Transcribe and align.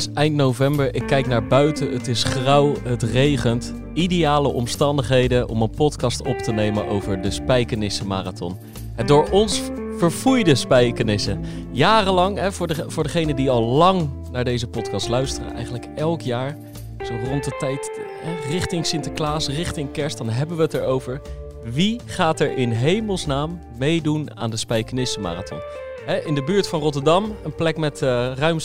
is 0.00 0.12
eind 0.14 0.34
november, 0.34 0.94
ik 0.94 1.06
kijk 1.06 1.26
naar 1.26 1.46
buiten, 1.46 1.92
het 1.92 2.08
is 2.08 2.22
grauw, 2.22 2.74
het 2.82 3.02
regent. 3.02 3.74
Ideale 3.94 4.48
omstandigheden 4.48 5.48
om 5.48 5.62
een 5.62 5.70
podcast 5.70 6.26
op 6.26 6.38
te 6.38 6.52
nemen 6.52 6.88
over 6.88 7.22
de 7.22 7.30
Spijkenisse 7.30 8.06
Marathon. 8.06 8.56
Het 8.94 9.08
door 9.08 9.30
ons 9.30 9.62
verfoeide 9.96 10.54
Spijkenissen. 10.54 11.44
Jarenlang, 11.70 12.38
hè, 12.38 12.52
voor, 12.52 12.66
de, 12.66 12.84
voor 12.86 13.02
degenen 13.02 13.36
die 13.36 13.50
al 13.50 13.62
lang 13.62 14.10
naar 14.32 14.44
deze 14.44 14.66
podcast 14.66 15.08
luisteren, 15.08 15.54
eigenlijk 15.54 15.86
elk 15.96 16.20
jaar, 16.20 16.56
zo 17.04 17.12
rond 17.24 17.44
de 17.44 17.56
tijd 17.58 17.90
hè, 18.22 18.50
richting 18.50 18.86
Sinterklaas, 18.86 19.48
richting 19.48 19.92
kerst, 19.92 20.18
dan 20.18 20.28
hebben 20.28 20.56
we 20.56 20.62
het 20.62 20.74
erover. 20.74 21.20
Wie 21.64 22.00
gaat 22.04 22.40
er 22.40 22.56
in 22.56 22.70
hemelsnaam 22.70 23.58
meedoen 23.78 24.36
aan 24.36 24.50
de 24.50 24.56
Spijkenisse 24.56 25.20
Marathon? 25.20 25.58
In 26.06 26.34
de 26.34 26.42
buurt 26.44 26.68
van 26.68 26.80
Rotterdam, 26.80 27.36
een 27.44 27.54
plek 27.54 27.76
met 27.76 28.02
eh, 28.02 28.32
ruim 28.34 28.58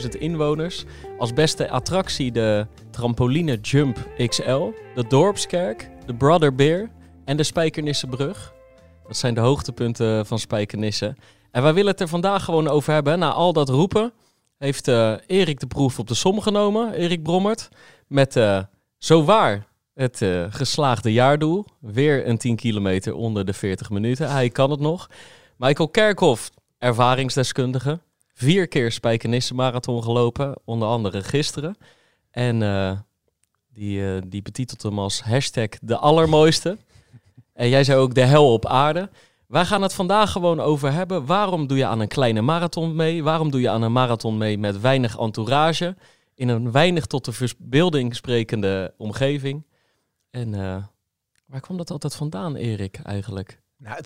70.000 0.00 0.08
inwoners. 0.18 0.84
Als 1.18 1.32
beste 1.32 1.70
attractie 1.70 2.32
de 2.32 2.66
trampoline 2.90 3.58
Jump 3.60 4.08
XL, 4.26 4.70
de 4.94 5.06
Dorpskerk, 5.08 5.90
de 6.06 6.14
Brother 6.14 6.54
Bear 6.54 6.90
en 7.24 7.36
de 7.36 7.42
Spijkernissenbrug. 7.42 8.52
Dat 9.06 9.16
zijn 9.16 9.34
de 9.34 9.40
hoogtepunten 9.40 10.26
van 10.26 10.38
Spijkenisse. 10.38 11.16
En 11.50 11.62
wij 11.62 11.74
willen 11.74 11.90
het 11.90 12.00
er 12.00 12.08
vandaag 12.08 12.44
gewoon 12.44 12.68
over 12.68 12.92
hebben. 12.92 13.18
Na 13.18 13.32
al 13.32 13.52
dat 13.52 13.68
roepen 13.68 14.12
heeft 14.58 14.88
eh, 14.88 15.14
Erik 15.26 15.60
de 15.60 15.66
proef 15.66 15.98
op 15.98 16.08
de 16.08 16.14
som 16.14 16.40
genomen, 16.40 16.92
Erik 16.92 17.22
Brommert. 17.22 17.68
Met 18.06 18.36
uh, 18.36 18.62
zowaar 18.98 19.66
het 19.94 20.20
uh, 20.20 20.44
geslaagde 20.48 21.12
jaardoel. 21.12 21.64
Weer 21.80 22.28
een 22.28 22.38
10 22.38 22.56
kilometer 22.56 23.14
onder 23.14 23.44
de 23.44 23.52
40 23.52 23.90
minuten. 23.90 24.30
Hij 24.30 24.48
kan 24.48 24.70
het 24.70 24.80
nog. 24.80 25.10
Michael 25.56 25.88
Kerkhoff, 25.88 26.50
ervaringsdeskundige. 26.78 28.00
Vier 28.34 28.68
keer 28.68 28.92
Spijkenisse 28.92 29.54
Marathon 29.54 30.02
gelopen, 30.02 30.60
onder 30.64 30.88
andere 30.88 31.22
gisteren. 31.22 31.76
En 32.30 32.60
uh, 32.60 32.98
die, 33.72 33.98
uh, 33.98 34.20
die 34.26 34.42
betitelt 34.42 34.82
hem 34.82 34.98
als 34.98 35.22
hashtag 35.22 35.68
de 35.80 35.96
allermooiste. 35.96 36.78
en 37.52 37.68
jij 37.68 37.84
zei 37.84 37.98
ook 37.98 38.14
de 38.14 38.24
hel 38.24 38.52
op 38.52 38.66
aarde. 38.66 39.10
Wij 39.46 39.64
gaan 39.64 39.82
het 39.82 39.94
vandaag 39.94 40.32
gewoon 40.32 40.60
over 40.60 40.92
hebben. 40.92 41.26
Waarom 41.26 41.66
doe 41.66 41.78
je 41.78 41.86
aan 41.86 42.00
een 42.00 42.08
kleine 42.08 42.40
marathon 42.40 42.96
mee? 42.96 43.22
Waarom 43.22 43.50
doe 43.50 43.60
je 43.60 43.70
aan 43.70 43.82
een 43.82 43.92
marathon 43.92 44.38
mee 44.38 44.58
met 44.58 44.80
weinig 44.80 45.18
entourage? 45.18 45.96
In 46.34 46.48
een 46.48 46.72
weinig 46.72 47.06
tot 47.06 47.24
de 47.24 47.32
verbeelding 47.32 48.16
sprekende 48.16 48.94
omgeving. 48.96 49.66
En 50.30 50.52
uh, 50.52 50.76
waar 51.46 51.60
kwam 51.60 51.76
dat 51.76 51.90
altijd 51.90 52.14
vandaan, 52.14 52.56
Erik, 52.56 53.00
eigenlijk? 53.02 53.60
Nou, 53.76 54.00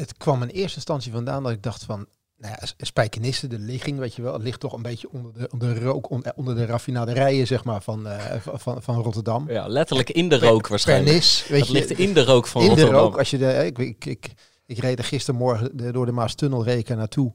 het 0.00 0.16
kwam 0.16 0.42
in 0.42 0.48
eerste 0.48 0.76
instantie 0.76 1.12
vandaan 1.12 1.42
dat 1.42 1.52
ik 1.52 1.62
dacht 1.62 1.84
van, 1.84 2.06
nou 2.36 2.54
ja, 2.60 2.66
Spijkenisse, 2.84 3.46
de 3.46 3.58
ligging, 3.58 3.98
weet 3.98 4.14
je 4.14 4.22
wel, 4.22 4.32
het 4.32 4.42
ligt 4.42 4.60
toch 4.60 4.72
een 4.72 4.82
beetje 4.82 5.10
onder 5.10 5.32
de, 5.32 5.48
onder 5.52 5.74
de 5.74 5.80
rook, 5.80 6.10
onder 6.36 6.54
de 6.54 6.66
raffinaderijen, 6.66 7.46
zeg 7.46 7.64
maar, 7.64 7.82
van, 7.82 8.06
uh, 8.06 8.34
van, 8.42 8.82
van 8.82 9.02
Rotterdam. 9.02 9.50
Ja, 9.50 9.66
letterlijk 9.66 10.10
in 10.10 10.28
de 10.28 10.38
rook 10.38 10.60
per, 10.60 10.70
waarschijnlijk. 10.70 11.08
Pernis, 11.08 11.46
weet 11.48 11.58
dat 11.58 11.68
je, 11.68 11.72
ligt 11.72 11.90
in 11.90 12.14
de 12.14 12.24
rook 12.24 12.46
van 12.46 12.62
in 12.62 12.68
Rotterdam. 12.68 12.94
de 12.94 13.00
rook, 13.00 13.18
als 13.18 13.30
je 13.30 13.38
de, 13.38 13.66
ik, 13.66 13.78
ik, 13.78 14.04
ik, 14.04 14.32
ik 14.66 14.78
reed 14.78 14.98
er 14.98 15.04
gistermorgen 15.04 15.76
de, 15.76 15.92
door 15.92 16.06
de 16.06 16.12
Maastunnelreken 16.12 16.96
naartoe. 16.96 17.32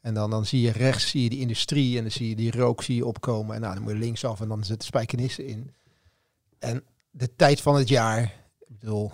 En 0.00 0.14
dan, 0.14 0.30
dan 0.30 0.46
zie 0.46 0.60
je 0.60 0.72
rechts 0.72 1.08
zie 1.08 1.22
je 1.22 1.28
die 1.28 1.40
industrie 1.40 1.96
en 1.96 2.02
dan 2.02 2.12
zie 2.12 2.28
je 2.28 2.36
die 2.36 2.50
rook 2.50 2.82
zie 2.82 2.96
je 2.96 3.06
opkomen. 3.06 3.54
En 3.54 3.60
nou, 3.60 3.74
dan 3.74 3.82
moet 3.82 3.92
je 3.92 3.98
linksaf 3.98 4.40
en 4.40 4.48
dan 4.48 4.64
zit 4.64 4.84
Spijkenisse 4.84 5.46
in. 5.46 5.74
En 6.58 6.84
de 7.10 7.36
tijd 7.36 7.60
van 7.60 7.76
het 7.76 7.88
jaar, 7.88 8.22
ik 8.68 8.78
bedoel, 8.78 9.12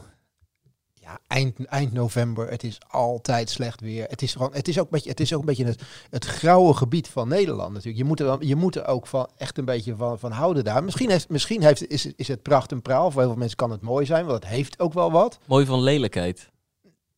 ja, 1.08 1.18
eind, 1.26 1.64
eind 1.64 1.92
november, 1.92 2.50
het 2.50 2.62
is 2.62 2.78
altijd 2.88 3.50
slecht 3.50 3.80
weer. 3.80 4.06
Het 4.08 4.22
is, 4.22 4.32
gewoon, 4.32 4.52
het 4.52 4.68
is 4.68 4.78
ook 4.78 4.84
een 4.84 4.90
beetje 4.90 5.10
het, 5.10 5.20
is 5.20 5.32
ook 5.32 5.40
een 5.40 5.46
beetje 5.46 5.64
het, 5.64 5.82
het 6.10 6.24
grauwe 6.24 6.74
gebied 6.74 7.08
van 7.08 7.28
Nederland 7.28 7.72
natuurlijk. 7.72 7.96
Je 7.96 8.04
moet 8.04 8.20
er, 8.20 8.26
dan, 8.26 8.38
je 8.40 8.56
moet 8.56 8.76
er 8.76 8.86
ook 8.86 9.06
van, 9.06 9.28
echt 9.36 9.58
een 9.58 9.64
beetje 9.64 9.96
van, 9.96 10.18
van 10.18 10.32
houden 10.32 10.64
daar. 10.64 10.84
Misschien, 10.84 11.10
heeft, 11.10 11.28
misschien 11.28 11.62
heeft, 11.62 11.86
is, 11.86 12.06
is 12.06 12.28
het 12.28 12.42
pracht 12.42 12.72
en 12.72 12.82
praal. 12.82 13.10
Voor 13.10 13.20
heel 13.20 13.30
veel 13.30 13.38
mensen 13.38 13.56
kan 13.56 13.70
het 13.70 13.80
mooi 13.80 14.06
zijn, 14.06 14.26
want 14.26 14.42
het 14.42 14.52
heeft 14.52 14.80
ook 14.80 14.92
wel 14.92 15.10
wat. 15.10 15.38
Mooi 15.44 15.66
van 15.66 15.80
lelijkheid. 15.80 16.50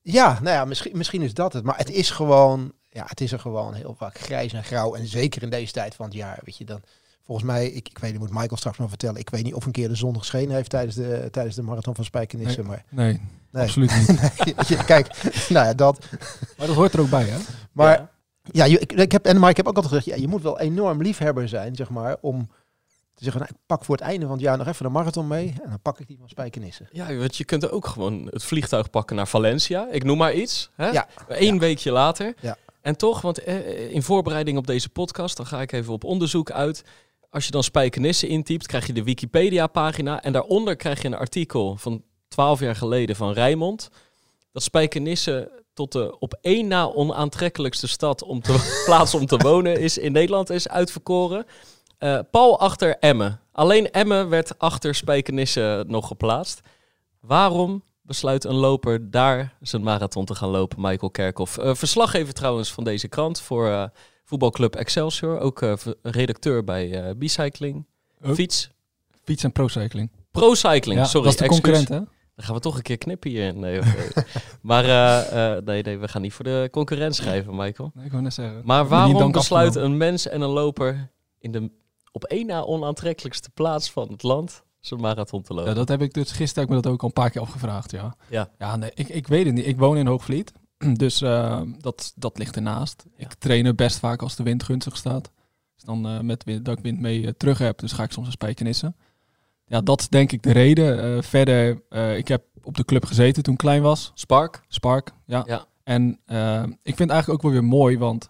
Ja, 0.03 0.39
nou 0.43 0.57
ja, 0.57 0.65
misschien, 0.65 0.97
misschien 0.97 1.23
is 1.23 1.35
dat 1.35 1.53
het. 1.53 1.65
Maar 1.65 1.77
het 1.77 1.91
is 1.91 2.11
gewoon, 2.11 2.73
ja, 2.89 3.05
het 3.07 3.21
is 3.21 3.33
er 3.33 3.41
gewoon 3.41 3.75
heel 3.75 3.95
vaak 3.95 4.19
grijs 4.19 4.53
en 4.53 4.65
grauw. 4.65 4.95
En 4.95 5.07
zeker 5.07 5.43
in 5.43 5.51
deze 5.51 5.73
tijd 5.73 5.95
van 5.95 6.07
het 6.07 6.15
jaar, 6.15 6.41
weet 6.45 6.57
je, 6.57 6.65
dan... 6.65 6.83
Volgens 7.31 7.51
mij, 7.51 7.67
ik, 7.67 7.89
ik 7.89 7.99
weet 7.99 8.11
niet, 8.11 8.21
moet 8.21 8.31
Michael 8.31 8.57
straks 8.57 8.79
nog 8.79 8.89
vertellen. 8.89 9.21
Ik 9.21 9.31
weet 9.31 9.43
niet 9.45 9.55
of 9.55 9.65
een 9.67 9.73
keer 9.73 9.89
de 9.89 9.95
zon 9.95 10.19
geschenen 10.19 10.55
heeft 10.55 10.71
tijdens 10.71 10.95
de, 10.97 11.29
tijdens 11.31 11.55
de 11.57 11.63
marathon 11.63 11.95
van 11.95 12.05
Spijkenisse. 12.05 12.59
Nee, 12.61 12.67
maar 12.69 12.85
nee, 12.89 13.21
Nee. 13.51 13.63
absoluut 13.63 13.97
niet. 13.99 14.69
nee, 14.69 14.85
kijk, 14.85 15.23
nou 15.49 15.67
ja, 15.67 15.75
dat. 15.75 16.07
Maar 16.59 16.67
dat 16.67 16.77
hoort 16.77 16.93
er 16.93 17.01
ook 17.01 17.11
bij, 17.11 17.25
hè? 17.25 17.37
Maar 17.73 17.99
Ja. 17.99 18.11
ja, 18.43 18.65
je, 18.65 18.79
ik, 18.79 18.93
ik 18.93 19.13
heb, 19.13 19.25
en 19.25 19.39
maar 19.39 19.51
ik 19.51 19.57
heb 19.57 19.67
ook 19.69 19.77
altijd 19.77 19.95
gezegd, 19.95 20.17
ja, 20.17 20.23
je 20.23 20.29
moet 20.29 20.43
wel 20.43 20.61
enorm 20.61 21.03
liefhebber 21.03 21.49
zijn, 21.49 21.75
zeg 21.75 21.89
maar, 21.91 22.17
om 22.21 22.47
te 23.15 23.25
zeggen, 23.25 23.41
nou, 23.43 23.53
ik 23.55 23.61
pak 23.67 23.85
voor 23.85 23.97
het 23.97 24.05
einde 24.05 24.25
van 24.27 24.35
het 24.35 24.45
jaar 24.45 24.59
nog 24.59 24.67
even 24.67 24.85
de 24.85 24.91
marathon 24.93 25.27
mee 25.27 25.55
en 25.63 25.69
dan 25.71 25.81
pak 25.83 25.99
ik 26.01 26.07
die 26.07 26.19
van 26.19 26.29
Spijkenisse. 26.29 26.87
Ja, 26.93 27.15
want 27.15 27.37
je 27.37 27.45
kunt 27.45 27.71
ook 27.71 27.87
gewoon 27.87 28.27
het 28.31 28.45
vliegtuig 28.45 28.91
pakken 28.91 29.17
naar 29.17 29.29
Valencia. 29.29 29.89
Ik 29.91 30.05
noem 30.05 30.19
maar 30.19 30.35
iets. 30.35 30.71
Hè? 30.77 30.89
Ja. 30.89 31.07
Eén 31.29 31.55
Ja. 31.55 31.61
weekje 31.61 31.91
later. 31.91 32.35
Ja. 32.41 32.57
En 32.81 32.97
toch, 32.97 33.21
want 33.21 33.39
eh, 33.45 33.91
in 33.93 34.03
voorbereiding 34.03 34.59
op 34.59 34.67
deze 34.67 34.89
podcast, 34.89 35.37
dan 35.37 35.47
ga 35.47 35.61
ik 35.61 35.73
even 35.73 35.93
op 35.93 36.05
onderzoek 36.05 36.51
uit. 36.51 36.85
Als 37.31 37.45
je 37.45 37.51
dan 37.51 37.63
Spijkenisse 37.63 38.27
intypt, 38.27 38.67
krijg 38.67 38.87
je 38.87 38.93
de 38.93 39.03
Wikipedia-pagina. 39.03 40.23
En 40.23 40.33
daaronder 40.33 40.77
krijg 40.77 41.03
je 41.03 41.09
een 41.09 41.15
artikel 41.15 41.77
van 41.77 42.03
12 42.29 42.61
jaar 42.61 42.77
geleden 42.77 43.17
van 43.17 43.33
Rijmond. 43.33 43.91
Dat 44.53 44.63
Spijkenisse 44.63 45.63
tot 45.75 45.93
de 45.93 46.19
op 46.19 46.39
één 46.41 46.67
na 46.67 46.93
onaantrekkelijkste 46.93 47.89
stad 47.89 48.23
om 48.23 48.41
te 48.41 48.83
plaats 48.87 49.15
om 49.15 49.27
te 49.27 49.37
wonen 49.37 49.81
is 49.81 49.99
in 49.99 50.13
Nederland 50.13 50.51
is 50.51 50.69
uitverkoren. 50.69 51.47
Eh 51.99 52.19
Paul 52.31 52.61
achter 52.61 52.97
Emmen. 52.99 53.41
Alleen 53.53 53.91
Emmen 53.91 54.29
werd 54.29 54.59
achter 54.59 54.95
Spijkenisse 54.95 55.85
nog 55.87 56.07
geplaatst. 56.07 56.61
Waarom 57.21 57.83
besluit 58.03 58.45
een 58.45 58.55
loper 58.55 59.11
daar 59.11 59.57
zijn 59.61 59.83
marathon 59.83 60.25
te 60.25 60.35
gaan 60.35 60.49
lopen, 60.49 60.81
Michael 60.81 61.11
Kerkhoff? 61.11 61.59
Eh, 61.59 61.75
verslaggever 61.75 62.35
trouwens 62.35 62.73
van 62.73 62.85
deze 62.85 63.09
krant 63.09 63.41
voor 63.41 63.69
eh, 63.69 63.85
voetbalclub 64.31 64.77
Excelsior. 64.77 65.39
Ook 65.39 65.63
eh, 65.63 65.73
redacteur 66.03 66.65
bij 66.65 67.03
eh 67.03 67.15
Bicycling. 67.17 67.87
Fiets. 68.23 68.71
Fiets 69.25 69.45
en 69.45 69.53
pro-cycling. 69.53 70.11
Pro-cycling, 70.31 70.99
Ja, 71.01 71.05
sorry. 71.05 71.25
dat 71.25 71.33
is 71.35 71.41
de 71.41 71.47
concurrent, 71.47 71.89
hè? 71.89 71.99
Dan 72.35 72.45
gaan 72.45 72.55
we 72.55 72.61
toch 72.61 72.77
een 72.77 72.83
keer 72.83 72.99
knippen 72.99 73.31
hier. 73.31 73.55
Nee, 73.55 73.79
oké. 73.79 74.25
maar 74.71 74.85
eh, 74.85 75.63
nee, 75.65 75.83
nee, 75.83 75.99
we 75.99 76.09
gaan 76.09 76.23
niet 76.23 76.33
voor 76.33 76.45
de 76.45 76.69
concurrent 76.71 77.15
schrijven, 77.15 77.57
Michael. 77.57 77.91
Nee, 77.95 78.05
ik 78.05 78.11
wou 78.11 78.23
net 78.23 78.35
zeggen. 78.35 78.63
Maar 78.65 78.89
waarom 78.89 79.35
afgenomen. 79.35 79.85
een 79.85 79.97
mens 79.97 80.29
en 80.29 80.41
een 80.41 80.49
loper 80.49 81.11
in 81.39 81.53
de 81.53 81.71
op 82.13 82.25
één 82.25 82.47
na 82.47 82.63
onaantrekkelijkste 82.65 83.51
plaats 83.51 83.91
van 83.91 84.09
het 84.09 84.23
land 84.23 84.63
zijn 84.81 85.01
marathon 85.01 85.43
te 85.43 85.55
lopen? 85.55 85.69
Ja, 85.71 85.77
dat 85.77 85.89
heb 85.89 86.03
ik 86.03 86.13
dus 86.13 86.31
gisteren 86.33 86.55
heb 86.55 86.63
ik 86.63 86.77
me 86.77 86.83
dat 86.83 86.93
ook 86.93 87.01
al 87.01 87.07
een 87.07 87.13
paar 87.13 87.31
keer 87.31 87.41
afgevraagd, 87.41 87.91
ja. 87.91 88.15
Ja. 88.29 88.51
Ja, 88.59 88.77
nee, 88.77 88.91
ik, 88.95 89.09
ik 89.09 89.27
weet 89.27 89.47
het 89.47 89.55
niet. 89.55 89.67
Ik 89.67 89.79
woon 89.79 89.97
in 89.97 90.07
Hoogvliet, 90.07 90.53
dus 91.03 91.23
eh, 91.23 91.63
dat, 91.79 92.13
dat 92.17 92.39
ligt 92.39 92.57
ernaast. 92.57 93.05
Ja. 93.17 93.25
Ik 93.25 93.35
train 93.35 93.67
er 93.67 93.75
best 93.75 93.99
vaak 93.99 94.23
als 94.23 94.37
de 94.37 94.43
wind 94.43 94.63
gunstig 94.63 94.97
staat. 94.97 95.31
Dus 95.75 95.85
dan 95.85 96.07
eh, 96.07 96.21
met 96.21 96.45
wind, 96.45 96.65
dat 96.65 96.79
ik 96.79 96.85
wind 96.85 97.01
mee 97.01 97.27
eh, 97.27 97.33
terug 97.37 97.59
heb, 97.59 97.79
dus 97.79 97.93
ga 97.93 98.03
ik 98.03 98.13
soms 98.13 98.27
een 98.27 98.33
spijkenissen. 98.33 98.97
Ja, 99.67 99.81
dat 99.81 100.01
is 100.01 100.09
denk 100.09 100.33
ik 100.33 100.43
de 100.43 100.53
reden. 100.53 101.03
Eh, 101.03 101.23
verder, 101.23 101.83
ik 102.17 102.29
heb 102.29 102.45
op 102.63 102.77
de 102.77 102.85
club 102.85 103.05
gezeten 103.05 103.43
toen 103.43 103.53
ik 103.53 103.59
klein 103.59 103.83
was. 103.83 104.13
Spark? 104.15 104.63
Spark, 104.69 105.13
ja. 105.27 105.43
Ja. 105.47 105.67
En 105.91 106.21
eh, 106.27 106.63
ik 106.63 106.97
vind 106.97 106.99
het 106.99 107.11
eigenlijk 107.11 107.29
ook 107.29 107.43
wel 107.43 107.61
weer 107.61 107.71
mooi, 107.71 107.99
want 107.99 108.29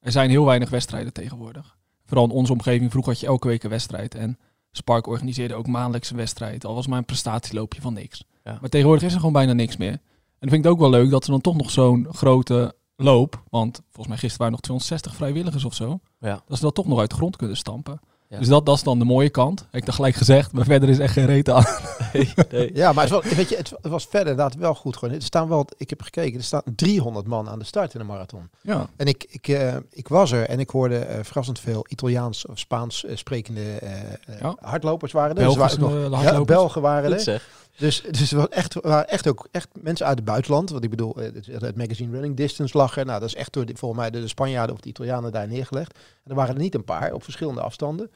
er 0.00 0.12
zijn 0.12 0.30
heel 0.30 0.44
weinig 0.44 0.70
wedstrijden 0.70 1.12
tegenwoordig. 1.12 1.76
Vooral 2.04 2.24
in 2.26 2.30
onze 2.30 2.52
omgeving. 2.52 2.90
Vroeger 2.90 3.12
had 3.12 3.20
je 3.20 3.26
elke 3.26 3.48
week 3.48 3.62
een 3.62 3.70
wedstrijd. 3.70 4.14
En 4.14 4.38
Spark 4.70 5.06
organiseerde 5.06 5.54
ook 5.54 5.66
maandelijks 5.66 6.10
een 6.10 6.16
wedstrijd. 6.16 6.64
Al 6.64 6.74
was 6.74 6.86
maar 6.86 6.98
een 6.98 7.04
prestatieloopje 7.04 7.80
van 7.80 7.92
niks. 7.92 8.24
Ja. 8.44 8.58
Maar 8.60 8.70
tegenwoordig 8.70 9.04
is 9.04 9.12
er 9.12 9.18
gewoon 9.18 9.32
bijna 9.32 9.52
niks 9.52 9.76
meer. 9.76 9.98
En 10.42 10.48
vind 10.48 10.52
ik 10.52 10.62
het 10.64 10.72
ook 10.72 10.78
wel 10.78 10.90
leuk 10.90 11.10
dat 11.10 11.24
ze 11.24 11.30
dan 11.30 11.40
toch 11.40 11.56
nog 11.56 11.70
zo'n 11.70 12.06
grote 12.12 12.74
loop. 12.96 13.42
Want 13.50 13.76
volgens 13.84 14.06
mij 14.06 14.16
gisteren 14.16 14.38
waren 14.38 14.52
nog 14.52 14.60
260 14.60 15.14
vrijwilligers 15.14 15.64
of 15.64 15.74
zo. 15.74 16.00
Ja. 16.20 16.42
Dat 16.46 16.56
ze 16.58 16.64
dat 16.64 16.74
toch 16.74 16.86
nog 16.86 16.98
uit 16.98 17.10
de 17.10 17.16
grond 17.16 17.36
kunnen 17.36 17.56
stampen. 17.56 18.00
Ja. 18.28 18.38
Dus 18.38 18.48
dat, 18.48 18.66
dat 18.66 18.76
is 18.76 18.82
dan 18.82 18.98
de 18.98 19.04
mooie 19.04 19.30
kant. 19.30 19.60
Heb 19.60 19.80
ik 19.80 19.84
dan 19.84 19.94
gelijk 19.94 20.14
gezegd, 20.14 20.52
maar 20.52 20.64
verder 20.64 20.88
is 20.88 20.98
echt 20.98 21.12
geen 21.12 21.26
reet 21.26 21.48
aan. 21.50 21.64
Nee, 22.12 22.32
nee. 22.50 22.70
Ja, 22.74 22.92
maar 22.92 23.04
het 23.04 23.12
was, 23.12 23.24
weet 23.34 23.48
je, 23.48 23.56
het, 23.56 23.72
was 23.82 24.04
verder 24.04 24.30
inderdaad 24.30 24.54
wel 24.54 24.74
goed. 24.74 24.96
Gewoon. 24.96 25.14
Er 25.14 25.22
staan 25.22 25.48
wel, 25.48 25.66
ik 25.76 25.90
heb 25.90 26.02
gekeken, 26.02 26.38
er 26.38 26.44
staan 26.44 26.62
300 26.76 27.26
man 27.26 27.48
aan 27.48 27.58
de 27.58 27.64
start 27.64 27.92
in 27.94 28.00
de 28.00 28.06
marathon. 28.06 28.50
Ja, 28.62 28.86
En 28.96 29.06
ik, 29.06 29.24
ik, 29.28 29.48
eh, 29.48 29.76
ik 29.90 30.08
was 30.08 30.32
er 30.32 30.48
en 30.48 30.60
ik 30.60 30.70
hoorde 30.70 30.98
eh, 30.98 31.24
verrassend 31.24 31.60
veel 31.60 31.84
Italiaans 31.88 32.46
of 32.46 32.58
Spaans 32.58 33.04
eh, 33.04 33.16
sprekende 33.16 33.60
eh, 33.60 34.00
eh, 34.12 34.40
Ja. 34.40 34.56
hardlopers 34.60 35.12
waren 35.12 35.36
er. 35.36 35.44
Dus 35.44 35.56
waren 35.56 35.82
ook 35.82 35.90
eh, 35.90 35.94
nog- 35.96 36.02
hardlopers. 36.02 36.38
Ja, 36.38 36.44
Belgen 36.44 36.82
waren 36.82 37.12
er. 37.26 37.42
Dus, 37.78 38.02
dus 38.10 38.32
was 38.32 38.48
echt, 38.48 38.74
waren 38.74 39.08
echt 39.08 39.28
ook 39.28 39.48
echt 39.50 39.68
mensen 39.80 40.06
uit 40.06 40.16
het 40.16 40.24
buitenland. 40.24 40.70
Want 40.70 40.84
ik 40.84 40.90
bedoel, 40.90 41.16
eh, 41.16 41.32
het, 41.34 41.46
het 41.46 41.76
magazine 41.76 42.12
Running 42.12 42.36
Distance 42.36 42.76
lag 42.76 42.96
er. 42.96 43.04
Nou, 43.06 43.20
dat 43.20 43.28
is 43.28 43.34
echt 43.34 43.52
door 43.52 43.66
de, 43.66 43.76
volgens 43.76 44.00
mij 44.00 44.10
de 44.10 44.28
Spanjaarden 44.28 44.74
of 44.74 44.80
de 44.80 44.88
Italianen 44.88 45.32
daar 45.32 45.48
neergelegd. 45.48 45.94
En 45.94 46.30
er 46.30 46.34
waren 46.34 46.54
er 46.54 46.60
niet 46.60 46.74
een 46.74 46.84
paar 46.84 47.12
op 47.12 47.22
verschillende 47.24 47.60
afstanden. 47.60 48.10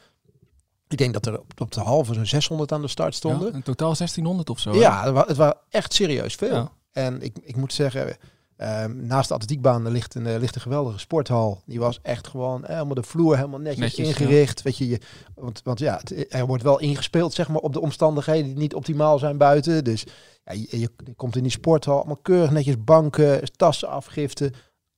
Ik 0.89 0.99
denk 0.99 1.13
dat 1.13 1.27
er 1.27 1.39
op, 1.41 1.61
op 1.61 1.71
de 1.73 1.81
halve 1.81 2.15
zo'n 2.15 2.27
600 2.27 2.73
aan 2.73 2.81
de 2.83 2.89
start 2.89 3.15
stonden. 3.15 3.49
ja, 3.49 3.55
in 3.55 3.63
totaal 3.63 3.95
1600 3.97 4.51
of 4.51 4.59
zo. 4.59 4.71
hè? 4.73 4.79
Ja, 4.79 5.05
het 5.05 5.13
wa- 5.13 5.25
het 5.27 5.37
waren 5.37 5.57
echt 5.71 5.93
serieus 5.93 6.35
veel. 6.35 6.55
Ja. 6.55 6.71
En 6.93 7.23
ik, 7.23 7.37
ik 7.43 7.57
moet 7.57 7.73
zeggen, 7.73 8.17
ehm, 8.57 9.07
naast 9.07 9.29
de 9.29 9.35
atletiekbaan 9.35 9.89
ligt 9.91 10.15
een, 10.15 10.27
eh, 10.27 10.39
ligt 10.39 10.55
een 10.55 10.61
geweldige 10.61 10.99
sporthal. 10.99 11.63
Die 11.67 11.79
was 11.79 11.99
echt 12.03 12.27
gewoon 12.29 12.65
helemaal 12.67 12.95
de 12.95 13.03
vloer 13.03 13.37
helemaal 13.37 13.59
netjes, 13.61 13.81
Netjes, 13.81 14.09
ingericht. 14.09 14.63
Weet 14.63 14.77
je, 14.77 14.89
je, 14.89 15.01
want, 15.35 15.61
want 15.65 15.79
ja, 15.79 15.97
het- 16.03 16.35
er 16.35 16.47
wordt 16.47 16.63
wel 16.63 16.79
ingespeeld 16.81 17.35
zeg 17.35 17.49
maar, 17.49 17.61
op 17.61 17.73
de 17.73 17.81
omstandigheden 17.81 18.45
die 18.45 18.57
niet 18.57 18.75
optimaal 18.75 19.19
zijn 19.19 19.39
buiten. 19.39 19.85
Dus 19.85 20.05
ja, 20.45 20.53
je, 20.53 20.67
je, 20.71 20.79
je 21.05 21.15
komt 21.17 21.37
in 21.37 21.43
die 21.43 21.53
sporthal, 21.53 21.97
allemaal 21.97 22.17
keurig 22.17 22.51
netjes 22.51 22.85
banken, 22.85 23.41
tassen 23.57 23.89
afgiften. 23.89 24.53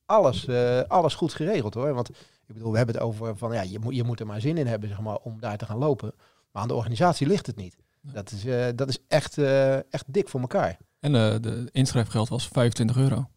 Alles, 0.06 0.46
eh, 0.46 0.80
alles 0.88 1.14
goed 1.14 1.32
geregeld 1.34 1.74
hoor. 1.74 1.94
Want 1.94 2.08
ik 2.46 2.54
bedoel, 2.54 2.70
we 2.70 2.76
hebben 2.76 2.94
het 2.94 3.04
over 3.04 3.36
van 3.36 3.52
ja, 3.52 3.62
je 3.62 3.78
moet, 3.78 3.94
je 3.94 4.04
moet 4.04 4.20
er 4.20 4.26
maar 4.26 4.40
zin 4.40 4.56
in 4.58 4.66
hebben 4.66 4.88
zeg 4.88 5.00
maar, 5.00 5.16
om 5.22 5.40
daar 5.40 5.56
te 5.58 5.64
gaan 5.66 5.78
lopen. 5.78 6.12
Maar 6.52 6.62
aan 6.62 6.68
de 6.68 6.74
organisatie 6.74 7.26
ligt 7.26 7.46
het 7.46 7.56
niet. 7.56 7.76
Dat 8.00 8.30
is, 8.32 8.44
eh, 8.44 8.66
dat 8.74 8.88
is 8.88 8.98
echt, 9.08 9.38
eh, 9.38 9.74
echt 9.76 10.04
dik 10.06 10.28
voor 10.28 10.40
elkaar. 10.40 10.78
En 11.00 11.14
eh, 11.14 11.34
de 11.40 11.68
inschrijfgeld 11.72 12.28
was 12.28 12.48
25 12.48 12.96
euro. 12.96 13.28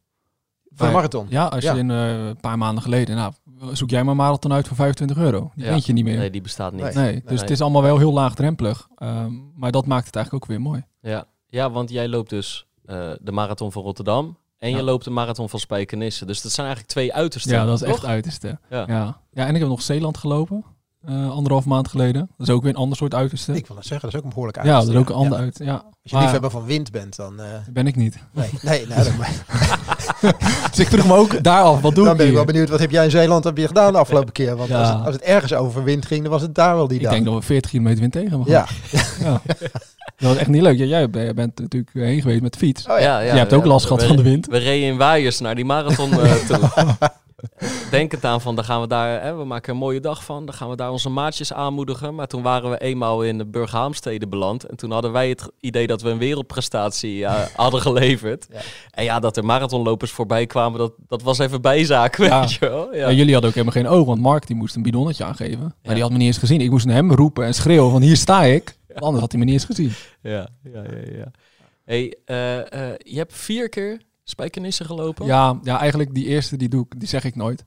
Voor 0.75 0.87
de 0.87 0.93
marathon. 0.93 1.25
Ja, 1.29 1.45
als 1.45 1.63
Ja. 1.63 1.73
je 1.73 1.79
in, 1.79 1.91
eh, 1.91 2.25
een 2.27 2.37
paar 2.39 2.57
maanden 2.57 2.83
geleden, 2.83 3.15
nou, 3.15 3.33
zoek 3.71 3.89
jij 3.89 4.01
maar 4.03 4.11
een 4.11 4.17
marathon 4.17 4.53
uit 4.53 4.67
voor 4.67 4.75
25 4.77 5.17
euro. 5.17 5.51
Die 5.55 5.65
Ja. 5.65 5.71
vind 5.71 5.85
je 5.85 5.93
niet 5.93 6.03
meer. 6.03 6.17
Nee, 6.17 6.29
die 6.31 6.41
bestaat 6.41 6.73
niet. 6.73 6.93
Nee. 6.93 7.21
dus 7.25 7.41
het 7.41 7.49
is 7.49 7.61
allemaal 7.61 7.81
wel 7.81 7.97
heel 7.97 8.13
laagdrempelig. 8.13 8.87
Ehm, 8.95 9.31
maar 9.55 9.71
dat 9.71 9.85
maakt 9.85 10.05
het 10.05 10.15
eigenlijk 10.15 10.43
ook 10.45 10.51
weer 10.51 10.61
mooi. 10.61 10.83
Ja. 11.01 11.25
ja, 11.47 11.71
want 11.71 11.89
jij 11.89 12.07
loopt 12.07 12.29
dus 12.29 12.65
eh, 12.85 13.09
de 13.21 13.31
marathon 13.31 13.71
van 13.71 13.83
Rotterdam 13.83 14.37
en 14.57 14.69
je 14.69 14.83
loopt 14.83 15.03
de 15.03 15.09
marathon 15.09 15.49
van 15.49 15.59
Spijkenisse. 15.59 16.25
Dus 16.25 16.41
dat 16.41 16.51
zijn 16.51 16.65
eigenlijk 16.67 16.95
twee 16.95 17.13
uitersten. 17.13 17.53
Ja, 17.53 17.65
dat 17.65 17.81
is 17.81 17.87
echt 17.87 18.05
uiterste. 18.05 18.59
Ja. 18.69 18.83
Ja. 18.87 19.17
ja, 19.31 19.45
en 19.47 19.53
ik 19.53 19.59
heb 19.59 19.69
nog 19.69 19.81
Zeeland 19.81 20.17
gelopen, 20.17 20.63
eh, 21.05 21.29
anderhalf 21.31 21.65
maand 21.65 21.87
geleden. 21.87 22.29
Dat 22.37 22.47
is 22.47 22.53
ook 22.53 22.61
weer 22.61 22.71
een 22.71 22.77
ander 22.77 22.97
soort 22.97 23.13
uiterste. 23.13 23.55
Ik 23.55 23.67
wil 23.67 23.75
dat 23.75 23.85
zeggen, 23.85 24.01
dat 24.01 24.09
is 24.11 24.17
ook 24.17 24.23
een 24.23 24.29
behoorlijk 24.29 24.63
ja, 24.63 24.79
dat 24.79 24.87
is 24.87 24.95
ook 24.95 25.09
een 25.09 25.15
ander 25.15 25.37
Ja. 25.37 25.43
uit. 25.43 25.59
Ja. 25.63 25.73
Als 25.73 25.83
je 26.03 26.11
Maar- 26.13 26.21
liefhebber 26.21 26.51
van 26.51 26.65
wind 26.65 26.91
bent, 26.91 27.15
dan... 27.15 27.39
eh, 27.39 27.45
Dat 27.65 27.73
ben 27.73 27.87
ik 27.87 27.95
niet. 27.95 28.17
nee, 28.31 28.49
nee, 28.61 28.85
nee 28.87 29.03
dan, 29.03 29.13
Dus 30.69 30.79
ik 30.85 30.87
vroeg 30.87 31.05
me 31.07 31.13
ook 31.15 31.43
daar 31.43 31.63
af, 31.63 31.81
wat 31.81 31.95
doe 31.95 32.03
dan 32.03 32.13
ik 32.13 32.17
ben 32.19 32.27
ik 32.27 32.33
wel 32.33 32.45
benieuwd, 32.45 32.69
wat 32.69 32.79
heb 32.79 32.91
jij 32.91 33.03
in 33.03 33.11
Zeeland 33.11 33.43
heb 33.43 33.57
je 33.57 33.67
gedaan 33.67 33.91
de 33.93 33.99
afgelopen 33.99 34.31
keer? 34.33 34.55
Want 34.55 34.69
Ja. 34.69 34.79
als, 34.79 34.89
het, 34.89 35.05
als 35.05 35.15
het 35.15 35.23
ergens 35.23 35.53
over 35.53 35.83
wind 35.83 36.05
ging, 36.05 36.21
dan 36.21 36.31
was 36.31 36.41
het 36.41 36.55
daar 36.55 36.75
wel 36.75 36.87
die 36.87 36.97
Ik 36.97 37.03
dag. 37.03 37.13
denk 37.13 37.25
dat 37.25 37.33
we 37.33 37.41
40 37.41 37.71
kilometer 37.71 37.99
wind 37.99 38.11
tegen 38.11 38.29
hebben 38.29 38.47
ja. 38.47 38.65
gehad. 38.65 39.15
Ja. 39.19 39.41
Dat 40.17 40.29
was 40.29 40.37
echt 40.37 40.49
niet 40.49 40.61
leuk. 40.61 40.77
Ja, 40.77 40.85
jij 40.85 41.09
bent, 41.09 41.59
natuurlijk 41.59 41.91
heen 41.93 42.21
geweest 42.21 42.41
met 42.41 42.53
de 42.53 42.59
fiets. 42.59 42.87
Oh, 42.87 42.99
ja. 42.99 43.23
Jij 43.25 43.37
hebt 43.37 43.53
ook 43.53 43.65
last 43.65 43.85
gehad 43.85 44.03
van 44.03 44.15
de 44.15 44.21
wind. 44.23 44.47
We 44.47 44.57
reden 44.57 44.87
in 44.87 44.97
waaiers 44.97 45.39
naar 45.39 45.55
die 45.55 45.65
marathon 45.65 46.11
eh, 46.11 46.33
toe. 46.33 46.59
Denk 47.91 48.11
het 48.11 48.25
aan 48.25 48.41
van, 48.41 48.55
dan 48.55 48.65
gaan 48.65 48.81
we 48.81 48.87
daar, 48.87 49.21
hè, 49.21 49.35
we 49.35 49.43
maken 49.43 49.73
een 49.73 49.79
mooie 49.79 49.99
dag 49.99 50.23
van. 50.23 50.45
Dan 50.45 50.55
gaan 50.55 50.69
we 50.69 50.75
daar 50.75 50.91
onze 50.91 51.09
maatjes 51.09 51.53
aanmoedigen. 51.53 52.15
Maar 52.15 52.27
toen 52.27 52.41
waren 52.41 52.69
we 52.69 52.77
eenmaal 52.77 53.23
in 53.23 53.37
de 53.37 53.45
Burghaamstede 53.45 54.27
beland. 54.27 54.63
En 54.63 54.75
toen 54.77 54.91
hadden 54.91 55.11
wij 55.11 55.29
het 55.29 55.49
idee 55.59 55.87
dat 55.87 56.01
we 56.01 56.09
een 56.09 56.17
wereldprestatie 56.17 57.25
eh, 57.25 57.45
hadden 57.55 57.81
geleverd. 57.81 58.47
Ja. 58.51 58.59
En 58.91 59.03
ja, 59.03 59.19
dat 59.19 59.37
er 59.37 59.45
marathonlopers 59.45 60.11
voorbij 60.11 60.45
kwamen, 60.45 60.79
dat, 60.79 60.93
dat 61.07 61.21
was 61.21 61.39
even 61.39 61.61
bijzaak, 61.61 62.17
Ja. 62.17 62.39
weet 62.39 62.53
je 62.53 62.59
wel. 62.59 62.95
Ja. 62.95 63.11
Jullie 63.11 63.31
hadden 63.33 63.49
ook 63.49 63.55
helemaal 63.55 63.81
geen 63.83 63.91
oog, 63.91 64.05
want 64.05 64.21
Mark 64.21 64.47
die 64.47 64.55
moest 64.55 64.75
een 64.75 64.81
bidonnetje 64.83 65.23
aangeven. 65.23 65.75
Maar 65.83 65.93
die 65.93 66.03
had 66.03 66.11
me 66.11 66.17
niet 66.17 66.27
eens 66.27 66.37
gezien. 66.37 66.61
Ik 66.61 66.69
moest 66.69 66.85
naar 66.85 66.95
hem 66.95 67.11
roepen 67.11 67.45
en 67.45 67.53
schreeuwen 67.53 67.91
van 67.91 68.01
hier 68.01 68.17
sta 68.17 68.43
ik. 68.43 68.77
Anders 68.95 69.21
had 69.21 69.31
hij 69.31 69.39
me 69.39 69.45
niet 69.45 69.53
eens 69.53 69.65
gezien. 69.65 69.91
Ja, 70.21 70.47
ja, 70.63 70.83
ja. 70.83 71.15
ja. 71.17 71.31
Hey, 71.85 72.15
eh, 72.25 72.57
eh, 72.59 72.95
je 72.97 73.17
hebt 73.17 73.33
vier 73.33 73.69
keer 73.69 74.01
Spijkenisse 74.31 74.83
gelopen? 74.83 75.25
Ja, 75.25 75.59
ja, 75.63 75.79
eigenlijk 75.79 76.13
die 76.13 76.25
eerste 76.25 76.57
die 76.57 76.69
doe 76.69 76.85
ik, 76.85 76.99
die 76.99 77.07
zeg 77.07 77.23
ik 77.23 77.35
nooit. 77.35 77.65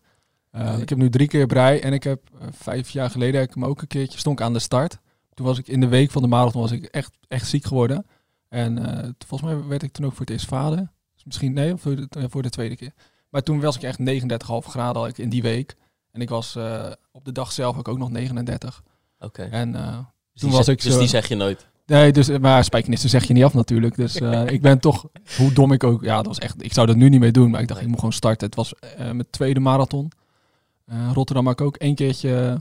Uh, 0.52 0.70
Nee. 0.70 0.82
Ik 0.82 0.88
heb 0.88 0.98
nu 0.98 1.10
drie 1.10 1.28
keer 1.28 1.46
brei 1.46 1.78
en 1.78 1.92
ik 1.92 2.04
heb 2.04 2.20
uh, 2.34 2.46
vijf 2.52 2.90
jaar 2.90 3.10
geleden 3.10 3.40
heb 3.40 3.48
ik 3.48 3.54
hem 3.54 3.64
ook 3.64 3.80
een 3.80 3.86
keertje 3.86 4.18
stond 4.18 4.38
ik 4.38 4.44
aan 4.44 4.52
de 4.52 4.58
start. 4.58 4.98
Toen 5.34 5.46
was 5.46 5.58
ik 5.58 5.68
in 5.68 5.80
de 5.80 5.88
week 5.88 6.10
van 6.10 6.22
de 6.22 6.28
marathon 6.28 6.60
was 6.60 6.70
ik 6.70 6.84
echt, 6.84 7.10
echt 7.28 7.48
ziek 7.48 7.64
geworden. 7.64 8.06
En 8.48 8.78
uh, 8.78 9.08
volgens 9.26 9.52
mij 9.52 9.66
werd 9.66 9.82
ik 9.82 9.92
toen 9.92 10.04
ook 10.04 10.10
voor 10.10 10.20
het 10.20 10.30
eerst 10.30 10.46
vader. 10.46 10.92
Dus 11.14 11.24
misschien 11.24 11.52
nee, 11.52 11.72
of 11.72 11.80
voor 11.80 11.96
de, 11.96 12.28
voor 12.28 12.42
de 12.42 12.50
tweede 12.50 12.76
keer. 12.76 12.92
Maar 13.28 13.42
toen 13.42 13.60
was 13.60 13.76
ik 13.76 13.82
echt 13.82 13.98
39,5 13.98 14.06
graden 14.68 15.02
al 15.02 15.08
in 15.14 15.28
die 15.28 15.42
week. 15.42 15.76
En 16.10 16.20
ik 16.20 16.28
was 16.28 16.56
op 17.12 17.24
de 17.24 17.32
dag 17.32 17.52
zelf 17.52 17.86
ook 17.86 17.98
nog 17.98 18.10
39. 18.10 18.82
Oké. 19.18 19.26
Okay. 19.26 19.48
En 19.48 19.72
dus 20.32 20.42
toen 20.42 20.50
was 20.50 20.68
ik 20.68 20.82
Dus 20.82 20.92
zo, 20.92 20.98
die 20.98 21.08
zeg 21.08 21.28
je 21.28 21.34
nooit? 21.34 21.66
Nee, 21.86 22.12
dus, 22.12 22.38
maar 22.38 22.64
spijkenissen 22.64 23.10
zeg 23.10 23.24
je 23.24 23.32
niet 23.32 23.44
af 23.44 23.54
natuurlijk. 23.54 23.96
Dus 23.96 24.20
uh, 24.20 24.46
ik 24.46 24.62
ben 24.62 24.78
toch, 24.78 25.06
hoe 25.36 25.52
dom 25.52 25.72
ik 25.72 25.84
ook, 25.84 26.02
ja, 26.02 26.16
dat 26.16 26.26
was 26.26 26.38
echt, 26.38 26.64
ik 26.64 26.72
zou 26.72 26.86
dat 26.86 26.96
nu 26.96 27.08
niet 27.08 27.20
meer 27.20 27.32
doen. 27.32 27.50
Maar 27.50 27.60
ik 27.60 27.68
dacht, 27.68 27.80
ik 27.80 27.86
moet 27.86 27.98
gewoon 27.98 28.12
starten. 28.12 28.46
Het 28.46 28.56
was 28.56 28.74
uh, 28.84 28.98
mijn 28.98 29.26
tweede 29.30 29.60
marathon. 29.60 30.10
Uh, 30.92 31.10
Rotterdam 31.12 31.46
heb 31.46 31.60
ik 31.60 31.66
ook 31.66 31.76
één 31.76 31.94
keertje 31.94 32.60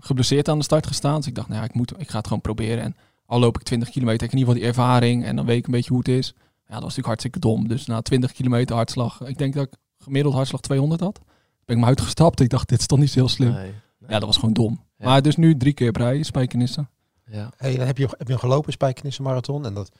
geblesseerd 0.00 0.48
aan 0.48 0.58
de 0.58 0.64
start 0.64 0.86
gestaan. 0.86 1.16
Dus 1.16 1.26
ik 1.26 1.34
dacht, 1.34 1.48
nou 1.48 1.60
ja, 1.60 1.66
ik, 1.66 1.74
moet, 1.74 1.92
ik 2.00 2.10
ga 2.10 2.16
het 2.16 2.26
gewoon 2.26 2.42
proberen. 2.42 2.82
En 2.82 2.96
al 3.26 3.38
loop 3.38 3.56
ik 3.56 3.62
20 3.62 3.88
kilometer, 3.88 4.20
heb 4.20 4.28
ik 4.28 4.34
in 4.34 4.38
ieder 4.38 4.54
geval 4.54 4.72
die 4.72 4.82
ervaring. 4.82 5.24
En 5.24 5.36
dan 5.36 5.46
weet 5.46 5.58
ik 5.58 5.66
een 5.66 5.72
beetje 5.72 5.90
hoe 5.90 5.98
het 5.98 6.08
is. 6.08 6.26
Ja, 6.36 6.40
dat 6.74 6.82
was 6.82 6.96
natuurlijk 6.96 7.06
hartstikke 7.06 7.38
dom. 7.38 7.68
Dus 7.68 7.86
na 7.86 8.00
20 8.00 8.32
kilometer 8.32 8.76
hartslag, 8.76 9.20
ik 9.20 9.38
denk 9.38 9.54
dat 9.54 9.66
ik 9.66 9.72
gemiddeld 9.98 10.34
hartslag 10.34 10.60
200 10.60 11.00
had. 11.00 11.20
Ben 11.64 11.76
ik 11.76 11.82
me 11.82 11.88
uitgestapt. 11.88 12.40
Ik 12.40 12.48
dacht, 12.48 12.68
dit 12.68 12.80
is 12.80 12.86
toch 12.86 12.98
niet 12.98 13.10
zo 13.10 13.18
heel 13.18 13.28
slim. 13.28 13.52
Nee, 13.52 13.62
nee. 13.62 14.10
Ja, 14.10 14.18
dat 14.18 14.24
was 14.24 14.36
gewoon 14.36 14.54
dom. 14.54 14.80
Ja. 14.98 15.06
Maar 15.06 15.22
dus 15.22 15.36
nu 15.36 15.56
drie 15.56 15.72
keer 15.72 15.92
brei, 15.92 16.24
spijkenissen. 16.24 16.88
Ja. 17.26 17.52
Hey, 17.56 17.76
dan 17.76 17.86
heb 17.86 17.98
je, 17.98 18.08
heb 18.18 18.26
je 18.26 18.32
een 18.32 18.38
gelopen 18.38 18.72
spijkenissen 18.72 19.24
marathon. 19.24 19.66
En 19.66 19.74
dat, 19.74 19.90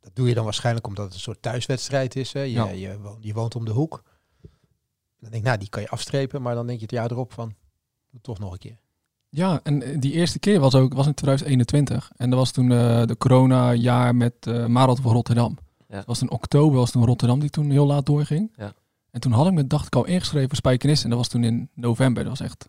dat 0.00 0.10
doe 0.14 0.28
je 0.28 0.34
dan 0.34 0.44
waarschijnlijk 0.44 0.86
omdat 0.86 1.04
het 1.04 1.14
een 1.14 1.20
soort 1.20 1.42
thuiswedstrijd 1.42 2.16
is. 2.16 2.32
Hè? 2.32 2.40
Je, 2.40 2.50
ja. 2.50 2.68
je, 2.68 2.98
woont, 3.00 3.24
je 3.24 3.32
woont 3.32 3.54
om 3.56 3.64
de 3.64 3.70
hoek. 3.70 4.02
Dan 5.20 5.30
denk 5.30 5.34
ik, 5.34 5.42
nou, 5.42 5.58
die 5.58 5.68
kan 5.68 5.82
je 5.82 5.88
afstrepen. 5.88 6.42
Maar 6.42 6.54
dan 6.54 6.66
denk 6.66 6.78
je 6.78 6.84
het 6.84 6.94
jaar 6.94 7.10
erop 7.10 7.32
van, 7.32 7.54
toch 8.22 8.38
nog 8.38 8.52
een 8.52 8.58
keer. 8.58 8.78
Ja, 9.28 9.60
en 9.62 10.00
die 10.00 10.12
eerste 10.12 10.38
keer 10.38 10.60
was 10.60 10.74
ook 10.74 10.94
was 10.94 11.06
in 11.06 11.14
2021. 11.14 12.12
En 12.16 12.30
dat 12.30 12.38
was 12.38 12.50
toen 12.50 12.70
uh, 12.70 13.04
de 13.04 13.16
corona-jaar 13.16 14.14
met 14.14 14.34
uh, 14.48 14.66
Marathon 14.66 15.02
van 15.02 15.12
Rotterdam. 15.12 15.58
Ja. 15.88 15.96
Dat 15.96 16.06
was 16.06 16.22
in 16.22 16.30
oktober, 16.30 16.78
was 16.78 16.90
toen 16.90 17.04
Rotterdam 17.04 17.40
die 17.40 17.50
toen 17.50 17.70
heel 17.70 17.86
laat 17.86 18.06
doorging. 18.06 18.52
Ja. 18.56 18.74
En 19.10 19.20
toen 19.20 19.32
had 19.32 19.46
ik 19.46 19.52
me, 19.52 19.66
dacht 19.66 19.86
ik 19.86 19.96
al, 19.96 20.04
ingeschreven 20.04 20.48
voor 20.48 20.56
Spijkenis. 20.56 21.04
En 21.04 21.08
dat 21.08 21.18
was 21.18 21.28
toen 21.28 21.44
in 21.44 21.68
november. 21.74 22.24
Dat 22.24 22.38
was 22.38 22.48
echt... 22.48 22.68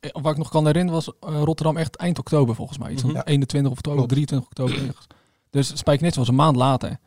Wat 0.00 0.32
ik 0.32 0.38
nog 0.38 0.48
kan 0.48 0.66
herinneren 0.66 1.02
was 1.04 1.32
uh, 1.32 1.42
Rotterdam 1.42 1.76
echt 1.76 1.96
eind 1.96 2.18
oktober 2.18 2.54
volgens 2.54 2.78
mij. 2.78 2.92
Iets 2.92 3.02
van 3.02 3.20
21 3.22 3.72
of 3.72 3.80
12, 3.80 4.06
23 4.06 4.48
oktober. 4.48 4.86
ergens. 4.86 5.06
Dus 5.50 5.78
Spijkenis 5.78 6.16
was 6.16 6.28
een 6.28 6.34
maand 6.34 6.56
later. 6.56 6.98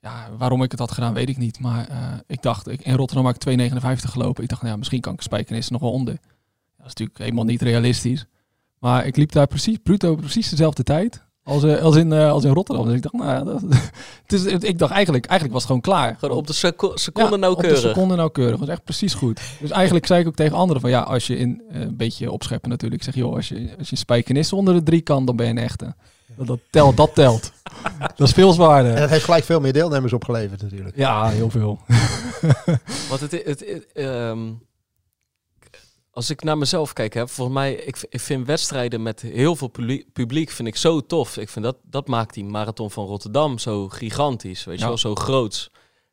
Ja, 0.00 0.30
waarom 0.38 0.62
ik 0.62 0.70
het 0.70 0.80
had 0.80 0.90
gedaan, 0.92 1.14
weet 1.14 1.28
ik 1.28 1.36
niet. 1.36 1.60
Maar 1.60 1.90
uh, 1.90 2.12
ik 2.26 2.42
dacht, 2.42 2.68
ik, 2.68 2.80
in 2.80 2.94
Rotterdam 2.94 3.26
had 3.26 3.46
ik 3.46 3.58
2,59 3.72 3.78
gelopen. 3.96 4.42
Ik 4.42 4.48
dacht, 4.48 4.60
nou 4.60 4.72
ja, 4.72 4.78
misschien 4.78 5.00
kan 5.00 5.12
ik 5.12 5.20
Spijkenis 5.20 5.68
nog 5.68 5.80
wel 5.80 5.92
onder. 5.92 6.14
Dat 6.14 6.86
is 6.86 6.94
natuurlijk 6.94 7.18
helemaal 7.18 7.44
niet 7.44 7.62
realistisch. 7.62 8.26
Maar 8.78 9.06
ik 9.06 9.16
liep 9.16 9.32
daar 9.32 9.46
precies, 9.46 9.78
bruto, 9.82 10.14
precies 10.14 10.48
dezelfde 10.48 10.82
tijd 10.82 11.25
als, 11.46 11.64
uh, 11.64 11.82
als, 11.82 11.96
in, 11.96 12.12
uh, 12.12 12.30
als 12.30 12.44
in 12.44 12.52
Rotterdam. 12.52 12.84
Dus 12.84 12.94
ik 12.94 13.02
dacht, 13.02 13.14
nou 13.14 13.44
dat, 13.44 13.60
het 14.26 14.32
is, 14.32 14.44
ik 14.44 14.78
dacht 14.78 14.92
eigenlijk, 14.92 15.26
eigenlijk 15.26 15.52
was 15.52 15.62
het 15.62 15.66
gewoon 15.66 15.80
klaar. 15.80 16.16
Gewoon 16.18 16.36
op 16.36 16.46
de 16.46 16.52
seco 16.52 16.96
seconde 16.96 17.30
ja, 17.30 17.36
nauwkeurig. 17.36 17.76
op 17.76 17.82
de 17.82 17.88
seconde 17.88 18.14
nauwkeurig. 18.14 18.50
Dat 18.50 18.60
was 18.60 18.68
echt 18.68 18.84
precies 18.84 19.14
goed. 19.14 19.40
Dus 19.60 19.70
eigenlijk 19.70 20.06
zei 20.06 20.20
ik 20.20 20.26
ook 20.26 20.34
tegen 20.34 20.56
anderen 20.56 20.80
van, 20.80 20.90
ja, 20.90 21.00
als 21.00 21.26
je 21.26 21.36
in, 21.36 21.62
uh, 21.72 21.80
een 21.80 21.96
beetje 21.96 22.30
opscheppen 22.30 22.70
natuurlijk. 22.70 23.02
Ik 23.02 23.12
zeg, 23.12 23.22
joh, 23.22 23.34
als 23.34 23.48
je, 23.48 23.68
als 23.78 23.90
je 23.90 23.96
spijkenis 23.96 24.52
onder 24.52 24.74
de 24.74 24.82
drie 24.82 25.00
kan, 25.00 25.24
dan 25.24 25.36
ben 25.36 25.46
je 25.46 25.52
een 25.52 25.58
echte. 25.58 25.94
Dat, 26.36 26.46
dat 26.46 26.60
telt, 26.70 26.96
dat 26.96 27.14
telt. 27.14 27.52
dat 28.16 28.28
is 28.28 28.34
veel 28.34 28.52
zwaarder. 28.52 28.94
En 28.94 29.00
dat 29.00 29.10
heeft 29.10 29.24
gelijk 29.24 29.44
veel 29.44 29.60
meer 29.60 29.72
deelnemers 29.72 30.12
opgeleverd 30.12 30.62
natuurlijk. 30.62 30.96
Ja, 30.96 31.28
heel 31.28 31.50
veel. 31.50 31.78
Want 33.08 33.20
het, 33.20 33.30
het, 33.30 33.44
het 33.44 33.86
um, 33.94 34.60
als 36.16 36.30
ik 36.30 36.42
naar 36.42 36.58
mezelf 36.58 36.92
kijk, 36.92 37.14
hè, 37.14 37.28
volgens 37.28 37.56
mij, 37.56 37.74
ik, 37.74 38.06
ik 38.08 38.20
vind 38.20 38.46
wedstrijden 38.46 39.02
met 39.02 39.20
heel 39.20 39.56
veel 39.56 39.70
publiek, 40.12 40.50
vind 40.50 40.68
ik 40.68 40.76
zo 40.76 41.00
tof. 41.00 41.36
Ik 41.36 41.48
vind 41.48 41.64
dat, 41.64 41.76
dat 41.82 42.08
maakt 42.08 42.34
die 42.34 42.44
marathon 42.44 42.90
van 42.90 43.06
Rotterdam 43.06 43.58
zo 43.58 43.88
gigantisch, 43.88 44.64
weet 44.64 44.74
je 44.76 44.82
ja. 44.82 44.88
wel, 44.88 44.98
zo 44.98 45.14
groots. 45.14 45.70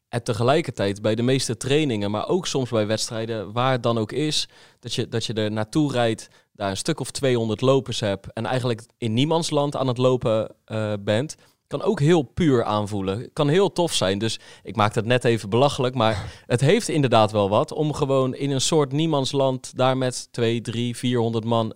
En 0.09 0.23
tegelijkertijd 0.23 1.01
bij 1.01 1.15
de 1.15 1.21
meeste 1.21 1.57
trainingen, 1.57 2.11
maar 2.11 2.27
ook 2.27 2.47
soms 2.47 2.69
bij 2.69 2.87
wedstrijden, 2.87 3.51
waar 3.51 3.71
het 3.71 3.83
dan 3.83 3.97
ook 3.97 4.11
is, 4.11 4.47
dat 4.79 4.93
je, 4.93 5.07
dat 5.07 5.25
je 5.25 5.33
er 5.33 5.51
naartoe 5.51 5.91
rijdt, 5.91 6.27
daar 6.53 6.69
een 6.69 6.77
stuk 6.77 6.99
of 6.99 7.11
200 7.11 7.61
lopers 7.61 7.99
hebt 7.99 8.33
en 8.33 8.45
eigenlijk 8.45 8.81
in 8.97 9.13
niemands 9.13 9.49
land 9.49 9.75
aan 9.75 9.87
het 9.87 9.97
lopen 9.97 10.55
uh, 10.67 10.93
bent, 10.99 11.35
kan 11.77 11.81
ook 11.81 11.99
heel 11.99 12.21
puur 12.21 12.63
aanvoelen. 12.63 13.33
Kan 13.33 13.47
heel 13.47 13.71
tof 13.71 13.93
zijn. 13.93 14.17
Dus 14.17 14.39
ik 14.63 14.75
maak 14.75 14.93
dat 14.93 15.05
net 15.05 15.23
even 15.23 15.49
belachelijk. 15.49 15.95
Maar 15.95 16.31
het 16.45 16.61
heeft 16.61 16.89
inderdaad 16.89 17.31
wel 17.31 17.49
wat 17.49 17.71
om 17.71 17.93
gewoon 17.93 18.35
in 18.35 18.51
een 18.51 18.61
soort 18.61 18.91
niemandsland 18.91 19.77
daar 19.77 19.97
met 19.97 20.27
2, 20.31 20.61
3, 20.61 20.97
400 20.97 21.45
man 21.45 21.73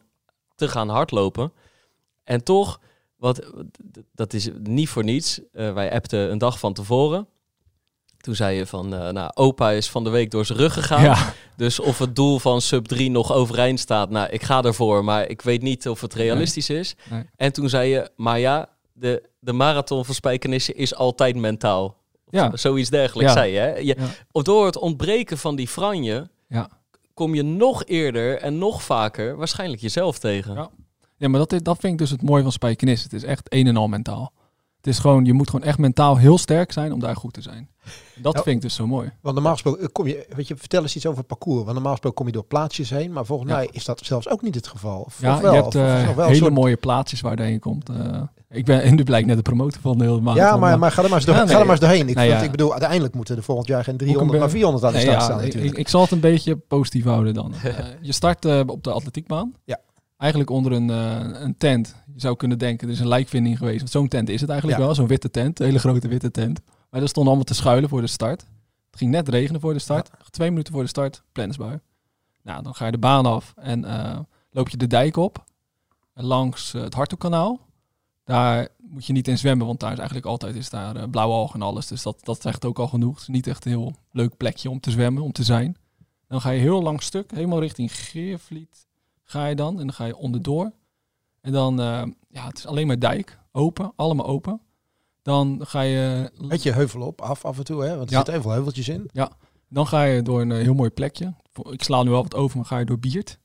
te 0.55 0.67
gaan 0.67 0.89
hardlopen. 0.89 1.53
En 2.23 2.43
toch, 2.43 2.79
wat, 3.15 3.51
dat 4.13 4.33
is 4.33 4.49
niet 4.63 4.89
voor 4.89 5.03
niets. 5.03 5.39
Eh, 5.53 5.73
wij 5.73 5.91
appten 5.91 6.31
een 6.31 6.37
dag 6.37 6.59
van 6.59 6.73
tevoren. 6.73 7.27
Toen 8.17 8.35
zei 8.35 8.57
je 8.57 8.65
van, 8.65 8.93
eh, 8.93 9.09
nou, 9.09 9.31
opa 9.33 9.71
is 9.71 9.89
van 9.89 10.03
de 10.03 10.09
week 10.09 10.31
door 10.31 10.45
zijn 10.45 10.59
rug 10.59 10.73
gegaan. 10.73 11.03
Ja, 11.03 11.33
Dus 11.55 11.79
of 11.79 11.99
het 11.99 12.15
doel 12.15 12.39
van 12.39 12.61
sub 12.61 12.85
3 12.85 13.11
nog 13.11 13.33
overeind 13.33 13.79
staat, 13.79 14.09
nou, 14.09 14.29
ik 14.29 14.43
ga 14.43 14.63
ervoor, 14.63 15.03
maar 15.03 15.29
ik 15.29 15.41
weet 15.41 15.61
niet 15.61 15.89
of 15.89 16.01
het 16.01 16.13
realistisch 16.13 16.69
is. 16.69 16.95
Nee. 17.09 17.29
En 17.35 17.53
toen 17.53 17.69
zei 17.69 17.89
je, 17.89 18.09
maar 18.15 18.39
ja, 18.39 18.76
de, 18.99 19.29
de 19.39 19.53
marathon 19.53 20.05
van 20.05 20.15
Spijkenisse 20.15 20.73
is 20.73 20.95
altijd 20.95 21.35
mentaal. 21.35 21.95
Ja. 22.29 22.55
Zoiets 22.57 22.89
dergelijks 22.89 23.33
Ja. 23.33 23.37
zei 23.39 23.53
je. 23.53 23.59
Hè? 23.59 23.75
je 23.75 23.83
Ja. 23.97 24.05
of 24.31 24.43
Door 24.43 24.65
het 24.65 24.77
ontbreken 24.77 25.37
van 25.37 25.55
die 25.55 25.67
franje 25.67 26.29
Ja. 26.47 26.69
kom 27.13 27.35
je 27.35 27.43
nog 27.43 27.85
eerder 27.85 28.37
en 28.37 28.57
nog 28.57 28.83
vaker 28.83 29.35
waarschijnlijk 29.35 29.81
jezelf 29.81 30.19
tegen. 30.19 30.53
Ja. 30.53 30.69
ja 31.17 31.27
maar 31.27 31.45
dat, 31.45 31.63
dat 31.63 31.79
vind 31.79 31.93
ik 31.93 31.99
dus 31.99 32.09
het 32.09 32.21
mooie 32.21 32.43
van 32.43 32.51
Spijkenis. 32.51 33.03
Het 33.03 33.13
is 33.13 33.23
echt 33.23 33.53
een 33.53 33.67
en 33.67 33.77
al 33.77 33.87
mentaal. 33.87 34.31
Het 34.87 34.95
is 34.95 35.01
gewoon, 35.01 35.25
je 35.25 35.33
moet 35.33 35.49
gewoon 35.49 35.65
echt 35.65 35.77
mentaal 35.77 36.17
heel 36.17 36.37
sterk 36.37 36.71
zijn 36.71 36.93
om 36.93 36.99
daar 36.99 37.15
goed 37.15 37.33
te 37.33 37.41
zijn. 37.41 37.69
Dat 38.15 38.33
Ja. 38.35 38.41
vind 38.43 38.55
ik 38.55 38.61
dus 38.61 38.75
zo 38.75 38.87
mooi. 38.87 39.11
Want 39.21 39.33
normaal 39.35 39.53
gesproken 39.53 39.91
kom 39.91 40.07
je, 40.07 40.25
weet 40.35 40.47
je, 40.47 40.55
vertel 40.57 40.81
eens 40.81 40.95
iets 40.95 41.05
over 41.05 41.17
het 41.17 41.27
parcours. 41.27 41.61
Want 41.61 41.73
normaal 41.73 41.91
gesproken 41.91 42.17
kom 42.17 42.27
je 42.27 42.33
door 42.33 42.43
plaatsjes 42.43 42.89
heen, 42.89 43.11
maar 43.11 43.25
volgens 43.25 43.49
Ja. 43.49 43.55
mij 43.55 43.69
is 43.71 43.85
dat 43.85 43.99
zelfs 44.03 44.29
ook 44.29 44.41
niet 44.41 44.55
het 44.55 44.67
geval. 44.67 44.99
Of, 45.01 45.21
Ja, 45.21 45.35
of 45.35 45.41
wel, 45.41 45.53
je 45.53 45.61
hebt 45.61 45.75
eh, 45.75 46.15
wel 46.15 46.25
hele 46.25 46.37
soort- 46.37 46.53
mooie 46.53 46.75
plaatsjes 46.75 47.21
waar 47.21 47.37
je 47.37 47.43
heen 47.43 47.59
komt. 47.59 47.89
Eh, 47.89 48.21
ik 48.49 48.65
ben 48.65 48.81
en 48.81 48.95
nu 48.95 49.03
blijkt 49.03 49.27
net 49.27 49.35
de 49.35 49.41
promotor 49.41 49.81
van 49.81 49.97
de 49.97 50.03
hele 50.03 50.21
maand. 50.21 50.37
Ja, 50.37 50.57
maar, 50.57 50.79
maar 50.79 50.91
ga 50.91 51.03
er 51.03 51.07
maar 51.09 51.17
eens, 51.17 51.25
door, 51.27 51.35
Ja, 51.35 51.47
ga 51.47 51.51
er 51.53 51.59
maar 51.59 51.69
eens 51.69 51.79
doorheen. 51.79 52.09
Ik, 52.09 52.15
Nou 52.15 52.27
vind- 52.27 52.39
ja. 52.39 52.45
ik 52.45 52.51
bedoel, 52.51 52.71
uiteindelijk 52.71 53.13
moeten 53.15 53.37
er 53.37 53.43
volgend 53.43 53.67
jaar 53.67 53.83
geen 53.83 53.97
300, 53.97 54.27
Ook 54.27 54.33
een 54.33 54.39
maar 54.39 54.49
be- 54.49 54.55
400 54.55 54.85
aan 54.85 54.91
de 54.91 54.97
Nee, 54.97 55.07
start 55.07 55.23
staan 55.23 55.43
ik, 55.43 55.53
ik, 55.53 55.77
ik 55.77 55.87
zal 55.87 56.01
het 56.01 56.11
een 56.11 56.19
beetje 56.19 56.55
positief 56.55 57.03
houden 57.03 57.33
dan. 57.33 57.53
Eh, 57.63 57.75
je 58.01 58.11
start 58.11 58.45
eh, 58.45 58.59
op 58.65 58.83
de 58.83 58.91
atletiekbaan. 58.91 59.53
Ja. 59.65 59.79
Eigenlijk 60.17 60.49
onder 60.49 60.71
een, 60.71 60.89
eh, 60.89 61.41
een 61.41 61.57
tent. 61.57 61.95
Je 62.13 62.19
zou 62.21 62.35
kunnen 62.35 62.57
denken, 62.57 62.87
er 62.87 62.93
is 62.93 62.99
een 62.99 63.07
lijkvinding 63.07 63.57
geweest. 63.57 63.77
Want 63.79 63.91
zo'n 63.91 64.07
tent 64.07 64.29
is 64.29 64.41
het 64.41 64.49
eigenlijk 64.49 64.79
Ja. 64.79 64.85
wel. 64.85 64.95
Zo'n 64.95 65.07
witte 65.07 65.31
tent. 65.31 65.59
Een 65.59 65.65
hele 65.65 65.79
grote 65.79 66.07
witte 66.07 66.31
tent. 66.31 66.61
Maar 66.89 67.01
er 67.01 67.07
stonden 67.07 67.31
allemaal 67.33 67.51
te 67.53 67.53
schuilen 67.61 67.89
voor 67.89 68.01
de 68.01 68.07
start. 68.07 68.41
Het 68.89 68.99
ging 68.99 69.11
net 69.11 69.29
regenen 69.29 69.61
voor 69.61 69.73
de 69.73 69.79
start. 69.79 70.09
Twee 70.29 70.49
minuten 70.49 70.73
voor 70.73 70.81
de 70.81 70.89
start, 70.89 71.23
plannersbui. 71.31 71.79
Nou, 72.43 72.63
dan 72.63 72.75
ga 72.75 72.85
je 72.85 72.91
de 72.91 72.97
baan 72.97 73.25
af 73.25 73.53
en 73.55 73.85
eh, 73.85 74.19
loop 74.51 74.69
je 74.69 74.77
de 74.77 74.87
dijk 74.87 75.17
op. 75.17 75.43
Langs 76.13 76.73
eh, 76.73 76.81
het 76.81 76.93
Harthoekkanaal. 76.93 77.59
Daar 78.23 78.67
moet 78.77 79.05
je 79.05 79.13
niet 79.13 79.27
in 79.27 79.37
zwemmen, 79.37 79.67
want 79.67 79.79
daar 79.79 79.91
is 79.91 79.97
eigenlijk 79.97 80.27
altijd 80.27 80.55
is 80.55 80.69
daar 80.69 81.09
blauwe 81.09 81.33
algen 81.33 81.59
en 81.59 81.65
alles. 81.65 81.87
Dus 81.87 82.01
dat, 82.03 82.19
dat 82.23 82.41
zegt 82.41 82.65
ook 82.65 82.79
al 82.79 82.87
genoeg. 82.87 83.13
Het 83.13 83.21
is 83.21 83.27
niet 83.27 83.47
echt 83.47 83.65
een 83.65 83.71
heel 83.71 83.95
leuk 84.11 84.37
plekje 84.37 84.69
om 84.69 84.79
te 84.79 84.91
zwemmen, 84.91 85.23
om 85.23 85.31
te 85.31 85.43
zijn. 85.43 85.77
Dan 86.27 86.41
ga 86.41 86.49
je 86.49 86.59
heel 86.59 86.81
lang 86.81 87.01
stuk, 87.01 87.31
helemaal 87.31 87.59
richting 87.59 87.95
Geervliet 87.95 88.86
ga 89.29 89.45
je 89.47 89.55
dan. 89.55 89.71
En 89.71 89.85
dan 89.85 89.93
ga 89.93 90.05
je 90.05 90.15
onderdoor. 90.17 90.71
En 91.41 91.51
dan, 91.51 91.79
eh, 91.79 92.03
ja, 92.29 92.45
het 92.47 92.57
is 92.57 92.65
alleen 92.65 92.87
maar 92.87 92.99
dijk. 92.99 93.39
Open, 93.51 93.91
allemaal 93.95 94.25
open. 94.25 94.61
Dan 95.21 95.61
ga 95.65 95.81
je, 95.81 96.31
Beetje 96.47 96.71
heuvel 96.71 97.01
op, 97.01 97.21
af 97.21 97.45
af 97.45 97.57
en 97.57 97.63
toe, 97.63 97.81
hè? 97.83 97.95
want 97.95 98.01
er 98.01 98.09
Ja. 98.11 98.15
zitten 98.15 98.33
heel 98.33 98.41
veel 98.41 98.51
heuveltjes 98.51 98.87
in. 98.89 99.09
dan 99.69 99.87
ga 99.87 100.03
je 100.03 100.21
door 100.21 100.41
een 100.41 100.51
eh, 100.51 100.57
heel 100.57 100.73
mooi 100.73 100.89
plekje. 100.89 101.33
Ik 101.69 101.83
sla 101.83 102.03
nu 102.03 102.09
wel 102.09 102.21
wat 102.23 102.35
over, 102.35 102.57
maar 102.57 102.65
ga 102.65 102.77
je 102.77 102.85
door 102.85 102.99
Biert. 102.99 103.39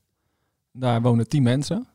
Daar 0.71 1.01
wonen 1.01 1.27
tien 1.27 1.43
mensen. 1.43 1.87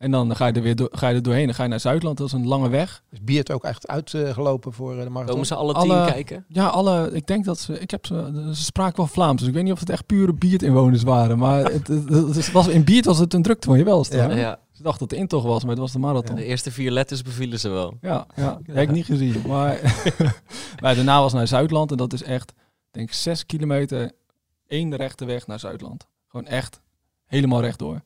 En 0.00 0.10
dan 0.10 0.36
ga 0.36 0.46
je 0.46 0.52
er 0.52 0.62
weer 0.62 0.76
door, 0.76 0.88
ga 0.92 1.08
je 1.08 1.14
er 1.14 1.22
doorheen. 1.22 1.46
Dan 1.46 1.54
ga 1.54 1.62
je 1.62 1.68
naar 1.68 1.80
Zuidland, 1.80 2.18
dat 2.18 2.26
is 2.26 2.32
een 2.32 2.46
lange 2.46 2.68
weg. 2.68 3.02
Is 3.10 3.20
Biert 3.22 3.50
ook 3.52 3.64
echt 3.64 3.88
uitgelopen 3.88 4.72
voor 4.72 4.96
eh, 4.96 5.02
de 5.02 5.08
marathon? 5.08 5.26
Komen 5.26 5.46
ze 5.46 5.54
alle 5.54 5.72
tien 5.72 5.90
Alle- 5.90 6.10
kijken? 6.12 6.44
Ja, 6.48 6.66
alle, 6.66 7.10
ik 7.12 7.26
denk 7.26 7.44
dat 7.44 7.58
ze, 7.58 7.80
ik 7.80 7.90
heb 7.90 8.06
ze, 8.06 8.48
ze 8.54 8.64
spraken 8.64 8.96
wel 8.96 9.06
Vlaams, 9.06 9.38
dus 9.38 9.48
ik 9.48 9.54
weet 9.54 9.62
niet 9.62 9.72
of 9.72 9.80
het 9.80 9.90
echt 9.90 10.06
pure 10.06 10.32
Biert-inwoners 10.32 11.02
waren. 11.02 11.38
Maar 11.38 11.64
het, 11.72 11.88
het, 11.88 12.08
het 12.08 12.52
was, 12.52 12.68
in 12.68 12.84
Biert 12.84 13.04
was 13.04 13.18
het 13.18 13.34
een 13.34 13.42
drukte 13.42 13.66
van 13.68 13.78
je 13.78 13.84
wel. 13.84 14.06
Ja. 14.10 14.30
Ja. 14.30 14.58
Ze 14.72 14.82
dachten 14.82 14.82
dat 14.82 15.00
het 15.00 15.10
de 15.10 15.16
intocht 15.16 15.44
was, 15.46 15.62
maar 15.62 15.70
het 15.70 15.80
was 15.80 15.92
de 15.92 15.98
marathon. 15.98 16.36
De 16.36 16.44
eerste 16.44 16.70
vier 16.70 16.90
letters 16.90 17.22
bevielen 17.22 17.60
ze 17.60 17.68
wel. 17.68 17.94
Ja, 18.00 18.26
ja, 18.36 18.60
heb 18.64 18.88
ik 18.88 18.90
niet 18.90 19.04
gezien. 19.04 19.42
Maar, 19.46 19.80
maar 20.82 20.94
daarna 20.94 21.20
was 21.20 21.32
naar 21.32 21.46
Zuidland 21.48 21.90
en 21.90 21.96
dat 21.96 22.12
is 22.12 22.22
echt, 22.22 22.52
denk 22.90 23.08
ik, 23.08 23.14
zes 23.14 23.46
kilometer 23.46 24.12
één 24.66 24.96
rechte 24.96 25.24
weg 25.24 25.46
naar 25.46 25.58
Zuidland. 25.58 26.06
Gewoon 26.28 26.46
echt 26.46 26.80
helemaal 27.24 27.60
rechtdoor. 27.60 28.02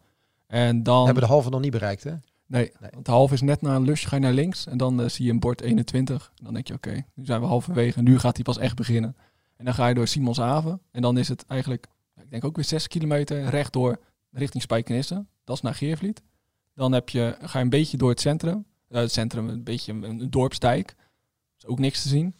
En 0.47 0.83
dan, 0.83 1.05
Hebben 1.05 1.23
de 1.23 1.29
halve 1.29 1.51
nog 1.51 1.61
niet 1.61 1.71
bereikt, 1.71 2.05
hè? 2.05 2.11
nee, 2.47 2.73
Nee. 2.81 2.91
want 2.91 3.05
de 3.07 3.11
half 3.13 3.33
is 3.33 3.41
net 3.41 3.63
na 3.63 3.75
een 3.77 3.85
lusje, 3.85 4.09
ga 4.09 4.17
je 4.17 4.23
naar 4.23 4.33
links 4.33 4.67
en 4.67 4.77
dan 4.79 5.03
eh, 5.03 5.09
zie 5.09 5.25
je 5.25 5.31
een 5.31 5.41
bord 5.41 5.61
21. 5.61 6.33
Dan 6.43 6.55
denk 6.55 6.67
je, 6.69 6.75
oké, 6.75 7.05
nu 7.15 7.25
zijn 7.25 7.41
we 7.41 7.47
halverwege 7.47 7.99
en 7.99 8.05
nu 8.05 8.19
gaat 8.19 8.35
hij 8.35 8.45
pas 8.45 8.59
echt 8.59 8.77
beginnen. 8.77 9.17
En 9.57 9.65
dan 9.65 9.75
ga 9.75 9.87
je 9.87 9.95
door 9.95 10.07
Simonshaven 10.07 10.81
en 10.91 11.03
dan 11.03 11.19
is 11.19 11.29
het 11.29 11.47
eigenlijk, 11.47 11.87
ik 12.21 12.31
denk 12.31 12.45
ook 12.45 12.57
weer 12.57 12.65
zes 12.65 12.89
kilometer 12.89 13.45
rechtdoor 13.45 14.01
richting 14.31 14.63
Spijkenisse. 14.63 15.25
Dat 15.45 15.57
is 15.57 15.63
naar 15.63 15.75
Geervliet. 15.75 16.23
Dan 16.75 16.93
heb 16.93 17.09
je, 17.09 17.37
ga 17.41 17.59
je 17.59 17.65
een 17.65 17.71
beetje 17.71 17.97
door 17.97 18.11
het 18.11 18.21
centrum. 18.21 18.65
Eh, 18.89 19.01
het 19.01 19.13
centrum, 19.13 19.49
een 19.49 19.63
beetje 19.65 19.93
een, 19.93 20.03
een 20.03 20.31
dorpsdijk. 20.31 20.95
is 21.59 21.67
ook 21.67 21.79
niks 21.79 22.03
te 22.03 22.09
zien. 22.09 22.35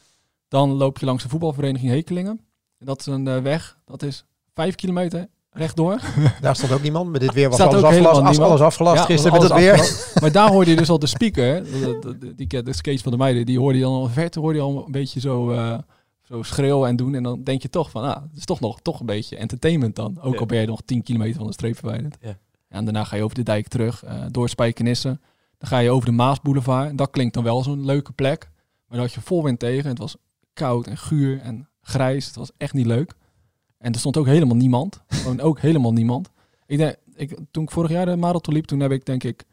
Dan 0.49 0.71
loop 0.71 0.99
je 0.99 1.07
langs 1.07 1.23
de 1.23 1.29
voetbalvereniging 1.29 1.91
Hekelingen. 1.91 2.41
En 2.79 2.87
dat 2.87 3.01
is 3.01 3.07
een 3.07 3.29
eh, 3.29 3.43
weg, 3.43 3.79
dat 3.85 4.03
is 4.03 4.25
vijf 4.55 4.75
kilometer 4.75 5.29
rechtdoor. 5.55 6.01
Daar 6.41 6.57
stond 6.57 6.73
ook 6.73 6.83
niemand. 6.83 7.11
Met 7.11 7.21
dit 7.21 7.33
weer 7.33 7.51
was 7.51 7.61
alles 7.61 7.83
afgelast, 7.83 8.21
als 8.21 8.39
alles 8.39 8.61
afgelast 8.61 8.99
Ja, 8.99 9.05
gisteren 9.05 9.33
met 9.41 9.43
het 9.51 9.59
weer. 9.61 9.73
afgelast. 9.73 10.21
Maar 10.21 10.33
daar 10.33 10.51
hoorde 10.51 10.71
je 10.71 10.77
dus 10.77 10.89
al 10.91 10.99
de 10.99 11.07
speaker, 11.07 11.65
de, 11.65 11.99
de, 12.01 12.19
de, 12.19 12.35
die, 12.35 12.63
de 12.63 12.73
skates 12.73 13.03
van 13.03 13.13
de 13.13 13.19
meiden, 13.19 13.47
die 13.47 13.59
hoorde 13.59 13.79
je 13.79 13.85
dan 13.85 13.93
al 13.93 14.07
verte, 14.09 14.41
hoorde 14.41 14.59
je 14.59 14.65
al 14.65 14.85
een 14.87 14.93
beetje 14.93 15.21
zo, 15.21 15.51
eh, 15.51 15.79
zo 16.23 16.43
schreeuwen 16.43 16.89
en 16.89 16.97
doen. 16.97 17.15
En 17.15 17.23
dan 17.23 17.43
denk 17.43 17.63
je 17.63 17.71
toch 17.71 17.91
van, 17.91 18.03
ah, 18.03 18.23
het 18.23 18.37
is 18.37 18.45
toch 18.45 18.61
nog 18.61 18.81
toch 18.81 19.01
een 19.01 19.07
beetje 19.07 19.37
entertainment 19.37 19.97
dan. 19.97 20.19
Ook 20.21 20.33
Ja. 20.35 20.39
al 20.41 20.47
ben 20.47 20.61
je 20.61 20.67
nog 20.67 20.81
10 20.85 21.03
kilometer 21.03 21.37
van 21.37 21.47
de 21.47 21.53
streep 21.53 21.77
verwijderd. 21.79 22.17
Ja. 22.21 22.37
en 22.69 22.85
daarna 22.85 23.05
ga 23.05 23.17
je 23.17 23.23
over 23.23 23.37
de 23.37 23.43
dijk 23.43 23.69
terug, 23.69 24.05
eh, 24.05 24.23
door 24.31 24.49
Spijkenisse. 24.49 25.19
Dan 25.59 25.69
ga 25.69 25.79
je 25.79 25.91
over 25.91 26.07
de 26.07 26.13
Maasboulevard. 26.15 26.99
Dat 26.99 27.11
klinkt 27.11 27.35
dan 27.35 27.45
wel 27.45 27.63
zo'n 27.63 27.85
leuke 27.85 28.13
plek. 28.13 28.49
Maar 28.89 28.99
dan 28.99 29.07
had 29.07 29.13
je 29.13 29.21
vol 29.21 29.43
wind 29.45 29.59
tegen. 29.59 29.89
Het 29.89 29.99
was 29.99 30.17
koud 30.53 30.87
en 30.87 30.97
guur 30.97 31.41
en 31.41 31.69
grijs. 31.81 32.27
Het 32.27 32.37
was 32.37 32.51
echt 32.57 32.73
niet 32.73 32.87
leuk. 32.87 33.15
En 33.85 33.93
er 33.93 33.99
stond 33.99 34.17
ook 34.17 34.27
helemaal 34.27 34.57
niemand. 34.57 35.01
Gewoon 35.09 35.41
ook 35.41 35.61
helemaal 35.61 35.93
niemand. 35.93 36.31
Ik 36.67 36.79
denk, 36.79 36.97
ik, 37.15 37.39
toen 37.51 37.63
ik 37.63 37.71
vorig 37.71 37.91
jaar 37.91 38.07
de 38.07 38.17
marathon 38.17 38.55
liep, 38.55 38.65
toen 38.65 38.81
heb 38.81 38.91
ik 38.91 39.07
denk 39.07 39.25
ik, 39.25 39.45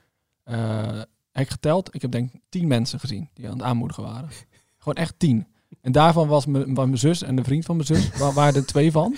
heb 1.31 1.43
ik 1.43 1.49
geteld. 1.49 1.95
Ik 1.95 2.01
heb 2.01 2.11
denk 2.11 2.33
ik 2.33 2.41
tien 2.49 2.67
mensen 2.67 2.99
gezien 2.99 3.29
die 3.33 3.45
aan 3.47 3.53
het 3.53 3.61
aanmoedigen 3.61 4.03
waren. 4.03 4.29
Gewoon 4.77 5.03
echt 5.03 5.13
tien. 5.17 5.47
En 5.81 5.91
daarvan 5.91 6.27
was 6.27 6.45
mijn, 6.45 6.73
was 6.73 6.85
mijn 6.85 6.97
zus 6.97 7.21
en 7.21 7.35
de 7.35 7.43
vriend 7.43 7.65
van 7.65 7.75
mijn 7.75 7.87
zus, 7.87 8.17
waar, 8.17 8.33
waren 8.33 8.55
er 8.55 8.65
twee 8.65 8.91
van. 8.91 9.15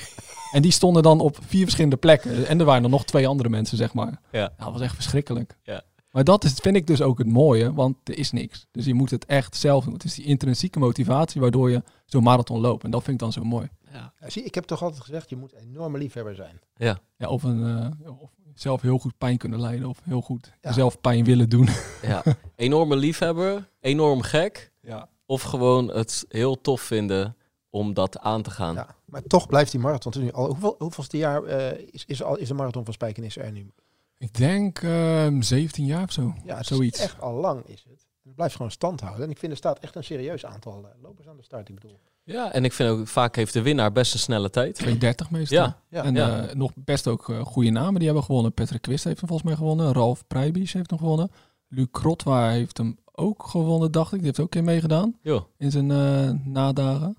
En 0.51 0.62
die 0.62 0.72
stonden 0.72 1.03
dan 1.03 1.20
op 1.20 1.38
vier 1.48 1.63
verschillende 1.63 1.98
plekken. 1.98 2.48
En 2.48 2.60
er 2.60 2.65
waren 2.65 2.84
er 2.84 2.89
nog 2.89 3.05
twee 3.05 3.27
andere 3.27 3.50
mensen, 3.50 3.77
zeg 3.77 3.93
maar. 3.93 4.20
Ja. 4.32 4.53
dat 4.58 4.72
was 4.72 4.82
echt 4.82 4.96
verschrikkelijk. 4.96 5.58
Ja. 5.63 5.82
Maar 6.12 6.24
dat 6.24 6.43
is, 6.43 6.53
vind 6.53 6.75
ik 6.75 6.88
dus 6.88 7.01
ook 7.01 7.17
het 7.17 7.27
mooie, 7.27 7.74
want 7.74 7.96
er 8.03 8.17
is 8.17 8.32
niks. 8.32 8.67
Dus 8.72 8.86
je 8.86 8.93
moet 8.93 9.10
het 9.10 9.25
echt 9.25 9.55
zelf 9.55 9.84
doen. 9.84 9.93
Het 9.93 10.03
is 10.03 10.15
die 10.15 10.25
intrinsieke 10.25 10.79
motivatie 10.79 11.41
waardoor 11.41 11.72
je 11.72 11.84
zo'n 12.05 12.24
marathon 12.24 12.60
loopt. 12.60 12.84
En 12.84 12.91
dat 12.91 13.03
vind 13.03 13.13
ik 13.13 13.20
dan 13.22 13.32
zo 13.32 13.43
mooi. 13.43 13.70
Ja. 13.93 14.13
Ja, 14.19 14.29
zie, 14.29 14.43
ik 14.43 14.55
heb 14.55 14.63
toch 14.63 14.81
altijd 14.83 15.01
gezegd, 15.01 15.29
je 15.29 15.35
moet 15.35 15.53
een 15.53 15.59
enorme 15.59 15.97
liefhebber 15.97 16.35
zijn. 16.35 16.59
Ja, 16.75 17.00
of, 17.17 17.43
een, 17.43 17.91
eh, 18.03 18.21
of 18.21 18.31
zelf 18.53 18.81
heel 18.81 18.97
goed 18.97 19.17
pijn 19.17 19.38
kunnen 19.38 19.59
leiden. 19.59 19.89
Of 19.89 20.00
heel 20.03 20.21
goed 20.21 20.51
Ja. 20.62 20.69
jezelf 20.69 21.01
pijn 21.01 21.23
willen 21.23 21.50
doen. 21.50 21.67
ja. 22.01 22.23
Enorme 22.55 22.95
liefhebber, 22.95 23.69
enorm 23.79 24.21
gek. 24.21 24.71
Ja. 24.81 25.09
Of 25.25 25.41
gewoon 25.41 25.88
het 25.91 26.25
heel 26.27 26.62
tof 26.62 26.81
vinden 26.81 27.35
om 27.69 27.93
dat 27.93 28.19
aan 28.19 28.41
te 28.41 28.51
gaan. 28.51 28.75
Ja. 28.75 28.95
Maar 29.05 29.23
toch 29.23 29.47
blijft 29.47 29.71
die 29.71 29.79
marathon 29.79 30.13
nu 30.23 30.31
al. 30.31 30.45
Hoeveel, 30.45 30.75
hoeveelste 30.77 31.17
jaar 31.17 31.43
eh, 31.43 31.88
is, 31.91 32.05
is, 32.05 32.23
al, 32.23 32.38
is 32.38 32.47
de 32.47 32.53
marathon 32.53 32.83
van 32.85 32.93
Spijkenisse 32.93 33.41
er 33.41 33.51
nu? 33.51 33.71
Ik 34.17 34.33
denk 34.33 34.81
ehm 34.81 35.41
17 35.41 35.85
jaar 35.85 36.03
of 36.03 36.12
zo. 36.12 36.33
Ja, 36.43 36.57
het 36.57 36.65
Zoiets. 36.65 37.00
Is 37.00 37.05
echt 37.05 37.21
al 37.21 37.33
lang 37.33 37.65
is 37.65 37.85
het. 37.89 38.07
Het 38.23 38.35
blijft 38.35 38.55
gewoon 38.55 38.71
stand 38.71 39.01
houden. 39.01 39.23
En 39.23 39.29
ik 39.31 39.38
vind 39.38 39.51
er 39.51 39.57
staat 39.57 39.79
echt 39.79 39.95
een 39.95 40.03
serieus 40.03 40.45
aantal 40.45 40.85
eh, 40.85 41.01
lopers 41.01 41.27
aan 41.27 41.38
de 41.38 41.43
start. 41.43 41.69
Ik 41.69 41.75
bedoel. 41.75 42.00
Ja, 42.25 42.51
en 42.51 42.65
ik 42.65 42.73
vind 42.73 42.89
ook 42.89 43.07
vaak 43.07 43.35
heeft 43.35 43.53
de 43.53 43.61
winnaar 43.61 43.91
best 43.91 44.13
een 44.13 44.19
snelle 44.19 44.49
tijd. 44.49 44.75
230 44.75 45.31
meestal. 45.31 45.57
Ja, 45.57 45.81
Ja. 45.89 46.03
En 46.03 46.15
ja. 46.15 46.47
eh, 46.47 46.55
nog 46.55 46.71
best 46.75 47.07
ook 47.07 47.29
eh, 47.29 47.39
goede 47.39 47.69
namen 47.69 47.95
die 47.95 48.05
hebben 48.05 48.23
gewonnen. 48.23 48.53
Patrick 48.53 48.81
Quist 48.81 49.03
heeft 49.03 49.19
hem 49.19 49.27
volgens 49.27 49.49
mij 49.49 49.57
gewonnen. 49.57 49.93
Ralf 49.93 50.27
Prijbies 50.27 50.73
heeft 50.73 50.89
hem 50.89 50.99
gewonnen. 50.99 51.31
Luc 51.67 51.87
Krotwaar 51.91 52.51
heeft 52.51 52.77
hem 52.77 52.97
ook 53.11 53.43
gewonnen, 53.47 53.91
dacht 53.91 54.11
ik. 54.11 54.17
Die 54.17 54.25
heeft 54.25 54.39
ook 54.39 54.45
een 54.45 54.51
keer 54.51 54.63
meegedaan 54.63 55.15
in 55.57 55.71
zijn 55.71 55.91
eh, 55.91 56.29
nadagen. 56.43 57.17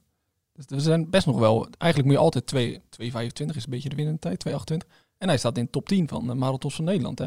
Dus 0.52 0.64
er 0.68 0.80
zijn 0.80 1.10
best 1.10 1.26
nog 1.26 1.38
wel... 1.38 1.68
Eigenlijk 1.78 2.04
moet 2.04 2.20
je 2.20 2.24
altijd 2.24 2.46
2 2.46 2.82
2,25 3.12 3.56
is 3.56 3.64
een 3.64 3.70
beetje 3.70 3.88
de 3.88 3.96
winnende 3.96 4.20
tijd. 4.20 4.44
2,28. 4.48 4.88
En 5.18 5.28
hij 5.28 5.38
staat 5.38 5.58
in 5.58 5.64
de 5.64 5.70
top 5.70 5.88
10 5.88 6.08
van 6.08 6.26
de 6.26 6.34
marathons 6.34 6.74
van 6.74 6.84
Nederland. 6.84 7.18
Hè? 7.18 7.26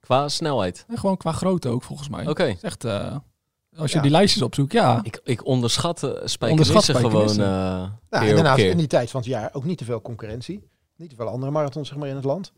Qua 0.00 0.28
snelheid. 0.28 0.84
En 0.88 0.98
gewoon 0.98 1.16
qua 1.16 1.32
grootte 1.32 1.68
ook, 1.68 1.82
volgens 1.82 2.08
mij. 2.08 2.28
Oké. 2.28 2.44
Is 2.44 2.62
echt... 2.62 2.84
eh, 3.76 3.82
als 3.82 3.90
je 3.90 3.96
Ja. 3.96 4.02
die 4.02 4.10
lijstjes 4.10 4.42
opzoekt, 4.42 4.72
ja. 4.72 5.00
Ik, 5.02 5.20
ik 5.24 5.46
onderschat 5.46 6.02
uh, 6.02 6.10
Onderschat 6.10 6.30
Spijkenisse 6.30 6.94
gewoon 6.94 7.28
Spijkenisse. 7.28 7.42
eh 7.42 7.48
Nou, 7.48 7.90
en 8.10 8.20
keer 8.20 8.28
op 8.28 8.34
daarnaast 8.34 8.56
keer. 8.60 8.70
in 8.70 8.76
die 8.76 8.86
tijd 8.86 9.10
van 9.10 9.20
het 9.20 9.28
jaar 9.28 9.50
ook 9.52 9.64
niet 9.64 9.78
te 9.78 9.84
veel 9.84 10.02
concurrentie. 10.02 10.68
Niet 10.96 11.10
te 11.10 11.16
veel 11.16 11.28
andere 11.28 11.52
marathons 11.52 11.88
zeg 11.88 11.98
maar, 11.98 12.08
in 12.08 12.14
het 12.14 12.24
land. 12.24 12.52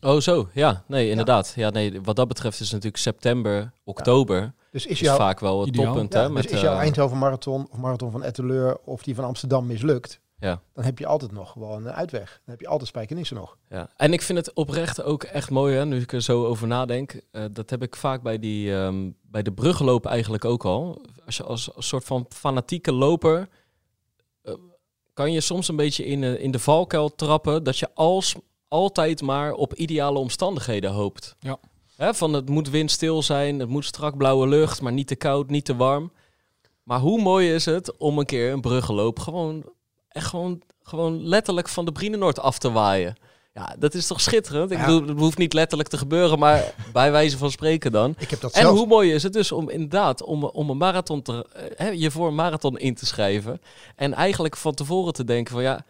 Oh 0.00 0.20
zo, 0.20 0.48
ja. 0.52 0.82
Nee, 0.86 1.10
inderdaad. 1.10 1.52
Ja. 1.56 1.70
nee, 1.70 2.00
wat 2.02 2.16
dat 2.16 2.28
betreft 2.28 2.60
is 2.60 2.70
natuurlijk 2.70 3.02
september, 3.02 3.72
oktober... 3.84 4.52
Dus 4.70 4.86
is 4.86 4.92
is 4.92 5.00
jouw, 5.00 5.16
vaak 5.16 5.40
wel 5.40 5.60
het 5.60 5.68
Ideaal. 5.68 5.86
toppunt. 5.86 6.12
ja, 6.12 6.20
hè, 6.20 6.26
dus 6.26 6.34
met, 6.34 6.50
is 6.50 6.60
jouw 6.60 6.72
eh, 6.74 6.78
Eindhoven 6.78 7.18
marathon 7.18 7.68
of 7.70 7.78
marathon 7.78 8.10
van 8.10 8.22
Etteleur 8.22 8.78
of 8.84 9.02
die 9.02 9.14
van 9.14 9.24
Amsterdam 9.24 9.66
mislukt. 9.66 10.20
Ja. 10.40 10.62
dan 10.74 10.84
heb 10.84 10.98
je 10.98 11.06
altijd 11.06 11.32
nog 11.32 11.52
gewoon 11.52 11.86
een 11.86 11.92
uitweg. 11.92 12.40
Dan 12.44 12.54
heb 12.54 12.60
je 12.60 12.68
altijd 12.68 12.88
Spijkenissen 12.88 13.36
nog. 13.36 13.56
Ja, 13.68 13.90
en 13.96 14.12
ik 14.12 14.22
vind 14.22 14.38
het 14.38 14.52
oprecht 14.52 15.02
ook 15.02 15.22
echt 15.22 15.50
mooi, 15.50 15.76
hè, 15.76 15.86
nu 15.86 16.00
ik 16.00 16.12
er 16.12 16.22
zo 16.22 16.46
over 16.46 16.66
nadenk. 16.66 17.20
Eh, 17.30 17.44
dat 17.52 17.70
heb 17.70 17.82
ik 17.82 17.96
vaak 17.96 18.22
bij, 18.22 18.38
die, 18.38 18.74
ehm, 18.74 19.10
bij 19.22 19.42
de 19.42 19.52
bruggenloop 19.52 20.06
eigenlijk 20.06 20.44
ook 20.44 20.64
al. 20.64 21.02
Als 21.26 21.36
je 21.36 21.42
als, 21.42 21.74
als 21.74 21.88
soort 21.88 22.04
van 22.04 22.26
fanatieke 22.28 22.92
loper... 22.92 23.48
eh, 24.42 24.54
kan 25.14 25.32
je 25.32 25.40
soms 25.40 25.68
een 25.68 25.76
beetje 25.76 26.04
in, 26.04 26.24
eh, 26.24 26.42
in 26.42 26.50
de 26.50 26.58
valkuil 26.58 27.14
trappen... 27.14 27.64
dat 27.64 27.78
je 27.78 27.88
als, 27.94 28.34
altijd 28.68 29.22
maar 29.22 29.52
op 29.52 29.74
ideale 29.74 30.18
omstandigheden 30.18 30.90
hoopt. 30.90 31.36
Ja. 31.38 31.58
Hè, 31.96 32.14
van 32.14 32.32
het 32.32 32.48
moet 32.48 32.70
windstil 32.70 33.22
zijn, 33.22 33.58
het 33.58 33.68
moet 33.68 33.84
strak 33.84 34.16
blauwe 34.16 34.48
lucht... 34.48 34.80
maar 34.80 34.92
niet 34.92 35.06
te 35.06 35.16
koud, 35.16 35.50
niet 35.50 35.64
te 35.64 35.76
warm. 35.76 36.12
Maar 36.82 37.00
hoe 37.00 37.22
mooi 37.22 37.54
is 37.54 37.64
het 37.64 37.96
om 37.96 38.18
een 38.18 38.26
keer 38.26 38.52
een 38.52 38.60
bruggenloop 38.60 39.18
gewoon 39.18 39.64
echt 40.12 40.26
gewoon, 40.26 40.62
gewoon 40.82 41.26
letterlijk 41.26 41.68
van 41.68 41.84
de 41.84 41.92
Brienenoord 41.92 42.40
af 42.40 42.58
te 42.58 42.70
waaien. 42.70 43.14
Ja, 43.54 43.74
dat 43.78 43.94
is 43.94 44.06
toch 44.06 44.20
schitterend? 44.20 44.70
Ik 44.70 44.78
Ja. 44.78 44.84
bedoel, 44.86 45.08
het 45.08 45.18
hoeft 45.18 45.38
niet 45.38 45.52
letterlijk 45.52 45.88
te 45.88 45.98
gebeuren, 45.98 46.38
maar 46.38 46.74
bij 46.92 47.10
wijze 47.12 47.38
van 47.38 47.50
spreken 47.50 47.92
dan. 47.92 48.14
Ik 48.18 48.30
heb 48.30 48.40
dat 48.40 48.52
En 48.52 48.60
zelf. 48.62 48.78
hoe 48.78 48.86
mooi 48.86 49.12
is 49.12 49.22
het 49.22 49.32
dus 49.32 49.52
om 49.52 49.70
inderdaad 49.70 50.22
om, 50.22 50.44
om 50.44 50.70
een 50.70 50.76
marathon 50.76 51.22
te, 51.22 51.46
eh, 51.52 51.62
hè, 51.76 51.88
je 51.88 52.10
voor 52.10 52.26
een 52.28 52.34
marathon 52.34 52.78
in 52.78 52.94
te 52.94 53.06
schrijven. 53.06 53.60
En 53.96 54.14
eigenlijk 54.14 54.56
van 54.56 54.74
tevoren 54.74 55.12
te 55.12 55.24
denken 55.24 55.52
van 55.54 55.62
ja, 55.62 55.84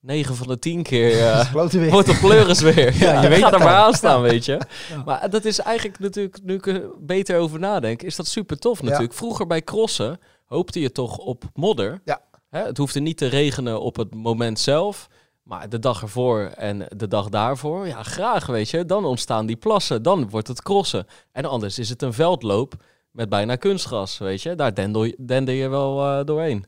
9 0.00 0.34
van 0.34 0.46
de 0.46 0.58
10 0.58 0.82
keer 0.82 1.18
eh, 1.26 1.52
wordt 1.52 1.72
de 2.06 2.18
pleuris 2.20 2.60
weer. 2.60 2.94
Ja, 2.98 3.12
ja, 3.12 3.22
je 3.22 3.28
weet 3.28 3.38
Ga 3.38 3.44
het 3.44 3.54
er 3.54 3.60
maar 3.64 3.74
aan 3.74 3.94
staan, 3.94 4.20
weet 4.22 4.44
je. 4.44 4.60
Ja. 4.88 5.02
Maar 5.04 5.30
dat 5.30 5.44
is 5.44 5.58
eigenlijk 5.58 5.98
natuurlijk, 5.98 6.38
nu 6.42 6.54
ik 6.54 6.66
er 6.66 6.90
beter 6.98 7.38
over 7.38 7.58
nadenk, 7.58 8.02
is 8.02 8.16
dat 8.16 8.26
super 8.26 8.58
tof 8.58 8.82
natuurlijk. 8.82 9.14
Vroeger 9.14 9.46
bij 9.46 9.62
crossen 9.62 10.20
hoopte 10.44 10.80
je 10.80 10.92
toch 10.92 11.16
op 11.16 11.44
modder. 11.54 12.00
Ja. 12.04 12.20
Hè, 12.50 12.64
het 12.64 12.76
hoefde 12.76 13.00
niet 13.00 13.16
te 13.16 13.26
regenen 13.26 13.80
op 13.80 13.96
het 13.96 14.14
moment 14.14 14.58
zelf. 14.58 15.08
Maar 15.42 15.68
de 15.68 15.78
dag 15.78 16.02
ervoor 16.02 16.40
en 16.40 16.86
de 16.96 17.08
dag 17.08 17.28
daarvoor, 17.28 17.86
ja, 17.86 18.02
graag, 18.02 18.46
weet 18.46 18.70
je. 18.70 18.84
Dan 18.84 19.04
ontstaan 19.04 19.46
die 19.46 19.56
plassen, 19.56 20.02
dan 20.02 20.30
wordt 20.30 20.48
het 20.48 20.62
crossen. 20.62 21.06
En 21.32 21.44
anders 21.44 21.78
is 21.78 21.88
het 21.88 22.02
een 22.02 22.12
veldloop 22.12 22.74
met 23.10 23.28
bijna 23.28 23.56
kunstgras, 23.56 24.18
weet 24.18 24.42
je. 24.42 24.54
Daar 24.54 24.74
dendel 24.74 25.04
je, 25.04 25.16
dender 25.26 25.54
je 25.54 25.68
wel 25.68 26.04
eh, 26.04 26.24
doorheen. 26.24 26.64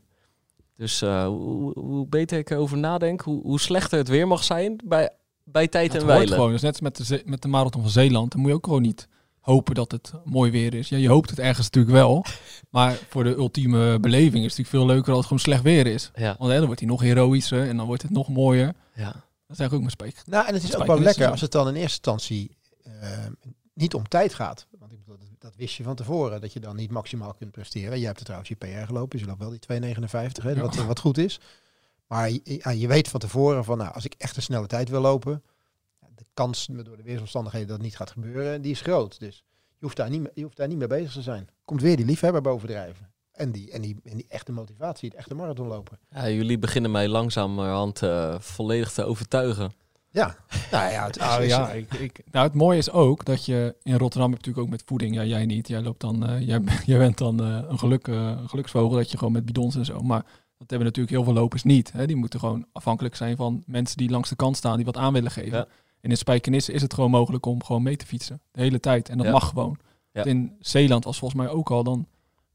Dus 0.77 1.03
eh, 1.03 1.27
hoe, 1.27 1.79
hoe 1.79 2.07
beter 2.07 2.39
ik 2.39 2.51
erover 2.51 2.79
nadenk, 2.79 3.21
hoe, 3.21 3.43
hoe 3.43 3.61
slechter 3.61 3.99
het 3.99 4.09
weer 4.09 4.27
mag 4.27 4.45
zijn 4.45 4.81
bij, 4.85 5.11
bij 5.45 5.69
tijd 5.69 5.93
Het 5.93 6.01
en 6.01 6.07
wijlen. 6.07 6.29
gewoon. 6.29 6.53
Dus 6.53 6.62
net 6.62 6.71
als 6.73 6.81
met 6.81 6.97
de, 6.97 7.23
met 7.25 7.43
de 7.43 7.49
marathon 7.49 7.83
van 7.83 7.91
Zeeland. 7.91 8.33
Dan 8.33 8.41
moet 8.41 8.51
je 8.51 8.57
ook 8.57 8.67
gewoon 8.67 8.83
niet 8.83 9.09
hopen 9.43 9.75
dat 9.75 9.93
het 9.93 10.13
mooi 10.25 10.51
weer 10.51 10.75
is. 10.75 10.89
Ja, 10.89 10.97
je 10.97 11.09
hoopt 11.09 11.31
het 11.31 11.39
ergens 11.39 11.65
natuurlijk 11.71 11.93
wel. 11.95 12.25
Maar 12.71 12.99
voor 13.09 13.25
de 13.25 13.35
ultieme 13.37 14.01
beleving 14.01 14.45
is 14.45 14.57
het 14.57 14.59
natuurlijk 14.59 14.69
veel 14.69 14.87
leuker 14.87 15.09
als 15.09 15.17
het 15.17 15.27
gewoon 15.27 15.43
slecht 15.43 15.63
weer 15.63 15.87
is. 15.87 16.11
Ja, 16.15 16.35
Want 16.39 16.51
hè, 16.51 16.57
dan 16.57 16.67
wordt 16.67 16.81
hij 16.81 16.89
nog 16.89 17.01
heroïscher 17.01 17.69
en 17.69 17.77
dan 17.77 17.87
wordt 17.87 18.03
het 18.03 18.11
nog 18.11 18.29
mooier. 18.29 18.75
ja. 18.95 19.13
Dat 19.47 19.61
is 19.61 19.67
eigenlijk 19.67 19.73
ook 19.73 20.01
mijn 20.05 20.13
spreek. 20.15 20.35
Nou, 20.35 20.47
en 20.49 20.55
het 20.55 20.63
is 20.63 20.77
ook 20.77 20.87
wel 20.87 21.01
lekker 21.01 21.31
als 21.31 21.41
het 21.41 21.53
dan 21.53 21.69
in 21.69 21.75
eerste 21.75 21.83
instantie 22.11 22.57
eh, 22.83 23.09
niet 23.75 23.95
om 23.95 24.09
tijd 24.09 24.35
gaat. 24.35 24.67
Want 24.79 24.93
ik 24.93 24.99
bedoel, 24.99 25.17
dat, 25.19 25.29
dat 25.39 25.57
wist 25.57 25.75
je 25.77 25.83
van 25.83 25.95
tevoren, 25.95 26.41
dat 26.41 26.53
je 26.53 26.61
dan 26.61 26.77
niet 26.77 26.91
maximaal 26.91 27.35
kunt 27.35 27.51
presteren. 27.51 27.99
Je 28.01 28.07
hebt 28.07 28.19
er 28.19 28.25
trouwens 28.25 28.51
je 28.51 28.57
PR 28.57 28.87
gelopen, 28.87 29.11
dus 29.11 29.21
je 29.21 29.27
loopt 29.27 29.39
wel 29.41 29.51
die 29.51 29.61
2,59, 29.61 30.43
hè, 30.43 30.51
Ja. 30.51 30.61
wat, 30.61 30.75
wat 30.75 30.99
goed 30.99 31.19
is. 31.19 31.41
Maar 32.07 32.31
je, 32.31 32.41
ja, 32.45 32.71
je 32.71 32.87
weet 32.87 33.09
van 33.09 33.21
tevoren 33.21 33.65
van, 33.65 33.79
nou, 33.79 33.95
als 33.95 34.05
ik 34.05 34.15
echt 34.19 34.37
een 34.37 34.43
snelle 34.43 34.67
tijd 34.67 34.89
wil 34.89 35.01
lopen, 35.01 35.43
kans 36.35 36.69
door 36.71 36.97
de 36.97 37.03
weersomstandigheden 37.03 37.69
dat 37.69 37.77
het 37.77 37.87
niet 37.87 37.97
gaat 37.97 38.11
gebeuren, 38.11 38.62
die 38.62 38.73
is 38.73 38.81
groot. 38.81 39.21
Dus 39.21 39.45
je 39.79 39.85
hoeft 39.85 39.97
daar 39.97 40.11
niet, 40.11 40.21
mee- 40.21 40.33
je 40.35 40.43
hoeft 40.43 40.57
daar 40.57 40.69
niet 40.69 40.79
mee 40.79 40.87
bezig 40.89 41.12
te 41.12 41.23
zijn. 41.23 41.49
Komt 41.65 41.81
weer 41.81 41.97
die 41.97 42.07
liefhebber 42.07 42.41
bovendrijven. 42.43 43.11
En 43.33 43.53
die, 43.53 43.71
en, 43.71 43.81
die, 43.83 44.01
en 44.05 44.17
die 44.17 44.27
echte 44.29 44.53
motivatie, 44.53 45.09
het 45.09 45.19
echte 45.19 45.35
marathonlopen. 45.35 45.99
Ja, 46.11 46.29
jullie 46.31 46.59
beginnen 46.59 46.91
mij 46.91 47.09
langzamerhand 47.09 48.03
eh 48.03 48.35
volledig 48.39 48.93
te 48.93 49.05
overtuigen. 49.05 49.73
Ja, 50.11 50.37
nou 50.71 50.93
ja, 50.93 51.07
het 51.07 51.17
is, 51.17 51.23
Nou 51.23 51.45
ja, 51.45 51.71
ik, 51.71 51.95
ik, 51.95 52.23
nou, 52.31 52.47
het 52.47 52.55
mooie 52.55 52.79
is 52.79 52.91
ook 52.91 53.25
dat 53.25 53.45
je 53.45 53.77
in 53.83 53.97
Rotterdam 53.97 54.31
hebt 54.31 54.45
natuurlijk 54.47 54.59
ook 54.67 54.71
met 54.71 54.83
voeding. 54.87 55.15
Ja, 55.15 55.25
jij 55.25 55.47
niet. 55.47 55.69
Jij 55.69 55.83
loopt 55.83 56.01
dan, 56.01 56.27
eh, 56.27 56.47
jij, 56.47 56.61
jij 56.87 56.99
bent 56.99 57.19
dan 57.19 57.41
eh, 57.41 57.59
een, 57.69 57.79
geluk, 57.79 58.07
een 58.07 58.49
geluksvogel 58.49 58.97
dat 58.97 59.11
je 59.11 59.19
gewoon 59.19 59.33
met 59.33 59.45
bidons 59.45 59.77
en 59.77 59.85
zo. 59.85 60.01
Maar 60.01 60.23
dat 60.59 60.71
hebben 60.71 60.87
natuurlijk 60.87 61.15
heel 61.15 61.25
veel 61.25 61.33
lopers 61.33 61.62
niet. 61.62 61.93
Hè. 61.93 62.07
Die 62.07 62.17
moeten 62.17 62.41
gewoon 62.41 62.67
afhankelijk 62.73 63.17
zijn 63.17 63.37
van 63.37 63.62
mensen 63.67 63.97
die 63.97 64.11
langs 64.11 64.29
de 64.29 64.37
kant 64.37 64.57
staan 64.57 64.77
die 64.77 64.85
wat 64.85 64.97
aan 64.97 65.12
willen 65.12 65.31
geven. 65.31 65.59
Ja. 65.59 65.67
En 66.03 66.11
in 66.11 66.17
Spijkenisse 66.17 66.73
is 66.73 66.83
het 66.83 66.95
gewoon 66.95 67.11
mogelijk 67.11 67.47
om 67.47 67.65
gewoon 67.65 67.83
mee 67.83 67.97
te 67.97 68.07
fietsen. 68.07 68.41
De 68.53 68.61
hele 68.61 68.81
tijd. 68.81 69.09
En 69.09 69.17
dat 69.17 69.27
Ja. 69.27 69.33
mag 69.33 69.49
gewoon. 69.49 69.79
Ja. 70.12 70.25
In 70.25 70.57
Zeeland 70.61 71.05
was 71.05 71.19
volgens 71.19 71.41
mij 71.43 71.51
ook 71.51 71.71
al 71.71 71.85
dan, 71.85 72.07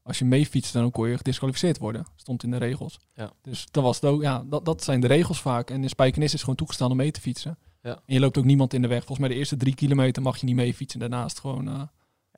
als 0.02 0.18
je 0.18 0.24
mee 0.24 0.46
fietst, 0.46 0.72
dan 0.72 0.90
kon 0.90 1.08
je 1.08 1.16
gedisqualificeerd 1.16 1.78
worden. 1.78 2.06
Stond 2.16 2.42
in 2.42 2.50
de 2.50 2.56
regels. 2.56 2.98
Ja. 3.14 3.30
Dus 3.42 3.66
dat 3.70 3.82
was 3.82 4.00
het 4.00 4.04
ook, 4.10 4.22
ja, 4.22 4.44
dat, 4.46 4.64
dat 4.64 4.84
zijn 4.84 5.00
de 5.00 5.06
regels 5.06 5.40
vaak. 5.40 5.70
En 5.70 5.82
in 5.82 5.88
Spijkenisse 5.88 6.34
is 6.36 6.40
gewoon 6.40 6.56
toegestaan 6.56 6.90
om 6.90 6.96
mee 6.96 7.10
te 7.10 7.20
fietsen. 7.20 7.58
Ja. 7.82 7.90
En 7.94 8.14
je 8.14 8.20
loopt 8.20 8.38
ook 8.38 8.44
niemand 8.44 8.74
in 8.74 8.82
de 8.82 8.88
weg. 8.88 8.98
Volgens 8.98 9.18
mij 9.18 9.28
de 9.28 9.34
eerste 9.34 9.56
drie 9.56 9.74
kilometer 9.74 10.22
mag 10.22 10.36
je 10.36 10.46
niet 10.46 10.54
mee 10.54 10.74
fietsen. 10.74 11.00
Daarnaast 11.00 11.40
gewoon... 11.40 11.68
eh, 11.68 11.82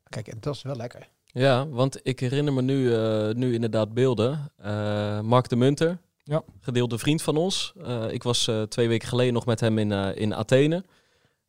Kijk, 0.09 0.29
en 0.29 0.37
dat 0.41 0.55
is 0.55 0.63
wel 0.63 0.77
lekker. 0.77 1.09
Ja, 1.25 1.69
want 1.69 2.01
ik 2.03 2.21
herinner 2.21 2.53
me 2.53 2.63
nu, 2.63 2.95
eh, 2.95 3.35
nu 3.35 3.55
inderdaad 3.55 3.95
beelden. 3.95 4.53
Eh, 4.57 5.21
Mark 5.21 5.49
de 5.49 5.57
Munter, 5.57 5.99
Ja. 6.25 6.43
gedeelde 6.61 6.99
vriend 6.99 7.23
van 7.23 7.37
ons. 7.37 7.73
Eh, 7.85 8.13
ik 8.13 8.23
was 8.23 8.49
eh, 8.49 8.63
twee 8.63 8.89
weken 8.89 9.09
geleden 9.09 9.33
nog 9.35 9.47
met 9.47 9.61
hem 9.61 9.79
in, 9.79 9.93
eh, 9.93 10.09
in 10.17 10.35
Athene. 10.35 10.85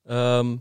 Ehm, 0.04 0.56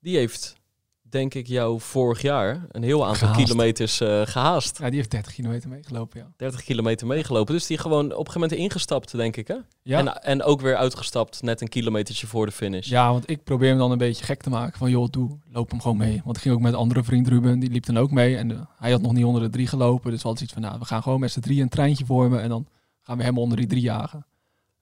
die 0.00 0.16
heeft, 0.16 0.54
denk 1.00 1.34
ik, 1.34 1.46
jou 1.46 1.80
vorig 1.80 2.22
jaar 2.22 2.66
een 2.70 2.82
heel 2.82 3.06
aantal 3.06 3.28
Gehaast. 3.28 3.44
kilometers 3.44 4.00
eh, 4.00 4.20
gehaast. 4.24 4.78
ja, 4.78 4.86
die 4.88 4.96
heeft 4.96 5.10
30 5.10 5.34
kilometer 5.34 5.68
meegelopen, 5.68 6.20
ja. 6.20 6.32
30 6.36 6.62
kilometer 6.62 7.06
meegelopen. 7.06 7.54
Dus 7.54 7.66
die 7.66 7.78
gewoon 7.78 8.04
op 8.04 8.10
een 8.10 8.16
gegeven 8.16 8.40
moment 8.40 8.60
ingestapt, 8.60 9.16
denk 9.16 9.36
ik. 9.36 9.48
Hè? 9.48 9.56
Ja, 9.82 9.98
En, 9.98 10.22
en 10.22 10.42
ook 10.42 10.60
weer 10.60 10.76
uitgestapt, 10.76 11.42
net 11.42 11.60
een 11.60 11.68
kilometertje 11.68 12.26
voor 12.26 12.46
de 12.46 12.52
finish. 12.52 12.88
ja, 12.88 13.10
want 13.12 13.30
ik 13.30 13.44
probeer 13.44 13.68
hem 13.68 13.78
dan 13.78 13.90
een 13.90 13.98
beetje 13.98 14.24
gek 14.24 14.42
te 14.42 14.50
maken. 14.50 14.78
Van 14.78 14.90
joh, 14.90 15.08
doe, 15.10 15.38
loop 15.50 15.70
hem 15.70 15.80
gewoon 15.80 15.96
mee. 15.96 16.20
Want 16.24 16.36
ik 16.36 16.42
ging 16.42 16.54
ook 16.54 16.60
met 16.60 16.72
een 16.72 16.78
andere 16.78 17.04
vriend 17.04 17.28
Ruben, 17.28 17.58
die 17.58 17.70
liep 17.70 17.86
dan 17.86 17.98
ook 17.98 18.10
mee. 18.10 18.36
En 18.36 18.50
eh, 18.50 18.60
hij 18.76 18.90
had 18.90 19.02
nog 19.02 19.12
niet 19.12 19.24
onder 19.24 19.42
de 19.42 19.50
drie 19.50 19.66
gelopen. 19.66 20.10
Dus 20.10 20.22
we 20.22 20.26
hadden 20.28 20.44
iets 20.44 20.52
van, 20.52 20.62
nou, 20.62 20.78
we 20.78 20.84
gaan 20.84 21.02
gewoon 21.02 21.20
met 21.20 21.30
z'n 21.32 21.40
drie 21.40 21.62
een 21.62 21.68
treintje 21.68 22.04
vormen. 22.04 22.42
En 22.42 22.48
dan 22.48 22.66
gaan 23.02 23.16
we 23.18 23.22
hem 23.24 23.38
onder 23.38 23.56
die 23.56 23.66
drie 23.66 23.82
jagen. 23.82 24.26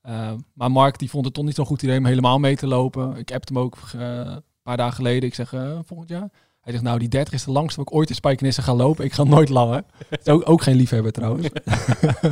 Eh, 0.00 0.32
maar 0.54 0.70
Mark 0.70 0.98
die 0.98 1.10
vond 1.10 1.24
het 1.24 1.34
toch 1.34 1.44
niet 1.44 1.54
zo'n 1.54 1.66
goed 1.66 1.82
idee 1.82 1.98
om 1.98 2.06
helemaal 2.06 2.38
mee 2.38 2.56
te 2.56 2.66
lopen. 2.66 3.16
Ik 3.16 3.32
appte 3.32 3.52
hem 3.52 3.62
ook 3.62 3.78
eh, 3.94 4.00
een 4.00 4.42
paar 4.62 4.76
dagen 4.76 4.94
geleden. 4.94 5.28
Ik 5.28 5.34
zeg, 5.34 5.52
eh, 5.52 5.78
volgend 5.84 6.08
jaar? 6.08 6.30
Hij 6.60 6.72
zegt, 6.72 6.84
nou, 6.84 6.98
die 6.98 7.08
30 7.08 7.34
is 7.34 7.44
de 7.44 7.50
langste 7.50 7.80
wat 7.80 7.88
ik 7.88 7.94
ooit 7.94 8.08
in 8.08 8.14
Spijkenisse 8.14 8.62
ga 8.62 8.74
lopen. 8.74 9.04
Ik 9.04 9.12
ga 9.12 9.24
nooit 9.24 9.48
langer. 9.48 9.84
Het 10.08 10.20
is 10.20 10.32
ook, 10.32 10.48
ook 10.48 10.62
geen 10.62 10.76
liefhebber 10.76 11.12
trouwens. 11.12 11.48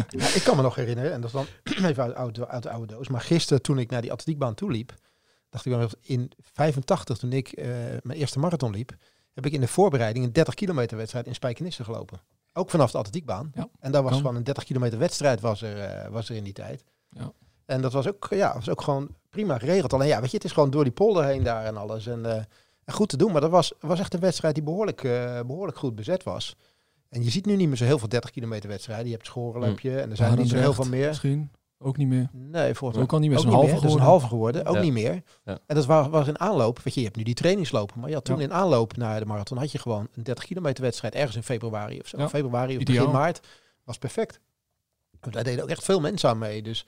Ja, 0.09 0.35
ik 0.35 0.43
kan 0.45 0.57
me 0.57 0.63
nog 0.63 0.75
herinneren, 0.75 1.13
en 1.13 1.21
dat 1.21 1.35
is 1.35 1.37
dan 1.37 1.47
even 1.91 2.03
uit, 2.03 2.15
uit, 2.15 2.49
uit 2.49 2.63
de 2.63 2.71
oude 2.71 2.95
doos. 2.95 3.09
Maar 3.09 3.21
gisteren 3.21 3.63
toen 3.63 3.79
ik 3.79 3.91
naar 3.91 4.03
die 4.03 4.13
atletiekbaan 4.13 4.55
toe 4.55 4.71
liep, 4.71 4.95
dacht 5.51 5.67
ik 5.67 5.73
wel, 5.73 5.89
in 6.01 6.33
85 6.39 7.19
toen 7.19 7.33
ik 7.33 7.49
eh, 7.49 7.67
mijn 8.03 8.19
eerste 8.19 8.39
marathon 8.39 8.73
liep, 8.73 8.97
heb 9.35 9.47
ik 9.47 9.53
in 9.53 9.61
de 9.61 9.69
voorbereiding 9.69 10.25
een 10.25 10.33
30 10.33 10.55
kilometer 10.55 10.97
wedstrijd 10.97 11.27
in 11.27 11.35
Spijkenisse 11.35 11.85
gelopen. 11.85 12.21
Ook 12.53 12.71
vanaf 12.71 12.91
de 12.91 12.99
atletiekbaan. 12.99 13.51
Ja, 13.55 13.69
en 13.81 13.93
daar 13.93 14.03
was 14.03 14.11
kan. 14.11 14.21
gewoon 14.21 14.37
een 14.37 14.45
30 14.45 14.65
kilometer 14.65 14.99
wedstrijd 14.99 15.41
was 15.41 15.63
er, 15.63 16.11
was 16.11 16.29
er 16.29 16.37
in 16.37 16.45
die 16.45 16.53
tijd. 16.53 16.85
Ja. 17.11 17.33
En 17.69 17.81
dat 17.81 17.93
was 17.93 18.09
ook, 18.09 18.27
ja, 18.31 18.55
was 18.55 18.69
ook 18.69 18.81
gewoon 18.83 19.09
prima 19.31 19.59
geregeld. 19.59 19.93
Alleen 19.93 20.09
ja, 20.09 20.21
weet 20.21 20.31
je, 20.31 20.37
het 20.37 20.45
is 20.45 20.53
gewoon 20.53 20.71
door 20.71 20.85
die 20.85 20.93
polder 20.93 21.25
heen 21.25 21.43
daar 21.43 21.65
en 21.65 21.77
alles. 21.77 22.07
En, 22.07 22.27
eh, 22.27 22.35
en 22.85 22.95
goed 22.95 23.09
te 23.09 23.17
doen, 23.17 23.33
maar 23.33 23.41
dat 23.41 23.51
was, 23.51 23.73
was 23.81 23.99
echt 24.01 24.15
een 24.15 24.21
wedstrijd 24.21 24.55
die 24.55 24.65
behoorlijk, 24.65 25.05
eh, 25.05 25.41
behoorlijk 25.47 25.79
goed 25.79 25.95
bezet 25.95 26.23
was. 26.23 26.57
En 27.09 27.25
je 27.25 27.31
ziet 27.31 27.47
nu 27.47 27.57
niet 27.57 27.69
meer 27.69 27.77
zo 27.77 27.85
heel 27.85 27.99
veel 27.99 28.09
30 28.09 28.31
kilometer 28.31 28.69
wedstrijden. 28.69 29.07
Je 29.07 29.13
hebt 29.13 29.81
je 29.81 30.01
en 30.01 30.11
er 30.11 30.17
zijn 30.17 30.33
er 30.33 30.39
niet 30.39 30.49
zo 30.49 30.57
heel 30.57 30.73
veel 30.73 30.89
meer. 30.89 31.09
Misschien 31.09 31.51
ook 31.79 31.97
niet 31.97 32.09
meer. 32.09 32.29
Nee, 32.33 32.75
volgens 32.75 33.01
Ook 33.01 33.13
al 33.13 33.19
niet 33.19 33.31
meer 33.31 33.39
ook 33.39 33.45
halve 33.45 33.67
is 33.67 33.73
een 33.73 33.79
geworden. 33.81 34.07
halve 34.07 34.27
geworden, 34.27 34.67
ook 34.67 34.75
Ja. 34.75 34.81
niet 34.81 34.93
meer. 34.93 35.23
Ja. 35.45 35.59
En 35.67 35.75
dat 35.75 35.87
was, 35.87 36.09
was 36.09 36.29
in 36.29 36.41
aanloop. 36.41 36.79
Weet 36.83 36.95
je, 36.95 37.01
je 37.01 37.07
hebt 37.07 37.19
nu 37.19 37.23
die 37.25 37.35
trainingslopen, 37.35 38.01
maar 38.01 38.11
ja, 38.11 38.21
toen 38.21 38.37
Ja. 38.37 38.43
in 38.43 38.53
aanloop 38.53 38.97
naar 38.97 39.21
de 39.21 39.27
marathon 39.27 39.59
had 39.59 39.73
je 39.73 39.79
gewoon 39.79 40.09
een 40.15 40.23
30 40.23 40.45
kilometer 40.45 40.83
wedstrijd 40.85 41.15
ergens 41.15 41.37
in 41.37 41.43
februari 41.43 42.01
of 42.01 42.07
zo. 42.07 42.19
Ja. 42.19 42.29
Februari 42.29 42.77
of 42.77 42.83
begin 42.83 43.11
maart 43.11 43.47
was 43.85 43.99
perfect. 43.99 44.41
Daar 45.31 45.45
deden 45.45 45.63
ook 45.63 45.71
echt 45.71 45.85
veel 45.85 46.01
mensen 46.01 46.29
aan 46.29 46.39
mee. 46.39 46.63
Dus, 46.63 46.87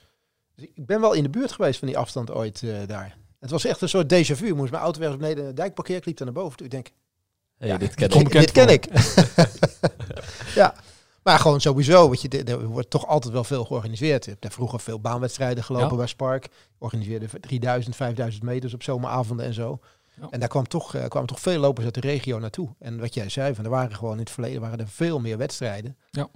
dus 0.60 0.68
ik 0.74 0.86
ben 0.86 1.00
wel 1.00 1.12
in 1.12 1.22
de 1.22 1.28
buurt 1.28 1.52
geweest 1.52 1.78
van 1.78 1.88
die 1.88 1.98
afstand 1.98 2.30
ooit 2.30 2.62
eh, 2.62 2.74
daar. 2.86 3.16
Het 3.40 3.50
was 3.50 3.64
echt 3.64 3.80
een 3.80 3.88
soort 3.88 4.12
déjà 4.14 4.36
vu. 4.36 4.46
Ik 4.46 4.54
moest 4.54 4.70
mijn 4.70 4.82
auto 4.82 5.00
weer 5.00 5.16
beneden 5.16 5.44
de 5.46 5.52
dijk 5.52 5.74
parkeren, 5.74 6.00
ik 6.00 6.06
liep 6.06 6.16
daar 6.16 6.26
naar 6.32 6.42
boven. 6.42 6.56
Toen 6.56 6.66
ik 6.66 6.72
denk, 6.72 6.90
Hey, 7.58 7.68
ja, 7.68 7.76
dit 7.78 7.94
ken 7.94 8.10
ik. 8.10 8.30
dit 8.32 8.50
ken 8.52 8.68
ik. 8.68 8.86
ja, 10.60 10.74
maar 11.22 11.38
gewoon 11.38 11.60
sowieso, 11.60 12.10
weet 12.10 12.20
je, 12.20 12.28
er- 12.44 12.66
wordt 12.66 12.90
toch 12.90 13.06
altijd 13.06 13.32
wel 13.32 13.44
veel 13.44 13.64
georganiseerd. 13.64 14.26
Ik 14.26 14.36
heb 14.42 14.52
vroeger 14.52 14.80
veel 14.80 15.00
baanwedstrijden 15.00 15.64
gelopen 15.64 15.90
Ja. 15.90 15.96
bij 15.96 16.06
Spark. 16.06 16.48
Organiseerde 16.78 17.26
3000, 17.40 17.96
5000 17.96 18.42
meters 18.44 18.74
op 18.74 18.82
zomeravonden 18.82 19.46
en 19.46 19.54
zo. 19.54 19.78
Ja. 20.20 20.26
En 20.30 20.40
daar 20.40 20.48
kwam 20.48 20.68
toch, 20.68 20.94
eh, 20.94 21.04
kwamen 21.08 21.28
toch 21.28 21.40
veel 21.40 21.58
lopers 21.60 21.84
uit 21.84 21.94
de 21.94 22.00
regio 22.00 22.38
naartoe. 22.38 22.68
En 22.78 22.98
wat 23.00 23.14
jij 23.14 23.28
zei, 23.28 23.54
van, 23.54 23.64
er 23.64 23.70
waren 23.70 23.94
gewoon 23.96 24.12
in 24.12 24.18
het 24.18 24.30
verleden 24.30 24.60
waren 24.60 24.78
er 24.78 24.88
veel 24.88 25.20
meer 25.20 25.38
wedstrijden. 25.38 25.96
Ja. 26.10 26.28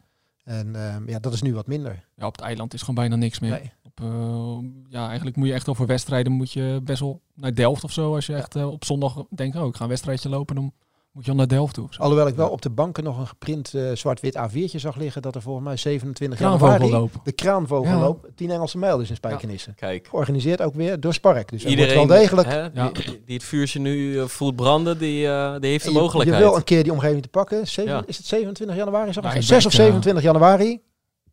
En 0.44 0.76
ehm, 0.76 1.08
ja, 1.08 1.18
dat 1.18 1.32
is 1.32 1.42
nu 1.42 1.54
wat 1.54 1.66
minder. 1.66 2.04
Ja, 2.16 2.26
op 2.26 2.32
het 2.36 2.44
eiland 2.44 2.74
is 2.74 2.80
gewoon 2.80 2.94
bijna 2.94 3.16
niks 3.16 3.38
meer. 3.38 3.50
Nee. 3.50 3.72
Op, 4.02 4.06
eh, 4.06 4.56
ja, 4.88 5.06
eigenlijk 5.06 5.36
moet 5.36 5.46
je 5.48 5.52
echt 5.54 5.68
voor 5.72 5.86
wedstrijden 5.86 6.32
moet 6.32 6.52
je 6.52 6.80
best 6.84 7.00
wel 7.00 7.20
naar 7.34 7.54
Delft 7.54 7.84
of 7.84 7.92
zo. 7.92 8.14
Als 8.14 8.26
je 8.26 8.34
echt 8.34 8.56
eh, 8.56 8.70
op 8.70 8.84
zondag 8.84 9.24
denkt, 9.30 9.56
oh, 9.56 9.66
ik 9.66 9.76
ga 9.76 9.82
een 9.82 9.88
wedstrijdje 9.88 10.28
lopen, 10.28 10.54
dan 10.54 10.72
Moet 11.12 11.24
je 11.24 11.30
al 11.30 11.36
naar 11.36 11.48
Delft 11.48 11.74
toe? 11.74 11.88
Alhoewel 11.98 12.26
ik 12.26 12.34
wel 12.34 12.48
op 12.48 12.62
de 12.62 12.70
banken 12.70 13.04
nog 13.04 13.18
een 13.18 13.26
geprint 13.26 13.74
eh, 13.74 13.92
zwart-wit 13.92 14.38
A4'tje 14.38 14.76
zag 14.76 14.96
liggen 14.96 15.22
dat 15.22 15.34
er 15.34 15.42
volgens 15.42 15.64
mij 15.64 15.76
27 15.76 16.38
januari 16.38 16.60
Kraanvogelloop. 16.66 17.20
de 17.24 17.32
kraanvogelloop 17.32 18.30
10 18.34 18.50
Engelse 18.50 18.78
mijl 18.78 19.00
is 19.00 19.08
in 19.10 19.16
Spijkenisse. 19.16 19.74
Kijk. 19.74 20.06
Georganiseerd 20.08 20.62
ook 20.62 20.74
weer 20.74 21.00
door 21.00 21.14
Spark. 21.14 21.50
Dus 21.50 21.64
er 21.64 21.70
Iedereen 21.70 21.94
wordt 21.96 22.08
wel 22.10 22.18
degelijk. 22.20 22.48
hè, 22.48 22.60
Ja. 22.60 22.90
die, 22.92 23.22
die 23.24 23.34
het 23.34 23.44
vuurtje 23.44 23.80
nu 23.80 24.28
voelt 24.28 24.56
branden, 24.56 24.98
die, 24.98 25.20
die 25.58 25.70
heeft 25.70 25.84
de 25.84 25.90
je, 25.90 25.96
je 25.96 26.02
mogelijkheid. 26.02 26.42
wil 26.42 26.56
een 26.56 26.64
keer 26.64 26.82
die 26.82 26.92
omgeving 26.92 27.22
te 27.22 27.28
pakken. 27.28 27.66
Zeven- 27.68 27.92
Ja. 27.92 28.02
Is 28.06 28.16
het 28.16 28.26
27 28.26 28.76
januari? 28.76 29.12
Zag 29.12 29.24
ik 29.24 29.30
Nou, 29.30 29.32
zo? 29.34 29.38
ik 29.54 29.60
6 29.62 29.66
of 29.66 29.72
denk, 29.72 29.74
ja. 29.74 29.92
27 29.92 30.22
januari. 30.22 30.80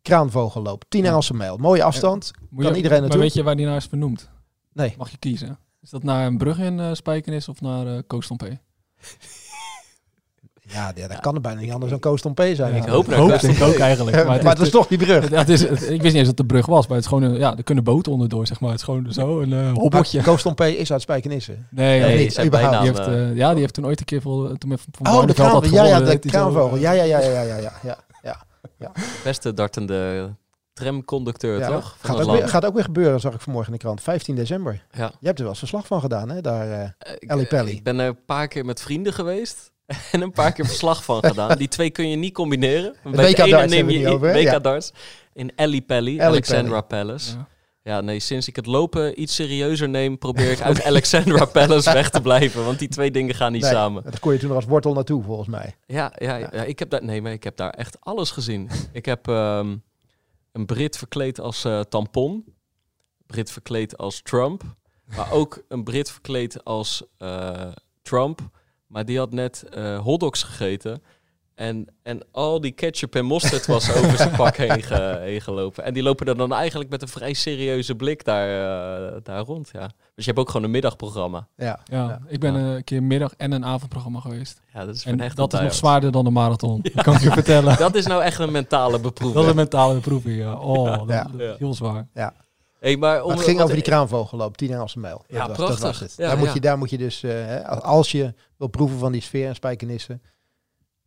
Kraanvogelloop. 0.01 0.83
10 0.89 1.01
Ja. 1.03 1.07
Engelse 1.07 1.33
mijl. 1.33 1.57
Mooie 1.57 1.83
afstand. 1.83 2.31
Moet 2.49 2.61
Kan 2.63 2.69
je- 2.71 2.75
iedereen 2.77 2.91
Maar 2.99 3.07
naartoe? 3.07 3.21
weet 3.25 3.33
je 3.33 3.43
waar 3.43 3.55
die 3.55 3.65
nou 3.65 3.77
is 3.77 3.85
vernoemd? 3.85 4.29
Nee. 4.73 4.93
Mag 4.97 5.09
je 5.09 5.17
kiezen. 5.17 5.57
Is 5.81 5.89
dat 5.89 6.03
naar 6.03 6.25
een 6.25 6.37
brug 6.37 6.59
in 6.59 6.79
eh 6.79 6.89
Spijkenis 6.93 7.47
of 7.49 7.61
naar 7.61 7.87
eh 7.87 7.99
Koostompe? 8.07 8.57
Ja, 10.63 10.91
ja, 10.95 11.07
dat 11.07 11.19
kan 11.19 11.35
er 11.35 11.41
bijna 11.41 11.59
niet 11.61 11.71
anders 11.71 11.91
dan 12.21 12.33
P 12.33 12.39
zijn. 12.39 12.57
Ja, 12.57 12.65
Ik 12.81 12.83
hoop 12.85 13.07
naar 13.07 13.17
hoop 13.17 13.29
Koostompe. 13.29 13.55
ik 13.55 13.67
ook 13.73 13.77
eigenlijk. 13.79 14.15
Maar, 14.17 14.25
Maar, 14.29 14.39
het 14.39 14.47
het 14.47 14.59
is 14.59 14.69
toch 14.69 14.87
die 14.87 14.97
brug. 14.97 15.29
Ja, 15.29 15.37
het 15.37 15.49
is, 15.49 15.61
het- 15.61 15.81
ik 15.81 16.01
wist 16.01 16.01
niet 16.01 16.03
eens 16.03 16.15
dat 16.15 16.25
het 16.27 16.37
de 16.37 16.45
brug 16.45 16.65
was, 16.65 16.87
maar 16.87 16.95
het 16.97 17.05
is 17.05 17.11
gewoon 17.11 17.31
een, 17.31 17.37
ja, 17.37 17.57
er 17.57 17.63
kunnen 17.63 17.83
boten 17.83 18.11
onderdoor, 18.11 18.47
zeg 18.47 18.59
maar. 18.59 18.69
Het 18.69 18.79
is 18.79 18.85
gewoon 18.85 19.13
zo 19.13 19.39
een 19.41 19.53
eh 19.53 19.71
hobbeltje. 19.73 20.21
Maar 20.57 20.69
is 20.69 20.91
uit 20.91 21.01
Spijkenisse. 21.01 21.51
Nee, 21.69 21.99
Nee, 21.99 22.09
nee, 22.09 22.23
niet, 22.23 22.33
zijn 22.33 22.47
überhaupt. 22.47 22.95
die 22.95 23.03
heeft, 23.05 23.35
ja, 23.37 23.51
die 23.51 23.59
heeft 23.59 23.73
toen 23.73 23.85
ooit 23.85 23.99
een 23.99 24.05
keer 24.05 24.21
voor, 24.21 24.57
toen 24.57 24.69
met 24.69 24.81
Van 24.91 25.13
Oh, 25.15 25.25
de 25.27 25.33
kraan, 25.33 25.61
ja, 25.71 25.85
ja, 25.85 25.99
de 25.99 26.19
kraanvogel. 26.19 26.77
Ja, 26.77 26.91
ja, 26.91 27.03
ja, 27.03 27.19
ja, 27.19 27.41
ja, 27.41 27.57
ja, 27.83 27.97
ja. 28.81 28.91
beste 29.23 29.53
dartende 29.53 30.29
tramconducteur, 30.73 31.59
Ja. 31.59 31.67
toch? 31.67 31.95
Van 31.99 32.09
Gaat, 32.09 32.17
het 32.19 32.27
ook 32.27 32.35
weer, 32.35 32.47
gaat 32.49 32.65
ook 32.65 32.73
weer 32.73 32.83
gebeuren, 32.83 33.19
zag 33.19 33.33
ik 33.33 33.41
vanmorgen 33.41 33.71
in 33.73 33.77
de 33.79 33.83
krant. 33.85 34.01
15 34.01 34.35
december. 34.35 34.83
Ja. 34.91 35.11
Je 35.19 35.25
hebt 35.25 35.37
er 35.37 35.41
wel 35.43 35.49
eens 35.49 35.59
verslag 35.59 35.87
van 35.87 35.99
gedaan, 36.01 36.29
hè? 36.29 36.41
Daar, 36.41 36.71
eh, 36.71 36.81
Eh, 36.81 36.89
ik, 37.19 37.29
Ellie 37.29 37.47
eh. 37.47 37.67
Ik 37.67 37.83
ben 37.83 37.99
er 37.99 38.07
een 38.07 38.25
paar 38.25 38.47
keer 38.47 38.65
met 38.65 38.81
vrienden 38.81 39.13
geweest. 39.13 39.69
En 40.11 40.21
een 40.21 40.31
paar 40.31 40.51
keer 40.51 40.65
verslag 40.65 41.03
van 41.03 41.23
gedaan. 41.25 41.57
Die 41.57 41.67
twee 41.67 41.89
kun 41.89 42.09
je 42.09 42.15
niet 42.15 42.33
combineren. 42.33 42.95
Bij 43.03 43.11
WK 43.29 43.35
de 43.35 43.43
ene 43.43 43.51
darts 43.51 43.73
neem 43.73 43.89
je 43.89 43.97
het 43.97 44.05
niet 44.05 44.13
over, 44.13 44.27
hè? 44.27 44.33
WK 44.33 44.41
Ja. 44.41 44.59
darts. 44.59 44.93
In 45.33 45.51
Ellie 45.55 45.81
Pelly, 45.81 46.07
Ellie 46.07 46.21
Alexandra 46.21 46.81
Palace. 46.81 47.35
ja. 47.37 47.47
Ja, 47.83 48.01
nee, 48.01 48.19
sinds 48.19 48.47
ik 48.47 48.55
het 48.55 48.65
lopen 48.65 49.21
iets 49.21 49.35
serieuzer 49.35 49.89
neem, 49.89 50.17
probeer 50.17 50.51
ik 50.51 50.61
uit 50.61 50.83
Alexandra 50.91 51.45
Palace 51.45 51.93
weg 51.93 52.09
te 52.09 52.21
blijven. 52.21 52.65
Want 52.65 52.79
die 52.79 52.87
twee 52.87 53.11
dingen 53.11 53.35
gaan 53.35 53.51
niet 53.51 53.61
nee, 53.61 53.71
samen. 53.71 54.03
Dat 54.03 54.19
kon 54.19 54.33
je 54.33 54.39
toen 54.39 54.47
nog 54.47 54.57
als 54.57 54.65
wortel 54.65 54.93
naartoe, 54.93 55.23
volgens 55.23 55.47
mij. 55.47 55.75
Ja, 55.85 56.13
ja, 56.17 56.37
ja. 56.37 56.51
ik 56.51 56.79
heb 56.79 56.89
daar, 56.89 57.03
nee, 57.03 57.21
maar 57.21 57.31
ik 57.31 57.43
heb 57.43 57.57
daar 57.57 57.69
echt 57.69 57.97
alles 57.99 58.31
gezien. 58.31 58.69
ik 58.91 59.05
heb 59.05 59.27
ehm, 59.27 59.77
een 60.51 60.65
Brit 60.65 60.97
verkleed 60.97 61.39
als 61.39 61.63
eh, 61.63 61.79
tampon. 61.79 62.45
Brit 63.25 63.51
verkleed 63.51 63.97
als 63.97 64.21
Trump. 64.21 64.63
Maar 65.15 65.31
ook 65.31 65.63
een 65.67 65.83
Brit 65.83 66.11
verkleed 66.11 66.63
als 66.63 67.03
eh, 67.17 67.71
Trump. 68.01 68.39
Maar 68.87 69.05
die 69.05 69.17
had 69.17 69.31
net 69.31 69.63
eh 69.63 69.99
hotdogs 69.99 70.43
gegeten. 70.43 71.03
En, 71.61 71.87
en 72.03 72.21
al 72.31 72.61
die 72.61 72.71
ketchup 72.71 73.15
en 73.15 73.25
mosterd 73.25 73.65
was 73.65 73.93
over 73.95 74.17
zijn 74.17 74.31
pak 74.31 74.55
heen, 74.67 74.83
ge- 74.83 75.19
heen 75.21 75.41
gelopen. 75.41 75.83
En 75.83 75.93
die 75.93 76.03
lopen 76.03 76.27
er 76.27 76.37
dan 76.37 76.53
eigenlijk 76.53 76.89
met 76.89 77.01
een 77.01 77.07
vrij 77.07 77.33
serieuze 77.33 77.95
blik 77.95 78.23
daar, 78.25 78.47
eh, 79.13 79.17
daar 79.23 79.39
rond. 79.43 79.69
Ja. 79.73 79.79
Dus 80.15 80.25
je 80.25 80.31
hebt 80.31 80.39
ook 80.39 80.49
gewoon 80.49 80.65
een 80.65 80.71
middagprogramma. 80.71 81.47
Ja. 81.55 81.79
Ja, 81.83 82.19
ik 82.27 82.39
ben 82.39 82.53
Ja. 82.53 82.75
een 82.75 82.83
keer 82.83 83.03
middag- 83.03 83.33
en 83.37 83.51
een 83.51 83.65
avondprogramma 83.65 84.19
geweest. 84.19 84.61
Ja, 84.73 84.85
dat 84.85 84.95
is 84.95 85.05
En 85.05 85.19
echt 85.19 85.35
dat 85.35 85.53
is 85.53 85.59
nog 85.59 85.73
zwaarder 85.73 86.11
dan 86.11 86.23
de 86.23 86.29
marathon. 86.29 86.79
Dat 86.93 87.03
kan 87.03 87.13
ik 87.15 87.21
je 87.21 87.31
vertellen. 87.31 87.77
Dat 87.77 87.95
is 87.95 88.05
nou 88.05 88.23
echt 88.23 88.39
een 88.39 88.51
mentale 88.51 88.91
Dat 88.91 89.01
beproeving. 89.01 89.43
is 89.43 89.49
een 89.49 89.55
mentale 89.55 89.93
beproeving, 89.93 90.37
ja. 90.37 90.53
Oh, 90.53 90.85
dat, 90.97 91.07
Ja. 91.07 91.23
dat 91.23 91.39
is 91.41 91.57
heel 91.57 91.73
zwaar. 91.73 92.07
Hey, 92.79 92.97
maar 92.97 93.23
het 93.23 93.41
ging 93.41 93.61
over 93.61 93.73
die 93.75 93.83
kraanvogelloop, 93.83 94.57
10 94.57 94.71
Engelse 94.71 94.99
mijl. 94.99 95.23
Ja, 95.27 95.37
dat 95.37 95.47
was, 95.47 95.57
dat 95.57 95.65
prachtig. 95.65 95.83
was 95.87 95.99
het. 95.99 96.13
Ja, 96.17 96.27
daar, 96.27 96.37
moet 96.37 96.47
ja. 96.47 96.53
je, 96.53 96.59
daar 96.59 96.77
moet 96.77 96.89
je 96.89 96.97
dus, 96.97 97.23
eh, 97.23 97.31
hè, 97.31 97.67
als 97.67 98.11
je 98.11 98.33
wil 98.57 98.67
proeven 98.67 98.97
van 98.99 99.11
die 99.11 99.21
sfeer 99.21 99.47
en 99.47 99.55
spijkenissen, 99.55 100.21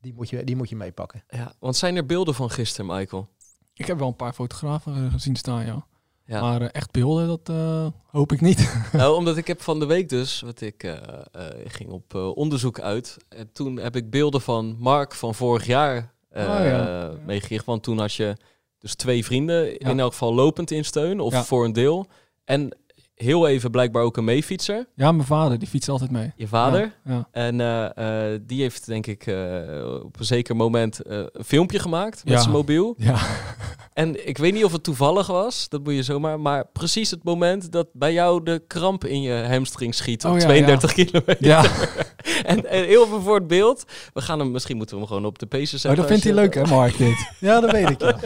die 0.05 0.15
moet 0.15 0.29
je, 0.31 0.45
die 0.45 0.57
moet 0.57 0.69
je 0.69 0.77
meepakken. 0.77 1.25
Ja, 1.29 1.53
want 1.59 1.77
zijn 1.77 1.97
er 1.97 2.07
beelden 2.07 2.35
van 2.35 2.51
gisteren, 2.51 2.97
Michael? 2.97 3.29
Ik 3.75 3.87
heb 3.87 3.99
wel 3.99 4.09
een 4.09 4.17
paar 4.17 4.33
fotografen 4.33 4.95
eh, 5.07 5.13
gezien 5.13 5.37
staan, 5.37 5.67
ja. 5.67 5.87
Ja. 6.27 6.41
Maar 6.41 6.61
eh, 6.61 6.69
echt 6.73 6.91
beelden, 6.91 7.27
dat 7.27 7.49
eh, 7.49 7.87
hoop 8.11 8.33
ik 8.33 8.41
niet. 8.41 8.75
Nou, 8.93 9.17
omdat 9.17 9.37
ik 9.37 9.47
heb 9.47 9.63
van 9.63 9.79
de 9.79 9.87
week 9.87 10.09
dus, 10.09 10.41
wat 10.41 10.61
ik 10.61 10.83
eh, 10.83 10.93
eh, 11.33 11.47
ging 11.67 11.91
op 11.91 12.15
eh, 12.15 12.37
onderzoek 12.37 12.81
uit. 12.81 13.17
En 13.29 13.53
toen 13.53 13.77
heb 13.79 13.97
ik 13.97 14.11
beelden 14.11 14.41
van 14.41 14.77
Mark 14.79 15.15
van 15.15 15.35
vorig 15.35 15.67
jaar 15.67 16.13
eh 16.31 16.43
Oh, 16.43 16.65
ja. 16.65 17.13
meegekregen. 17.27 17.65
Want 17.67 17.83
toen 17.83 17.99
had 17.99 18.15
je 18.15 18.37
dus 18.79 18.95
twee 18.95 19.25
vrienden, 19.25 19.65
Ja. 19.67 19.79
in 19.91 20.01
elk 20.01 20.13
geval 20.13 20.35
lopend 20.35 20.71
in 20.71 20.85
steun, 20.85 21.21
of 21.21 21.33
Ja. 21.33 21.45
voor 21.45 21.65
een 21.65 21.73
deel. 21.73 22.07
En 22.45 22.77
heel 23.15 23.47
even 23.49 23.71
blijkbaar 23.71 24.03
ook 24.03 24.17
een 24.17 24.25
meefietser, 24.25 24.87
Ja, 24.95 25.13
mijn 25.13 25.27
vader, 25.27 25.59
die 25.59 25.69
fietst 25.69 25.89
altijd 25.89 26.11
mee. 26.11 26.33
je 26.37 26.49
vader. 26.49 26.81
Ja, 27.05 27.13
ja. 27.13 27.29
En 27.33 27.61
eh, 27.61 28.33
eh, 28.35 28.41
die 28.47 28.61
heeft 28.61 28.87
denk 28.87 29.07
ik 29.07 29.27
eh, 29.27 29.37
op 30.05 30.19
een 30.19 30.25
zeker 30.25 30.57
moment 30.57 31.03
eh, 31.03 31.19
een 31.19 31.45
filmpje 31.45 31.79
gemaakt 31.79 32.25
met 32.25 32.33
Ja. 32.35 32.41
zijn 32.41 32.53
mobiel. 32.53 32.95
Ja. 32.99 33.19
En 33.93 34.29
ik 34.29 34.39
weet 34.39 34.53
niet 34.53 34.65
of 34.65 34.73
het 34.73 34.83
toevallig 34.83 35.27
was, 35.27 35.69
dat 35.69 35.85
moet 35.85 35.95
je 35.95 36.03
zomaar, 36.03 36.41
maar 36.41 36.65
precies 36.73 37.11
het 37.11 37.25
moment 37.25 37.73
dat 37.73 37.87
bij 37.93 38.13
jou 38.13 38.43
de 38.43 38.63
kramp 38.67 39.05
in 39.05 39.23
je 39.23 39.47
hamstring 39.49 39.95
schiet 39.95 40.25
op 40.25 40.33
Oh 40.33 40.39
ja, 40.39 40.45
32 40.45 40.93
kilometer. 41.05 41.37
ja. 41.47 41.65
En, 42.45 42.67
en 42.71 42.85
heel 42.85 43.07
veel 43.07 43.21
voor 43.21 43.35
het 43.35 43.47
beeld. 43.47 43.85
We 44.13 44.21
gaan 44.21 44.39
hem, 44.39 44.51
misschien 44.51 44.77
moeten 44.77 44.95
we 44.95 45.01
hem 45.01 45.11
gewoon 45.11 45.27
op 45.29 45.39
de 45.39 45.47
paces 45.47 45.71
zetten. 45.71 45.91
Oh, 45.91 45.97
dat 45.97 46.07
vindt 46.07 46.25
hij 46.25 46.33
je- 46.33 46.41
leuk, 46.41 46.55
hè, 46.55 46.65
Mark, 46.67 46.97
dit? 46.99 47.31
Ja, 47.41 47.61
dat 47.61 47.71
weet 47.71 47.91
ik, 47.91 48.01
ja. 48.01 48.17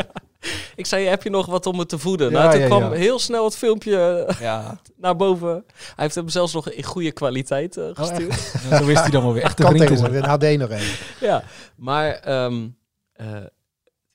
Ik 0.76 0.86
zei, 0.86 1.04
heb 1.06 1.22
je 1.22 1.30
nog 1.30 1.46
wat 1.46 1.66
om 1.66 1.78
het 1.78 1.88
te 1.88 1.98
voeden? 1.98 2.30
Ja, 2.30 2.38
nou, 2.38 2.50
toen 2.50 2.60
ja, 2.60 2.66
kwam 2.66 2.82
ja. 2.82 2.90
heel 2.90 3.18
snel 3.18 3.44
het 3.44 3.56
filmpje 3.56 4.28
Ja, 4.40 4.80
naar 4.96 5.16
boven. 5.16 5.64
Hij 5.76 5.94
heeft 5.96 6.14
hem 6.14 6.28
zelfs 6.28 6.52
nog 6.52 6.70
in 6.70 6.82
goede 6.84 7.12
kwaliteit 7.12 7.76
eh, 7.76 7.88
gestuurd. 7.92 8.52
ja 8.70 8.78
zo 8.78 8.84
wist 8.84 9.00
hij 9.00 9.10
dan 9.10 9.22
wel 9.22 9.32
weer. 9.32 9.42
Echt 9.42 9.56
te 9.56 9.62
tegenwoordig, 9.62 9.98
zijn. 9.98 10.14
een 10.24 10.54
HD 10.54 10.58
nog 10.58 10.70
een. 10.80 10.92
Ja, 11.20 11.44
maar 11.76 12.10
ehm, 12.10 12.68
eh, 13.12 13.36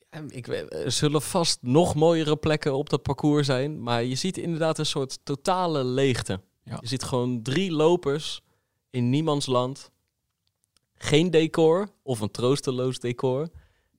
en 0.10 0.30
ik, 0.30 0.46
weet- 0.46 0.74
er 0.74 0.92
zullen 0.92 1.22
vast 1.22 1.58
nog 1.62 1.96
mooiere 1.96 2.36
plekken 2.36 2.74
op 2.76 2.90
dat 2.90 3.02
parcours 3.02 3.46
zijn. 3.46 3.84
Maar 3.84 4.04
je 4.04 4.16
ziet 4.16 4.38
inderdaad 4.38 4.78
een 4.78 4.86
soort 4.86 5.20
totale 5.24 5.84
leegte. 5.84 6.40
Ja. 6.64 6.78
Je 6.82 6.88
ziet 6.88 7.04
gewoon 7.04 7.42
drie 7.42 7.72
lopers 7.72 8.42
in 8.90 9.10
niemands 9.10 9.46
land. 9.46 9.92
Geen 10.96 11.32
decor 11.32 11.90
of 12.04 12.20
een 12.20 12.32
troosteloos 12.32 13.00
decor. 13.00 13.50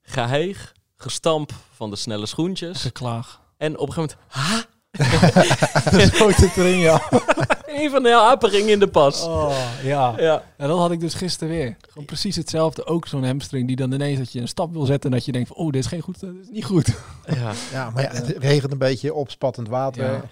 Geheig, 0.02 0.72
gestamp 1.04 1.52
van 1.72 1.90
de 1.90 1.96
snelle 1.96 2.26
schoentjes. 2.26 2.80
Geklaag. 2.80 3.40
En 3.56 3.78
op 3.78 3.88
een 3.88 3.94
gegeven 3.94 4.16
moment, 4.34 4.46
ha! 4.46 4.64
Erin, 6.56 6.78
ja. 6.78 7.02
Een 7.66 7.90
van 7.90 8.02
de 8.02 8.10
hapering 8.12 8.68
in 8.68 8.78
de 8.78 8.88
pas. 8.88 9.22
Oh, 9.24 9.56
ja. 9.82 10.14
Ja. 10.16 10.42
Ja, 10.58 10.66
dat 10.66 10.78
had 10.78 10.90
ik 10.90 11.00
dus 11.00 11.14
gisteren 11.14 11.54
weer. 11.54 11.76
Gewoon 11.88 12.04
precies 12.04 12.36
hetzelfde. 12.36 12.86
Ook 12.86 13.06
zo'n 13.06 13.24
hamstring 13.24 13.66
die 13.66 13.76
dan 13.76 13.92
ineens 13.92 14.18
dat 14.18 14.32
je 14.32 14.40
een 14.40 14.48
stap 14.48 14.72
wil 14.72 14.84
zetten 14.84 15.10
en 15.10 15.16
dat 15.16 15.24
je 15.26 15.32
denkt 15.32 15.48
van, 15.48 15.56
oh, 15.56 15.70
dit 15.70 15.80
is 15.82 15.86
geen 15.86 16.00
goed, 16.00 16.20
dit 16.20 16.34
is 16.42 16.48
niet 16.50 16.64
goed. 16.64 16.94
ja. 17.26 17.52
Ja, 17.72 17.90
maar 17.94 18.02
ja, 18.02 18.10
het 18.10 18.34
regent 18.38 18.72
een 18.72 18.78
beetje, 18.78 19.14
opspattend 19.14 19.68
water. 19.68 20.04
Ja. 20.12 20.22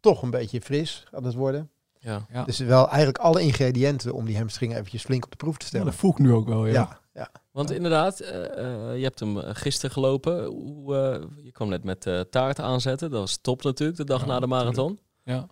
Toch 0.00 0.22
een 0.22 0.30
beetje 0.30 0.60
fris 0.60 1.04
gaat 1.10 1.24
het 1.24 1.34
worden. 1.34 1.70
ja. 1.98 2.26
Ja. 2.32 2.44
Dus 2.44 2.58
wel 2.58 2.88
eigenlijk 2.88 3.18
alle 3.18 3.40
ingrediënten 3.42 4.12
om 4.14 4.24
die 4.24 4.36
hamstringen 4.36 4.76
eventjes 4.76 5.02
flink 5.02 5.24
op 5.24 5.30
de 5.30 5.36
proef 5.36 5.56
te 5.56 5.62
Ja, 5.62 5.68
stellen. 5.68 5.86
dat 5.86 5.94
voel 5.94 6.10
ik 6.10 6.18
nu 6.18 6.32
ook 6.32 6.48
wel, 6.48 6.66
ja. 6.66 7.00
Ja. 7.14 7.20
ja. 7.20 7.30
Want 7.52 7.70
inderdaad, 7.70 8.20
eh, 8.20 8.44
eh, 8.90 8.96
je 8.96 9.02
hebt 9.02 9.20
hem 9.20 9.38
eh, 9.38 9.50
gisteren 9.52 9.90
gelopen. 9.90 10.44
Hoe, 10.44 10.96
eh, 10.96 11.44
je 11.44 11.52
kwam 11.52 11.68
net 11.68 11.84
met 11.84 12.06
eh, 12.06 12.20
taart 12.20 12.60
aanzetten. 12.60 13.10
Dat 13.10 13.20
was 13.20 13.38
top 13.40 13.62
natuurlijk, 13.62 13.98
de 13.98 14.04
dag 14.04 14.20
Ja, 14.20 14.26
na 14.26 14.40
de 14.40 14.46
marathon. 14.46 14.98
Ja. 15.24 15.46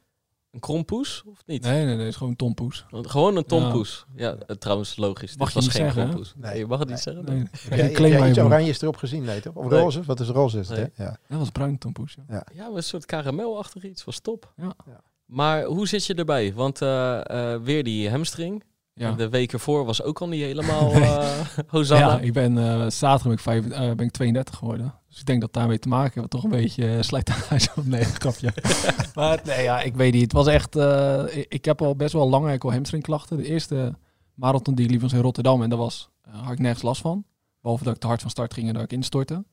Een 0.51 0.61
krompoes, 0.61 1.23
of 1.27 1.42
niet? 1.46 1.62
Nee, 1.62 1.73
nee, 1.73 1.85
nee, 1.85 1.99
het 1.99 2.07
is 2.07 2.16
gewoon 2.16 2.37
tompoes. 2.37 2.85
Want 2.90 3.11
Gewoon 3.11 3.37
een 3.37 3.44
tompoes. 3.44 4.05
Ja, 4.16 4.37
trouwens, 4.59 4.96
logisch. 4.96 5.37
Mag 5.37 5.46
Dit 5.46 5.49
je 5.49 5.55
was 5.55 5.64
niet 5.64 5.73
geen 5.73 5.85
zeggen, 5.92 6.03
krompoes. 6.05 6.35
Nee. 6.37 6.59
Je 6.59 6.66
mag 6.66 6.79
het 6.79 6.88
niet 6.88 7.05
Nee. 7.05 7.14
zeggen. 7.14 7.25
Nee, 7.25 7.81
Nee. 7.81 7.90
Iets 8.29 8.35
broek. 8.35 8.46
oranjes 8.46 8.81
erop 8.83 8.96
gezien, 8.96 9.23
nee 9.25 9.40
toch? 9.40 9.55
Of 9.55 9.68
Nee. 9.70 9.81
roze? 9.81 10.03
Wat 10.03 10.20
is 10.20 10.29
roze 10.29 10.59
is 10.59 10.68
het, 10.68 10.77
hè? 10.96 11.05
Ja. 11.05 11.16
Dat 11.29 11.38
was 11.38 11.51
bruin 11.51 11.79
tompoes, 11.79 12.16
ja. 12.29 12.44
Ja, 12.55 12.66
maar 12.68 12.77
een 12.77 12.83
soort 12.83 13.07
karamelachtig 13.07 13.83
iets. 13.85 14.05
Was 14.05 14.20
top. 14.20 14.53
Ja. 14.57 14.75
Ja. 14.87 15.01
Maar 15.27 15.64
hoe 15.64 15.88
zit 15.88 16.07
je 16.07 16.14
erbij? 16.14 16.55
Want 16.55 16.83
eh, 16.83 17.55
eh, 17.55 17.62
weer 17.62 17.85
die 17.85 18.11
hamstring. 18.11 18.64
Ja. 19.00 19.12
De 19.12 19.28
week 19.28 19.52
ervoor 19.52 19.84
was 19.84 20.02
ook 20.02 20.20
al 20.20 20.28
niet 20.28 20.42
helemaal 20.42 20.92
eh 20.92 21.40
Hosanna. 21.66 22.06
Ja, 22.06 22.18
ik 22.18 22.32
ben 22.32 22.58
eh, 22.58 22.90
zaterdag 22.90 23.22
ben 23.22 23.32
ik, 23.32 23.38
vijf, 23.38 23.68
eh, 23.68 23.94
ben 23.94 24.06
ik 24.06 24.10
32 24.12 24.56
geworden. 24.56 24.94
Dus 25.08 25.18
ik 25.20 25.26
denk 25.26 25.40
dat 25.40 25.52
daarmee 25.52 25.78
te 25.78 25.88
maken 25.88 26.18
heeft. 26.20 26.30
Toch 26.30 26.44
een 26.44 26.50
beetje 26.50 26.84
uh, 26.96 27.02
slijtage 27.02 27.68
op 27.76 27.86
nee, 27.86 28.04
grapje. 28.20 28.52
maar 29.14 29.40
nee, 29.44 29.62
ja, 29.62 29.80
ik 29.80 29.94
weet 29.94 30.12
niet. 30.12 30.22
Het 30.22 30.32
was 30.32 30.46
echt... 30.46 30.76
eh, 30.76 31.24
ik, 31.30 31.46
ik 31.48 31.64
heb 31.64 31.82
al 31.82 31.96
best 31.96 32.12
wel 32.12 32.22
lang 32.22 32.32
eigenlijk 32.32 32.64
al 32.64 32.72
hamstringklachten. 32.72 33.36
De 33.36 33.46
eerste 33.46 33.94
marathon 34.34 34.74
die 34.74 34.84
ik 34.84 34.90
liep 34.90 35.00
was 35.00 35.12
in 35.12 35.20
Rotterdam. 35.20 35.62
En 35.62 35.68
daar 35.68 35.78
was, 35.78 36.10
eh, 36.22 36.42
had 36.42 36.52
ik 36.52 36.58
nergens 36.58 36.82
last 36.82 37.00
van. 37.00 37.24
Behalve 37.60 37.84
dat 37.84 37.94
ik 37.94 38.00
te 38.00 38.06
hard 38.06 38.20
van 38.20 38.30
start 38.30 38.54
ging 38.54 38.68
en 38.68 38.74
dat 38.74 38.82
ik 38.82 38.92
instortte. 38.92 39.44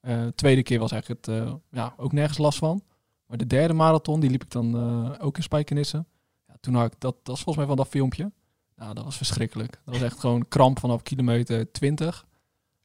Eh, 0.00 0.26
tweede 0.34 0.62
keer 0.62 0.78
was 0.78 0.92
eigenlijk 0.92 1.26
het, 1.26 1.36
eh, 1.36 1.52
ja, 1.70 1.94
ook 1.96 2.12
nergens 2.12 2.38
last 2.38 2.58
van. 2.58 2.82
Maar 3.26 3.38
de 3.38 3.46
derde 3.46 3.74
marathon, 3.74 4.20
die 4.20 4.30
liep 4.30 4.42
ik 4.42 4.50
dan 4.50 4.76
eh, 4.76 5.26
ook 5.26 5.36
in 5.36 5.42
Spijkenissen. 5.42 6.06
Ja, 6.46 6.54
toen 6.60 6.74
had 6.74 6.92
ik, 6.92 7.00
dat, 7.00 7.14
dat 7.14 7.26
was 7.26 7.42
volgens 7.42 7.56
mij 7.56 7.66
van 7.66 7.76
dat 7.76 7.88
filmpje. 7.88 8.32
Nou, 8.78 8.94
dat 8.94 9.04
was 9.04 9.16
verschrikkelijk. 9.16 9.80
Dat 9.84 9.94
was 9.94 10.02
echt 10.02 10.20
gewoon 10.20 10.48
kramp 10.48 10.78
vanaf 10.78 11.02
kilometer 11.02 11.72
20. 11.72 12.26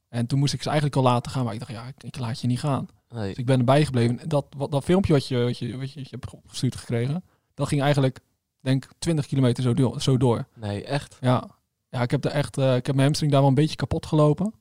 En 0.09 0.27
toen 0.27 0.39
moest 0.39 0.53
ik 0.53 0.61
ze 0.61 0.69
eigenlijk 0.69 0.97
al 0.97 1.03
laten 1.03 1.31
gaan. 1.31 1.43
Maar 1.43 1.53
ik 1.53 1.59
dacht, 1.59 1.71
ja, 1.71 1.87
ik, 1.87 2.03
ik 2.03 2.17
laat 2.17 2.39
je 2.39 2.47
niet 2.47 2.59
gaan. 2.59 2.87
Nee. 3.09 3.27
Dus 3.27 3.37
ik 3.37 3.45
ben 3.45 3.59
erbij 3.59 3.85
gebleven. 3.85 4.19
En 4.19 4.29
Dat, 4.29 4.45
wat, 4.57 4.71
dat 4.71 4.83
filmpje 4.83 5.13
wat 5.13 5.27
je, 5.27 5.43
wat, 5.43 5.57
je, 5.57 5.77
wat 5.77 5.91
je, 5.91 5.99
wat 5.99 6.09
je 6.09 6.17
hebt 6.19 6.33
opgestuurd 6.33 6.75
gekregen, 6.75 7.23
dat 7.53 7.67
ging 7.67 7.81
eigenlijk, 7.81 8.19
denk 8.59 8.85
ik, 8.85 8.91
20 8.99 9.25
kilometer 9.25 9.63
zo 9.63 9.73
door. 9.73 10.01
Zo 10.01 10.17
door. 10.17 10.47
nee, 10.55 10.83
echt. 10.83 11.17
Ja. 11.21 11.49
ja, 11.89 12.01
ik 12.01 12.11
heb 12.11 12.25
er 12.25 12.31
echt, 12.31 12.57
eh, 12.57 12.75
ik 12.75 12.85
heb 12.85 12.95
mijn 12.95 13.07
hamstring 13.07 13.31
daar 13.31 13.41
wel 13.41 13.49
een 13.49 13.55
beetje 13.55 13.75
kapot 13.75 14.05
gelopen. 14.05 14.53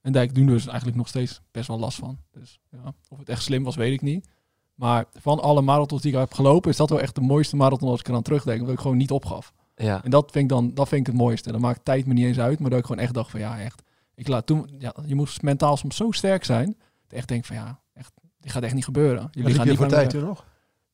En 0.00 0.12
daar 0.12 0.22
ik 0.22 0.32
nu 0.32 0.44
dus 0.44 0.66
eigenlijk 0.66 0.96
nog 0.96 1.08
steeds 1.08 1.40
best 1.50 1.68
wel 1.68 1.78
last 1.78 1.98
van. 1.98 2.18
Dus 2.30 2.58
ja, 2.70 2.94
of 3.08 3.18
het 3.18 3.28
echt 3.28 3.42
slim 3.42 3.64
was, 3.64 3.76
weet 3.76 3.92
ik 3.92 4.02
niet. 4.02 4.28
Maar 4.74 5.04
van 5.12 5.40
alle 5.40 5.62
marathons 5.62 6.02
die 6.02 6.12
ik 6.12 6.18
heb 6.18 6.32
gelopen, 6.32 6.70
is 6.70 6.76
dat 6.76 6.90
wel 6.90 7.00
echt 7.00 7.14
de 7.14 7.20
mooiste 7.20 7.56
marathon 7.56 7.88
als 7.88 8.00
ik 8.00 8.08
eraan 8.08 8.22
terugdenk. 8.22 8.60
Omdat 8.60 8.74
ik 8.74 8.80
gewoon 8.80 8.96
niet 8.96 9.10
opgaf. 9.10 9.52
Ja. 9.82 10.04
En 10.04 10.10
dat 10.10 10.30
vind 10.30 10.44
ik 10.44 10.50
dan, 10.50 10.74
dat 10.74 10.88
vind 10.88 11.00
ik 11.00 11.06
het 11.06 11.22
mooiste. 11.22 11.52
Dan 11.52 11.60
maakt 11.60 11.84
tijd 11.84 12.06
me 12.06 12.12
niet 12.12 12.24
eens 12.24 12.38
uit, 12.38 12.58
maar 12.58 12.70
dat 12.70 12.78
ik 12.78 12.86
gewoon 12.86 13.02
echt 13.02 13.14
dacht 13.14 13.30
van 13.30 13.40
ja, 13.40 13.60
echt. 13.60 13.82
Ik 14.14 14.28
laat 14.28 14.46
toen, 14.46 14.70
ja, 14.78 14.94
je 15.06 15.14
moest 15.14 15.42
mentaal 15.42 15.76
soms 15.76 15.96
zo 15.96 16.10
sterk 16.10 16.44
zijn. 16.44 16.66
Dat 16.66 16.76
ik 17.08 17.12
echt 17.12 17.28
denk 17.28 17.44
van 17.44 17.56
ja, 17.56 17.80
echt, 17.92 18.12
dit 18.38 18.52
gaat 18.52 18.62
echt 18.62 18.74
niet 18.74 18.84
gebeuren. 18.84 19.28
Jullie 19.30 19.48
liep 19.48 19.56
gaan 19.56 19.64
je 19.64 19.70
niet 19.70 19.80
voor 19.80 19.88
tijd 19.88 20.10
toen 20.10 20.24
nog? 20.24 20.46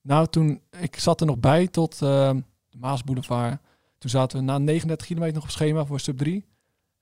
Nou, 0.02 0.26
toen, 0.26 0.60
ik 0.80 0.98
zat 0.98 1.20
er 1.20 1.26
nog 1.26 1.38
bij 1.38 1.66
tot 1.66 1.92
eh, 1.92 2.30
de 2.68 2.78
Maasboulevard. 2.78 3.60
Toen 3.98 4.10
zaten 4.10 4.38
we 4.38 4.44
na 4.44 4.58
39 4.58 5.06
kilometer 5.06 5.34
nog 5.34 5.44
op 5.44 5.50
schema 5.50 5.84
voor 5.84 6.00
sub 6.00 6.18
3. 6.18 6.44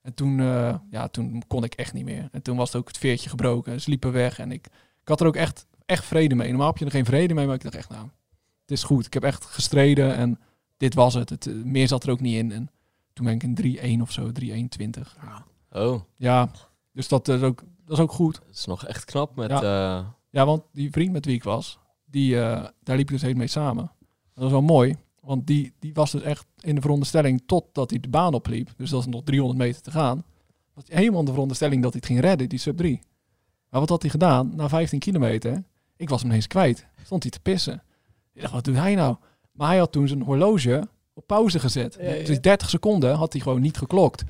En 0.01 0.13
toen, 0.13 0.39
eh, 0.39 0.75
ja, 0.89 1.07
toen 1.07 1.43
kon 1.47 1.63
ik 1.63 1.73
echt 1.73 1.93
niet 1.93 2.05
meer. 2.05 2.27
En 2.31 2.41
toen 2.41 2.57
was 2.57 2.67
het 2.67 2.81
ook 2.81 2.87
het 2.87 2.97
veertje 2.97 3.29
gebroken. 3.29 3.81
Ze 3.81 3.89
liepen 3.89 4.11
weg. 4.11 4.39
En 4.39 4.51
ik, 4.51 4.65
ik 5.01 5.07
had 5.07 5.21
er 5.21 5.27
ook 5.27 5.35
echt, 5.35 5.65
echt 5.85 6.05
vrede 6.05 6.35
mee. 6.35 6.49
Normaal 6.49 6.67
heb 6.67 6.77
je 6.77 6.85
er 6.85 6.91
geen 6.91 7.05
vrede 7.05 7.33
mee, 7.33 7.45
maar 7.45 7.55
ik 7.55 7.63
dacht 7.63 7.75
echt, 7.75 7.89
nou, 7.89 8.07
het 8.61 8.71
is 8.71 8.83
goed. 8.83 9.05
Ik 9.05 9.13
heb 9.13 9.23
echt 9.23 9.45
gestreden 9.45 10.15
en 10.15 10.39
dit 10.77 10.93
was 10.93 11.13
het. 11.13 11.29
het 11.29 11.47
eh, 11.47 11.53
meer 11.53 11.87
zat 11.87 12.03
er 12.03 12.09
ook 12.11 12.19
niet 12.19 12.35
in. 12.35 12.51
En 12.51 12.69
toen 13.13 13.25
ben 13.25 13.33
ik 13.33 13.43
een 13.43 13.99
3-1 13.99 14.01
of 14.01 14.11
zo, 14.11 14.31
3-1-20. 14.41 14.41
Oh, 15.71 16.01
Ja, 16.17 16.49
dus 16.91 17.07
dat 17.07 17.27
is 17.27 17.41
ook, 17.41 17.63
dat 17.85 17.97
is 17.97 18.03
ook 18.03 18.11
goed. 18.11 18.35
dat 18.45 18.55
is 18.55 18.65
nog 18.65 18.85
echt 18.85 19.05
knap 19.05 19.35
met... 19.35 19.49
Ja. 19.49 19.61
eh, 19.61 20.05
Ja, 20.29 20.45
want 20.45 20.63
die 20.71 20.91
vriend 20.91 21.11
met 21.11 21.25
wie 21.25 21.35
ik 21.35 21.43
was, 21.43 21.79
die, 22.05 22.41
eh, 22.41 22.67
daar 22.83 22.95
liep 22.97 23.05
ik 23.07 23.13
dus 23.13 23.21
heel 23.21 23.33
mee 23.33 23.47
samen. 23.47 23.91
Dat 24.33 24.43
was 24.43 24.51
wel 24.51 24.61
mooi, 24.61 24.95
want 25.21 25.47
die, 25.47 25.73
die 25.79 25.93
was 25.93 26.11
dus 26.11 26.21
echt 26.21 26.45
in 26.59 26.75
de 26.75 26.81
veronderstelling 26.81 27.43
totdat 27.45 27.89
hij 27.89 27.99
de 27.99 28.07
baan 28.09 28.33
opliep. 28.33 28.69
Dus 28.77 28.89
dat 28.89 28.99
is 28.99 29.05
nog 29.05 29.23
300 29.23 29.59
meter 29.59 29.81
te 29.81 29.91
gaan. 29.91 30.23
Was 30.73 30.83
helemaal 30.87 31.19
in 31.19 31.25
de 31.25 31.31
veronderstelling 31.31 31.81
dat 31.83 31.91
hij 31.91 32.01
het 32.03 32.11
ging 32.11 32.21
redden, 32.25 32.49
die 32.49 32.59
sub 32.59 32.77
3. 32.77 32.99
Maar 33.69 33.79
wat 33.79 33.89
had 33.89 34.01
hij 34.01 34.11
gedaan? 34.11 34.55
Na 34.55 34.69
15 34.69 34.99
kilometer, 34.99 35.63
ik 35.95 36.09
was 36.09 36.21
hem 36.21 36.29
ineens 36.29 36.47
kwijt. 36.47 36.87
Stond 37.03 37.23
hij 37.23 37.31
te 37.31 37.39
pissen. 37.39 37.83
Ik 38.33 38.41
dacht, 38.41 38.53
wat 38.53 38.63
doet 38.63 38.75
hij 38.75 38.95
nou? 38.95 39.15
Maar 39.55 39.67
hij 39.67 39.77
had 39.77 39.91
toen 39.91 40.07
zijn 40.07 40.21
horloge 40.21 40.87
op 41.13 41.27
pauze 41.27 41.59
gezet. 41.59 41.97
Dus 42.25 42.41
30 42.41 42.69
seconden 42.69 43.15
had 43.15 43.33
hij 43.33 43.41
gewoon 43.41 43.61
niet 43.61 43.77
geklokt. 43.77 44.23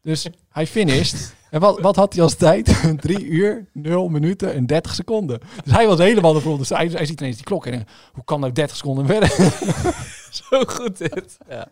Dus 0.00 0.26
hij 0.48 0.66
finished. 0.66 1.34
En 1.50 1.60
wat, 1.60 1.80
wat 1.80 1.96
had 1.96 2.12
hij 2.12 2.22
als 2.22 2.34
tijd? 2.34 2.82
3 3.00 3.24
uur, 3.26 3.66
0 3.72 4.08
minuten 4.08 4.52
en 4.54 4.66
30 4.66 4.94
seconden. 4.94 5.40
Dus 5.64 5.72
hij 5.72 5.86
was 5.86 5.98
helemaal 5.98 6.32
de 6.32 6.40
veronderstelling. 6.40 6.86
Hij, 6.88 6.96
hij 6.96 7.06
ziet 7.06 7.20
ineens 7.20 7.36
die 7.36 7.44
klok 7.44 7.66
en 7.66 7.70
denkt, 7.72 7.90
hoe 8.12 8.24
kan 8.24 8.40
nou 8.40 8.52
30 8.52 8.76
seconden 8.76 9.06
verder? 9.06 9.28
zo 10.48 10.64
goed 10.66 10.98
dit. 10.98 11.38
Ja. 11.48 11.68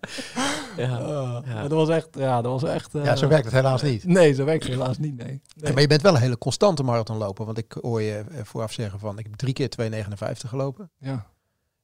Ja. 0.77 0.97
Ah, 0.97 1.47
Ja. 1.47 1.61
Dat 1.63 1.71
was 1.71 1.89
echt, 1.89 2.09
ja, 2.13 2.43
dat 2.43 2.61
was 2.61 2.71
echt... 2.71 2.95
eh, 2.95 3.05
Ja, 3.05 3.17
zo 3.17 3.29
werkt 3.29 3.45
het 3.45 3.55
helaas 3.55 3.83
niet. 3.83 4.05
Nee, 4.05 4.35
zo 4.35 4.45
werkt 4.45 4.63
het 4.65 4.73
helaas 4.73 4.99
niet, 4.99 5.17
nee. 5.17 5.27
nee. 5.27 5.41
Ja, 5.55 5.73
maar 5.73 5.81
je 5.81 5.87
bent 5.89 6.03
wel 6.03 6.15
een 6.15 6.21
hele 6.21 6.39
constante 6.39 6.83
marathonloper. 6.83 7.45
Want 7.45 7.59
ik 7.59 7.77
hoor 7.81 8.03
je 8.03 8.25
eh, 8.31 8.41
vooraf 8.45 8.73
zeggen 8.73 8.99
van, 8.99 9.19
ik 9.19 9.25
heb 9.25 9.35
drie 9.35 9.53
keer 9.53 9.69
2,59 9.81 10.49
gelopen. 10.49 10.91
Ja. 10.99 11.27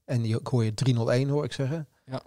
En 0.07 0.23
die- 0.23 0.39
ik 0.39 0.47
hoor 0.47 0.65
je 0.65 0.75
301 0.75 1.29
hoor 1.29 1.45
ik 1.45 1.53
zeggen. 1.53 1.89
Ja. 2.07 2.23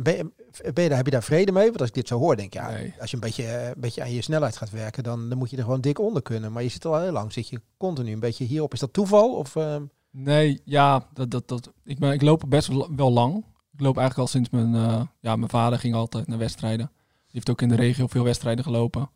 Ben 0.00 0.16
je, 0.16 0.32
ben 0.72 0.82
je 0.82 0.88
daar, 0.88 0.96
heb 0.96 1.04
je 1.06 1.10
daar 1.12 1.22
vrede 1.22 1.52
mee? 1.52 1.64
Want 1.66 1.80
als 1.80 1.88
ik 1.88 1.94
dit 1.94 2.08
zo 2.08 2.18
hoor, 2.18 2.36
denk 2.36 2.54
ik, 2.54 2.60
ja, 2.60 2.70
Nee. 2.70 2.94
als 3.00 3.10
je 3.10 3.16
een 3.16 3.22
beetje, 3.22 3.44
eh, 3.44 3.66
een 3.68 3.74
beetje 3.80 4.02
aan 4.02 4.12
je 4.12 4.22
snelheid 4.22 4.56
gaat 4.56 4.70
werken, 4.70 5.02
dan, 5.02 5.28
dan 5.28 5.38
moet 5.38 5.50
je 5.50 5.56
er 5.56 5.62
gewoon 5.62 5.80
dik 5.80 5.98
onder 5.98 6.22
kunnen. 6.22 6.52
Maar 6.52 6.62
je 6.62 6.68
zit 6.68 6.84
al 6.84 7.00
heel 7.00 7.12
lang, 7.12 7.32
zit 7.32 7.48
je 7.48 7.60
continu 7.76 8.12
een 8.12 8.20
beetje 8.20 8.44
hierop. 8.44 8.72
Is 8.72 8.80
dat 8.80 8.92
toeval? 8.92 9.34
Of, 9.36 9.56
ehm, 9.56 9.82
Nee, 10.10 10.60
ja, 10.64 11.08
dat, 11.12 11.30
dat, 11.30 11.48
dat, 11.48 11.72
ik, 11.84 11.98
ben, 11.98 12.12
ik 12.12 12.22
loop 12.22 12.44
best 12.48 12.68
wel, 12.68 12.88
wel 12.96 13.12
lang. 13.12 13.36
Ik 13.72 13.80
loop 13.80 13.96
eigenlijk 13.96 14.18
al 14.18 14.26
sinds 14.26 14.50
mijn... 14.50 14.74
eh, 14.74 15.02
ja, 15.20 15.36
mijn 15.36 15.50
vader 15.50 15.78
ging 15.78 15.94
altijd 15.94 16.26
naar 16.26 16.38
wedstrijden. 16.38 16.86
Die 16.96 17.30
heeft 17.32 17.50
ook 17.50 17.62
in 17.62 17.68
de 17.68 17.74
regio 17.76 18.06
veel 18.06 18.24
wedstrijden 18.24 18.64
gelopen. 18.64 19.10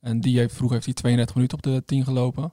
En 0.00 0.20
die 0.20 0.38
heeft, 0.38 0.54
vroeger 0.54 0.74
heeft 0.74 0.84
hij 0.86 0.94
32 0.94 1.34
minuten 1.34 1.56
op 1.56 1.62
de 1.62 1.82
10 1.84 2.04
gelopen. 2.04 2.52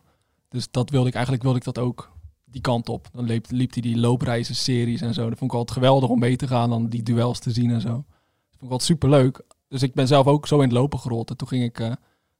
Dus 0.49 0.67
dat 0.71 0.89
wilde 0.89 1.07
ik 1.07 1.13
eigenlijk 1.13 1.43
wilde 1.43 1.57
ik 1.57 1.63
dat 1.65 1.77
ook 1.77 2.11
die 2.45 2.61
kant 2.61 2.89
op. 2.89 3.07
Dan 3.11 3.25
liep, 3.25 3.45
liep 3.49 3.73
hij 3.73 3.81
die 3.81 3.97
loopreizen 3.97 4.55
series 4.55 5.01
en 5.01 5.13
zo. 5.13 5.29
Dat 5.29 5.37
vond 5.37 5.51
ik 5.51 5.57
altijd 5.57 5.77
geweldig 5.77 6.09
om 6.09 6.19
mee 6.19 6.35
te 6.35 6.47
gaan, 6.47 6.69
dan 6.69 6.87
die 6.87 7.03
duels 7.03 7.39
te 7.39 7.51
zien 7.51 7.71
en 7.71 7.81
zo. 7.81 7.89
Dat 7.89 8.57
vond 8.57 8.63
ik 8.63 8.69
altijd 8.69 8.81
super 8.81 9.09
leuk. 9.09 9.43
Dus 9.67 9.83
ik 9.83 9.93
ben 9.93 10.07
zelf 10.07 10.27
ook 10.27 10.47
zo 10.47 10.55
in 10.55 10.61
het 10.63 10.71
lopen 10.71 10.99
gerold. 10.99 11.29
En 11.29 11.37
toen 11.37 11.47
ging 11.47 11.63
ik 11.63 11.79
eh, 11.79 11.91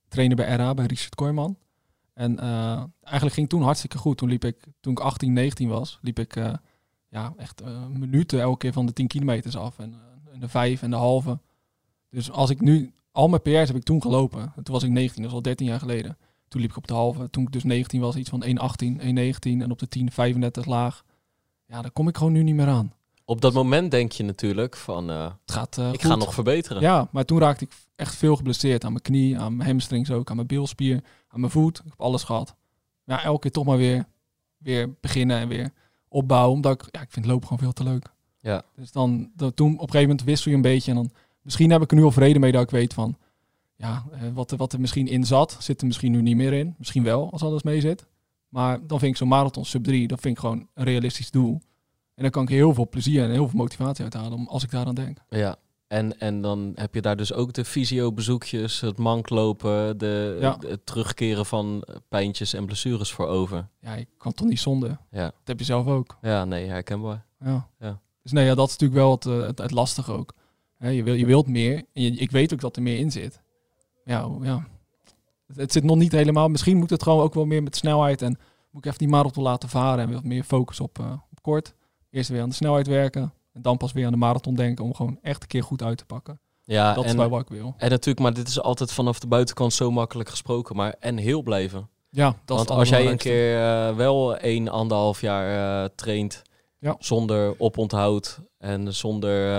trainen 0.08 0.38
bij 0.38 0.56
RA, 0.56 0.74
bij 0.74 0.86
Richard 0.86 1.16
Kooijman. 1.16 1.58
En 2.14 2.40
eh, 2.40 2.84
eigenlijk 3.02 3.36
ging 3.36 3.50
toen 3.50 3.62
hartstikke 3.62 3.98
goed. 3.98 4.18
Toen 4.18 4.30
liep 4.30 4.46
ik, 4.46 4.68
toen 4.80 4.92
ik 4.92 5.00
18, 5.00 5.34
19 5.34 5.68
was, 5.68 6.00
liep 6.02 6.20
ik 6.20 6.36
eh, 6.36 6.54
ja, 7.10 7.34
echt 7.38 7.64
minuten 7.90 8.40
elke 8.40 8.58
keer 8.58 8.74
van 8.74 8.86
de 8.86 8.94
10 8.94 9.08
kilometers 9.08 9.58
af. 9.58 9.80
En, 9.80 9.96
en 10.34 10.40
de 10.40 10.48
5 10.48 10.82
en 10.82 10.90
de 10.90 10.96
halve. 10.96 11.40
Dus 12.10 12.32
als 12.32 12.50
ik 12.50 12.62
nu, 12.62 12.94
al 13.12 13.28
mijn 13.28 13.42
PR's 13.42 13.68
heb 13.68 13.76
ik 13.76 13.84
toen 13.84 14.02
gelopen. 14.02 14.42
En 14.56 14.64
toen 14.64 14.74
was 14.74 14.84
ik 14.84 14.90
19, 14.90 15.22
dat 15.22 15.32
is 15.32 15.38
al 15.38 15.44
13 15.44 15.68
jaar 15.68 15.80
geleden. 15.80 16.18
Toen 16.48 16.62
liep 16.62 16.70
ik 16.70 16.78
op 16.78 16.88
de 16.88 16.94
halve. 16.94 17.30
Toen 17.30 17.44
ik 17.44 17.52
dus 17.52 17.64
19 17.64 18.02
was, 18.02 18.16
iets 18.16 18.30
van 18.30 18.44
1,18, 18.44 18.50
1,19 19.02 19.40
en 19.42 19.72
op 19.72 19.80
de 19.80 19.88
10, 19.88 20.12
35 20.12 20.66
laag. 20.66 21.04
Ja, 21.68 21.82
daar 21.82 21.92
kom 21.92 22.08
ik 22.08 22.18
gewoon 22.18 22.34
nu 22.34 22.44
niet 22.44 22.56
meer 22.56 22.68
aan. 22.68 22.94
Op 23.26 23.42
dat 23.42 23.54
moment 23.54 23.92
denk 23.92 24.12
je 24.12 24.24
natuurlijk 24.24 24.76
van, 24.76 25.10
eh, 25.10 25.24
Het 25.46 25.52
gaat 25.52 25.78
eh, 25.78 25.94
ik 25.94 26.02
goed. 26.02 26.12
ga 26.12 26.16
nog 26.16 26.34
verbeteren. 26.34 26.82
Ja, 26.82 27.08
maar 27.12 27.26
toen 27.26 27.40
raakte 27.40 27.64
ik 27.64 27.72
echt 27.96 28.16
veel 28.16 28.36
geblesseerd 28.36 28.84
aan 28.84 28.92
mijn 28.92 29.04
knie, 29.04 29.40
aan 29.40 29.56
mijn 29.56 29.70
hamstrings 29.70 30.12
ook, 30.12 30.30
aan 30.30 30.36
mijn 30.36 30.48
bilspier, 30.48 31.04
aan 31.28 31.40
mijn 31.40 31.52
voet. 31.52 31.78
Ik 31.78 31.86
heb 31.90 32.02
alles 32.02 32.24
gehad. 32.24 32.56
Ja, 33.04 33.24
elke 33.24 33.40
keer 33.40 33.52
toch 33.52 33.66
maar 33.66 33.78
weer, 33.78 34.06
weer 34.58 34.94
beginnen 35.02 35.38
en 35.38 35.48
weer 35.48 35.72
opbouwen. 36.08 36.54
Omdat 36.56 36.74
ik, 36.74 36.88
ja, 36.92 37.02
ik 37.02 37.12
vind 37.12 37.26
lopen 37.26 37.48
gewoon 37.48 37.64
veel 37.64 37.74
te 37.74 37.84
leuk. 37.84 38.14
Ja. 38.40 38.64
Dus 38.76 38.92
dan, 38.92 39.32
dat, 39.36 39.56
toen 39.56 39.68
op 39.74 39.74
een 39.74 39.86
gegeven 39.86 40.08
moment 40.08 40.24
wissel 40.24 40.52
je 40.52 40.56
een 40.58 40.64
beetje. 40.64 40.92
En 40.92 40.98
dan, 40.98 41.12
misschien 41.42 41.72
heb 41.72 41.82
ik 41.82 41.92
er 41.92 41.98
nu 41.98 42.04
al 42.04 42.12
vrede 42.12 42.40
mee 42.40 42.52
dat 42.52 42.64
ik 42.64 42.70
weet 42.70 42.94
van, 42.94 43.18
ja, 43.76 44.06
eh, 44.12 44.20
wat, 44.34 44.52
er, 44.52 44.58
wat 44.58 44.74
er 44.74 44.80
misschien 44.80 45.08
in 45.08 45.24
zat, 45.26 45.58
zit 45.60 45.82
er 45.82 45.88
misschien 45.88 46.12
nu 46.12 46.22
niet 46.22 46.36
meer 46.36 46.54
in. 46.54 46.76
Misschien 46.78 47.04
wel, 47.04 47.32
als 47.32 47.42
alles 47.44 47.64
mee 47.64 47.82
zit. 47.82 48.06
Maar 48.50 48.88
dan 48.88 49.00
vind 49.00 49.12
ik 49.12 49.18
zo'n 49.18 49.28
marathon 49.28 49.66
sub 49.66 49.84
3, 49.84 50.08
dat 50.08 50.20
vind 50.22 50.34
ik 50.36 50.40
gewoon 50.40 50.68
een 50.74 50.84
realistisch 50.86 51.32
doel. 51.32 51.62
En 52.16 52.22
dan 52.22 52.32
kan 52.32 52.44
ik 52.44 52.50
heel 52.50 52.74
veel 52.74 52.90
plezier 52.90 53.24
en 53.24 53.32
heel 53.32 53.48
veel 53.50 53.60
motivatie 53.60 54.04
uithalen 54.04 54.34
om- 54.34 54.48
als 54.48 54.64
ik 54.64 54.70
daar 54.72 54.86
aan 54.86 54.96
denk. 54.96 55.18
Ja. 55.30 55.56
En, 55.88 56.20
en 56.20 56.42
dan 56.42 56.72
heb 56.76 56.94
je 56.94 57.02
daar 57.02 57.18
dus 57.18 57.34
ook 57.34 57.54
de 57.54 57.66
fysio-bezoekjes, 57.66 58.80
het 58.82 58.98
manklopen, 58.98 59.98
de, 59.98 60.38
Ja. 60.42 60.58
het 60.68 60.86
terugkeren 60.86 61.46
van 61.46 61.84
pijntjes 62.10 62.54
en 62.54 62.66
blessures 62.66 63.12
voor 63.12 63.28
over. 63.28 63.68
Ja, 63.82 63.96
ik 63.96 64.08
kan 64.18 64.34
toch 64.34 64.48
niet 64.48 64.60
zonder. 64.60 64.90
Ja, 65.12 65.24
Dat 65.24 65.34
heb 65.44 65.60
je 65.60 65.66
zelf 65.66 65.88
ook. 65.88 66.18
ja 66.22 66.46
nee, 66.46 66.68
herkenbaar. 66.68 67.26
Ja. 67.40 67.68
Ja. 67.80 68.00
Dus 68.24 68.32
nee, 68.32 68.46
ja, 68.46 68.56
dat 68.56 68.66
is 68.70 68.78
natuurlijk 68.78 69.00
wel 69.00 69.12
het, 69.12 69.26
eh, 69.26 69.48
het, 69.48 69.58
het 69.58 69.72
lastige 69.72 70.12
ook. 70.12 70.34
Je, 70.80 71.04
wil, 71.04 71.14
je 71.14 71.26
wilt 71.26 71.48
meer. 71.48 71.84
En 71.94 72.02
je, 72.02 72.12
ik 72.12 72.32
weet 72.32 72.54
ook 72.54 72.60
dat 72.60 72.76
er 72.76 72.82
meer 72.82 72.98
in 72.98 73.12
zit. 73.12 73.42
Ja, 74.06 74.30
ja. 74.42 74.68
Het, 75.48 75.58
het 75.58 75.72
zit 75.72 75.84
nog 75.84 75.98
niet 75.98 76.12
helemaal. 76.12 76.48
Misschien 76.48 76.78
moet 76.78 76.90
het 76.90 77.04
gewoon 77.04 77.24
ook 77.24 77.34
wel 77.34 77.46
meer 77.46 77.64
met 77.64 77.76
snelheid. 77.76 78.22
En 78.22 78.38
moet 78.72 78.82
ik 78.82 78.86
even 78.86 78.98
die 78.98 79.08
marathon 79.08 79.44
laten 79.44 79.70
varen. 79.70 80.08
En 80.08 80.14
wat 80.14 80.24
meer 80.24 80.44
focus 80.44 80.80
op, 80.80 81.00
eh, 81.00 81.12
op 81.12 81.42
kort. 81.42 81.74
Eerst 82.10 82.30
weer 82.30 82.42
aan 82.42 82.50
de 82.50 82.56
snelheid 82.56 82.88
werken. 82.88 83.34
En 83.54 83.62
dan 83.62 83.78
pas 83.78 83.92
weer 83.92 84.06
aan 84.06 84.12
de 84.12 84.18
marathon 84.18 84.56
denken. 84.56 84.86
Om 84.86 84.94
gewoon 84.94 85.20
echt 85.22 85.42
een 85.42 85.48
keer 85.48 85.64
goed 85.64 85.84
uit 85.84 85.98
te 85.98 86.06
pakken. 86.06 86.40
Ja, 86.64 86.94
dat 86.94 87.06
is 87.06 87.12
en, 87.12 87.18
wel 87.18 87.30
wat 87.30 87.42
ik 87.42 87.48
wil. 87.48 87.74
en 87.78 87.90
natuurlijk, 87.90 88.20
maar 88.20 88.34
dit 88.34 88.48
is 88.48 88.62
altijd 88.62 88.92
vanaf 88.92 89.20
de 89.20 89.28
buitenkant 89.28 89.74
zo 89.74 89.92
makkelijk 89.92 90.30
gesproken. 90.30 90.76
Maar 90.76 90.96
en 91.00 91.18
heel 91.18 91.42
blijven. 91.42 91.90
Ja, 92.10 92.26
dat 92.46 92.60
is 92.60 92.66
Want 92.66 92.80
als 92.80 92.90
jij 92.90 93.08
een 93.12 93.18
keer 93.18 93.62
eh, 93.62 93.96
wel 93.96 94.44
een, 94.44 94.70
anderhalf 94.70 95.22
jaar 95.22 95.84
eh, 95.84 95.90
traint 95.96 96.42
Ja. 96.80 96.96
zonder 97.00 97.60
oponthoud 97.60 98.40
en 98.58 98.94
zonder 98.94 99.54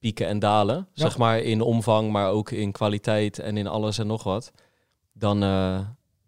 pieken 0.00 0.26
en 0.26 0.38
dalen, 0.38 0.76
Ja. 0.76 0.84
zeg 1.04 1.18
maar 1.18 1.38
in 1.40 1.60
omvang, 1.60 2.10
maar 2.12 2.30
ook 2.30 2.50
in 2.50 2.72
kwaliteit 2.72 3.38
en 3.38 3.56
in 3.56 3.66
alles 3.66 3.98
en 3.98 4.06
nog 4.06 4.22
wat, 4.22 4.52
dan 5.12 5.42
eh, 5.42 5.48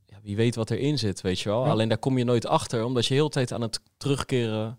ja, 0.07 0.19
wie 0.23 0.37
weet 0.37 0.55
wat 0.55 0.71
erin 0.71 0.99
zit, 0.99 1.21
weet 1.21 1.41
je 1.41 1.49
wel. 1.49 1.65
Ja. 1.65 1.71
Alleen 1.71 1.89
daar 1.89 1.99
kom 1.99 2.19
je 2.19 2.25
nooit 2.25 2.47
achter, 2.47 2.85
omdat 2.85 3.07
je 3.07 3.15
heel 3.15 3.25
de 3.25 3.31
tijd 3.31 3.53
aan 3.53 3.61
het 3.61 3.81
terugkeren 3.97 4.79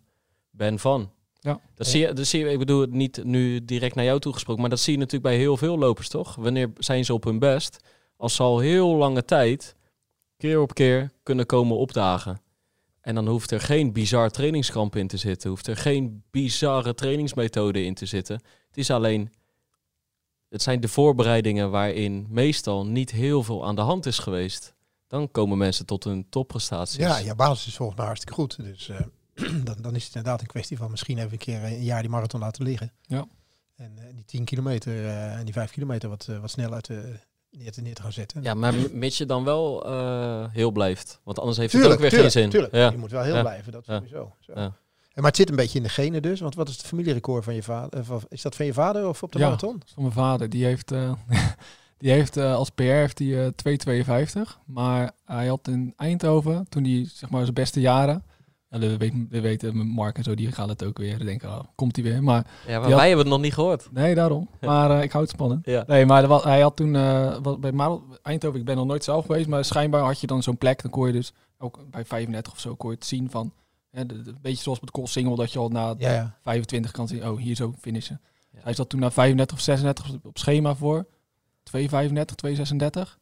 bent 0.52 0.82
van. 0.82 1.12
Ja. 1.40 1.60
Dat 1.76 1.88
zie 1.88 2.02
je, 2.02 2.14
dat 2.14 2.26
zie 2.26 2.40
je, 2.40 2.52
ik 2.52 2.60
bedoel 2.60 2.82
het 2.82 2.92
niet 2.92 3.24
nu 3.24 3.66
direct 3.66 3.96
naar 3.96 4.06
jou 4.06 4.20
toegesproken, 4.20 4.62
maar 4.62 4.70
dat 4.70 4.80
zie 4.80 4.94
je 4.94 5.00
natuurlijk 5.00 5.24
bij 5.26 5.38
heel 5.38 5.58
veel 5.58 5.78
lopers, 5.78 6.10
toch? 6.10 6.36
Wanneer 6.36 6.72
zijn 6.78 7.06
ze 7.06 7.14
op 7.14 7.24
hun 7.24 7.40
best? 7.40 7.78
Als 8.18 8.36
ze 8.36 8.44
al 8.44 8.60
heel 8.60 8.96
lange 8.96 9.26
tijd 9.26 9.76
keer 10.38 10.62
op 10.62 10.74
keer 10.74 11.12
kunnen 11.24 11.46
komen 11.46 11.78
opdagen. 11.78 12.42
En 13.02 13.16
dan 13.16 13.28
hoeft 13.28 13.52
er 13.52 13.60
geen 13.60 13.94
bizar 13.94 14.30
trainingskamp 14.30 14.96
in 14.96 15.08
te 15.08 15.18
zitten. 15.18 15.50
Hoeft 15.50 15.68
er 15.68 15.78
geen 15.78 16.24
bizarre 16.32 16.94
trainingsmethode 16.94 17.84
in 17.84 17.94
te 17.94 18.06
zitten. 18.06 18.42
Het 18.74 18.82
is 18.82 18.90
alleen... 18.92 19.32
Het 20.50 20.62
zijn 20.62 20.80
de 20.80 20.88
voorbereidingen 20.88 21.72
waarin 21.72 22.26
meestal 22.30 22.86
niet 22.86 23.12
heel 23.12 23.44
veel 23.44 23.66
aan 23.66 23.76
de 23.76 23.82
hand 23.82 24.06
is 24.06 24.20
geweest. 24.20 24.74
Dan 25.08 25.32
komen 25.32 25.58
mensen 25.58 25.86
tot 25.86 26.04
hun 26.04 26.30
topprestaties. 26.30 26.96
ja, 26.98 27.18
je 27.18 27.36
basis 27.36 27.68
is 27.68 27.76
volgens 27.76 27.98
mij 27.98 28.06
hartstikke 28.08 28.40
goed. 28.42 28.64
Dus 28.64 28.90
eh, 28.90 29.00
dan, 29.64 29.76
dan 29.82 29.96
is 29.96 30.06
het 30.06 30.16
inderdaad 30.16 30.42
een 30.42 30.48
kwestie 30.48 30.78
van 30.78 30.92
misschien 30.92 31.18
even 31.18 31.32
een 31.32 31.38
keer 31.38 31.64
een 31.64 31.84
jaar 31.84 32.02
die 32.02 32.10
marathon 32.10 32.40
laten 32.40 32.64
liggen. 32.64 32.92
Ja. 33.02 33.26
En 33.76 33.98
eh, 33.98 34.04
die 34.16 34.26
10 34.26 34.46
kilometer 34.46 35.06
eh, 35.06 35.34
en 35.38 35.46
die 35.46 35.54
5 35.54 35.72
kilometer 35.72 36.10
wat, 36.10 36.28
eh, 36.30 36.40
wat 36.40 36.50
sneller 36.52 36.74
uit, 36.74 36.90
eh, 36.90 36.98
neer, 37.50 37.72
te, 37.72 37.82
neer 37.82 37.96
te 37.96 38.02
gaan 38.02 38.12
zetten. 38.14 38.44
Ja, 38.44 38.54
maar 38.54 38.74
mits 38.92 39.18
je 39.18 39.26
dan 39.26 39.44
wel 39.44 39.86
eh, 39.86 40.46
heel 40.52 40.72
blijft. 40.72 41.20
Want 41.24 41.40
anders 41.40 41.58
heeft 41.58 41.74
het 41.74 41.84
ook 41.84 42.00
weer 42.00 42.10
tuurlijk, 42.10 42.32
geen 42.34 42.42
zin. 42.42 42.50
Tuurlijk, 42.50 42.74
Ja. 42.74 42.90
je 42.92 42.98
moet 42.98 43.12
wel 43.12 43.24
heel 43.24 43.36
Ja. 43.36 43.42
blijven, 43.42 43.72
dat 43.72 43.86
Ja. 43.86 43.96
sowieso. 43.96 44.36
Zo. 44.40 44.74
Maar 45.16 45.26
het 45.26 45.36
zit 45.36 45.50
een 45.50 45.56
beetje 45.56 45.78
in 45.78 45.84
de 45.84 45.90
genen 45.90 46.22
dus. 46.22 46.40
Want 46.40 46.56
wat 46.56 46.70
is 46.70 46.78
het 46.78 46.86
familierecord 46.86 47.44
van 47.44 47.54
je 47.56 47.64
vader? 47.64 48.00
Eh, 48.00 48.16
Is 48.30 48.42
dat 48.42 48.56
van 48.56 48.66
je 48.66 48.74
vader 48.74 49.08
of 49.08 49.24
op 49.24 49.32
de 49.32 49.40
Ja. 49.40 49.46
marathon? 49.46 49.82
Van 49.94 50.04
mijn 50.04 50.16
vader. 50.16 50.50
Die 50.50 50.66
heeft, 50.66 50.92
eh, 50.92 51.12
die 51.98 52.12
heeft 52.12 52.38
eh, 52.38 52.56
als 52.56 52.70
PR 52.70 52.82
heeft 52.84 53.20
hij, 53.20 53.46
eh, 53.46 53.52
2,52. 53.56 54.60
Maar 54.66 55.12
hij 55.26 55.48
had 55.48 55.68
in 55.68 55.94
Eindhoven, 55.98 56.66
toen 56.70 56.84
hij 56.84 57.08
zeg 57.14 57.30
maar 57.30 57.42
zijn 57.42 57.54
beste 57.54 57.80
jaren... 57.80 58.24
Ja, 58.70 58.80
we, 58.80 58.98
weten, 58.98 59.28
we 59.30 59.42
weten, 59.42 59.78
Mark 59.88 60.18
en 60.18 60.24
zo, 60.24 60.36
die 60.36 60.52
gaan 60.52 60.70
het 60.70 60.84
ook 60.86 60.98
weer 60.98 61.26
denken, 61.26 61.50
oh, 61.50 61.60
komt 61.76 61.96
hij 61.96 62.06
weer. 62.06 62.24
Maar 62.24 62.36
Ja, 62.36 62.52
maar 62.68 62.68
Die 62.68 62.76
had- 62.90 62.94
wij 63.00 63.08
hebben 63.08 63.26
het 63.26 63.34
nog 63.36 63.44
niet 63.44 63.54
gehoord. 63.54 63.90
nee, 63.92 64.16
daarom. 64.16 64.50
Maar 64.62 64.92
eh, 64.98 65.04
ik 65.04 65.12
hou 65.12 65.24
het 65.24 65.34
spannend. 65.34 65.66
Ja. 65.66 65.84
Nee, 65.88 66.06
maar 66.06 66.30
hij 66.44 66.62
had 66.62 66.76
toen, 66.76 66.96
eh, 66.96 67.38
wat, 67.42 67.60
bij 67.62 67.72
Maro- 67.72 68.04
Eindhoven, 68.22 68.60
ik 68.60 68.66
ben 68.66 68.76
nog 68.76 68.86
nooit 68.86 69.04
zelf 69.04 69.26
geweest, 69.26 69.48
maar 69.48 69.66
schijnbaar 69.66 70.02
had 70.04 70.20
je 70.20 70.28
dan 70.28 70.44
zo'n 70.44 70.58
plek, 70.58 70.82
dan 70.82 70.92
kon 70.92 71.08
je 71.08 71.14
dus, 71.14 71.34
ook 71.58 71.80
bij 71.90 72.06
35 72.06 72.52
of 72.54 72.60
zo, 72.60 72.76
kon 72.76 72.90
je 72.90 72.96
het 72.96 73.06
zien 73.06 73.30
van, 73.30 73.52
hè, 73.94 74.06
de, 74.06 74.22
de- 74.22 74.30
een 74.30 74.38
beetje 74.42 74.64
zoals 74.64 74.80
met 74.80 74.94
de 74.94 75.08
single 75.08 75.36
dat 75.36 75.52
je 75.52 75.60
al 75.60 75.70
na 75.70 75.96
Ja, 75.98 76.14
ja. 76.14 76.38
25 76.42 76.92
kan 76.92 77.08
zien, 77.08 77.28
oh, 77.28 77.38
hier 77.40 77.56
zo 77.56 77.74
finishen. 77.80 78.22
Ja. 78.52 78.60
Hij 78.64 78.74
zat 78.74 78.90
toen 78.90 79.00
naar 79.00 79.12
35 79.12 79.58
of 79.58 79.64
36 79.64 80.14
op- 80.14 80.26
op 80.26 80.38
schema 80.38 80.76
voor, 80.76 81.06
2,35, 81.64 82.36
2,36. 82.36 83.20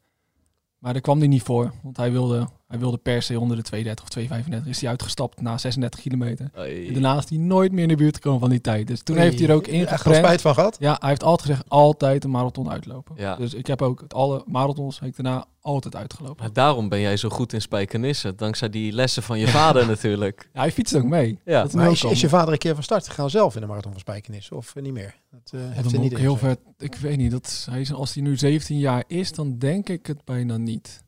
Maar 0.77 0.93
daar 0.93 1.01
kwam 1.01 1.19
hij 1.19 1.27
niet 1.27 1.43
voor, 1.43 1.73
want 1.83 1.97
hij 1.97 2.11
wilde, 2.11 2.47
hij 2.71 2.79
wilde 2.79 2.97
per 2.97 3.21
se 3.21 3.39
onder 3.39 3.63
de 3.63 3.83
2,30 3.83 3.91
of 3.91 4.39
2,35. 4.63 4.67
Is 4.67 4.81
hij 4.81 4.89
uitgestapt 4.89 5.41
na 5.41 5.57
36 5.57 5.99
kilometer. 5.99 6.49
En 6.53 6.93
daarna 6.93 7.17
is 7.17 7.29
hij 7.29 7.37
nooit 7.37 7.71
meer 7.71 7.81
in 7.83 7.87
de 7.87 7.95
buurt 7.95 8.15
gekomen 8.15 8.39
van 8.39 8.49
die 8.49 8.61
tijd. 8.61 8.87
Dus 8.87 9.03
toen 9.03 9.17
heeft 9.17 9.39
hij 9.39 9.47
er 9.47 9.55
ook 9.55 9.61
Echt 9.67 9.71
wel 9.71 9.79
ingepland. 9.81 10.17
spijt 10.17 10.41
van 10.41 10.53
gehad? 10.53 10.77
Ja, 10.79 10.97
hij 10.99 11.09
heeft 11.09 11.23
altijd 11.23 11.49
gezegd, 11.49 11.69
altijd 11.69 12.23
een 12.23 12.29
marathon 12.29 12.69
uitlopen. 12.69 13.15
Ja. 13.17 13.35
Dus 13.35 13.53
ik 13.53 13.67
heb 13.67 13.81
ook 13.81 13.99
het 14.01 14.13
alle 14.13 14.43
marathons 14.45 14.99
heb 14.99 15.09
ik 15.09 15.15
daarna 15.15 15.45
altijd 15.61 15.95
uitgelopen. 15.95 16.43
Maar 16.43 16.53
daarom 16.53 16.89
ben 16.89 16.99
jij 16.99 17.17
zo 17.17 17.29
goed 17.29 17.53
in 17.53 17.61
spijkenissen. 17.61 18.35
Dankzij 18.37 18.69
die 18.69 18.91
lessen 18.91 19.23
van 19.23 19.39
je 19.39 19.47
vader 19.47 19.87
natuurlijk. 19.95 20.49
Ja, 20.53 20.59
hij 20.59 20.71
fietst 20.71 20.95
ook 20.95 21.03
mee. 21.03 21.39
Ja. 21.45 21.59
Dat 21.59 21.67
is 21.67 21.73
Maar 21.75 21.85
nu 21.85 21.91
is, 21.91 22.05
ook 22.05 22.11
is 22.11 22.21
je 22.21 22.29
vader 22.29 22.53
een 22.53 22.59
keer 22.59 22.73
van 22.73 22.83
start 22.83 23.07
gegaan 23.07 23.29
zelf 23.29 23.55
in 23.55 23.61
de 23.61 23.67
marathon 23.67 23.91
van 23.91 23.99
Spijkenis? 24.01 24.51
Of 24.51 24.75
eh, 24.75 24.83
niet 24.83 24.93
meer? 24.93 25.15
Dat, 25.31 25.51
eh, 25.53 25.59
Ja, 25.59 25.67
heeft 25.71 25.91
hij 25.91 25.99
niet 25.99 26.11
ik 26.11 26.17
heel 26.17 26.37
ver. 26.37 26.55
Ik 26.77 26.95
weet 26.95 27.17
niet. 27.17 27.31
Dat 27.31 27.67
hij 27.69 27.81
is, 27.81 27.93
als 27.93 28.13
hij 28.13 28.23
nu 28.23 28.37
17 28.37 28.79
jaar 28.79 29.03
is, 29.07 29.31
dan 29.31 29.57
denk 29.57 29.89
ik 29.89 30.05
het 30.05 30.25
bijna 30.25 30.57
niet. 30.57 31.03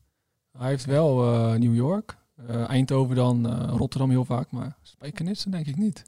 Hij 0.58 0.68
heeft 0.68 0.84
wel 0.84 1.32
eh, 1.34 1.58
New 1.58 1.74
York, 1.74 2.16
eh, 2.46 2.68
Eindhoven 2.68 3.16
dan, 3.16 3.48
eh, 3.50 3.68
Rotterdam 3.76 4.10
heel 4.10 4.24
vaak, 4.24 4.50
maar 4.50 4.76
Spijkenissen 4.82 5.50
denk 5.50 5.66
ik 5.66 5.76
niet. 5.76 6.04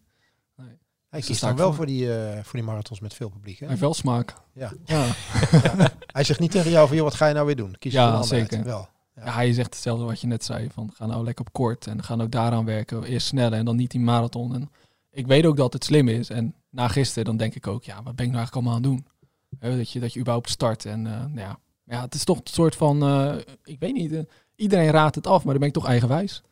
Hij 1.08 1.20
Ze 1.20 1.26
kiest 1.26 1.40
dan 1.40 1.56
wel 1.56 1.66
voor. 1.66 1.74
voor 1.76 1.86
die, 1.86 2.08
voor 2.42 2.52
die 2.52 2.62
marathons 2.62 3.00
met 3.00 3.14
veel 3.14 3.28
publiek. 3.28 3.54
Hè? 3.54 3.58
Hij 3.60 3.68
heeft 3.68 3.80
wel 3.80 3.94
smaak. 3.94 4.34
Ja. 4.52 4.72
Ja. 4.84 5.06
Hij 6.16 6.24
zegt 6.24 6.40
niet 6.40 6.50
tegen 6.50 6.70
jou 6.70 6.86
van, 6.86 6.96
joh, 6.96 7.04
wat 7.04 7.14
ga 7.14 7.26
je 7.26 7.34
nou 7.34 7.46
weer 7.46 7.56
doen? 7.56 7.76
Kies 7.78 7.92
Ja, 7.92 8.14
uit. 8.16 8.26
zeker. 8.26 8.64
Wel. 8.64 8.88
Ja, 9.14 9.22
hij 9.32 9.52
zegt 9.52 9.74
hetzelfde 9.74 10.04
wat 10.04 10.20
je 10.20 10.26
net 10.26 10.44
zei. 10.44 10.68
Van 10.70 10.90
ga 10.94 11.06
nou 11.06 11.24
lekker 11.24 11.44
op 11.46 11.52
kort 11.52 11.86
en 11.86 12.02
ga 12.02 12.14
nou 12.14 12.28
daaraan 12.28 12.64
werken. 12.64 13.04
Eerst 13.04 13.26
sneller 13.26 13.58
en 13.58 13.64
dan 13.64 13.76
niet 13.76 13.90
die 13.90 14.00
marathon. 14.00 14.54
En 14.54 14.70
ik 15.10 15.26
weet 15.26 15.46
ook 15.46 15.56
dat 15.56 15.72
het 15.72 15.84
slim 15.84 16.08
is. 16.08 16.30
En 16.30 16.54
na 16.70 16.88
gisteren 16.88 17.24
dan 17.24 17.36
denk 17.36 17.54
ik 17.54 17.66
ook, 17.66 17.84
ja, 17.84 17.94
wat 18.02 18.16
ben 18.16 18.26
ik 18.26 18.32
nou 18.32 18.36
eigenlijk 18.36 18.54
allemaal 18.54 18.74
aan 18.74 18.82
het 18.96 19.06
doen? 19.60 19.76
Dat, 19.78 19.90
je, 19.90 20.00
dat 20.00 20.12
je 20.12 20.20
überhaupt 20.20 20.50
start. 20.50 20.84
En 20.84 21.02
nou 21.02 21.38
ja. 21.38 21.58
Ja, 21.86 22.00
het 22.00 22.14
is 22.14 22.24
toch 22.24 22.36
een 22.36 22.42
soort 22.44 22.76
van, 22.76 23.02
eh, 23.02 23.34
ik 23.64 23.78
weet 23.78 23.92
niet, 23.94 24.12
eh, 24.12 24.20
iedereen 24.56 24.90
raadt 24.90 25.14
het 25.14 25.26
af, 25.26 25.36
maar 25.44 25.50
dan 25.52 25.58
ben 25.58 25.68
ik 25.68 25.74
toch 25.74 25.86
eigenwijs. 25.86 26.42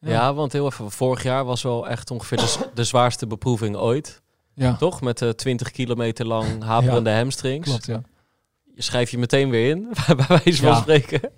Ja. 0.00 0.34
want 0.34 0.52
heel 0.52 0.66
even, 0.66 0.90
vorig 0.90 1.22
jaar 1.22 1.44
was 1.44 1.62
wel 1.62 1.88
echt 1.88 2.10
ongeveer 2.10 2.38
de, 2.38 2.70
de 2.74 2.84
zwaarste 2.84 3.26
beproeving 3.26 3.76
ooit. 3.76 4.22
ja 4.54 4.76
Toch? 4.76 5.00
Met 5.00 5.22
eh 5.22 5.28
20 5.28 5.70
kilometer 5.70 6.26
lang 6.26 6.62
haperende 6.62 7.10
hamstrings. 7.10 7.68
klopt, 7.68 7.86
ja. 7.86 8.02
Je 8.74 8.82
schrijf 8.82 9.10
je 9.10 9.18
meteen 9.18 9.50
weer 9.50 9.70
in, 9.70 9.88
bij 10.16 10.26
wijze 10.28 10.62
van 10.62 10.68
Ja. 10.70 10.74
spreken. 10.80 11.30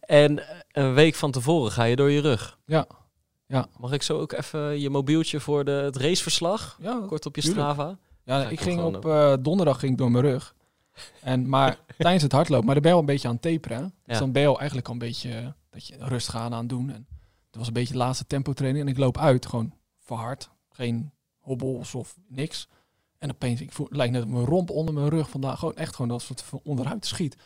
En 0.00 0.42
een 0.72 0.94
week 0.94 1.14
van 1.14 1.30
tevoren 1.30 1.72
ga 1.72 1.84
je 1.84 1.96
door 1.96 2.10
je 2.10 2.20
rug. 2.20 2.58
Ja. 2.66 2.86
Ja. 3.46 3.66
Mag 3.78 3.92
ik 3.92 4.02
zo 4.02 4.18
ook 4.20 4.32
even 4.32 4.80
je 4.80 4.90
mobieltje 4.90 5.40
voor 5.40 5.64
de, 5.64 5.70
het 5.70 5.96
raceverslag? 5.96 6.78
Ja, 6.80 7.02
Kort 7.06 7.26
op 7.26 7.36
je. 7.36 7.42
Strava. 7.42 7.98
Ja, 8.24 8.48
ik 8.48 8.60
ging 8.60 8.82
op 8.82 9.02
donderdag 9.42 9.78
ging 9.78 9.92
ik 9.92 9.98
door 9.98 10.10
mijn 10.10 10.24
rug. 10.24 10.54
En, 11.20 11.48
maar 11.48 11.78
tijdens 11.98 12.22
het 12.22 12.32
hardlopen, 12.32 12.64
maar 12.64 12.74
dan 12.74 12.82
ben 12.82 12.92
je 12.92 12.96
al 12.96 13.02
een 13.02 13.12
beetje 13.12 13.28
aan 13.28 13.34
het 13.34 13.42
taperen. 13.42 13.82
hè. 13.82 13.88
Dus 14.04 14.18
dan 14.18 14.32
ben 14.32 14.42
je 14.42 14.48
al 14.48 14.58
eigenlijk 14.58 14.86
al 14.86 14.92
een 14.92 14.98
beetje 14.98 15.54
dat 15.70 15.86
je 15.86 15.96
rustig 15.98 16.36
aan 16.36 16.52
aan 16.52 16.58
het 16.58 16.68
doen. 16.68 16.90
En 16.90 17.06
het 17.46 17.56
was 17.56 17.66
een 17.66 17.72
beetje 17.72 17.92
de 17.92 17.98
laatste 17.98 18.26
tempo 18.26 18.52
training. 18.52 18.84
En 18.84 18.90
ik 18.90 18.98
loop 18.98 19.18
uit, 19.18 19.46
gewoon 19.46 19.74
verhard. 19.98 20.50
Geen 20.70 21.12
hobbels 21.38 21.94
of 21.94 22.16
niks. 22.28 22.68
En 23.18 23.30
opeens, 23.30 23.60
ik 23.60 23.72
voel, 23.72 23.86
lijkt 23.90 24.12
net 24.12 24.28
mijn 24.28 24.44
romp 24.44 24.70
onder 24.70 24.94
mijn 24.94 25.08
rug 25.08 25.30
vandaag. 25.30 25.58
Gewoon 25.58 25.76
echt 25.76 25.94
gewoon 25.94 26.10
dat 26.10 26.28
het 26.28 26.42
van 26.42 26.60
onderuit 26.64 27.06
schiet. 27.06 27.36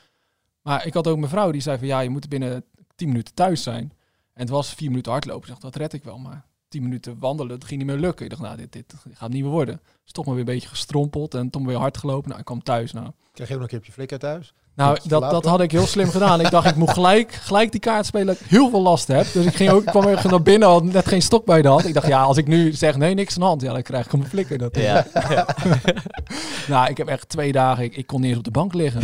Maar 0.63 0.87
ik 0.87 0.95
had 0.95 1.07
ook 1.07 1.19
mijn 1.19 1.31
vrouw 1.31 1.51
die 1.51 1.61
zei 1.61 1.79
van 1.79 1.87
ja, 1.87 2.01
je 2.01 2.11
moet 2.11 2.29
binnen 2.29 2.65
10 2.95 3.09
minuten 3.09 3.35
thuis 3.35 3.63
zijn. 3.63 3.93
En 4.33 4.45
het 4.45 4.49
was 4.49 4.75
vier 4.75 4.89
minuten 4.89 5.13
hardlopen. 5.13 5.43
Ik 5.43 5.49
dacht, 5.49 5.63
dat 5.63 5.77
red 5.77 5.93
ik 5.93 6.05
wel. 6.05 6.19
Maar 6.19 6.47
10 6.69 6.83
minuten 6.83 7.19
wandelen, 7.19 7.59
dat 7.59 7.69
ging 7.69 7.81
niet 7.81 7.91
meer 7.91 8.01
lukken. 8.01 8.25
Ik 8.25 8.31
dacht, 8.31 8.43
nou, 8.43 8.57
dit, 8.57 8.73
dit 8.73 8.95
gaat 9.13 9.31
niet 9.31 9.43
meer 9.43 9.51
worden. 9.51 9.81
Dus 10.03 10.13
toch 10.13 10.25
maar 10.25 10.35
weer 10.35 10.45
een 10.45 10.55
beetje 10.55 10.69
gestrompeld 10.69 11.35
en 11.35 11.51
toch 11.51 11.65
weer 11.65 11.77
hard 11.77 11.97
gelopen. 11.97 12.29
Nou, 12.29 12.39
ik 12.39 12.47
kwam 12.47 12.63
thuis. 12.63 12.93
Nou, 12.93 13.11
Krijg 13.33 13.49
je 13.49 13.57
ook 13.57 13.63
nog 13.63 13.73
een 13.73 13.79
keer 13.79 13.79
op 13.79 13.85
je 13.85 13.93
flikker 13.93 14.19
thuis? 14.19 14.55
nou 14.75 14.99
Dat 15.05 15.31
dat, 15.31 15.45
had 15.45 15.61
ik 15.61 15.71
heel 15.71 15.87
slim 15.87 16.11
gedaan. 16.11 16.41
Ik 16.41 16.51
dacht, 16.51 16.71
ik 16.71 16.77
moet 16.77 16.91
gelijk, 17.01 17.33
gelijk 17.33 17.71
die 17.71 17.81
kaart 17.81 18.07
spelen. 18.07 18.27
Dat 18.27 18.41
ik 18.41 18.47
heel 18.47 18.71
veel 18.71 18.83
last 18.83 19.09
heb. 19.09 19.27
Dus 19.33 19.47
ik 19.47 19.55
ging 19.55 19.71
ook, 19.71 19.83
ik 19.83 19.89
kwam 19.89 20.05
even 20.05 20.31
naar 20.31 20.43
binnen, 20.43 20.69
had 20.69 20.85
net 20.85 21.07
geen 21.07 21.23
stok 21.23 21.45
bij 21.45 21.63
de 21.63 21.69
hand. 21.69 21.87
Ik 21.87 21.95
dacht, 21.95 22.07
ja, 22.07 22.23
als 22.23 22.37
ik 22.37 22.47
nu 22.47 22.73
zeg 22.73 22.97
nee, 22.97 23.15
niks 23.15 23.35
aan 23.35 23.41
de 23.41 23.47
hand, 23.47 23.63
ja, 23.63 23.73
dan 23.73 23.83
krijg 23.83 24.05
ik 24.05 24.13
hem 24.13 24.21
een 24.21 24.27
flikker. 24.27 24.59
Dat, 24.59 24.77
Ja. 24.77 25.07
nou, 26.69 26.91
ik 26.91 26.97
heb 26.97 27.07
echt 27.07 27.29
twee 27.29 27.53
dagen, 27.53 27.85
ik, 27.85 27.97
ik 27.97 28.07
kon 28.07 28.21
niet 28.21 28.29
eens 28.29 28.39
op 28.39 28.45
de 28.45 28.51
bank 28.51 28.75
liggen. 28.75 29.03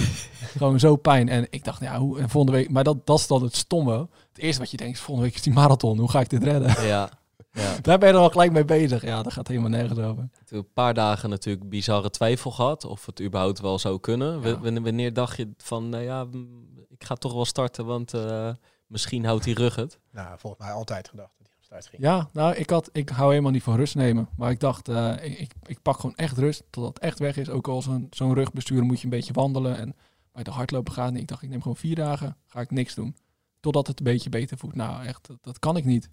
Gewoon 0.56 0.78
zo 0.78 0.96
pijn. 0.96 1.28
En 1.28 1.46
ik 1.50 1.64
dacht, 1.64 1.80
ja, 1.80 1.98
hoe, 1.98 2.18
en 2.18 2.28
volgende 2.28 2.58
week, 2.58 2.70
maar 2.70 2.84
dat, 2.84 3.06
dat 3.06 3.18
is 3.18 3.26
dan 3.26 3.42
het 3.42 3.56
stomme. 3.56 4.08
Het 4.32 4.42
eerste 4.42 4.60
wat 4.60 4.70
je 4.70 4.76
denkt 4.76 4.94
is, 4.94 5.00
volgende 5.00 5.28
week 5.28 5.36
is 5.36 5.44
die 5.44 5.52
marathon. 5.52 5.98
Hoe 5.98 6.10
ga 6.10 6.20
ik 6.20 6.30
dit 6.30 6.42
redden? 6.42 6.86
ja. 6.86 7.08
Ja. 7.54 7.76
Daar 7.82 7.98
ben 7.98 8.08
je 8.08 8.14
er 8.14 8.20
al 8.20 8.30
gelijk 8.30 8.52
mee 8.52 8.64
bezig. 8.64 9.02
Ja, 9.02 9.22
dat 9.22 9.32
gaat 9.32 9.48
helemaal 9.48 9.70
nergens 9.70 9.98
over. 9.98 10.28
Toen 10.44 10.58
een 10.58 10.72
paar 10.72 10.94
dagen 10.94 11.30
natuurlijk 11.30 11.68
bizarre 11.68 12.10
twijfel 12.10 12.50
gehad 12.50 12.84
of 12.84 13.06
het 13.06 13.20
überhaupt 13.22 13.60
wel 13.60 13.78
zou 13.78 14.00
kunnen. 14.00 14.40
Ja. 14.42 14.60
wanneer- 14.80 15.12
dacht 15.12 15.36
je 15.36 15.50
van, 15.56 15.88
nou 15.88 16.02
ja, 16.02 16.26
ik 16.88 17.04
ga 17.04 17.14
toch 17.14 17.32
wel 17.32 17.44
starten, 17.44 17.86
want 17.86 18.14
eh, 18.14 18.50
misschien 18.86 19.24
houdt 19.24 19.44
die 19.44 19.54
rug 19.54 19.76
het. 19.76 19.98
Nou, 20.10 20.38
volgens 20.38 20.62
mij 20.66 20.72
altijd 20.72 21.08
gedacht 21.08 21.32
dat 21.38 21.46
hij 21.46 21.54
van 21.56 21.64
start 21.64 21.86
ging. 21.86 22.02
Ja, 22.02 22.28
nou, 22.32 22.54
ik, 22.54 22.70
had, 22.70 22.88
ik 22.92 23.08
hou 23.08 23.30
helemaal 23.30 23.52
niet 23.52 23.62
van 23.62 23.76
rust 23.76 23.94
nemen. 23.94 24.28
Maar 24.36 24.50
ik 24.50 24.60
dacht, 24.60 24.88
eh, 24.88 25.12
ik, 25.20 25.38
ik, 25.38 25.52
ik 25.66 25.82
pak 25.82 25.96
gewoon 26.00 26.16
echt 26.16 26.38
rust 26.38 26.62
totdat 26.70 26.94
het 26.94 27.02
echt 27.02 27.18
weg 27.18 27.36
is. 27.36 27.48
Ook 27.48 27.68
al 27.68 27.82
zo'n 27.82 28.06
zo'n 28.10 28.34
rugbestuur 28.34 28.82
moet 28.82 28.98
je 28.98 29.04
een 29.04 29.10
beetje 29.10 29.32
wandelen. 29.32 29.76
En 29.76 29.96
bij 30.32 30.42
de 30.42 30.50
hardlopen 30.50 30.92
gaat. 30.92 31.12
Nee, 31.12 31.20
ik 31.22 31.28
dacht, 31.28 31.42
ik 31.42 31.48
neem 31.48 31.62
gewoon 31.62 31.76
vier 31.76 31.94
dagen, 31.94 32.36
ga 32.46 32.60
ik 32.60 32.70
niks 32.70 32.94
doen. 32.94 33.16
Totdat 33.60 33.86
het 33.86 33.98
een 33.98 34.04
beetje 34.04 34.28
beter 34.30 34.58
voelt. 34.58 34.74
Nou, 34.74 35.04
echt, 35.04 35.26
dat, 35.26 35.36
dat 35.40 35.58
kan 35.58 35.76
ik 35.76 35.84
niet. 35.84 36.08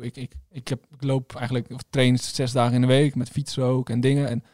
Ik, 0.00 0.16
ik, 0.16 0.34
ik, 0.50 0.68
heb, 0.68 0.86
ik 0.90 1.02
loop 1.02 1.34
eigenlijk, 1.34 1.70
of 1.70 1.80
train 1.90 2.18
zes 2.18 2.52
dagen 2.52 2.74
in 2.74 2.80
de 2.80 2.86
week 2.86 3.14
met 3.14 3.28
fietsen 3.28 3.64
ook 3.64 3.90
en 3.90 4.00
dingen. 4.00 4.28
En 4.28 4.44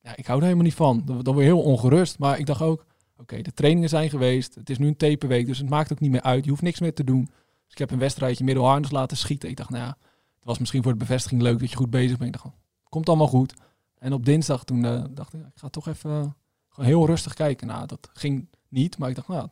ja, 0.00 0.16
ik 0.16 0.26
hou 0.26 0.38
er 0.38 0.44
helemaal 0.44 0.64
niet 0.64 0.74
van. 0.74 1.02
Dan, 1.04 1.22
dan 1.22 1.34
word 1.34 1.46
je 1.46 1.52
heel 1.52 1.62
ongerust. 1.62 2.18
Maar 2.18 2.38
ik 2.38 2.46
dacht 2.46 2.62
ook, 2.62 2.86
oké, 3.16 3.42
de 3.42 3.52
trainingen 3.52 3.88
zijn 3.88 4.10
geweest. 4.10 4.54
Het 4.54 4.70
is 4.70 4.78
nu 4.78 4.86
een 4.86 4.96
taperweek, 4.96 5.46
dus 5.46 5.58
het 5.58 5.68
maakt 5.68 5.92
ook 5.92 6.00
niet 6.00 6.10
meer 6.10 6.22
uit. 6.22 6.44
Je 6.44 6.50
hoeft 6.50 6.62
niks 6.62 6.80
meer 6.80 6.94
te 6.94 7.04
doen. 7.04 7.24
Dus 7.64 7.72
ik 7.72 7.78
heb 7.78 7.90
een 7.90 7.98
wedstrijdje 7.98 8.44
middelharnis 8.44 8.90
laten 8.90 9.16
schieten. 9.16 9.48
Ik 9.48 9.56
dacht, 9.56 9.70
nou 9.70 9.84
ja, 9.84 9.96
het 10.34 10.44
was 10.44 10.58
misschien 10.58 10.82
voor 10.82 10.92
de 10.92 10.98
bevestiging 10.98 11.42
leuk 11.42 11.58
dat 11.58 11.70
je 11.70 11.76
goed 11.76 11.90
bezig 11.90 12.18
bent. 12.18 12.34
Ik 12.34 12.40
komt 12.88 13.08
allemaal 13.08 13.26
goed. 13.26 13.54
En 13.98 14.12
op 14.12 14.24
dinsdag 14.24 14.64
toen 14.64 14.84
eh, 14.84 15.04
dacht 15.10 15.32
ik, 15.32 15.40
ik 15.40 15.46
ga 15.54 15.68
toch 15.68 15.88
even 15.88 16.10
eh, 16.10 16.26
gewoon 16.68 16.86
heel 16.86 17.06
rustig 17.06 17.34
kijken. 17.34 17.66
Nou, 17.66 17.86
dat 17.86 18.10
ging 18.12 18.48
niet, 18.68 18.98
maar 18.98 19.08
ik 19.08 19.14
dacht, 19.14 19.28
nou, 19.28 19.48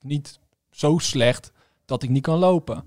niet 0.00 0.38
zo 0.70 0.98
slecht 0.98 1.52
dat 1.84 2.02
ik 2.02 2.08
niet 2.08 2.22
kan 2.22 2.38
lopen. 2.38 2.84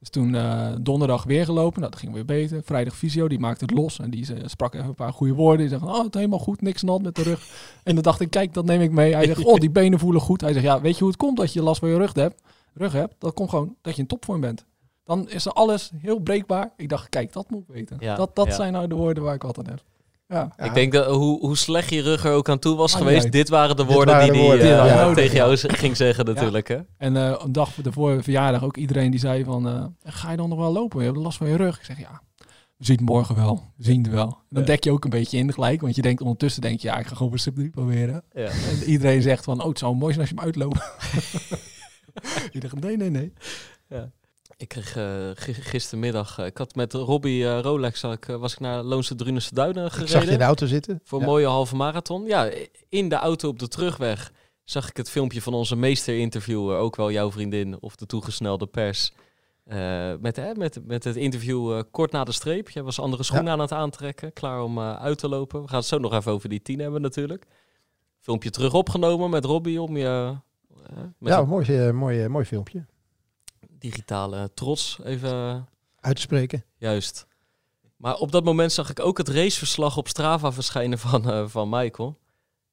Dus 0.00 0.08
toen 0.08 0.34
eh, 0.34 0.72
donderdag 0.80 1.24
weer 1.24 1.44
gelopen, 1.44 1.80
nou, 1.80 1.90
dat 1.92 2.00
ging 2.00 2.12
weer 2.12 2.24
beter. 2.24 2.62
Vrijdag 2.64 2.96
fysio, 2.96 3.28
die 3.28 3.38
maakte 3.38 3.64
het 3.64 3.74
los 3.74 3.98
en 3.98 4.10
die 4.10 4.24
ze- 4.24 4.42
sprak 4.44 4.74
even 4.74 4.86
een 4.88 4.94
paar 4.94 5.12
goede 5.12 5.34
woorden. 5.34 5.58
Die 5.58 5.78
zei, 5.78 5.90
oh, 5.92 6.04
het 6.04 6.14
helemaal 6.14 6.38
goed, 6.38 6.60
niks 6.60 6.82
hand 6.82 7.02
met 7.02 7.14
de 7.14 7.22
rug. 7.22 7.40
En 7.84 7.94
dan 7.94 8.02
dacht 8.02 8.20
ik, 8.20 8.30
kijk, 8.30 8.54
dat 8.54 8.64
neem 8.64 8.80
ik 8.80 8.90
mee. 8.90 9.14
Hij 9.14 9.26
zegt, 9.26 9.44
oh, 9.44 9.58
die 9.58 9.70
benen 9.70 9.98
voelen 9.98 10.20
goed. 10.20 10.40
Hij 10.40 10.52
zegt, 10.52 10.64
ja, 10.64 10.80
weet 10.80 10.92
je 10.92 10.98
hoe 10.98 11.08
het 11.08 11.16
komt 11.16 11.36
dat 11.36 11.52
je 11.52 11.62
last 11.62 11.80
van 11.80 11.88
je 11.88 11.96
rug 11.96 12.14
hebt? 12.14 12.42
Rug 12.74 12.92
hebt, 12.92 13.14
dat 13.18 13.34
komt 13.34 13.48
gewoon 13.50 13.76
dat 13.80 13.94
je 13.94 14.00
in 14.00 14.06
topvorm 14.06 14.40
bent. 14.40 14.64
Dan 15.04 15.28
is 15.28 15.46
er 15.46 15.52
alles 15.52 15.90
heel 15.96 16.18
breekbaar. 16.18 16.72
Ik 16.76 16.88
dacht, 16.88 17.08
kijk, 17.08 17.32
dat 17.32 17.50
moet 17.50 17.60
ik 17.60 17.74
weten. 17.74 17.96
Ja, 18.00 18.16
dat 18.16 18.36
dat 18.36 18.46
ja. 18.46 18.54
zijn 18.54 18.72
nou 18.72 18.86
de 18.86 18.94
woorden 18.94 19.22
waar 19.22 19.34
ik 19.34 19.42
wat 19.42 19.58
aan 19.58 19.66
heb. 19.66 19.82
Ja. 20.30 20.52
Ja. 20.56 20.64
Ik 20.64 20.74
denk 20.74 20.92
dat 20.92 21.06
hoe, 21.06 21.40
hoe 21.40 21.56
slecht 21.56 21.90
je 21.90 22.02
rug 22.02 22.24
er 22.24 22.32
ook 22.32 22.48
aan 22.48 22.58
toe 22.58 22.76
was 22.76 22.94
geweest, 22.94 23.32
dit 23.32 23.48
waren 23.48 23.76
de 23.76 23.84
Dit 23.84 23.94
woorden 23.94 24.14
waren 24.14 24.32
die 24.32 24.48
hij 24.48 24.60
eh, 24.60 24.86
ja. 24.86 25.14
tegen 25.14 25.36
jou 25.36 25.56
ging 25.56 25.96
zeggen 25.96 26.24
natuurlijk. 26.24 26.68
Hè? 26.68 26.78
En 26.96 27.16
eh, 27.16 27.34
een 27.38 27.52
dag 27.52 27.82
ervoor 27.84 28.16
de 28.16 28.22
verjaardag 28.22 28.64
ook 28.64 28.76
iedereen 28.76 29.10
die 29.10 29.20
zei 29.20 29.44
van, 29.44 29.68
eh, 29.68 29.84
ga 30.04 30.30
je 30.30 30.36
dan 30.36 30.48
nog 30.48 30.58
wel 30.58 30.72
lopen? 30.72 31.00
Je 31.00 31.06
hebt 31.06 31.16
last 31.18 31.38
van 31.38 31.48
je 31.48 31.56
rug. 31.56 31.78
Ik 31.78 31.84
zeg, 31.84 31.98
ja, 31.98 32.22
we 32.76 32.84
zien 32.84 32.96
het 32.96 33.04
morgen 33.04 33.34
wel. 33.34 33.62
We 33.76 33.84
zien 33.84 34.02
het 34.02 34.12
wel. 34.12 34.38
Dan 34.48 34.62
Ja. 34.62 34.66
dek 34.68 34.84
je 34.84 34.90
ook 34.90 35.04
een 35.04 35.10
beetje 35.10 35.38
in 35.38 35.52
gelijk. 35.52 35.80
Want 35.80 35.94
je 35.94 36.02
denkt 36.02 36.20
ondertussen, 36.20 36.62
denk 36.62 36.80
je, 36.80 36.88
ja, 36.88 36.98
ik 36.98 37.06
ga 37.06 37.14
gewoon 37.14 37.36
3 37.54 37.70
proberen. 37.70 38.22
Ja. 38.32 38.44
En 38.46 38.82
iedereen 38.86 39.22
zegt 39.22 39.44
van, 39.44 39.60
oh, 39.60 39.68
het 39.68 39.78
zou 39.78 39.94
mooi 39.94 40.14
zijn 40.14 40.20
als 40.20 40.28
je 40.28 40.34
hem 40.34 40.44
uitloopt. 40.44 40.92
ik 42.54 42.60
dacht, 42.60 42.80
nee, 42.80 42.96
nee, 42.96 43.10
nee. 43.10 43.32
Ik 44.60 44.68
kreeg 44.68 44.96
eh, 44.96 45.30
gi- 45.34 45.52
gistermiddag, 45.54 46.38
eh, 46.38 46.46
ik 46.46 46.56
had 46.58 46.74
met 46.74 46.92
Robbie 46.92 47.46
eh, 47.48 47.60
Rolex, 47.60 48.02
ik, 48.02 48.24
was 48.24 48.52
ik 48.52 48.60
naar 48.60 48.82
Loonse 48.82 49.14
Drunense 49.14 49.54
Duinen 49.54 49.84
Ik 49.84 49.90
gereden. 49.90 50.10
zag 50.12 50.24
je 50.24 50.30
in 50.30 50.38
de 50.38 50.44
auto 50.44 50.66
zitten. 50.66 51.00
Voor 51.04 51.18
een 51.18 51.24
Ja. 51.24 51.30
mooie 51.30 51.46
halve 51.46 51.76
marathon. 51.76 52.24
Ja, 52.26 52.50
in 52.88 53.08
de 53.08 53.14
auto 53.14 53.48
op 53.48 53.58
de 53.58 53.68
terugweg 53.68 54.32
zag 54.64 54.88
ik 54.88 54.96
het 54.96 55.10
filmpje 55.10 55.42
van 55.42 55.54
onze 55.54 55.76
meester-interviewer, 55.76 56.76
ook 56.78 56.96
wel 56.96 57.10
jouw 57.10 57.30
vriendin 57.30 57.80
of 57.82 57.96
de 57.96 58.06
toegesnelde 58.06 58.66
pers. 58.66 59.12
Met, 60.20 60.36
hè, 60.36 60.54
met, 60.54 60.80
met 60.86 61.04
het 61.04 61.16
interview 61.16 61.82
kort 61.90 62.12
na 62.12 62.24
de 62.24 62.32
streep. 62.32 62.68
Je 62.70 62.82
was 62.82 63.00
andere 63.00 63.22
schoenen 63.22 63.52
aan 63.52 63.60
het 63.60 63.72
aantrekken, 63.72 64.32
klaar 64.32 64.62
om 64.62 64.80
uit 64.80 65.18
te 65.18 65.28
lopen. 65.28 65.62
We 65.62 65.68
gaan 65.68 65.78
het 65.78 65.86
zo 65.86 65.98
nog 65.98 66.12
even 66.12 66.32
over 66.32 66.48
die 66.48 66.62
tien 66.62 66.78
hebben 66.78 67.00
natuurlijk. 67.00 67.44
Filmpje 68.18 68.50
terug 68.50 68.74
opgenomen 68.74 69.30
met 69.30 69.44
Robbie 69.44 69.82
om 69.82 69.96
je 69.96 70.34
met 71.18 71.32
ja, 71.32 71.38
een 71.38 71.48
mooi, 71.48 71.92
mooi, 71.92 72.28
mooi 72.28 72.44
filmpje. 72.44 72.86
Digitale 73.80 74.50
trots 74.54 74.98
even 75.04 75.68
Uit 76.00 76.16
te 76.16 76.22
spreken. 76.22 76.64
Juist. 76.78 77.26
Maar 77.96 78.14
op 78.14 78.32
dat 78.32 78.44
moment 78.44 78.72
zag 78.72 78.90
ik 78.90 79.00
ook 79.00 79.18
het 79.18 79.28
raceverslag 79.28 79.96
op 79.96 80.08
Strava 80.08 80.52
verschijnen 80.52 80.98
van, 80.98 81.30
eh, 81.30 81.48
van 81.48 81.68
Michael. 81.68 82.18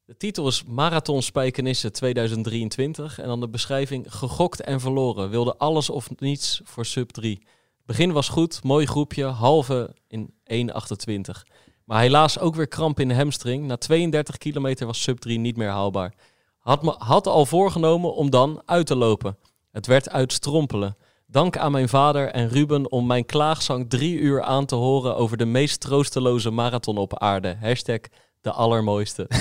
De 0.05 0.17
titel 0.17 0.47
is 0.47 0.63
Marathon 0.63 1.21
Spijkenisse 1.21 1.91
2023. 1.91 3.19
En 3.19 3.27
dan 3.27 3.39
de 3.39 3.49
beschrijving 3.49 4.05
gegokt 4.13 4.61
en 4.61 4.79
verloren. 4.79 5.29
Wilde 5.29 5.57
alles 5.57 5.89
of 5.89 6.09
niets 6.19 6.61
voor 6.63 6.85
sub 6.85 7.09
3. 7.09 7.41
Begin 7.85 8.11
was 8.11 8.29
goed, 8.29 8.63
mooi 8.63 8.85
groepje, 8.85 9.25
halve 9.25 9.95
in 10.07 10.33
1.28. 10.43 11.45
Maar 11.85 12.01
helaas 12.01 12.39
ook 12.39 12.55
weer 12.55 12.67
kramp 12.67 12.99
in 12.99 13.07
de 13.07 13.15
hamstring. 13.15 13.65
Na 13.65 13.77
32 13.77 14.37
kilometer 14.37 14.85
was 14.85 15.01
sub 15.01 15.19
3 15.19 15.39
niet 15.39 15.57
meer 15.57 15.69
haalbaar. 15.69 16.13
Had, 16.57 16.83
me, 16.83 16.95
had 16.97 17.27
al 17.27 17.45
voorgenomen 17.45 18.15
om 18.15 18.29
dan 18.29 18.61
uit 18.65 18.85
te 18.85 18.95
lopen. 18.95 19.37
Het 19.77 19.87
werd 19.87 20.09
uitstrompelen. 20.09 20.97
Dank 21.25 21.57
aan 21.57 21.71
mijn 21.71 21.89
vader 21.89 22.29
en 22.29 22.49
Ruben 22.49 22.91
om 22.91 23.05
mijn 23.07 23.25
klaagzang 23.25 23.89
drie 23.89 24.17
uur 24.17 24.41
aan 24.43 24.65
te 24.65 24.75
horen 24.75 25.15
over 25.15 25.37
de 25.37 25.45
meest 25.45 25.79
troosteloze 25.79 26.49
marathon 26.49 26.97
op 26.97 27.19
aarde. 27.19 27.57
Hashtag 27.61 27.99
de 28.41 28.51
allermooiste. 28.51 29.27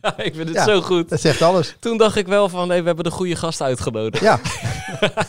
ja, 0.00 0.18
ik 0.18 0.34
vind 0.34 0.48
het 0.48 0.56
Ja. 0.56 0.64
zo 0.64 0.80
goed. 0.80 1.08
Dat 1.08 1.20
zegt 1.20 1.42
alles. 1.42 1.76
Toen 1.80 1.96
dacht 1.98 2.16
ik 2.16 2.26
wel 2.26 2.48
van, 2.48 2.68
nee, 2.68 2.80
we 2.80 2.86
hebben 2.86 3.04
de 3.04 3.10
goede 3.10 3.36
gast 3.36 3.60
uitgenodigd. 3.62 4.22
Ja, 4.24 4.40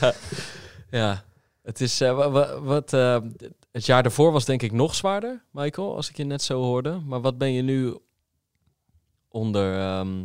ja. 0.00 0.12
ja. 0.90 1.24
Het 1.62 1.80
is, 1.80 2.00
eh, 2.00 2.14
wa- 2.16 2.30
wa- 2.30 2.60
wat, 2.60 2.92
eh, 2.92 3.16
het 3.72 3.86
jaar 3.86 4.02
daarvoor 4.02 4.32
was 4.32 4.44
denk 4.44 4.62
ik 4.62 4.72
nog 4.72 4.94
zwaarder, 4.94 5.44
Michael, 5.50 5.96
als 5.96 6.08
ik 6.08 6.16
je 6.16 6.24
net 6.24 6.42
zo 6.42 6.62
hoorde. 6.62 7.00
Maar 7.06 7.20
wat 7.20 7.38
ben 7.38 7.52
je 7.52 7.62
nu 7.62 7.98
onder, 9.28 9.78
ehm, 9.78 10.18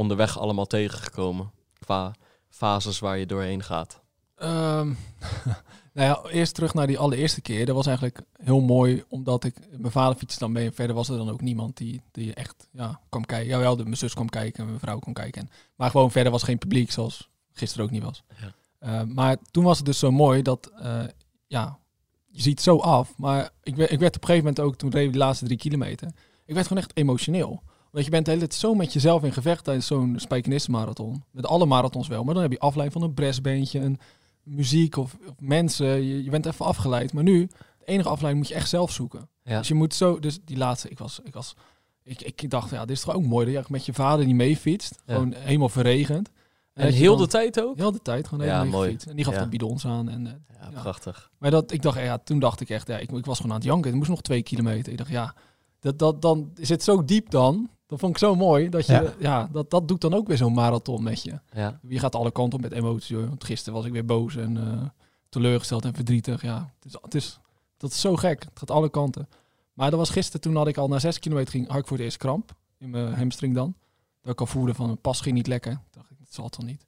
onderweg 0.00 0.38
allemaal 0.38 0.66
tegengekomen 0.66 1.50
qua 1.78 2.14
fases 2.48 2.98
waar 2.98 3.18
je 3.18 3.26
doorheen 3.26 3.62
gaat? 3.62 4.00
Ehm, 4.36 4.86
nou 5.94 6.08
ja, 6.08 6.22
eerst 6.30 6.54
terug 6.54 6.74
naar 6.74 6.86
die 6.86 6.98
allereerste 6.98 7.40
keer. 7.40 7.66
Dat 7.66 7.74
was 7.74 7.86
eigenlijk 7.86 8.20
heel 8.42 8.60
mooi, 8.60 9.04
omdat 9.08 9.44
ik... 9.44 9.56
Mijn 9.78 9.92
vader 9.92 10.18
fietste 10.18 10.38
dan 10.40 10.52
mee 10.52 10.66
en 10.66 10.74
verder 10.74 10.96
was 10.96 11.08
er 11.08 11.16
dan 11.16 11.30
ook 11.30 11.40
niemand 11.40 11.76
die, 11.76 12.02
die 12.10 12.34
echt 12.34 12.68
ja, 12.72 13.00
kwam 13.08 13.24
kijken. 13.24 13.48
Jawel, 13.48 13.76
de, 13.76 13.82
mijn 13.82 13.96
zus 13.96 14.14
kwam 14.14 14.28
kijken 14.28 14.60
en 14.60 14.66
mijn 14.66 14.80
vrouw 14.80 14.98
kwam 14.98 15.14
kijken. 15.14 15.50
Maar 15.76 15.90
gewoon 15.90 16.10
verder 16.10 16.32
was 16.32 16.42
geen 16.42 16.58
publiek, 16.58 16.90
zoals 16.90 17.28
gisteren 17.52 17.84
ook 17.84 17.90
niet 17.90 18.02
was. 18.02 18.22
Ja. 18.40 18.52
Eh, 18.78 19.02
maar 19.06 19.36
toen 19.50 19.64
was 19.64 19.76
het 19.76 19.86
dus 19.86 19.98
zo 19.98 20.10
mooi 20.10 20.42
dat... 20.42 20.66
eh, 20.66 21.02
ja, 21.46 21.78
je 22.26 22.42
ziet 22.42 22.60
zo 22.60 22.78
af. 22.78 23.12
Maar 23.16 23.50
ik, 23.62 23.76
werd- 23.76 23.90
ik 23.90 23.98
werd 23.98 24.16
op 24.16 24.22
een 24.22 24.28
gegeven 24.28 24.48
moment 24.48 24.66
ook, 24.66 24.76
toen 24.76 24.90
reed 24.90 25.06
ik 25.06 25.12
de 25.12 25.18
laatste 25.18 25.44
drie 25.44 25.58
kilometer... 25.58 26.12
Ik 26.44 26.54
werd 26.56 26.66
gewoon 26.68 26.82
echt 26.82 26.96
emotioneel. 26.96 27.62
Want 27.90 28.04
je 28.04 28.10
bent 28.10 28.24
de 28.24 28.30
hele 28.30 28.46
tijd 28.46 28.60
zo 28.60 28.74
met 28.74 28.92
jezelf 28.92 29.22
in 29.24 29.32
gevecht 29.32 29.64
tijdens 29.64 29.86
zo'n 29.86 30.14
Spijkenisse-marathon. 30.18 31.24
Met 31.30 31.46
alle 31.46 31.66
marathons 31.66 32.08
wel, 32.08 32.24
maar 32.24 32.34
dan 32.34 32.42
heb 32.42 32.52
je 32.52 32.58
afleiding 32.58 33.00
van 33.00 33.08
een 33.08 33.14
bresbeentje, 33.14 33.80
een 33.80 33.98
muziek 34.42 34.96
of, 34.96 35.16
of 35.28 35.34
mensen. 35.38 35.86
Je, 35.86 36.24
je 36.24 36.30
bent 36.30 36.46
even 36.46 36.64
afgeleid. 36.66 37.12
Maar 37.12 37.22
nu, 37.22 37.46
de 37.78 37.84
enige 37.84 38.08
afleiding 38.08 38.38
moet 38.44 38.48
je 38.52 38.58
echt 38.58 38.68
zelf 38.68 38.90
zoeken. 38.92 39.28
Ja. 39.42 39.58
Dus 39.58 39.68
je 39.68 39.74
moet 39.74 39.94
zo, 39.94 40.18
dus 40.18 40.38
die 40.44 40.56
laatste, 40.56 40.88
ik 40.88 40.98
was, 40.98 41.20
ik 41.24 41.34
was, 41.34 41.54
ik, 42.02 42.20
ik 42.22 42.50
dacht, 42.50 42.70
ja, 42.70 42.84
dit 42.84 42.96
is 42.96 43.02
toch 43.02 43.14
ook 43.14 43.22
mooi 43.24 43.52
dat 43.52 43.66
je 43.66 43.72
met 43.72 43.86
je 43.86 43.92
vader 43.92 44.24
die 44.24 44.34
meefietst. 44.34 45.02
Ja. 45.06 45.14
Gewoon 45.14 45.32
helemaal 45.36 45.68
verregend. 45.68 46.30
En 46.74 46.92
heel 46.92 47.16
dan- 47.16 47.22
de 47.24 47.30
tijd 47.30 47.62
ook? 47.62 47.76
Heel 47.76 47.92
de 47.92 48.02
tijd, 48.02 48.28
gewoon 48.28 48.46
Ja, 48.46 48.58
helemaal 48.58 48.80
mooi. 48.80 48.96
En 49.08 49.16
die 49.16 49.24
gaf 49.24 49.34
Ja. 49.34 49.40
dan 49.40 49.48
bidons 49.50 49.86
aan. 49.86 50.08
En, 50.08 50.26
eh, 50.26 50.32
Ja, 50.72 50.80
prachtig. 50.80 51.30
maar 51.38 51.50
dat, 51.50 51.72
ik 51.72 51.82
dacht, 51.82 51.98
ja, 51.98 52.18
toen 52.18 52.38
dacht 52.38 52.60
ik 52.60 52.68
echt, 52.70 52.86
ja, 52.88 52.98
ik, 52.98 53.10
ik 53.12 53.24
was 53.24 53.36
gewoon 53.36 53.52
aan 53.52 53.58
het 53.58 53.66
janken. 53.68 53.88
Het 53.88 53.98
moest 53.98 54.10
nog 54.10 54.20
twee 54.22 54.42
kilometer. 54.42 54.92
Ik 54.92 54.98
dacht, 54.98 55.10
ja, 55.10 55.34
dat, 55.80 55.98
dat, 55.98 56.22
dan 56.22 56.50
is 56.56 56.68
het 56.68 56.82
zo 56.82 57.04
diep 57.04 57.30
dan. 57.30 57.70
Dat 57.90 57.98
vond 57.98 58.12
ik 58.12 58.18
zo 58.18 58.34
mooi. 58.34 58.68
Dat 58.68 58.86
je, 58.86 58.92
ja, 58.92 59.14
Ja. 59.18 59.48
dat, 59.52 59.70
dat 59.70 59.88
doet 59.88 60.00
dan 60.00 60.14
ook 60.14 60.26
weer 60.26 60.36
zo'n 60.36 60.52
marathon 60.52 61.02
met 61.02 61.22
je. 61.22 61.38
Ja. 61.52 61.80
Je 61.88 61.98
gaat 61.98 62.14
alle 62.14 62.30
kanten 62.30 62.58
op 62.58 62.64
met 62.64 62.72
emotie. 62.72 63.16
Hoor. 63.16 63.28
Want 63.28 63.44
gisteren 63.44 63.74
was 63.74 63.84
ik 63.86 63.92
weer 63.92 64.04
boos 64.04 64.36
en 64.36 64.56
eh, 64.56 64.82
teleurgesteld 65.28 65.84
en 65.84 65.94
verdrietig. 65.94 66.42
Ja, 66.42 66.72
het 66.74 66.84
is, 66.84 66.98
het 67.02 67.14
is, 67.14 67.38
dat 67.76 67.90
is 67.90 68.00
zo 68.00 68.16
gek. 68.16 68.42
Het 68.44 68.58
gaat 68.58 68.70
alle 68.70 68.88
kanten. 68.90 69.28
Maar 69.72 69.90
dat 69.90 69.98
was 69.98 70.10
gisteren, 70.10 70.40
toen 70.40 70.56
had 70.56 70.66
ik 70.68 70.76
al 70.76 70.88
na 70.88 70.98
zes 70.98 71.18
kilometer 71.18 71.50
ging, 71.50 71.68
had 71.68 71.78
ik 71.78 71.86
voor 71.86 71.96
de 71.96 72.02
eerst 72.02 72.16
kramp. 72.16 72.52
In 72.78 72.90
mijn 72.90 73.14
hamstring 73.14 73.54
dan. 73.54 73.74
Dat 74.22 74.32
ik 74.32 74.40
al 74.40 74.46
voelde 74.46 74.74
van, 74.74 74.90
een 74.90 75.00
pas 75.00 75.20
ging 75.20 75.34
niet 75.34 75.46
lekker. 75.46 75.72
Toen 75.72 75.82
dacht 75.90 76.10
ik, 76.10 76.18
dat 76.18 76.34
zal 76.34 76.44
het 76.44 76.54
dan 76.56 76.66
niet. 76.66 76.86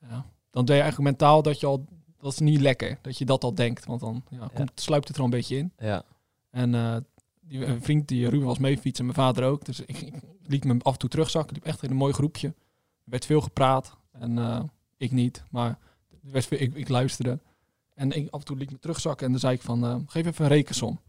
Ja. 0.00 0.24
Dan 0.50 0.64
ben 0.64 0.74
je 0.76 0.82
eigenlijk 0.82 1.10
mentaal 1.10 1.42
dat 1.42 1.60
je 1.60 1.66
al, 1.66 1.84
dat 2.18 2.32
is 2.32 2.38
niet 2.38 2.60
lekker. 2.60 2.98
Dat 3.02 3.18
je 3.18 3.24
dat 3.24 3.44
al 3.44 3.54
denkt. 3.54 3.86
Want 3.86 4.00
dan 4.00 4.22
ja, 4.30 4.50
komt, 4.54 4.70
sluipt 4.74 5.08
het 5.08 5.16
er 5.16 5.22
al 5.22 5.28
een 5.28 5.34
beetje 5.36 5.56
in. 5.56 5.72
Ja. 5.78 6.02
En 6.50 6.74
eh, 6.74 6.96
die 7.50 7.66
een 7.66 7.82
vriend, 7.82 8.08
die 8.08 8.28
Ruben 8.28 8.46
was 8.46 8.58
mee 8.58 8.78
fietsen, 8.78 9.04
mijn 9.04 9.16
vader 9.16 9.44
ook. 9.44 9.64
Dus 9.64 9.80
ik, 9.80 10.00
ik 10.00 10.12
liet 10.46 10.64
me 10.64 10.76
af 10.82 10.92
en 10.92 10.98
toe 10.98 11.08
terugzakken. 11.08 11.56
Ik 11.56 11.62
liep 11.62 11.72
echt 11.72 11.82
in 11.82 11.90
een 11.90 11.96
mooi 11.96 12.12
groepje. 12.12 12.46
Er 12.48 12.54
werd 13.10 13.26
veel 13.26 13.40
gepraat. 13.40 13.96
En 14.12 14.38
eh, 14.38 14.60
ik 14.96 15.10
niet, 15.12 15.44
maar 15.50 15.78
er 16.24 16.30
werd 16.32 16.46
veel, 16.46 16.58
ik, 16.60 16.74
ik 16.74 16.88
luisterde. 16.88 17.38
En 17.94 18.10
ik, 18.12 18.28
af 18.30 18.40
en 18.40 18.46
toe 18.46 18.56
liet 18.56 18.66
ik 18.66 18.72
me 18.72 18.78
terugzakken. 18.78 19.26
En 19.26 19.32
dan 19.32 19.40
zei 19.40 19.54
ik 19.54 19.62
van, 19.62 19.84
eh, 19.84 19.96
geef 20.06 20.26
even 20.26 20.44
een 20.44 20.50
rekensom. 20.50 21.00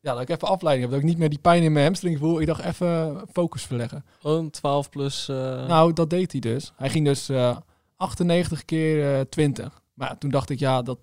Ja, 0.00 0.12
dat 0.12 0.22
ik 0.22 0.28
even 0.28 0.48
afleiding 0.48 0.82
heb. 0.86 0.94
Dat 0.94 1.04
ik 1.04 1.10
niet 1.10 1.18
meer 1.20 1.30
die 1.30 1.38
pijn 1.38 1.62
in 1.62 1.72
mijn 1.72 1.84
hamstring 1.84 2.18
voel. 2.18 2.40
Ik 2.40 2.46
dacht 2.46 2.64
even 2.64 3.22
focus 3.32 3.62
verleggen. 3.62 4.04
Gewoon 4.20 4.50
12 4.50 4.90
plus... 4.90 5.28
eh, 5.28 5.66
Nou, 5.66 5.92
dat 5.92 6.10
deed 6.10 6.32
hij 6.32 6.40
dus. 6.40 6.72
Hij 6.76 6.90
ging 6.90 7.04
dus 7.04 7.28
eh 7.28 7.56
98 7.96 8.64
keer 8.64 9.14
eh 9.18 9.20
20. 9.20 9.82
Maar 9.94 10.08
ja, 10.08 10.16
toen 10.16 10.30
dacht 10.30 10.50
ik, 10.50 10.58
ja, 10.58 10.82
dat, 10.82 10.98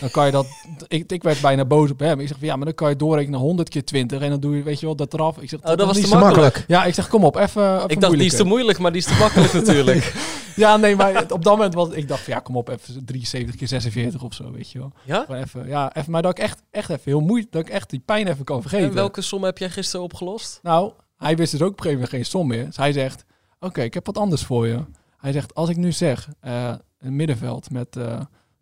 dan 0.00 0.10
kan 0.10 0.26
je 0.26 0.32
dat... 0.32 0.46
ik, 0.88 1.12
ik 1.12 1.22
werd 1.22 1.40
bijna 1.40 1.64
boos 1.64 1.90
op 1.90 1.98
hem. 1.98 2.20
Ik 2.20 2.28
zeg 2.28 2.38
van, 2.38 2.46
ja, 2.46 2.56
maar 2.56 2.64
dan 2.64 2.74
kan 2.74 2.88
je 2.88 2.96
doorrekenen 2.96 3.40
100 3.40 3.68
keer 3.68 3.84
20. 3.84 4.20
En 4.20 4.30
dan 4.30 4.40
doe 4.40 4.56
je, 4.56 4.62
weet 4.62 4.80
je 4.80 4.86
wel, 4.86 4.96
dat 4.96 5.14
eraf. 5.14 5.38
Ik 5.38 5.48
zeg, 5.48 5.60
oh, 5.60 5.66
dat 5.66 5.86
was 5.86 5.96
niet 5.96 6.10
te 6.10 6.16
makkelijk. 6.16 6.64
Ja, 6.66 6.84
ik 6.84 6.94
zeg, 6.94 7.08
kom 7.08 7.24
op, 7.24 7.36
even, 7.36 7.84
Ik 7.86 8.00
dacht, 8.00 8.12
die 8.12 8.24
is 8.24 8.36
te 8.36 8.44
moeilijk, 8.44 8.78
maar 8.78 8.92
die 8.92 9.00
is 9.00 9.06
te 9.06 9.16
makkelijk 9.18 9.52
natuurlijk. 9.64 10.12
Ja, 10.56 10.76
nee, 10.76 10.96
maar 10.96 11.22
op 11.22 11.44
dat 11.44 11.56
moment 11.56 11.74
was 11.74 11.88
ik 11.88 12.08
dacht 12.08 12.22
van, 12.22 12.32
ja, 12.32 12.38
kom 12.40 12.56
op, 12.56 12.68
even 12.68 13.04
73 13.04 13.56
keer 13.56 13.68
46 13.68 14.22
of 14.22 14.34
zo, 14.34 14.52
weet 14.52 14.70
je 14.70 14.78
wel. 14.78 14.92
Ja? 15.04 15.24
Gewoon 15.24 15.42
even, 15.42 15.68
ja, 15.68 15.96
even, 15.96 16.10
maar 16.10 16.22
dat 16.22 16.30
ik 16.30 16.38
echt, 16.38 16.62
echt 16.70 16.90
even 16.90 17.02
heel 17.04 17.20
moeilijk, 17.20 17.52
dat 17.52 17.60
ik 17.60 17.68
echt 17.68 17.90
die 17.90 18.02
pijn 18.04 18.26
even 18.26 18.44
kan 18.44 18.60
vergeten. 18.60 18.88
En 18.88 18.94
welke 18.94 19.20
som 19.20 19.44
heb 19.44 19.58
jij 19.58 19.70
gisteren 19.70 20.04
opgelost? 20.04 20.60
Nou, 20.62 20.92
hij 21.16 21.36
wist 21.36 21.52
dus 21.52 21.62
ook 21.62 21.70
op 21.70 21.76
een 21.76 21.82
gegeven 21.82 22.02
moment 22.02 22.16
geen 22.16 22.30
som 22.30 22.46
meer. 22.46 22.64
Dus 22.64 22.76
hij 22.76 22.92
zegt, 22.92 23.24
oké, 23.60 23.82
ik 23.82 23.94
heb 23.94 24.06
wat 24.06 24.18
anders 24.18 24.42
voor 24.42 24.66
je. 24.66 24.84
Hij 25.16 25.32
zegt, 25.32 25.54
als 25.54 25.68
ik 25.68 25.76
nu 25.76 25.92
zeg, 25.92 26.28
eh, 26.40 26.74
een 26.98 27.16
middenveld 27.16 27.70
met 27.70 27.96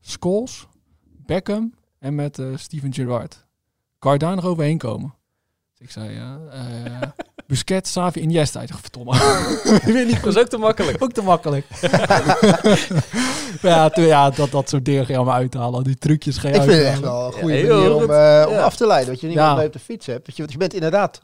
Scholes, 0.00 0.66
Beckham 1.34 1.74
en 1.98 2.14
met 2.14 2.38
eh, 2.38 2.46
Steven 2.56 2.94
Gerrard. 2.94 3.44
Kan 3.98 4.12
je 4.12 4.18
daar 4.18 4.34
nog 4.34 4.44
overheen 4.44 4.78
komen? 4.78 5.14
Dus 5.78 5.86
ik 5.86 5.90
zei, 5.90 6.14
ja, 6.14 6.38
eh 6.52 7.08
Busquets, 7.48 7.90
Xavi, 7.90 8.20
Iniesta. 8.20 8.60
Ik 8.62 8.68
dacht, 8.68 8.80
verdomme. 8.80 9.14
ik 9.86 9.92
weet 9.92 10.06
niet 10.06 10.22
Dat 10.22 10.34
is 10.36 10.40
ook 10.42 10.48
te 10.48 10.56
makkelijk. 10.58 11.02
ook 11.02 11.12
te 11.12 11.22
makkelijk. 11.22 11.66
Ja, 13.62 13.88
toen, 13.90 14.04
ja, 14.04 14.30
dat, 14.30 14.50
dat 14.50 14.68
soort 14.68 14.84
dingen 14.84 15.04
ga 15.06 15.10
je 15.12 15.16
allemaal 15.16 15.34
uithalen. 15.36 15.84
Die 15.84 15.96
trucjes 15.98 16.36
ga 16.38 16.48
je 16.48 16.54
Ik 16.54 16.60
vind 16.62 16.72
het 16.76 16.84
echt 16.86 17.00
wel 17.00 17.26
een 17.26 17.32
goede 17.32 17.46
manier 17.66 17.90
goed. 17.90 18.02
om, 18.04 18.10
eh, 18.10 18.44
om 18.48 18.52
Ja. 18.54 18.60
af 18.62 18.76
te 18.76 18.86
leiden. 18.86 19.12
Dat 19.12 19.20
je 19.20 19.26
niet 19.26 19.36
Ja. 19.36 19.46
meer 19.48 19.56
mee 19.56 19.66
op 19.66 19.72
de 19.72 19.78
fiets 19.78 20.06
hebt. 20.06 20.24
Want 20.26 20.36
je, 20.36 20.42
want 20.42 20.52
je 20.52 20.58
bent 20.58 20.74
inderdaad... 20.74 21.20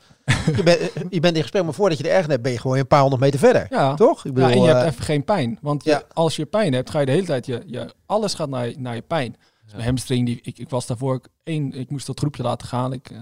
je, 0.56 0.62
bent, 0.62 0.78
je 1.10 1.20
bent 1.20 1.36
in 1.36 1.42
gesprek, 1.42 1.64
maar 1.64 1.74
voordat 1.74 1.98
je 1.98 2.04
er 2.08 2.16
erg 2.16 2.26
hebt, 2.26 2.42
ben 2.42 2.52
je 2.52 2.58
gewoon 2.58 2.76
een 2.78 2.86
paar 2.86 3.00
honderd 3.00 3.22
meter 3.22 3.38
verder. 3.38 3.66
Ja. 3.70 3.94
Toch? 3.94 4.24
Ik 4.24 4.36
Ja, 4.38 4.50
en 4.50 4.60
je 4.62 4.68
hebt 4.68 4.92
even 4.92 5.04
geen 5.04 5.24
pijn. 5.24 5.58
Want 5.62 5.84
je- 5.84 5.90
ja. 5.90 6.02
als 6.12 6.36
je 6.36 6.46
pijn 6.46 6.72
hebt, 6.72 6.90
ga 6.90 7.00
je 7.00 7.06
de 7.06 7.12
hele 7.12 7.26
tijd... 7.26 7.46
Je, 7.46 7.62
je, 7.66 7.94
alles 8.06 8.34
gaat 8.34 8.48
naar, 8.48 8.72
naar 8.78 8.94
je 8.94 9.02
pijn. 9.02 9.36
Dus 9.66 9.74
mijn 9.74 9.86
hamstring, 9.86 10.26
die, 10.26 10.40
ik, 10.42 10.58
ik 10.58 10.70
was 10.70 10.86
daarvoor... 10.86 11.14
Ik, 11.14 11.28
één, 11.42 11.72
ik 11.72 11.90
moest 11.90 12.06
dat 12.06 12.18
groepje 12.18 12.42
laten 12.42 12.68
gaan. 12.68 12.92
Ik, 12.92 13.10
eh, 13.10 13.20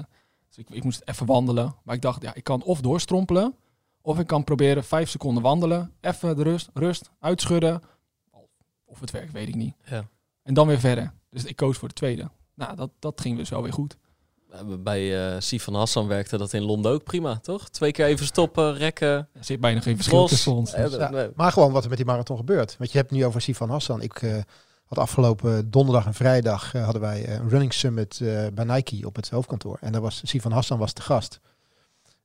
dus 0.48 0.56
ik, 0.58 0.70
ik 0.70 0.84
moest 0.84 1.02
even 1.04 1.26
wandelen. 1.26 1.74
Maar 1.84 1.94
ik 1.94 2.02
dacht, 2.02 2.22
ja, 2.22 2.34
ik 2.34 2.44
kan 2.44 2.62
of 2.62 2.80
doorstrompelen... 2.80 3.54
of 4.02 4.18
ik 4.18 4.26
kan 4.26 4.44
proberen 4.44 4.84
vijf 4.84 5.08
seconden 5.10 5.42
wandelen. 5.42 5.92
Even 6.00 6.36
de 6.36 6.42
rust, 6.42 6.70
rust 6.74 7.10
uitschudden. 7.20 7.82
Of 8.84 9.00
het 9.00 9.10
werkt, 9.10 9.32
weet 9.32 9.48
ik 9.48 9.54
niet. 9.54 9.74
Ja. 9.84 10.08
En 10.42 10.54
dan 10.54 10.66
weer 10.66 10.80
verder. 10.80 11.12
Dus 11.30 11.44
ik 11.44 11.56
koos 11.56 11.78
voor 11.78 11.88
de 11.88 11.94
tweede. 11.94 12.30
Nou, 12.54 12.76
dat, 12.76 12.90
dat 12.98 13.20
ging 13.20 13.36
dus 13.36 13.48
wel 13.48 13.62
weer 13.62 13.72
goed. 13.72 13.96
Bij 14.78 15.32
eh 15.34 15.40
Sifan 15.40 15.74
Hassan 15.74 16.06
werkte 16.06 16.36
dat 16.36 16.52
in 16.52 16.62
Londen 16.62 16.92
ook 16.92 17.04
prima, 17.04 17.36
toch? 17.38 17.68
Twee 17.68 17.92
keer 17.92 18.06
even 18.06 18.26
stoppen, 18.26 18.76
rekken. 18.76 19.28
Er 19.32 19.44
zit 19.44 19.60
bijna 19.60 19.80
geen 19.80 19.96
verschil 19.96 20.26
tussen 20.26 20.52
ons. 20.52 20.74
Dus- 20.74 20.92
Ja. 20.94 21.30
Maar 21.34 21.52
gewoon 21.52 21.72
wat 21.72 21.82
er 21.82 21.88
met 21.88 21.98
die 21.98 22.06
marathon 22.06 22.36
gebeurt. 22.36 22.76
Want 22.78 22.90
je 22.92 22.98
hebt 22.98 23.10
het 23.10 23.18
nu 23.18 23.24
over 23.24 23.40
Sifan 23.40 23.70
Hassan. 23.70 24.02
Ik 24.02 24.22
eh, 24.22 24.36
had 24.94 25.08
afgelopen 25.08 25.70
donderdag 25.70 26.06
en 26.06 26.14
vrijdag 26.14 26.74
eh, 26.74 26.84
hadden 26.84 27.00
wij 27.00 27.24
eh, 27.24 27.34
een 27.34 27.48
running 27.48 27.72
summit 27.72 28.20
eh, 28.20 28.46
bij 28.54 28.64
Nike 28.64 29.06
op 29.06 29.16
het 29.16 29.30
hoofdkantoor. 29.30 29.78
En 29.80 29.92
daar 29.92 30.00
was 30.00 30.20
Sifan 30.24 30.52
Hassan 30.52 30.78
was 30.78 30.94
de 30.94 31.02
gast. 31.02 31.40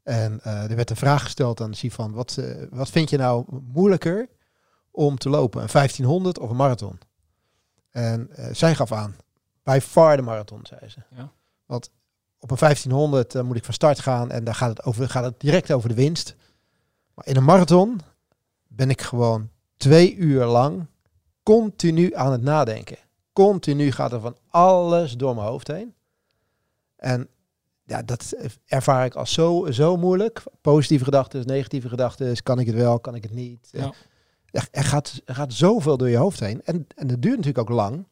En 0.03 0.43
er 0.43 0.75
werd 0.75 0.89
een 0.89 0.95
vraag 0.95 1.23
gesteld 1.23 1.61
aan 1.61 1.73
Sifan. 1.73 2.11
Wat, 2.11 2.41
wat 2.69 2.89
vind 2.89 3.09
je 3.09 3.17
nou 3.17 3.45
moeilijker 3.73 4.29
om 4.91 5.17
te 5.17 5.29
lopen? 5.29 5.61
Een 5.61 5.69
1500 5.71 6.39
of 6.39 6.49
een 6.49 6.55
marathon? 6.55 6.99
En 7.89 8.29
zij 8.51 8.75
gaf 8.75 8.91
aan. 8.91 9.15
Bij 9.63 9.81
far 9.81 10.15
de 10.15 10.21
marathon, 10.21 10.59
zei 10.63 10.89
ze. 10.89 10.99
Ja. 11.15 11.31
Want 11.65 11.89
op 12.39 12.51
een 12.51 12.57
1500 12.59 13.35
eh, 13.35 13.41
moet 13.41 13.55
ik 13.55 13.65
van 13.65 13.73
start 13.73 13.99
gaan 13.99 14.31
en 14.31 14.43
daar 14.43 14.55
gaat 14.55 14.69
het, 14.69 14.83
over, 14.83 15.09
gaat 15.09 15.23
het 15.23 15.39
direct 15.39 15.71
over 15.71 15.89
de 15.89 15.95
winst. 15.95 16.35
Maar 17.13 17.27
in 17.27 17.35
een 17.35 17.43
marathon 17.43 18.01
ben 18.67 18.89
ik 18.89 19.01
gewoon 19.01 19.49
twee 19.77 20.15
uur 20.15 20.45
lang 20.45 20.85
continu 21.49 22.15
aan 22.15 22.31
het 22.31 22.41
nadenken. 22.41 22.97
Continu 23.33 23.91
gaat 23.91 24.11
er 24.11 24.19
van 24.19 24.37
alles 24.47 25.17
door 25.17 25.35
mijn 25.35 25.47
hoofd 25.47 25.67
heen. 25.67 25.93
En 26.95 27.27
ja, 27.85 28.03
dat 28.03 28.35
ervaar 28.65 29.05
ik 29.05 29.15
als 29.15 29.33
zo, 29.33 29.67
zo 29.71 29.97
moeilijk. 29.97 30.43
Positieve 30.61 31.03
gedachten, 31.03 31.45
negatieve 31.45 31.89
gedachten. 31.89 32.43
Kan 32.43 32.59
ik 32.59 32.65
het 32.65 32.75
wel, 32.75 32.99
kan 32.99 33.15
ik 33.15 33.23
het 33.23 33.33
niet? 33.33 33.69
Ja. 33.71 33.93
Er, 34.51 34.67
er, 34.71 34.83
gaat, 34.83 35.21
er 35.25 35.35
gaat 35.35 35.53
zoveel 35.53 35.97
door 35.97 36.09
je 36.09 36.17
hoofd 36.17 36.39
heen. 36.39 36.61
En, 36.63 36.87
en 36.95 37.07
dat 37.07 37.21
duurt 37.21 37.37
natuurlijk 37.37 37.69
ook 37.69 37.75
lang. 37.75 38.07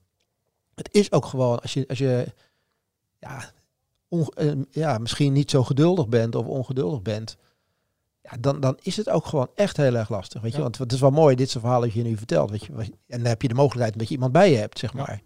Het 0.76 0.90
is 0.92 1.12
ook 1.12 1.26
gewoon, 1.26 1.60
als 1.60 1.74
je, 1.74 1.88
als 1.88 1.98
je 1.98 2.34
ja, 3.20 3.52
on- 4.08 4.34
eh, 4.36 4.52
ja, 4.72 4.98
misschien 4.98 5.34
niet 5.34 5.52
zo 5.52 5.64
geduldig 5.64 6.08
bent 6.08 6.36
of 6.36 6.46
ongeduldig 6.46 7.02
bent, 7.02 7.38
ja, 8.32 8.38
dan, 8.40 8.60
dan 8.60 8.78
is 8.82 8.98
het 8.98 9.10
ook 9.10 9.26
gewoon 9.26 9.48
echt 9.56 9.78
heel 9.78 9.96
erg 9.96 10.10
lastig. 10.10 10.42
Weet 10.42 10.52
je? 10.52 10.58
Ja. 10.58 10.64
Want 10.64 10.78
het 10.78 10.92
is 10.92 11.00
wel 11.00 11.10
mooi, 11.10 11.36
dit 11.36 11.50
soort 11.50 11.64
verhalen 11.64 11.88
dat 11.88 11.98
je 11.98 12.04
nu 12.04 12.18
vertelt. 12.18 12.50
Weet 12.50 12.66
je? 12.66 12.74
En 13.08 13.18
dan 13.18 13.26
heb 13.26 13.42
je 13.42 13.48
de 13.48 13.54
mogelijkheid 13.54 13.98
dat 14.00 14.08
je 14.08 14.14
iemand 14.14 14.32
bij 14.32 14.52
je 14.52 14.58
hebt, 14.58 14.80
zeg 14.80 14.94
Ja. 14.94 14.98
maar. 15.00 15.22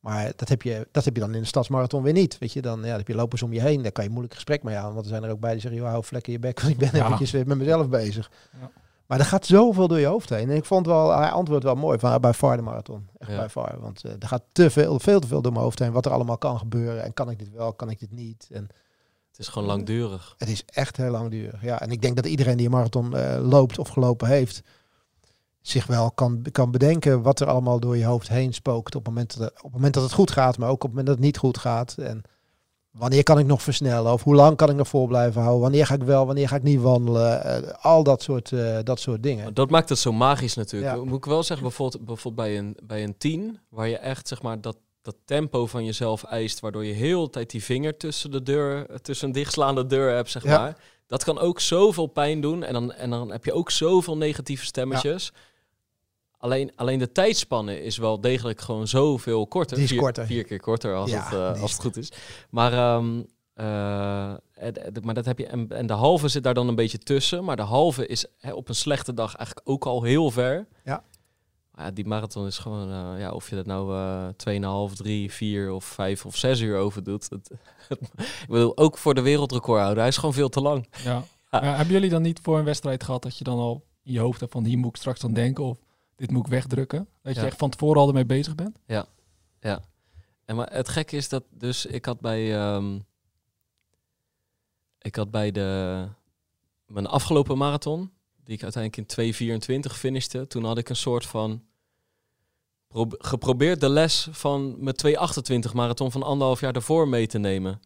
Maar 0.00 0.32
dat 0.36 0.48
heb, 0.48 0.62
je, 0.62 0.88
dat 0.92 1.04
heb 1.04 1.14
je 1.14 1.20
dan 1.20 1.34
in 1.34 1.40
de 1.40 1.46
stadsmarathon 1.46 2.02
weer 2.02 2.12
niet. 2.12 2.38
Weet 2.38 2.52
je, 2.52 2.62
dan, 2.62 2.78
ja, 2.80 2.86
dan 2.88 2.96
heb 2.98 3.08
je 3.08 3.14
lopers 3.14 3.42
om 3.42 3.52
je 3.52 3.60
heen. 3.60 3.82
Daar 3.82 3.92
kan 3.92 4.04
je 4.04 4.10
moeilijk 4.10 4.34
gesprek 4.34 4.62
mee 4.62 4.76
aan. 4.76 4.92
Want 4.92 5.04
er 5.04 5.10
zijn 5.10 5.22
er 5.24 5.30
ook 5.30 5.40
bij 5.40 5.52
die 5.52 5.60
zeggen, 5.60 5.80
joh, 5.80 5.90
hou 5.90 6.04
vlekken 6.04 6.32
je 6.32 6.38
bek. 6.38 6.60
Want 6.60 6.72
ik 6.72 6.78
ben 6.78 6.90
Ja. 6.92 7.04
eventjes 7.04 7.30
weer 7.30 7.46
met 7.46 7.58
mezelf 7.58 7.88
bezig. 7.88 8.30
Ja. 8.60 8.70
Maar 9.06 9.18
er 9.18 9.24
gaat 9.24 9.46
zoveel 9.46 9.88
door 9.88 9.98
je 9.98 10.06
hoofd 10.06 10.28
heen. 10.28 10.50
En 10.50 10.56
ik 10.56 10.64
vond 10.64 10.86
wel, 10.86 11.16
hij 11.18 11.30
antwoordt 11.30 11.64
wel 11.64 11.74
mooi 11.74 11.98
van, 11.98 12.20
bij 12.20 12.32
VAR 12.32 12.56
de 12.56 12.62
marathon. 12.62 13.08
Echt 13.18 13.36
bij 13.36 13.48
VAR. 13.48 13.80
Want 13.80 14.04
eh, 14.04 14.12
er 14.18 14.28
gaat 14.28 14.42
te 14.52 14.70
veel, 14.70 14.98
veel 14.98 15.20
te 15.20 15.26
veel 15.26 15.42
door 15.42 15.52
mijn 15.52 15.64
hoofd 15.64 15.78
heen. 15.78 15.92
Wat 15.92 16.06
er 16.06 16.12
allemaal 16.12 16.38
kan 16.38 16.58
gebeuren. 16.58 17.02
En 17.04 17.14
kan 17.14 17.30
ik 17.30 17.38
dit 17.38 17.50
wel, 17.50 17.72
kan 17.72 17.90
ik 17.90 17.98
dit 17.98 18.12
niet. 18.12 18.48
En 18.52 18.66
Het 19.36 19.46
is 19.46 19.52
gewoon 19.52 19.68
langdurig. 19.68 20.34
het 20.38 20.48
is 20.48 20.62
echt 20.64 20.96
heel 20.96 21.10
langdurig. 21.10 21.62
Ja, 21.62 21.80
en 21.80 21.90
ik 21.90 22.02
denk 22.02 22.16
dat 22.16 22.26
iedereen 22.26 22.56
die 22.56 22.66
een 22.66 22.72
marathon 22.72 23.16
eh, 23.16 23.48
loopt 23.48 23.78
of 23.78 23.88
gelopen 23.88 24.28
heeft, 24.28 24.62
zich 25.60 25.86
wel 25.86 26.10
kan, 26.10 26.46
kan 26.52 26.70
bedenken 26.70 27.22
wat 27.22 27.40
er 27.40 27.46
allemaal 27.46 27.80
door 27.80 27.96
je 27.96 28.04
hoofd 28.04 28.28
heen 28.28 28.54
spookt 28.54 28.94
op 28.94 29.04
het, 29.04 29.14
moment 29.14 29.38
dat, 29.38 29.50
op 29.50 29.62
het 29.62 29.72
moment 29.72 29.94
dat 29.94 30.02
het 30.02 30.12
goed 30.12 30.30
gaat, 30.30 30.58
maar 30.58 30.68
ook 30.68 30.74
op 30.74 30.80
het 30.80 30.90
moment 30.90 31.06
dat 31.06 31.16
het 31.16 31.24
niet 31.24 31.38
goed 31.38 31.58
gaat. 31.58 31.94
En 31.98 32.22
wanneer 32.90 33.22
kan 33.22 33.38
ik 33.38 33.46
nog 33.46 33.62
versnellen? 33.62 34.12
Of 34.12 34.22
hoe 34.22 34.34
lang 34.34 34.56
kan 34.56 34.70
ik 34.70 34.76
nog 34.76 34.88
vol 34.88 35.06
blijven 35.06 35.40
houden? 35.40 35.62
Wanneer 35.62 35.86
ga 35.86 35.94
ik 35.94 36.02
wel, 36.02 36.26
wanneer 36.26 36.48
ga 36.48 36.56
ik 36.56 36.62
niet 36.62 36.80
wandelen? 36.80 37.42
Eh, 37.44 37.84
al 37.84 38.02
dat 38.02 38.22
soort, 38.22 38.52
eh, 38.52 38.78
dat 38.82 39.00
soort 39.00 39.22
dingen. 39.22 39.54
Dat 39.54 39.70
maakt 39.70 39.88
het 39.88 39.98
zo 39.98 40.12
magisch 40.12 40.54
natuurlijk. 40.54 40.94
Ja. 40.94 41.04
Moet 41.04 41.16
ik 41.16 41.24
wel 41.24 41.42
zeggen, 41.42 41.66
bijvoorbeeld, 41.66 42.04
bijvoorbeeld 42.04 42.46
bij, 42.48 42.58
een, 42.58 42.76
bij 42.82 43.04
een 43.04 43.16
10, 43.18 43.58
waar 43.68 43.88
je 43.88 43.98
echt 43.98 44.28
zeg 44.28 44.42
maar 44.42 44.60
dat, 44.60 44.76
dat 45.06 45.16
tempo 45.24 45.66
van 45.66 45.84
jezelf 45.84 46.24
eist, 46.24 46.60
waardoor 46.60 46.84
je 46.84 46.92
heel 46.92 47.24
de 47.24 47.30
tijd 47.30 47.50
die 47.50 47.64
vinger 47.64 47.96
tussen 47.96 48.30
de 48.30 48.42
deur, 48.42 49.00
tussen 49.02 49.26
een 49.26 49.32
dichtslaande 49.32 49.86
deur 49.86 50.14
hebt, 50.14 50.30
zeg 50.30 50.42
Ja. 50.42 50.58
maar. 50.58 50.76
Dat 51.06 51.24
kan 51.24 51.38
ook 51.38 51.60
zoveel 51.60 52.06
pijn 52.06 52.40
doen 52.40 52.62
en 52.64 52.72
dan, 52.72 52.92
en 52.92 53.10
dan 53.10 53.30
heb 53.30 53.44
je 53.44 53.52
ook 53.52 53.70
zoveel 53.70 54.16
negatieve 54.16 54.64
stemmetjes. 54.64 55.32
Alleen, 56.38 56.72
alleen 56.76 56.98
de 56.98 57.12
tijdspanne 57.12 57.82
is 57.82 57.96
wel 57.96 58.20
degelijk 58.20 58.60
gewoon 58.60 58.88
zoveel 58.88 59.46
korter. 59.46 59.74
Die 59.76 59.84
is 59.84 59.90
vier, 59.90 60.00
korter. 60.00 60.26
Vier 60.26 60.44
keer 60.44 60.60
korter 60.60 60.94
als, 60.94 61.10
Ja, 61.10 61.22
het, 61.24 61.32
eh, 61.56 61.62
als 61.62 61.72
het 61.72 61.80
goed 61.80 61.96
is. 61.96 62.12
Maar, 62.50 62.72
het- 64.52 65.04
maar 65.04 65.14
dat 65.14 65.24
heb 65.24 65.38
je. 65.38 65.46
En, 65.46 65.68
en 65.68 65.86
de 65.86 65.92
halve 65.92 66.28
zit 66.28 66.42
daar 66.42 66.54
dan 66.54 66.68
een 66.68 66.74
beetje 66.74 66.98
tussen. 66.98 67.44
Maar 67.44 67.56
de 67.56 67.62
halve 67.62 68.06
is 68.06 68.26
hè, 68.38 68.52
op 68.52 68.68
een 68.68 68.74
slechte 68.74 69.14
dag 69.14 69.34
eigenlijk 69.36 69.68
ook 69.68 69.86
al 69.86 70.02
heel 70.02 70.30
ver. 70.30 70.66
Ja. 70.84 71.02
Ja, 71.76 71.90
die 71.90 72.06
marathon 72.06 72.46
is 72.46 72.58
gewoon, 72.58 72.90
eh, 72.90 73.20
ja, 73.20 73.30
of 73.32 73.48
je 73.50 73.56
dat 73.56 73.66
nou 73.66 73.94
eh 73.94 74.28
2,5, 74.88 74.94
3, 74.96 75.32
4 75.32 75.72
of 75.72 75.84
5 75.84 76.26
of 76.26 76.36
6 76.36 76.60
uur 76.60 76.76
over 76.78 77.02
doet. 77.02 77.28
Het, 77.30 77.50
ik 78.18 78.46
bedoel, 78.48 78.76
ook 78.76 78.98
voor 78.98 79.14
de 79.14 79.20
wereldrecordhouder, 79.20 79.98
hij 79.98 80.08
is 80.08 80.16
gewoon 80.16 80.34
veel 80.34 80.48
te 80.48 80.60
lang. 80.60 80.88
Ja. 81.04 81.22
Ja. 81.50 81.60
Maar 81.62 81.76
hebben 81.76 81.94
jullie 81.94 82.10
dan 82.10 82.22
niet 82.22 82.40
voor 82.42 82.58
een 82.58 82.64
wedstrijd 82.64 83.04
gehad 83.04 83.22
dat 83.22 83.38
je 83.38 83.44
dan 83.44 83.58
al 83.58 83.84
in 84.02 84.12
je 84.12 84.18
hoofd 84.18 84.40
hebt 84.40 84.52
van 84.52 84.64
hier 84.64 84.78
moet 84.78 84.88
ik 84.90 84.96
straks 84.96 85.24
aan 85.24 85.32
denken 85.32 85.64
of 85.64 85.78
dit 86.16 86.30
moet 86.30 86.44
ik 86.46 86.52
wegdrukken? 86.52 87.08
Dat 87.22 87.34
je 87.34 87.40
Ja. 87.40 87.46
echt 87.46 87.56
van 87.56 87.70
tevoren 87.70 88.00
al 88.00 88.08
ermee 88.08 88.26
bezig 88.26 88.54
bent? 88.54 88.78
En 90.44 90.56
maar 90.56 90.72
het 90.72 90.88
gekke 90.88 91.16
is 91.16 91.28
dat 91.28 91.44
dus 91.50 91.86
ik 91.86 92.04
had 92.04 92.20
bij 92.20 92.56
ehm, 92.58 92.98
ik 94.98 95.16
had 95.16 95.30
bij 95.30 95.50
de 95.50 96.04
mijn 96.86 97.06
afgelopen 97.06 97.58
marathon 97.58 98.10
die 98.46 98.54
ik 98.56 98.62
uiteindelijk 98.62 99.16
in 99.18 99.86
2:24 99.88 99.96
finishte, 99.96 100.46
toen 100.46 100.64
had 100.64 100.78
ik 100.78 100.88
een 100.88 100.96
soort 100.96 101.26
van 101.26 101.62
pro- 102.88 103.06
geprobeerd 103.18 103.80
de 103.80 103.88
les 103.88 104.28
van 104.30 104.76
mijn 104.78 104.96
2:28 104.96 105.72
marathon 105.74 106.12
van 106.12 106.22
anderhalf 106.22 106.60
jaar 106.60 106.72
daarvoor 106.72 107.08
mee 107.08 107.26
te 107.26 107.38
nemen. 107.38 107.80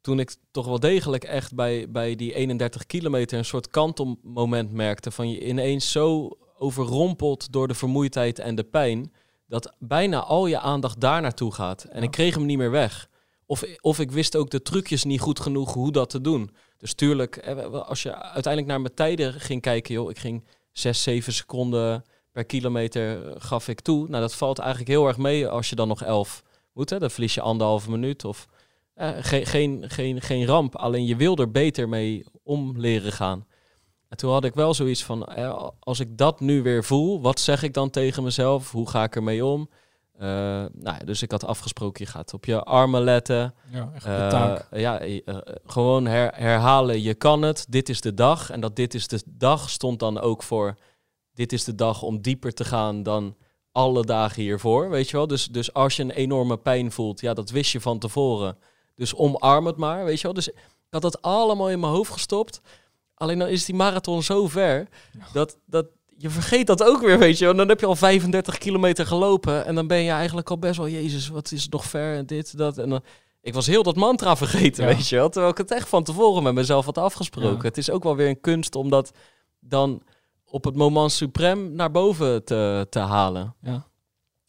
Toen 0.00 0.18
ik 0.18 0.36
toch 0.50 0.66
wel 0.66 0.80
degelijk 0.80 1.24
echt 1.24 1.54
bij, 1.54 1.90
bij 1.90 2.16
die 2.16 2.34
31 2.34 2.86
kilometer 2.86 3.38
een 3.38 3.44
soort 3.44 3.68
kantelmoment 3.68 4.72
merkte 4.72 5.10
van 5.10 5.30
je 5.30 5.46
ineens 5.46 5.90
zo 5.92 6.30
overrompeld 6.58 7.52
door 7.52 7.68
de 7.68 7.74
vermoeidheid 7.74 8.38
en 8.38 8.54
de 8.54 8.64
pijn 8.64 9.12
dat 9.46 9.74
bijna 9.78 10.18
al 10.20 10.46
je 10.46 10.58
aandacht 10.58 11.00
daar 11.00 11.20
naartoe 11.20 11.52
gaat. 11.54 11.84
En 11.84 11.98
Ja. 11.98 12.04
ik 12.04 12.10
kreeg 12.10 12.34
hem 12.34 12.46
niet 12.46 12.58
meer 12.58 12.70
weg. 12.70 13.08
Of, 13.46 13.64
of 13.80 13.98
ik 13.98 14.10
wist 14.10 14.36
ook 14.36 14.50
de 14.50 14.62
trucjes 14.62 15.04
niet 15.04 15.20
goed 15.20 15.40
genoeg 15.40 15.72
hoe 15.72 15.92
dat 15.92 16.10
te 16.10 16.20
doen. 16.20 16.50
Dus 16.78 16.94
tuurlijk, 16.94 17.36
eh, 17.36 17.72
als 17.72 18.02
je 18.02 18.14
uiteindelijk 18.14 18.66
naar 18.66 18.80
mijn 18.80 18.94
tijden 18.94 19.32
ging 19.32 19.60
kijken, 19.60 19.94
joh, 19.94 20.10
ik 20.10 20.18
ging 20.18 20.44
6, 20.72 21.02
7 21.02 21.32
seconden 21.32 22.04
per 22.32 22.44
kilometer 22.44 23.26
eh, 23.26 23.34
gaf 23.38 23.68
ik 23.68 23.80
toe. 23.80 24.08
Nou, 24.08 24.20
dat 24.22 24.34
valt 24.34 24.58
eigenlijk 24.58 24.90
heel 24.90 25.06
erg 25.06 25.16
mee 25.16 25.48
als 25.48 25.68
je 25.68 25.76
dan 25.76 25.88
nog 25.88 26.02
11 26.02 26.42
moet. 26.72 26.90
Hè? 26.90 26.98
Dan 26.98 27.10
verlies 27.10 27.34
je 27.34 27.40
anderhalve 27.40 27.90
minuut 27.90 28.24
of 28.24 28.46
eh, 28.94 29.10
geen, 29.20 29.46
geen, 29.46 29.90
geen, 29.90 30.20
geen 30.20 30.46
ramp. 30.46 30.76
Alleen 30.76 31.06
je 31.06 31.16
wil 31.16 31.36
er 31.36 31.50
beter 31.50 31.88
mee 31.88 32.24
om 32.42 32.72
leren 32.76 33.12
gaan. 33.12 33.46
En 34.08 34.16
toen 34.16 34.32
had 34.32 34.44
ik 34.44 34.54
wel 34.54 34.74
zoiets 34.74 35.04
van, 35.04 35.24
als 35.78 36.00
ik 36.00 36.16
dat 36.16 36.40
nu 36.40 36.62
weer 36.62 36.84
voel, 36.84 37.20
wat 37.20 37.40
zeg 37.40 37.62
ik 37.62 37.74
dan 37.74 37.90
tegen 37.90 38.22
mezelf? 38.22 38.70
Hoe 38.72 38.88
ga 38.88 39.02
ik 39.02 39.16
ermee 39.16 39.44
om? 39.44 39.68
Eh, 40.18 40.26
nou 40.26 40.70
ja, 40.82 40.98
dus 41.04 41.22
ik 41.22 41.30
had 41.30 41.44
afgesproken, 41.44 42.04
je 42.04 42.10
gaat 42.10 42.34
op 42.34 42.44
je 42.44 42.62
armen 42.62 43.02
letten. 43.02 43.54
Ja, 43.70 43.90
echt 43.94 44.04
de 44.04 44.10
Eh, 44.70 44.80
ja, 44.80 45.00
eh, 45.00 45.36
gewoon 45.66 46.06
her- 46.06 46.34
herhalen, 46.34 47.02
je 47.02 47.14
kan 47.14 47.42
het, 47.42 47.66
dit 47.68 47.88
is 47.88 48.00
de 48.00 48.14
dag. 48.14 48.50
En 48.50 48.60
dat 48.60 48.76
dit 48.76 48.94
is 48.94 49.08
de 49.08 49.22
dag 49.26 49.70
stond 49.70 49.98
dan 49.98 50.20
ook 50.20 50.42
voor, 50.42 50.74
dit 51.32 51.52
is 51.52 51.64
de 51.64 51.74
dag 51.74 52.02
om 52.02 52.20
dieper 52.20 52.52
te 52.54 52.64
gaan 52.64 53.02
dan 53.02 53.36
alle 53.72 54.04
dagen 54.04 54.42
hiervoor, 54.42 54.90
weet 54.90 55.10
je 55.10 55.16
wel. 55.16 55.26
Dus, 55.26 55.46
dus 55.46 55.72
als 55.74 55.96
je 55.96 56.02
een 56.02 56.10
enorme 56.10 56.56
pijn 56.56 56.92
voelt, 56.92 57.20
ja, 57.20 57.34
dat 57.34 57.50
wist 57.50 57.72
je 57.72 57.80
van 57.80 57.98
tevoren. 57.98 58.58
Dus 58.94 59.14
omarm 59.14 59.66
het 59.66 59.76
maar, 59.76 60.04
weet 60.04 60.16
je 60.16 60.22
wel. 60.22 60.32
Dus 60.34 60.48
ik 60.48 60.54
had 60.90 61.02
dat 61.02 61.22
allemaal 61.22 61.70
in 61.70 61.80
mijn 61.80 61.92
hoofd 61.92 62.12
gestopt. 62.12 62.60
Alleen 63.14 63.38
dan 63.38 63.48
is 63.48 63.64
die 63.64 63.74
marathon 63.74 64.22
zo 64.22 64.48
ver, 64.48 64.88
dat, 65.32 65.58
dat 65.66 65.86
je 66.20 66.30
vergeet 66.30 66.66
dat 66.66 66.82
ook 66.82 67.00
weer, 67.00 67.18
weet 67.18 67.38
je. 67.38 67.48
En 67.48 67.56
dan 67.56 67.68
heb 67.68 67.80
je 67.80 67.86
al 67.86 67.96
35 67.96 68.58
kilometer 68.58 69.06
gelopen 69.06 69.66
en 69.66 69.74
dan 69.74 69.86
ben 69.86 70.02
je 70.02 70.10
eigenlijk 70.10 70.50
al 70.50 70.58
best 70.58 70.76
wel, 70.76 70.88
jezus, 70.88 71.28
wat 71.28 71.52
is 71.52 71.62
het 71.62 71.72
nog 71.72 71.84
ver 71.84 72.16
en 72.16 72.26
dit, 72.26 72.56
dat. 72.58 72.78
En 72.78 72.88
dan, 72.88 73.02
ik 73.40 73.54
was 73.54 73.66
heel 73.66 73.82
dat 73.82 73.96
mantra 73.96 74.36
vergeten, 74.36 74.88
Ja. 74.88 74.94
weet 74.94 75.08
je 75.08 75.16
wel. 75.16 75.28
Terwijl 75.28 75.52
ik 75.52 75.58
het 75.58 75.70
echt 75.70 75.88
van 75.88 76.02
tevoren 76.04 76.42
met 76.42 76.54
mezelf 76.54 76.84
had 76.84 76.98
afgesproken. 76.98 77.56
Ja. 77.56 77.62
Het 77.62 77.78
is 77.78 77.90
ook 77.90 78.02
wel 78.02 78.16
weer 78.16 78.28
een 78.28 78.40
kunst 78.40 78.74
om 78.74 78.90
dat 78.90 79.12
dan 79.60 80.02
op 80.44 80.64
het 80.64 80.76
moment 80.76 81.12
suprem 81.12 81.72
naar 81.72 81.90
boven 81.90 82.44
te, 82.44 82.86
te 82.90 82.98
halen. 82.98 83.54
Ja. 83.62 83.86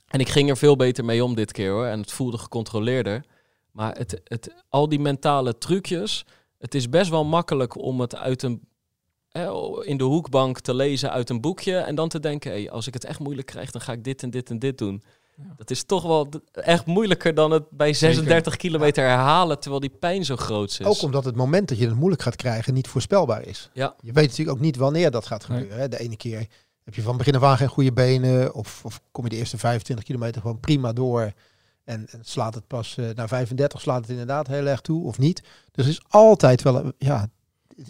En 0.07 0.19
ik 0.19 0.29
ging 0.29 0.49
er 0.49 0.57
veel 0.57 0.75
beter 0.75 1.05
mee 1.05 1.23
om 1.23 1.35
dit 1.35 1.51
keer 1.51 1.71
hoor. 1.71 1.85
En 1.85 1.99
het 1.99 2.11
voelde 2.11 2.37
gecontroleerder. 2.37 3.25
Maar 3.71 3.97
het, 3.97 4.21
het, 4.23 4.63
al 4.69 4.89
die 4.89 4.99
mentale 4.99 5.57
trucjes. 5.57 6.25
Het 6.57 6.75
is 6.75 6.89
best 6.89 7.09
wel 7.09 7.25
makkelijk 7.25 7.77
om 7.77 7.99
het 8.01 8.15
uit 8.15 8.43
een, 8.43 8.67
in 9.81 9.97
de 9.97 10.03
hoekbank 10.03 10.59
te 10.59 10.73
lezen 10.73 11.11
uit 11.11 11.29
een 11.29 11.41
boekje. 11.41 11.75
En 11.77 11.95
dan 11.95 12.09
te 12.09 12.19
denken, 12.19 12.51
hey, 12.51 12.71
als 12.71 12.87
ik 12.87 12.93
het 12.93 13.05
echt 13.05 13.19
moeilijk 13.19 13.47
krijg, 13.47 13.71
dan 13.71 13.81
ga 13.81 13.91
ik 13.91 14.03
dit 14.03 14.23
en 14.23 14.29
dit 14.29 14.49
en 14.49 14.59
dit 14.59 14.77
doen. 14.77 15.03
Ja. 15.35 15.53
Dat 15.55 15.69
is 15.71 15.83
toch 15.83 16.03
wel 16.03 16.29
echt 16.51 16.85
moeilijker 16.85 17.33
dan 17.33 17.51
het 17.51 17.69
bij 17.69 17.93
36 17.93 18.55
kilometer 18.55 19.03
herhalen, 19.03 19.59
terwijl 19.59 19.81
die 19.81 19.89
pijn 19.99 20.25
zo 20.25 20.35
groot 20.35 20.69
is. 20.79 20.83
Ook 20.85 21.01
omdat 21.01 21.25
het 21.25 21.35
moment 21.35 21.67
dat 21.69 21.77
je 21.77 21.85
het 21.85 21.95
moeilijk 21.95 22.21
gaat 22.21 22.35
krijgen 22.35 22.73
niet 22.73 22.87
voorspelbaar 22.87 23.47
is. 23.47 23.69
Ja. 23.73 23.95
Je 24.01 24.11
weet 24.11 24.27
natuurlijk 24.29 24.57
ook 24.57 24.63
niet 24.63 24.75
wanneer 24.75 25.11
dat 25.11 25.25
gaat 25.25 25.47
Nee. 25.47 25.57
gebeuren. 25.57 25.81
Hè. 25.81 25.87
De 25.89 25.99
ene 25.99 26.17
keer 26.17 26.47
heb 26.83 26.95
je 26.95 27.01
van 27.01 27.17
begin 27.17 27.35
af 27.35 27.43
aan 27.43 27.57
geen 27.57 27.67
goede 27.67 27.93
benen. 27.93 28.53
Of, 28.53 28.81
of 28.85 29.01
kom 29.11 29.23
je 29.23 29.29
de 29.29 29.35
eerste 29.35 29.57
25 29.57 30.05
kilometer 30.05 30.41
gewoon 30.41 30.59
prima 30.59 30.93
door. 30.93 31.31
En, 31.83 32.07
en 32.09 32.19
slaat 32.21 32.55
het 32.55 32.67
pas 32.67 32.97
eh 32.97 33.05
na 33.15 33.27
35 33.27 33.81
slaat 33.81 34.01
het 34.01 34.09
inderdaad 34.09 34.47
heel 34.47 34.65
erg 34.65 34.81
toe 34.81 35.05
of 35.05 35.17
niet. 35.17 35.41
Dus 35.71 35.85
er 35.85 35.91
is 35.91 36.01
altijd 36.07 36.61
wel 36.61 36.75
een, 36.75 36.93
ja, 36.97 37.27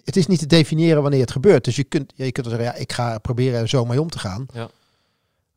het 0.03 0.15
is 0.15 0.27
niet 0.27 0.39
te 0.39 0.45
definiëren 0.45 1.01
wanneer 1.01 1.21
het 1.21 1.31
gebeurt. 1.31 1.63
Dus 1.63 1.75
je 1.75 1.83
kunt, 1.83 2.13
je 2.15 2.31
kunt 2.31 2.47
zeggen, 2.47 2.65
ja, 2.65 2.73
ik 2.73 2.93
ga 2.93 3.17
proberen 3.17 3.59
er 3.59 3.69
zo 3.69 3.85
mee 3.85 4.01
om 4.01 4.09
te 4.09 4.19
gaan. 4.19 4.45
Ja. 4.53 4.69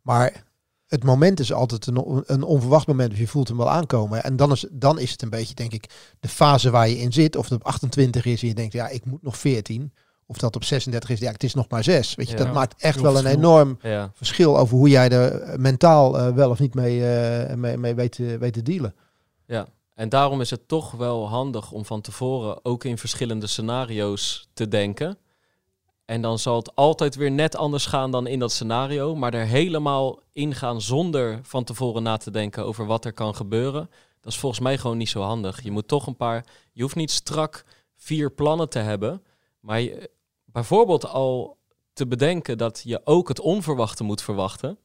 Maar 0.03 0.45
het 0.87 1.05
moment 1.05 1.41
is 1.41 1.53
altijd 1.53 1.87
een, 1.87 2.23
een 2.27 2.43
onverwacht 2.43 2.87
moment. 2.87 3.17
Je 3.17 3.27
voelt 3.27 3.49
hem 3.49 3.57
wel 3.57 3.71
aankomen. 3.71 4.25
En 4.25 4.37
dan 4.37 4.53
is, 4.53 4.67
dan 4.71 4.99
is 4.99 5.11
het 5.11 5.23
een 5.23 5.31
beetje, 5.31 5.55
denk 5.55 5.73
ik, 5.73 6.15
de 6.21 6.29
fase 6.29 6.71
waar 6.71 6.89
je 6.89 6.99
in 6.99 7.13
zit. 7.13 7.37
Of 7.37 7.45
het 7.45 7.55
op 7.55 7.65
28 7.65 8.25
is 8.25 8.43
en 8.43 8.49
je 8.49 8.55
denkt, 8.55 8.73
ja, 8.73 8.89
ik 8.89 9.05
moet 9.05 9.23
nog 9.23 9.37
14. 9.37 9.93
Of 10.27 10.37
dat 10.39 10.57
op 10.57 10.65
36 10.65 11.11
is, 11.11 11.19
ja, 11.19 11.31
het 11.33 11.43
is 11.45 11.55
nog 11.55 11.69
maar 11.69 11.85
6. 11.85 12.15
Weet 12.15 12.31
je, 12.31 12.37
Ja. 12.37 12.45
dat 12.45 12.53
maakt 12.55 12.83
echt 12.83 13.01
wel 13.01 13.19
een 13.19 13.27
enorm 13.27 13.79
Ja. 13.83 14.11
verschil 14.15 14.59
over 14.59 14.77
hoe 14.77 14.89
jij 14.89 15.09
er 15.11 15.41
eh, 15.41 15.59
mentaal 15.59 16.19
eh, 16.19 16.35
wel 16.35 16.51
of 16.51 16.59
niet 16.59 16.75
mee, 16.75 17.07
eh, 17.17 17.55
mee, 17.55 17.77
mee 17.77 17.95
weet, 17.95 18.17
weet 18.17 18.53
te 18.53 18.63
dealen. 18.63 18.95
Ja, 19.47 19.67
en 20.03 20.09
daarom 20.09 20.41
is 20.41 20.51
het 20.51 20.69
toch 20.69 20.91
wel 20.91 21.29
handig 21.29 21.73
om 21.73 21.85
van 21.85 22.01
tevoren 22.01 22.65
ook 22.65 22.85
in 22.85 22.99
verschillende 22.99 23.47
scenario's 23.47 24.49
te 24.53 24.69
denken. 24.69 25.19
En 26.05 26.23
dan 26.23 26.39
zal 26.39 26.57
het 26.57 26.75
altijd 26.75 27.15
weer 27.15 27.31
net 27.31 27.57
anders 27.57 27.87
gaan 27.87 28.11
dan 28.11 28.27
in 28.27 28.39
dat 28.39 28.53
scenario. 28.53 29.15
Maar 29.15 29.35
er 29.35 29.47
helemaal 29.47 30.21
ingaan 30.33 30.81
zonder 30.81 31.41
van 31.43 31.65
tevoren 31.65 32.03
na 32.03 32.17
te 32.17 32.31
denken 32.31 32.65
over 32.65 32.87
wat 32.87 33.05
er 33.05 33.13
kan 33.13 33.35
gebeuren. 33.35 33.91
Dat 34.21 34.33
is 34.33 34.39
volgens 34.39 34.61
mij 34.61 34.79
gewoon 34.79 34.97
niet 34.97 35.09
zo 35.09 35.21
handig. 35.21 35.63
Je 35.63 35.71
moet 35.71 35.89
toch 35.89 36.07
een 36.07 36.17
paar. 36.17 36.47
Je 36.73 36.83
hoeft 36.83 36.97
niet 36.97 37.11
strak 37.11 37.65
vier 37.97 38.31
plannen 38.33 38.69
te 38.69 38.79
hebben. 38.79 39.23
Maar 39.61 39.81
je, 39.81 40.11
bijvoorbeeld 40.45 41.07
al 41.07 41.59
te 41.93 42.07
bedenken 42.07 42.59
dat 42.59 42.83
je 42.85 43.01
ook 43.05 43.29
het 43.29 43.41
onverwachte 43.41 44.05
moet 44.05 44.23
verwachten. 44.23 44.79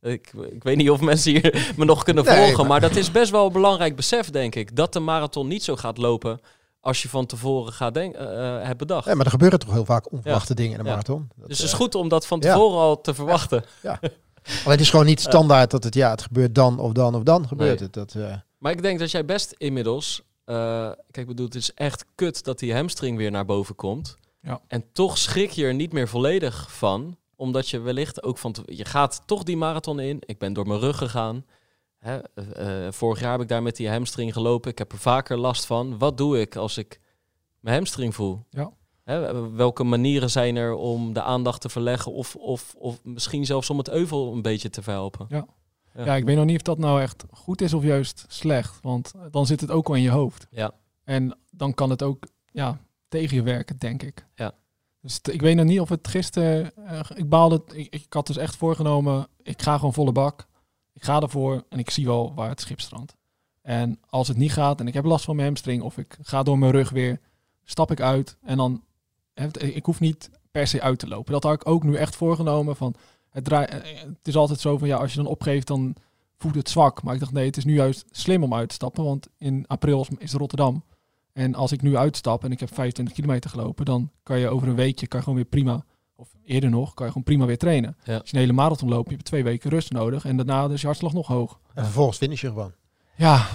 Ik, 0.00 0.32
ik 0.50 0.62
weet 0.62 0.76
niet 0.76 0.90
of 0.90 1.00
mensen 1.00 1.30
hier 1.32 1.72
me 1.76 1.84
nog 1.84 2.02
kunnen 2.02 2.24
Nee, 2.24 2.36
volgen. 2.36 2.56
maar- 2.56 2.66
Maar... 2.66 2.80
dat 2.80 2.96
is 2.96 3.10
best 3.10 3.30
wel 3.30 3.46
een 3.46 3.52
belangrijk 3.52 3.96
besef, 3.96 4.30
denk 4.30 4.54
ik. 4.54 4.76
Dat 4.76 4.92
de 4.92 5.00
marathon 5.00 5.48
niet 5.48 5.62
zo 5.64 5.76
gaat 5.76 5.98
lopen 5.98 6.40
als 6.80 7.02
je 7.02 7.08
van 7.08 7.26
tevoren 7.26 7.72
gaat 7.72 7.94
denk, 7.94 8.14
eh, 8.14 8.56
eh, 8.58 8.66
hebt 8.66 8.78
bedacht. 8.78 9.06
Ja, 9.06 9.14
maar 9.14 9.24
er 9.24 9.30
gebeuren 9.30 9.58
toch 9.58 9.72
heel 9.72 9.84
vaak 9.84 10.12
onverwachte 10.12 10.54
dingen 10.54 10.72
in 10.72 10.78
de 10.78 10.84
Ja. 10.84 10.90
marathon. 10.90 11.28
Dat, 11.36 11.48
dus 11.48 11.56
het 11.58 11.66
is 11.66 11.72
eh, 11.72 11.78
goed 11.78 11.94
om 11.94 12.08
dat 12.08 12.26
van 12.26 12.38
ja. 12.40 12.52
tevoren 12.52 12.78
al 12.78 13.00
te 13.00 13.14
verwachten. 13.14 13.64
Alleen 13.82 14.00
het 14.64 14.80
is 14.80 14.90
gewoon 14.90 15.06
niet 15.06 15.20
standaard 15.20 15.70
dat 15.70 15.84
het, 15.84 15.94
ja, 15.94 16.10
het 16.10 16.22
gebeurt 16.22 16.54
dan 16.54 16.78
of 16.78 16.92
dan 16.92 17.14
of 17.14 17.22
dan 17.22 17.48
gebeurt 17.48 17.78
Nee. 17.80 17.88
het. 17.88 17.92
Dat, 17.92 18.14
eh, 18.14 18.34
Maar 18.58 18.72
ik 18.72 18.82
denk 18.82 18.98
dat 18.98 19.10
jij 19.10 19.24
best 19.24 19.54
inmiddels... 19.56 20.22
eh, 20.44 20.54
kijk, 20.90 20.96
ik 21.10 21.26
bedoel, 21.26 21.46
het 21.46 21.54
is 21.54 21.74
echt 21.74 22.04
kut 22.14 22.44
dat 22.44 22.58
die 22.58 22.74
hamstring 22.74 23.16
weer 23.16 23.30
naar 23.30 23.44
boven 23.44 23.74
komt. 23.74 24.16
Ja. 24.42 24.60
En 24.68 24.84
toch 24.92 25.18
schrik 25.18 25.50
je 25.50 25.64
er 25.64 25.74
niet 25.74 25.92
meer 25.92 26.08
volledig 26.08 26.66
van. 26.72 27.16
Omdat 27.38 27.68
je 27.68 27.80
wellicht 27.80 28.22
ook 28.22 28.38
van... 28.38 28.54
Je 28.64 28.84
gaat 28.84 29.22
toch 29.26 29.42
die 29.42 29.56
marathon 29.56 30.00
in. 30.00 30.18
Ik 30.20 30.38
ben 30.38 30.52
door 30.52 30.66
mijn 30.66 30.80
rug 30.80 30.96
gegaan. 30.96 31.44
Hè, 31.98 32.18
eh, 32.34 32.86
eh, 32.86 32.92
vorig 32.92 33.20
jaar 33.20 33.32
heb 33.32 33.40
ik 33.40 33.48
daar 33.48 33.62
met 33.62 33.76
die 33.76 33.90
hamstring 33.90 34.32
gelopen. 34.32 34.70
Ik 34.70 34.78
heb 34.78 34.92
er 34.92 34.98
vaker 34.98 35.36
last 35.36 35.66
van. 35.66 35.98
Wat 35.98 36.16
doe 36.16 36.40
ik 36.40 36.56
als 36.56 36.78
ik 36.78 37.00
mijn 37.60 37.76
hamstring 37.76 38.14
voel? 38.14 38.44
Ja. 38.50 38.72
Hè, 39.04 39.50
welke 39.50 39.84
manieren 39.84 40.30
zijn 40.30 40.56
er 40.56 40.74
om 40.74 41.12
de 41.12 41.22
aandacht 41.22 41.60
te 41.60 41.68
verleggen? 41.68 42.12
Of, 42.12 42.36
of, 42.36 42.74
of 42.78 43.00
misschien 43.02 43.46
zelfs 43.46 43.70
om 43.70 43.78
het 43.78 43.88
euvel 43.88 44.32
een 44.32 44.42
beetje 44.42 44.70
te 44.70 44.82
verhelpen? 44.82 45.26
Ja. 45.28 45.46
Ja, 46.04 46.16
ik 46.16 46.24
weet 46.24 46.36
nog 46.36 46.44
niet 46.44 46.56
of 46.56 46.62
dat 46.62 46.78
nou 46.78 47.00
echt 47.00 47.24
goed 47.30 47.60
is 47.60 47.74
of 47.74 47.82
juist 47.82 48.24
slecht. 48.28 48.78
Want 48.82 49.12
dan 49.30 49.46
zit 49.46 49.60
het 49.60 49.70
ook 49.70 49.88
al 49.88 49.94
in 49.94 50.02
je 50.02 50.10
hoofd. 50.10 50.46
Ja. 50.50 50.72
En 51.04 51.38
dan 51.50 51.74
kan 51.74 51.90
het 51.90 52.02
ook 52.02 52.26
ja, 52.52 52.78
tegen 53.08 53.36
je 53.36 53.42
werken, 53.42 53.78
denk 53.78 54.02
ik. 54.02 54.26
Ja. 54.34 54.52
Dus 55.00 55.20
ik 55.30 55.40
weet 55.40 55.56
nog 55.56 55.64
niet 55.64 55.80
of 55.80 55.88
het 55.88 56.08
gisteren... 56.08 56.76
eh, 56.86 57.00
ik 57.14 57.28
baalde... 57.28 57.62
Ik, 57.72 57.94
ik 57.94 58.12
had 58.12 58.26
dus 58.26 58.36
echt 58.36 58.56
voorgenomen... 58.56 59.28
Ik 59.42 59.62
ga 59.62 59.74
gewoon 59.76 59.94
volle 59.94 60.12
bak. 60.12 60.46
Ik 60.92 61.04
ga 61.04 61.20
ervoor 61.20 61.64
en 61.68 61.78
ik 61.78 61.90
zie 61.90 62.06
wel 62.06 62.34
waar 62.34 62.48
het 62.48 62.60
schip 62.60 62.80
strandt. 62.80 63.16
En 63.62 64.00
als 64.08 64.28
het 64.28 64.36
niet 64.36 64.52
gaat 64.52 64.80
en 64.80 64.86
ik 64.86 64.94
heb 64.94 65.04
last 65.04 65.24
van 65.24 65.34
mijn 65.34 65.46
hamstring... 65.46 65.82
of 65.82 65.98
ik 65.98 66.18
ga 66.22 66.42
door 66.42 66.58
mijn 66.58 66.72
rug 66.72 66.90
weer... 66.90 67.20
stap 67.64 67.90
ik 67.90 68.00
uit 68.00 68.36
en 68.42 68.56
dan... 68.56 68.82
Ik 69.58 69.84
hoef 69.84 70.00
niet 70.00 70.30
per 70.50 70.66
se 70.66 70.82
uit 70.82 70.98
te 70.98 71.08
lopen. 71.08 71.32
Dat 71.32 71.42
had 71.42 71.52
ik 71.54 71.68
ook 71.68 71.82
nu 71.82 71.94
echt 71.94 72.16
voorgenomen 72.16 72.76
van... 72.76 72.94
Het, 73.28 73.44
draai, 73.44 73.66
eh, 73.66 74.00
het 74.00 74.28
is 74.28 74.36
altijd 74.36 74.60
zo 74.60 74.78
van 74.78 74.88
ja, 74.88 74.96
als 74.96 75.10
je 75.10 75.16
dan 75.22 75.26
opgeeft, 75.26 75.66
dan 75.66 75.94
voelt 76.38 76.54
het 76.54 76.70
zwak. 76.70 77.02
Maar 77.02 77.14
ik 77.14 77.20
dacht 77.20 77.32
nee, 77.32 77.46
het 77.46 77.56
is 77.56 77.64
nu 77.64 77.74
juist 77.74 78.04
slim 78.10 78.42
om 78.42 78.54
uit 78.54 78.68
te 78.68 78.74
stappen. 78.74 79.04
Want 79.04 79.28
in 79.38 79.64
april 79.66 80.06
is 80.18 80.32
Rotterdam. 80.32 80.84
En 81.32 81.54
als 81.54 81.72
ik 81.72 81.82
nu 81.82 81.96
uitstap 81.96 82.44
en 82.44 82.52
ik 82.52 82.60
heb 82.60 82.74
25 82.74 83.14
kilometer 83.14 83.50
gelopen, 83.50 83.84
dan 83.84 84.10
kan 84.22 84.38
je 84.38 84.48
over 84.48 84.68
een 84.68 84.74
weekje 84.74 85.06
kan 85.06 85.18
je 85.18 85.24
gewoon 85.24 85.38
weer 85.38 85.48
prima, 85.48 85.84
of 86.16 86.28
eerder 86.44 86.70
nog, 86.70 86.94
kan 86.94 87.06
je 87.06 87.12
gewoon 87.12 87.26
prima 87.26 87.46
weer 87.46 87.58
trainen. 87.58 87.96
Ja. 88.04 88.16
Als 88.18 88.30
je 88.30 88.34
een 88.36 88.42
hele 88.42 88.52
marathon 88.52 88.88
loopt, 88.88 89.08
je 89.08 89.14
hebt 89.14 89.26
twee 89.26 89.44
weken 89.44 89.70
rust 89.70 89.92
nodig. 89.92 90.24
En 90.24 90.36
daarna 90.36 90.68
is 90.68 90.80
je 90.80 90.86
hartslag 90.86 91.12
nog 91.12 91.26
hoog. 91.26 91.60
en 91.74 91.84
vervolgens 91.84 92.18
finish 92.18 92.40
je 92.40 92.48
gewoon. 92.48 92.72
Ja, 93.16 93.46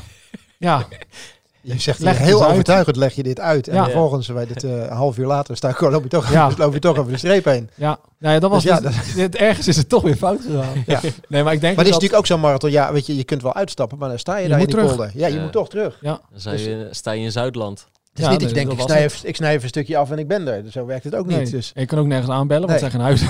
ja, 0.58 0.88
Je 1.66 1.80
zegt 1.80 1.99
Leg 1.99 2.18
heel 2.18 2.41
uit. 2.43 2.51
overtuigend 2.51 2.95
leg 2.95 3.14
je 3.14 3.24
dit 3.24 3.39
uit. 3.39 3.68
En 3.68 3.76
Ja. 3.76 3.84
vervolgens, 3.84 4.28
bij 4.28 4.45
dit, 4.45 4.64
eh, 4.64 4.72
een 4.72 4.89
half 4.89 5.18
uur 5.18 5.26
later, 5.26 5.57
sta 5.57 5.70
ik, 5.70 5.80
loop, 5.91 6.03
je 6.03 6.09
toch, 6.09 6.32
Ja. 6.32 6.51
loop 6.57 6.74
je 6.74 6.80
toch 6.80 6.97
over 6.97 7.11
de 7.11 7.18
streep 7.18 7.45
heen. 7.45 7.70
ja. 7.76 7.99
Nou 8.20 8.34
ja, 8.34 8.39
dat 8.39 8.49
was 8.49 8.64
Dus 8.64 8.72
ja, 8.72 8.80
dus- 8.80 9.14
dit- 9.14 9.36
ergens 9.36 9.68
is 9.68 9.76
het 9.78 9.89
toch 9.89 10.01
weer 10.03 10.16
fout 10.16 10.41
gegaan. 10.41 10.84
Ja. 10.86 10.99
Nee, 11.28 11.43
maar 11.43 11.53
ik 11.53 11.61
denk 11.61 11.76
Maar 11.76 11.84
dit 11.86 11.93
is 11.93 11.99
dat- 11.99 12.01
natuurlijk 12.01 12.16
ook 12.20 12.26
zo'n 12.26 12.39
marathon. 12.39 12.72
Ja, 12.72 12.93
weet 12.93 13.05
je, 13.05 13.16
je 13.16 13.24
kunt 13.24 13.41
wel 13.41 13.53
uitstappen, 13.55 13.97
maar 13.97 14.09
dan 14.09 14.20
sta 14.20 14.36
je, 14.38 14.43
Je 14.43 14.49
daar 14.49 14.59
in 14.59 14.64
moet 14.64 14.74
die 14.74 14.82
terug. 14.84 14.95
polder. 14.97 15.20
Ja, 15.22 15.28
je 15.28 15.39
moet 15.39 15.51
toch 15.51 15.70
terug. 15.70 15.97
ja, 16.01 16.22
Dan 16.32 16.39
sta 16.39 16.51
je, 16.51 16.88
sta 16.91 17.11
je 17.11 17.24
in 17.24 17.32
Zuidland. 17.32 17.80
Het 17.80 18.22
is 18.22 18.28
Ja, 18.28 18.32
niet 18.32 18.39
dat 18.39 18.49
je 18.49 18.55
nee, 18.55 18.66
denkt, 18.66 18.80
dat 18.80 18.89
ik 18.89 18.93
was 18.93 18.97
snij, 18.97 19.03
het. 19.03 19.14
even, 19.18 19.30
ik 19.30 19.36
snij 19.36 19.49
even 19.51 19.64
een 19.64 19.70
stukje 19.70 19.97
af 19.97 20.11
en 20.11 20.18
ik 20.20 20.28
ben 20.28 20.47
er. 20.47 20.64
Zo 20.72 20.86
werkt 20.86 21.03
het 21.03 21.16
ook 21.16 21.26
Nee. 21.26 21.39
niet. 21.39 21.51
Dus 21.51 21.72
je 21.76 21.86
kan 21.86 21.99
ook 21.99 22.05
nergens 22.05 22.32
aanbellen, 22.32 22.68
want 22.68 22.82
Nee. 22.82 22.89
het 22.89 23.01
zijn 23.01 23.18
geen 23.18 23.30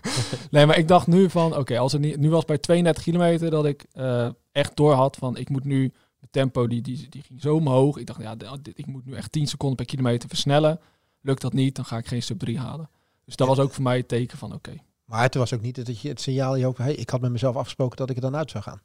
nee, 0.50 0.66
maar 0.66 0.78
ik 0.78 0.88
dacht 0.88 1.06
nu 1.06 1.30
van, 1.30 1.56
oké, 1.56 1.78
als 1.78 1.92
het 1.92 2.00
niet, 2.00 2.16
nu 2.18 2.30
was 2.30 2.44
bij 2.44 2.58
32 2.58 3.02
kilometer 3.02 3.50
dat 3.50 3.64
ik 3.66 3.84
eh, 3.92 4.26
echt 4.52 4.76
door 4.76 4.92
had 4.92 5.16
van, 5.18 5.36
ik 5.36 5.48
moet 5.48 5.64
nu, 5.64 5.92
het 6.28 6.32
tempo 6.32 6.66
die, 6.66 6.80
die, 6.82 7.08
die 7.08 7.22
ging 7.22 7.40
zo 7.40 7.54
omhoog. 7.54 7.96
Ik 7.96 8.06
dacht, 8.06 8.20
ja, 8.22 8.34
dit- 8.36 8.78
ik 8.78 8.86
moet 8.86 9.04
nu 9.04 9.14
echt 9.14 9.32
10 9.32 9.46
seconden 9.46 9.76
per 9.76 9.86
kilometer 9.86 10.28
versnellen. 10.28 10.80
Lukt 11.20 11.40
dat 11.42 11.52
niet, 11.52 11.76
dan 11.76 11.84
ga 11.84 11.96
ik 11.98 12.06
geen 12.06 12.22
sub 12.22 12.38
3 12.38 12.58
halen. 12.58 12.90
Dus 13.24 13.36
dat 13.36 13.48
was 13.48 13.58
ook 13.58 13.72
voor 13.72 13.82
mij 13.82 13.96
het 13.96 14.08
teken 14.08 14.38
van, 14.38 14.54
oké. 14.54 14.76
Maar 15.04 15.22
het 15.22 15.34
was 15.34 15.54
ook 15.54 15.60
niet 15.60 15.86
dat 15.86 16.00
je 16.00 16.08
het 16.08 16.20
signaal 16.20 16.56
je 16.56 16.66
ook, 16.66 16.78
hey, 16.78 16.94
ik 16.94 17.10
had 17.10 17.20
met 17.20 17.30
mezelf 17.32 17.56
afgesproken 17.56 17.96
dat 17.96 18.10
ik 18.10 18.16
er 18.16 18.22
dan 18.22 18.36
uit 18.36 18.50
zou 18.50 18.64
gaan. 18.64 18.80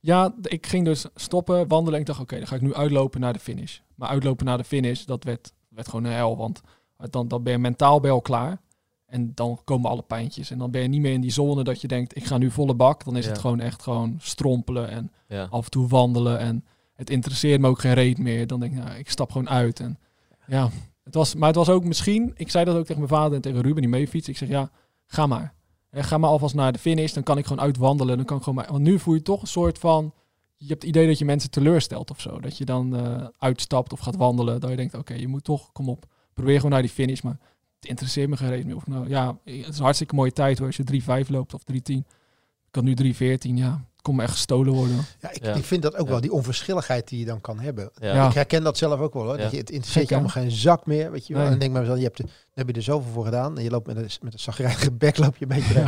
Ja, 0.00 0.34
ik 0.42 0.66
ging 0.66 0.84
dus 0.84 1.06
stoppen, 1.14 1.68
wandelen. 1.68 1.94
En 1.94 2.00
ik 2.00 2.06
dacht, 2.06 2.20
oké, 2.20 2.36
dan 2.38 2.46
ga 2.46 2.54
ik 2.54 2.60
nu 2.60 2.74
uitlopen 2.74 3.20
naar 3.20 3.32
de 3.32 3.38
finish. 3.38 3.78
Maar 3.94 4.08
uitlopen 4.08 4.46
naar 4.46 4.58
de 4.58 4.64
finish, 4.64 5.04
dat 5.04 5.24
werd, 5.24 5.52
werd 5.68 5.88
gewoon 5.88 6.04
een 6.04 6.12
hel. 6.12 6.36
Want 6.36 6.60
dan, 7.10 7.28
dan 7.28 7.42
ben 7.42 7.52
je 7.52 7.58
mentaal 7.58 8.00
bij 8.00 8.10
al 8.10 8.20
klaar. 8.20 8.60
En 9.10 9.32
dan 9.34 9.60
komen 9.64 9.90
alle 9.90 10.02
pijntjes. 10.02 10.50
En 10.50 10.58
dan 10.58 10.70
ben 10.70 10.82
je 10.82 10.88
niet 10.88 11.00
meer 11.00 11.12
in 11.12 11.20
die 11.20 11.30
zone 11.30 11.64
dat 11.64 11.80
je 11.80 11.88
denkt, 11.88 12.16
ik 12.16 12.24
ga 12.24 12.38
nu 12.38 12.50
volle 12.50 12.74
bak. 12.74 13.04
Dan 13.04 13.16
is 13.16 13.24
Ja. 13.24 13.30
het 13.30 13.40
gewoon 13.40 13.60
echt 13.60 13.82
gewoon 13.82 14.16
strompelen 14.20 14.88
en 14.90 15.12
Ja. 15.28 15.46
af 15.50 15.64
en 15.64 15.70
toe 15.70 15.88
wandelen. 15.88 16.38
En 16.38 16.64
het 16.94 17.10
interesseert 17.10 17.60
me 17.60 17.68
ook 17.68 17.80
geen 17.80 17.92
reet 17.94 18.18
meer. 18.18 18.46
Dan 18.46 18.60
denk 18.60 18.72
ik, 18.72 18.84
nou, 18.84 18.98
ik 18.98 19.10
stap 19.10 19.30
gewoon 19.30 19.48
uit. 19.48 19.80
En 19.80 19.98
ja, 20.46 20.70
het 21.04 21.14
was, 21.14 21.34
maar 21.34 21.46
het 21.48 21.56
was 21.56 21.68
ook 21.68 21.84
misschien, 21.84 22.32
ik 22.36 22.50
zei 22.50 22.64
dat 22.64 22.76
ook 22.76 22.84
tegen 22.86 22.96
mijn 23.02 23.08
vader 23.14 23.34
en 23.34 23.40
tegen 23.40 23.60
Ruben 23.60 23.80
die 23.82 23.90
mee 23.90 24.08
fietst. 24.08 24.28
Ik 24.28 24.36
zeg, 24.36 24.48
ja, 24.48 24.70
ga 25.06 25.26
maar. 25.26 25.54
En 25.90 26.04
ga 26.04 26.18
maar 26.18 26.30
alvast 26.30 26.54
naar 26.54 26.72
de 26.72 26.78
finish. 26.78 27.12
Dan 27.12 27.22
kan 27.22 27.38
ik 27.38 27.46
gewoon 27.46 27.62
uitwandelen. 27.64 28.16
Dan 28.16 28.26
kan 28.26 28.36
ik 28.36 28.42
gewoon 28.42 28.58
maar, 28.58 28.72
want 28.72 28.82
nu 28.84 28.98
voel 28.98 29.14
je 29.14 29.22
toch 29.22 29.40
een 29.40 29.46
soort 29.48 29.78
van, 29.78 30.12
je 30.56 30.66
hebt 30.68 30.82
het 30.82 30.90
idee 30.90 31.06
dat 31.06 31.18
je 31.18 31.24
mensen 31.24 31.50
teleurstelt 31.50 32.10
of 32.10 32.20
zo. 32.20 32.40
Dat 32.40 32.58
je 32.58 32.64
dan 32.64 32.96
eh, 32.96 33.26
uitstapt 33.38 33.92
of 33.92 34.00
gaat 34.00 34.16
wandelen. 34.16 34.60
Dat 34.60 34.70
je 34.70 34.76
denkt, 34.76 34.94
oké, 34.94 35.14
je 35.14 35.28
moet 35.28 35.44
toch, 35.44 35.72
kom 35.72 35.88
op. 35.88 36.06
Probeer 36.34 36.56
gewoon 36.56 36.70
naar 36.70 36.82
die 36.82 36.90
finish. 36.90 37.20
Maar 37.20 37.38
het 37.80 37.88
interesseert 37.88 38.28
me 38.28 38.36
geen 38.36 38.48
reet 38.48 38.66
meer. 38.66 38.76
Of 38.76 38.86
nou, 38.86 39.08
ja, 39.08 39.26
het 39.44 39.68
is 39.68 39.76
een 39.78 39.82
hartstikke 39.84 40.14
mooie 40.14 40.32
tijd 40.32 40.58
hoor. 40.58 40.66
Als 40.66 40.76
je 40.76 40.84
3-5 41.24 41.28
loopt 41.28 41.54
of 41.54 41.62
3-10. 41.72 41.74
Ik 41.94 42.02
kan 42.70 42.84
nu 42.84 42.94
3-14, 43.14 43.18
ja. 43.40 43.70
Het 43.92 44.08
kon 44.08 44.16
me 44.18 44.22
echt 44.22 44.32
gestolen 44.32 44.72
worden. 44.72 44.96
Ja, 45.20 45.30
ik, 45.32 45.44
Ja. 45.44 45.54
ik 45.54 45.64
vind 45.64 45.82
dat 45.82 45.96
ook 45.96 46.04
Ja. 46.06 46.10
wel, 46.12 46.20
die 46.20 46.32
onverschilligheid 46.32 47.08
die 47.08 47.18
je 47.18 47.24
dan 47.24 47.40
kan 47.40 47.58
hebben. 47.60 47.90
Ja. 47.94 48.26
Ik 48.28 48.34
herken 48.34 48.62
dat 48.62 48.78
zelf 48.78 49.00
ook 49.00 49.14
wel 49.14 49.22
hoor. 49.22 49.36
Ja. 49.36 49.42
Dat 49.42 49.50
je, 49.50 49.56
het 49.58 49.70
interesseert 49.70 50.08
je 50.08 50.14
allemaal 50.14 50.32
geen 50.32 50.50
zak 50.50 50.86
meer. 50.86 51.10
Weet 51.10 51.26
je 51.26 51.34
wel. 51.34 51.42
Nee. 51.42 51.52
En 51.52 51.58
dan 51.58 51.60
denk 51.60 51.72
bij 51.72 51.80
mezelf, 51.80 51.98
je 51.98 52.04
hebt, 52.04 52.18
er- 52.18 52.24
dan 52.24 52.34
heb 52.54 52.68
je 52.68 52.72
er 52.72 52.82
zoveel 52.82 53.12
voor 53.12 53.24
gedaan. 53.24 53.56
En 53.56 53.62
je 53.62 53.70
loopt 53.70 53.86
met 53.86 53.96
een, 53.96 54.08
met 54.22 54.32
een 54.32 54.38
zagrijnige 54.38 54.92
bek 55.04 55.16
loop 55.18 55.36
je 55.36 55.42
een 55.48 55.56
beetje 55.56 55.74
Ja. 55.74 55.80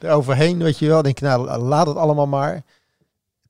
er- 0.00 0.08
eroverheen. 0.08 0.58
Weet 0.62 0.78
je 0.78 0.86
wel. 0.86 1.02
Denk 1.02 1.18
je, 1.18 1.24
nou 1.24 1.58
laat 1.62 1.86
het 1.86 1.96
allemaal 1.96 2.26
maar. 2.26 2.62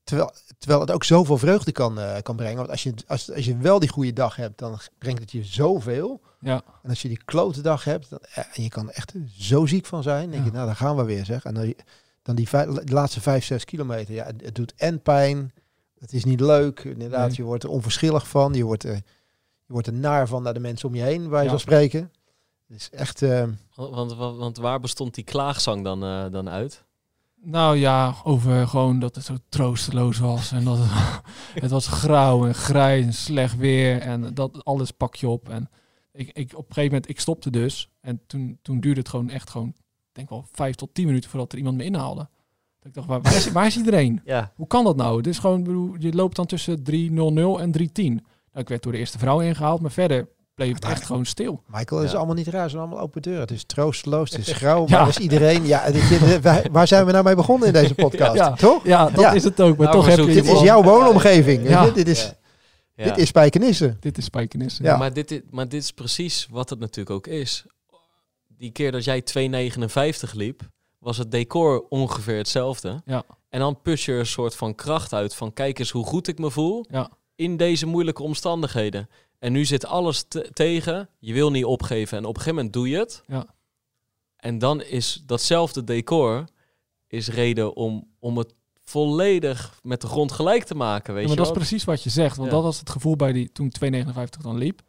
Terwijl, 0.09 0.31
terwijl 0.57 0.81
het 0.81 0.91
ook 0.91 1.03
zoveel 1.03 1.37
vreugde 1.37 1.71
kan, 1.71 1.99
eh, 1.99 2.21
kan 2.21 2.35
brengen. 2.35 2.57
Want 2.57 2.69
als 2.69 2.83
je, 2.83 2.93
als, 3.07 3.31
als 3.33 3.45
je 3.45 3.57
wel 3.57 3.79
die 3.79 3.89
goede 3.89 4.13
dag 4.13 4.35
hebt, 4.35 4.57
dan 4.59 4.79
brengt 4.97 5.19
het 5.21 5.31
je 5.31 5.43
zoveel. 5.43 6.21
Ja, 6.41 6.61
En 6.83 6.89
als 6.89 7.01
je 7.01 7.07
die 7.07 7.23
klote 7.25 7.61
dag 7.61 7.83
hebt, 7.83 8.09
dan, 8.09 8.19
eh, 8.33 8.43
en 8.53 8.63
je 8.63 8.69
kan 8.69 8.91
echt 8.91 9.13
zo 9.37 9.65
ziek 9.65 9.85
van 9.85 10.03
zijn, 10.03 10.29
denk 10.31 10.43
Ja. 10.43 10.49
je, 10.49 10.53
nou, 10.55 10.65
dan 10.65 10.75
gaan 10.75 10.95
we 10.95 11.03
weer, 11.03 11.25
zeg. 11.25 11.43
En 11.45 11.53
dan, 11.53 11.73
dan 12.21 12.35
die 12.35 12.47
vij- 12.47 12.65
de 12.65 12.93
laatste 12.93 13.21
vijf, 13.21 13.45
zes 13.45 13.65
kilometer, 13.65 14.13
ja, 14.13 14.25
het, 14.25 14.41
het 14.45 14.55
doet 14.55 14.73
en 14.75 15.01
pijn, 15.01 15.53
het 15.99 16.13
is 16.13 16.23
niet 16.25 16.39
leuk, 16.39 16.79
inderdaad, 16.83 17.27
Nee. 17.27 17.35
je 17.37 17.43
wordt 17.43 17.63
er 17.63 17.69
onverschillig 17.69 18.27
van, 18.27 18.53
je 18.53 18.63
wordt 18.63 18.83
er, 18.83 18.95
je 19.65 19.73
wordt 19.73 19.87
er 19.87 19.93
naar 19.93 20.27
van 20.27 20.43
naar 20.43 20.53
de 20.53 20.59
mensen 20.59 20.87
om 20.89 20.95
je 20.95 21.01
heen, 21.01 21.29
waar 21.29 21.39
je 21.39 21.43
Ja. 21.43 21.49
zal 21.49 21.59
spreken. 21.59 22.11
Het 22.67 22.77
is 22.77 22.89
echt, 22.89 23.21
eh, 23.21 23.43
Want, 23.75 23.95
want, 23.95 24.15
want- 24.15 24.37
want 24.37 24.57
waar 24.57 24.79
bestond 24.79 25.15
die 25.15 25.23
klaagzang 25.23 25.83
dan, 25.83 26.03
eh, 26.03 26.25
dan 26.31 26.49
uit? 26.49 26.83
Nou 27.41 27.77
ja, 27.77 28.15
over 28.23 28.67
gewoon 28.67 28.99
dat 28.99 29.15
het 29.15 29.25
zo 29.25 29.35
troosteloos 29.49 30.17
was. 30.17 30.51
En 30.51 30.63
dat 30.63 30.77
het, 30.81 31.21
het 31.63 31.71
was 31.71 31.87
grauw 31.87 32.45
en 32.45 32.55
grijs 32.55 33.05
en 33.05 33.13
slecht 33.13 33.57
weer. 33.57 34.01
En 34.01 34.33
dat 34.33 34.65
alles 34.65 34.91
pak 34.91 35.15
je 35.15 35.27
op. 35.27 35.49
En 35.49 35.69
ik, 36.11 36.27
ik, 36.27 36.51
op 36.51 36.67
een 36.67 36.73
gegeven 36.73 36.91
moment, 36.91 37.09
ik 37.09 37.19
stopte 37.19 37.49
dus. 37.49 37.89
En 38.01 38.21
toen, 38.27 38.59
toen 38.61 38.79
duurde 38.79 38.99
het 38.99 39.09
gewoon 39.09 39.29
echt 39.29 39.49
gewoon, 39.49 39.73
denk 40.11 40.29
wel 40.29 40.45
vijf 40.51 40.75
tot 40.75 40.93
tien 40.93 41.05
minuten 41.05 41.29
voordat 41.29 41.51
er 41.51 41.57
iemand 41.57 41.77
me 41.77 41.83
inhaalde. 41.83 42.27
Dat 42.79 42.87
ik 42.87 42.93
dacht, 42.93 43.07
waar, 43.07 43.21
waar, 43.21 43.35
is, 43.35 43.51
waar 43.51 43.65
is 43.65 43.77
iedereen? 43.77 44.21
Ja. 44.25 44.51
Hoe 44.55 44.67
kan 44.67 44.83
dat 44.83 44.95
nou? 44.95 45.17
Het 45.17 45.27
is 45.27 45.39
gewoon, 45.39 45.63
bedoel, 45.63 45.95
je 45.97 46.13
loopt 46.13 46.35
dan 46.35 46.45
tussen 46.45 46.79
3.00 46.79 46.83
en 46.85 47.71
3.10. 47.79 48.23
Nou, 48.51 48.63
ik 48.65 48.69
werd 48.69 48.83
door 48.83 48.91
de 48.91 48.97
eerste 48.97 49.19
vrouw 49.19 49.39
ingehaald, 49.39 49.81
maar 49.81 49.91
verder 49.91 50.27
bleef 50.59 50.73
het 50.73 50.85
echt 50.85 51.03
gewoon 51.05 51.25
stil. 51.25 51.63
Michael, 51.67 52.01
het 52.01 52.09
is 52.09 52.15
allemaal 52.15 52.35
niet 52.35 52.47
raar, 52.47 52.61
het 52.61 52.69
zijn 52.71 52.81
allemaal 52.83 52.99
open 53.03 53.21
deuren. 53.21 53.41
Het 53.41 53.51
is 53.51 53.63
troosteloos, 53.63 54.29
het 54.31 54.47
is 54.47 54.53
grauw, 54.61 54.85
Ja. 54.87 54.97
waar 54.99 55.07
is 55.07 55.17
iedereen? 55.17 55.65
Ja, 55.65 55.91
dit, 55.91 56.09
dit- 56.09 56.41
wij- 56.41 56.65
waar 56.71 56.87
zijn 56.87 57.05
we 57.05 57.11
nou 57.11 57.23
mee 57.23 57.35
begonnen 57.35 57.67
in 57.67 57.73
deze 57.73 57.95
podcast? 58.05 58.35
Ja. 58.35 58.53
Toch? 58.53 58.83
Ja, 58.85 59.09
dat 59.09 59.19
Ja. 59.19 59.31
is 59.31 59.43
het 59.43 59.61
ook. 59.61 59.77
Maar 59.77 59.87
Nou, 59.87 59.97
toch 59.99 60.07
heb 60.15 60.17
je... 60.27 60.33
Dit 60.33 60.45
is 60.47 60.61
jouw 60.61 60.83
woonomgeving. 60.83 61.67
Ja. 61.69 61.83
Dit, 61.85 61.95
dit 61.95 62.07
is, 62.07 62.23
Ja. 62.23 62.33
Ja. 62.95 63.03
dit 63.03 63.17
is 63.17 63.27
Spijkenisse. 63.27 63.97
Dit 63.99 64.17
is 64.17 64.25
spijkenissen. 64.25 64.85
Ja. 64.85 64.97
Maar, 64.97 65.13
dit, 65.13 65.31
is- 65.31 65.41
maar 65.49 65.69
dit 65.69 65.81
is 65.83 65.91
precies 65.91 66.47
wat 66.51 66.69
het 66.69 66.79
natuurlijk 66.79 67.15
ook 67.15 67.27
is. 67.27 67.65
Die 68.47 68.71
keer 68.71 68.91
dat 68.91 69.03
jij 69.03 69.21
2,59 69.21 70.33
liep, 70.33 70.61
was 70.97 71.17
het 71.17 71.31
decor 71.31 71.85
ongeveer 71.89 72.37
hetzelfde. 72.37 73.01
Ja. 73.05 73.23
En 73.49 73.59
dan 73.59 73.81
pus 73.81 74.05
je 74.05 74.11
er 74.11 74.19
een 74.19 74.25
soort 74.25 74.55
van 74.55 74.75
kracht 74.75 75.13
uit 75.13 75.35
van 75.35 75.53
kijk 75.53 75.79
eens 75.79 75.91
hoe 75.91 76.05
goed 76.05 76.27
ik 76.27 76.39
me 76.39 76.51
voel 76.51 76.85
Ja. 76.89 77.09
in 77.35 77.57
deze 77.57 77.85
moeilijke 77.85 78.23
omstandigheden. 78.23 79.09
En 79.39 79.51
nu 79.51 79.65
zit 79.65 79.85
alles 79.85 80.23
te- 80.27 80.49
tegen. 80.53 81.09
Je 81.19 81.33
wil 81.33 81.51
niet 81.51 81.65
opgeven 81.65 82.17
en 82.17 82.23
op 82.25 82.29
een 82.35 82.41
gegeven 82.41 82.55
moment 82.55 82.73
doe 82.73 82.89
je 82.89 82.97
het. 82.97 83.23
Ja. 83.27 83.45
En 84.35 84.57
dan 84.59 84.81
is 84.81 85.23
datzelfde 85.25 85.83
decor 85.83 86.45
is 87.07 87.27
reden 87.29 87.75
om, 87.75 88.07
om 88.19 88.37
het 88.37 88.53
volledig 88.83 89.79
met 89.83 90.01
de 90.01 90.07
grond 90.07 90.31
gelijk 90.31 90.63
te 90.63 90.75
maken, 90.75 91.13
weet 91.13 91.21
Ja, 91.23 91.29
maar 91.29 91.37
je 91.37 91.43
dat 91.43 91.51
is 91.55 91.57
precies 91.67 91.83
wat 91.83 92.03
je 92.03 92.09
zegt. 92.09 92.35
Want 92.37 92.49
Ja. 92.49 92.55
dat 92.55 92.63
was 92.63 92.79
het 92.79 92.89
gevoel 92.89 93.15
bij 93.15 93.31
die 93.33 93.51
toen 93.51 93.69
2,59 93.69 94.41
dan 94.41 94.57
liep. 94.57 94.81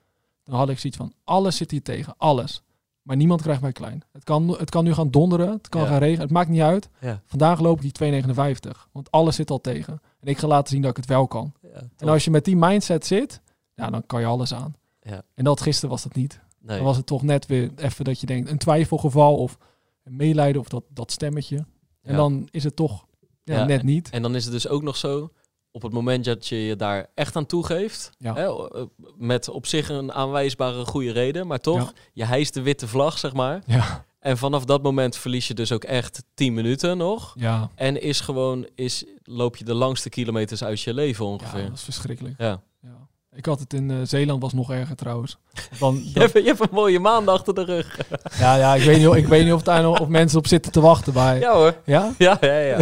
Dan 0.45 0.55
had 0.59 0.69
ik 0.69 0.79
zoiets 0.79 0.99
van, 0.99 1.13
alles 1.25 1.57
zit 1.57 1.71
hier 1.71 1.83
tegen. 1.83 2.15
Alles. 2.17 2.63
Maar 3.03 3.17
niemand 3.17 3.43
krijgt 3.43 3.61
mij 3.63 3.73
klein. 3.73 4.03
Het 4.13 4.25
kan, 4.25 4.49
het 4.59 4.71
kan 4.71 4.85
nu 4.85 4.95
gaan 4.95 5.11
donderen. 5.11 5.51
Het 5.51 5.69
kan 5.69 5.81
Ja. 5.83 5.87
gaan 5.87 5.99
regenen. 5.99 6.21
Het 6.23 6.31
maakt 6.31 6.49
niet 6.49 6.61
uit. 6.61 6.89
Ja. 7.01 7.23
Vandaag 7.27 7.61
loop 7.61 7.77
ik 7.77 7.83
die 7.83 7.93
2,59. 7.93 8.89
Want 8.93 9.11
alles 9.11 9.37
zit 9.37 9.51
al 9.51 9.61
tegen. 9.61 10.01
En 10.21 10.29
ik 10.29 10.39
ga 10.39 10.47
laten 10.47 10.69
zien 10.69 10.81
dat 10.83 10.91
ik 10.91 10.97
het 10.97 11.07
wel 11.07 11.27
kan. 11.27 11.53
Ja, 11.63 11.83
En 11.97 12.09
als 12.09 12.25
je 12.25 12.31
met 12.31 12.45
die 12.45 12.57
mindset 12.57 13.07
zit, 13.07 13.41
ja, 13.81 13.91
dan 13.91 14.07
kan 14.07 14.21
je 14.21 14.27
alles 14.27 14.55
aan. 14.55 14.75
Ja. 15.01 15.23
En 15.35 15.45
dat 15.45 15.61
gisteren 15.61 15.91
was 15.91 16.03
dat 16.03 16.15
niet. 16.15 16.41
Nee. 16.61 16.77
Dan 16.77 16.87
was 16.87 16.97
het 16.97 17.07
toch 17.07 17.23
net 17.23 17.47
weer 17.47 17.71
even 17.77 18.05
dat 18.05 18.21
je 18.21 18.27
denkt, 18.27 18.51
een 18.51 18.59
twijfelgeval 18.59 19.37
of 19.37 19.59
een 20.05 20.17
meelijden 20.17 20.61
of 20.61 20.69
dat, 20.69 20.85
dat 20.89 21.13
stemmetje. 21.13 21.57
En 22.03 22.11
Ja. 22.11 22.17
dan 22.17 22.49
is 22.51 22.65
het 22.65 22.77
toch 22.77 23.07
ja, 23.45 23.59
Ja, 23.59 23.65
net 23.65 23.83
niet. 23.83 24.11
En 24.11 24.23
dan 24.23 24.35
is 24.35 24.45
het 24.45 24.53
dus 24.53 24.69
ook 24.69 24.83
nog 24.83 24.97
zo, 24.97 25.31
op 25.71 25.83
het 25.83 25.93
moment 25.93 26.25
dat 26.25 26.47
je 26.47 26.57
je 26.57 26.77
daar 26.77 27.07
echt 27.15 27.37
aan 27.37 27.47
toegeeft, 27.47 28.11
Ja. 28.19 28.35
hè, 28.35 28.45
eh, 28.47 28.83
met 29.17 29.49
op 29.49 29.67
zich 29.67 29.89
een 29.89 30.13
aanwijsbare 30.13 30.85
goede 30.85 31.13
reden, 31.13 31.47
maar 31.47 31.61
toch, 31.61 31.79
Ja. 31.79 31.93
je 32.13 32.25
hijst 32.25 32.55
de 32.55 32.63
witte 32.63 32.89
vlag, 32.89 33.19
zeg 33.19 33.33
maar. 33.33 33.63
Ja, 33.67 34.05
En 34.19 34.39
vanaf 34.39 34.65
dat 34.65 34.83
moment 34.83 35.17
verlies 35.17 35.49
je 35.49 35.55
dus 35.55 35.73
ook 35.73 35.85
echt 35.85 36.23
10 36.35 36.55
minuten 36.55 36.97
nog. 36.99 37.35
ja. 37.39 37.71
En 37.75 38.03
is 38.03 38.21
gewoon, 38.21 38.67
is, 38.75 39.05
loop 39.23 39.57
je 39.57 39.65
de 39.65 39.75
langste 39.75 40.09
kilometers 40.09 40.65
uit 40.65 40.81
je 40.81 40.95
leven 40.95 41.25
ja 41.25 41.31
ongeveer. 41.31 41.63
dat 41.65 41.73
is 41.73 41.83
verschrikkelijk. 41.83 42.35
Ja. 42.39 42.63
Ja. 42.83 43.09
Ik 43.35 43.47
had 43.47 43.61
het 43.61 43.73
in 43.73 43.91
eh, 43.91 43.97
Zeeland, 44.03 44.43
was 44.43 44.53
nog 44.53 44.71
erger 44.71 44.97
trouwens. 44.97 45.39
Dan, 45.79 45.95
Je, 46.15 46.19
hebt, 46.21 46.33
je 46.33 46.43
hebt 46.43 46.61
een 46.61 46.69
mooie 46.73 46.99
maand 47.01 47.29
achter 47.29 47.55
de 47.55 47.65
rug. 47.65 47.99
ja, 48.39 48.55
ja, 48.57 48.75
ik 48.75 48.83
weet 48.83 48.97
niet, 48.99 49.07
of- 49.09 49.17
ik 49.17 49.27
weet 49.27 49.45
niet 49.45 49.53
of 49.53 49.63
daar 49.63 49.83
nog 49.83 50.01
of 50.01 50.09
mensen 50.09 50.39
op 50.39 50.47
zitten 50.47 50.73
te 50.73 50.81
wachten 50.81 51.13
bij. 51.13 51.39
Ja 51.39 51.53
hoor. 51.55 51.75
Ja? 51.85 52.13
Ja, 52.19 52.37
ja, 52.41 52.59
ja. 52.59 52.79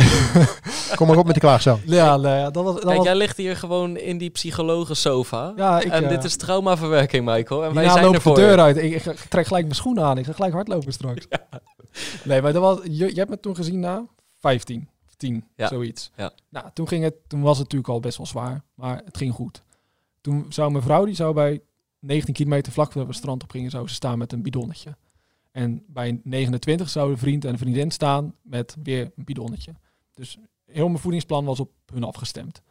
Kom 0.97 1.07
maar 1.07 1.17
op 1.17 1.25
met 1.27 1.35
de 1.35 1.41
klaagzang. 1.41 1.81
Ja, 1.85 2.17
nee, 2.17 2.39
ja, 2.39 2.51
dat 2.51 2.65
was... 2.65 2.75
Dat 2.75 2.85
Kijk, 2.85 2.97
was 2.97 3.07
jij 3.07 3.15
ligt 3.17 3.37
hier 3.37 3.57
gewoon 3.57 3.97
in 3.97 4.19
die 4.19 4.31
psychologensofa. 4.31 5.53
ja, 5.57 5.81
ik, 5.81 5.93
en 5.93 6.03
eh, 6.05 6.09
dit 6.09 6.25
is 6.25 6.37
traumaverwerking, 6.37 7.25
Michael. 7.25 7.65
En 7.65 7.75
wij 7.75 7.83
hierna 7.85 7.93
zijn 7.93 8.05
loop 8.05 8.15
er 8.15 8.19
ik 8.19 8.23
de 8.25 8.29
voor 8.29 8.39
deur 8.39 8.55
je. 8.57 8.61
uit. 8.63 8.77
Ik, 8.77 9.03
trek 9.29 9.47
gelijk 9.47 9.65
mijn 9.65 9.77
schoenen 9.77 10.05
aan. 10.05 10.19
Ik 10.19 10.25
ga 10.27 10.33
gelijk 10.33 10.53
hardlopen 10.53 10.93
straks. 10.93 11.27
Nee, 12.25 12.43
maar 12.43 12.53
dat 12.53 12.63
was, 12.63 12.79
je, 12.85 13.07
je 13.07 13.15
hebt 13.19 13.31
me 13.31 13.41
toen 13.41 13.57
gezien 13.57 13.81
na 13.81 14.03
15 14.41 14.89
of 15.07 15.15
10, 15.15 15.45
Ja. 15.57 15.69
zoiets. 15.69 16.11
Ja. 16.17 16.31
Nou, 16.51 16.67
toen, 16.75 16.89
ging 16.89 17.05
het, 17.05 17.15
toen 17.27 17.41
was 17.41 17.59
het 17.59 17.63
natuurlijk 17.63 17.91
al 17.93 18.01
best 18.01 18.17
wel 18.17 18.27
zwaar, 18.27 18.63
maar 18.75 19.01
het 19.05 19.17
ging 19.17 19.35
goed. 19.35 19.63
Toen 20.21 20.47
zou 20.49 20.71
mijn 20.71 20.83
vrouw, 20.85 21.05
die 21.05 21.15
zou 21.15 21.35
bij 21.35 21.61
19 21.99 22.35
kilometer 22.35 22.73
vlak 22.73 22.93
we 22.93 23.01
het 23.01 23.15
strand 23.15 23.43
op 23.43 23.51
gingen, 23.51 23.71
zou 23.71 23.89
ze 23.89 23.95
staan 23.95 24.19
met 24.19 24.33
een 24.33 24.43
bidonnetje. 24.43 24.97
En 25.51 25.85
bij 25.87 26.21
29 26.25 26.89
zou 26.89 27.11
een 27.11 27.19
vriend 27.19 27.45
en 27.45 27.59
vriendin 27.59 27.91
staan 27.91 28.35
met 28.43 28.77
weer 28.83 29.11
een 29.17 29.25
bidonnetje. 29.25 29.75
Dus 30.15 30.39
heel 30.65 30.89
mijn 30.89 31.01
voedingsplan 31.01 31.45
was 31.45 31.61
op 31.61 31.71
hun 31.93 32.05
afgestemd. 32.05 32.63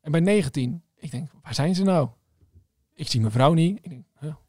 En 0.00 0.10
bij 0.10 0.20
19, 0.20 0.82
ik 0.96 1.10
denk, 1.10 1.30
waar 1.42 1.54
zijn 1.54 1.74
ze 1.74 1.82
nou? 1.82 2.08
Ik 2.94 3.08
zie 3.08 3.20
mijn 3.20 3.32
vrouw 3.32 3.52
niet. 3.52 3.78
Ik 3.82 3.90
denk, 3.90 4.04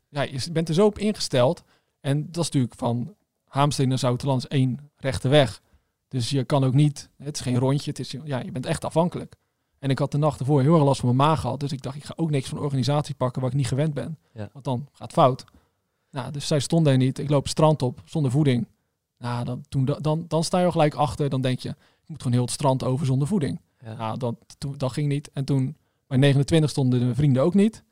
ja, 0.10 0.22
je 0.22 0.52
bent 0.52 0.70
er 0.70 0.76
zo 0.76 0.86
op 0.86 1.00
ingesteld. 1.00 1.64
En 2.00 2.26
dat 2.26 2.44
is 2.44 2.50
natuurlijk 2.50 2.76
van 2.76 3.16
Haamstede 3.46 3.90
naar 3.90 3.98
Zouterland 3.98 4.44
is 4.44 4.48
één 4.48 4.92
rechte 4.96 5.28
weg. 5.28 5.62
Dus 6.08 6.30
je 6.30 6.44
kan 6.44 6.64
ook 6.64 6.74
niet, 6.74 7.10
het 7.18 7.36
is 7.36 7.42
geen 7.42 7.58
rondje, 7.58 7.90
het 7.90 8.00
is, 8.00 8.16
ja, 8.24 8.40
je 8.40 8.52
bent 8.52 8.66
echt 8.66 8.86
afhankelijk. 8.86 9.36
En 9.80 9.90
ik 9.90 10.00
had 10.00 10.12
de 10.12 10.18
nacht 10.18 10.40
ervoor 10.40 10.62
heel 10.62 10.74
erg 10.74 10.84
last 10.84 11.00
van 11.00 11.16
mijn 11.16 11.30
maag 11.30 11.40
gehad. 11.40 11.60
Dus 11.60 11.72
ik 11.72 11.82
dacht, 11.82 11.96
ik 11.96 12.04
ga 12.04 12.14
ook 12.16 12.30
niks 12.30 12.50
van 12.50 12.60
organisatie 12.60 13.16
pakken 13.16 13.42
waar 13.42 13.52
ik 13.52 13.58
niet 13.58 13.68
gewend 13.68 13.94
ben. 13.94 14.18
Ja. 14.34 14.50
Want 14.54 14.66
dan 14.66 14.88
gaat 14.92 15.12
het 15.12 15.14
fout. 15.14 15.46
Nou, 16.12 16.32
dus 16.32 16.48
zij 16.48 16.60
stonden 16.60 16.92
er 16.92 16.98
niet. 16.98 17.20
Ik 17.20 17.30
loop 17.30 17.42
het 17.42 17.52
strand 17.52 17.82
op 17.82 18.02
zonder 18.06 18.32
voeding. 18.32 18.68
Nou, 19.18 19.46
dan, 19.46 19.66
toen, 19.70 19.86
dan, 19.86 20.26
dan 20.28 20.44
sta 20.44 20.60
je 20.60 20.66
al 20.66 20.72
gelijk 20.72 20.94
achter. 20.94 21.30
Dan 21.30 21.42
denk 21.42 21.60
je, 21.60 21.70
ik 21.70 22.08
moet 22.08 22.18
gewoon 22.18 22.34
heel 22.34 22.46
het 22.46 22.54
strand 22.54 22.84
over 22.84 23.06
zonder 23.06 23.28
voeding. 23.28 23.60
Ja. 23.84 23.94
Nou, 23.94 24.18
dat, 24.18 24.36
toen, 24.58 24.74
dat 24.78 24.92
ging 24.92 25.08
niet. 25.08 25.30
En 25.34 25.46
toen 25.46 25.78
bij 26.08 26.18
29 26.18 26.70
stonden 26.70 27.00
de 27.00 27.16
vrienden 27.16 27.44
ook 27.44 27.54
niet. 27.54 27.84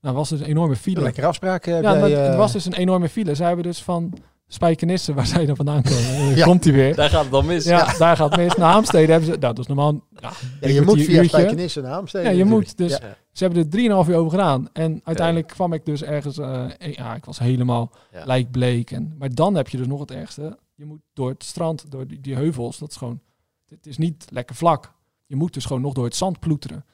Nou, 0.00 0.14
was 0.14 0.28
dus 0.28 0.40
een 0.40 0.46
enorme 0.46 0.76
file. 0.76 1.00
Lekkere 1.00 1.26
afspraken. 1.26 1.74
heb 1.74 1.82
Ja, 1.82 1.94
maar 1.94 2.10
eh, 2.10 2.26
het 2.26 2.36
was 2.36 2.52
dus 2.52 2.64
een 2.64 2.74
enorme 2.74 3.08
file. 3.08 3.34
Zij 3.34 3.46
hebben 3.46 3.64
dus 3.64 3.82
van 3.82 4.12
Spijkenisse, 4.50 5.14
waar 5.14 5.26
zij 5.26 5.46
dan 5.46 5.56
vandaan 5.56 5.82
komen, 5.82 6.36
Ja. 6.36 6.44
komt 6.44 6.64
hij 6.64 6.72
weer. 6.72 6.94
Daar 6.94 7.10
gaat 7.10 7.22
het 7.22 7.30
dan 7.32 7.46
mis. 7.46 7.64
Ja, 7.64 7.96
daar 7.98 8.16
gaat 8.16 8.30
het 8.30 8.40
mis. 8.40 8.54
Naar 8.54 8.70
Haamstede 8.72 9.12
hebben 9.12 9.30
ze, 9.32 9.36
nou, 9.38 9.54
dat 9.54 9.58
is 9.58 9.66
normaal. 9.66 10.00
Ja, 10.20 10.68
je 10.68 10.82
moet 10.82 11.00
via 11.02 11.20
uurtje. 11.20 11.28
Spijkenisse 11.38 11.80
naar 11.80 11.90
Haamstede. 11.90 12.24
Ja, 12.24 12.30
je 12.30 12.36
natuurlijk. 12.44 12.66
moet. 12.66 12.76
Dus 12.76 12.90
Ja. 12.98 13.16
ze 13.32 13.44
hebben 13.44 13.62
er 13.62 13.68
3,5 13.68 14.08
uur 14.08 14.16
over 14.16 14.30
gedaan. 14.30 14.68
En 14.72 15.00
uiteindelijk 15.04 15.46
kwam 15.48 15.72
ik 15.72 15.84
dus 15.84 16.02
ergens, 16.02 16.38
eh, 16.38 16.64
ja, 16.78 17.14
ik 17.14 17.24
was 17.24 17.38
helemaal 17.38 17.90
Ja. 18.12 18.24
lijkbleek. 18.24 18.90
En, 18.90 19.14
maar 19.18 19.34
dan 19.34 19.54
heb 19.54 19.68
je 19.68 19.76
dus 19.76 19.86
nog 19.86 20.00
het 20.00 20.10
ergste. 20.10 20.58
Je 20.74 20.84
moet 20.84 21.00
door 21.12 21.28
het 21.28 21.44
strand, 21.44 21.84
door 21.90 22.06
die, 22.06 22.20
die 22.20 22.34
heuvels, 22.34 22.78
dat 22.78 22.90
is 22.90 22.96
gewoon, 22.96 23.20
het 23.68 23.86
is 23.86 23.98
niet 23.98 24.26
lekker 24.30 24.56
vlak. 24.56 24.92
Je 25.26 25.36
moet 25.36 25.54
dus 25.54 25.64
gewoon 25.64 25.82
nog 25.82 25.92
door 25.92 26.04
het 26.04 26.16
zand 26.16 26.38
ploeteren. 26.38 26.84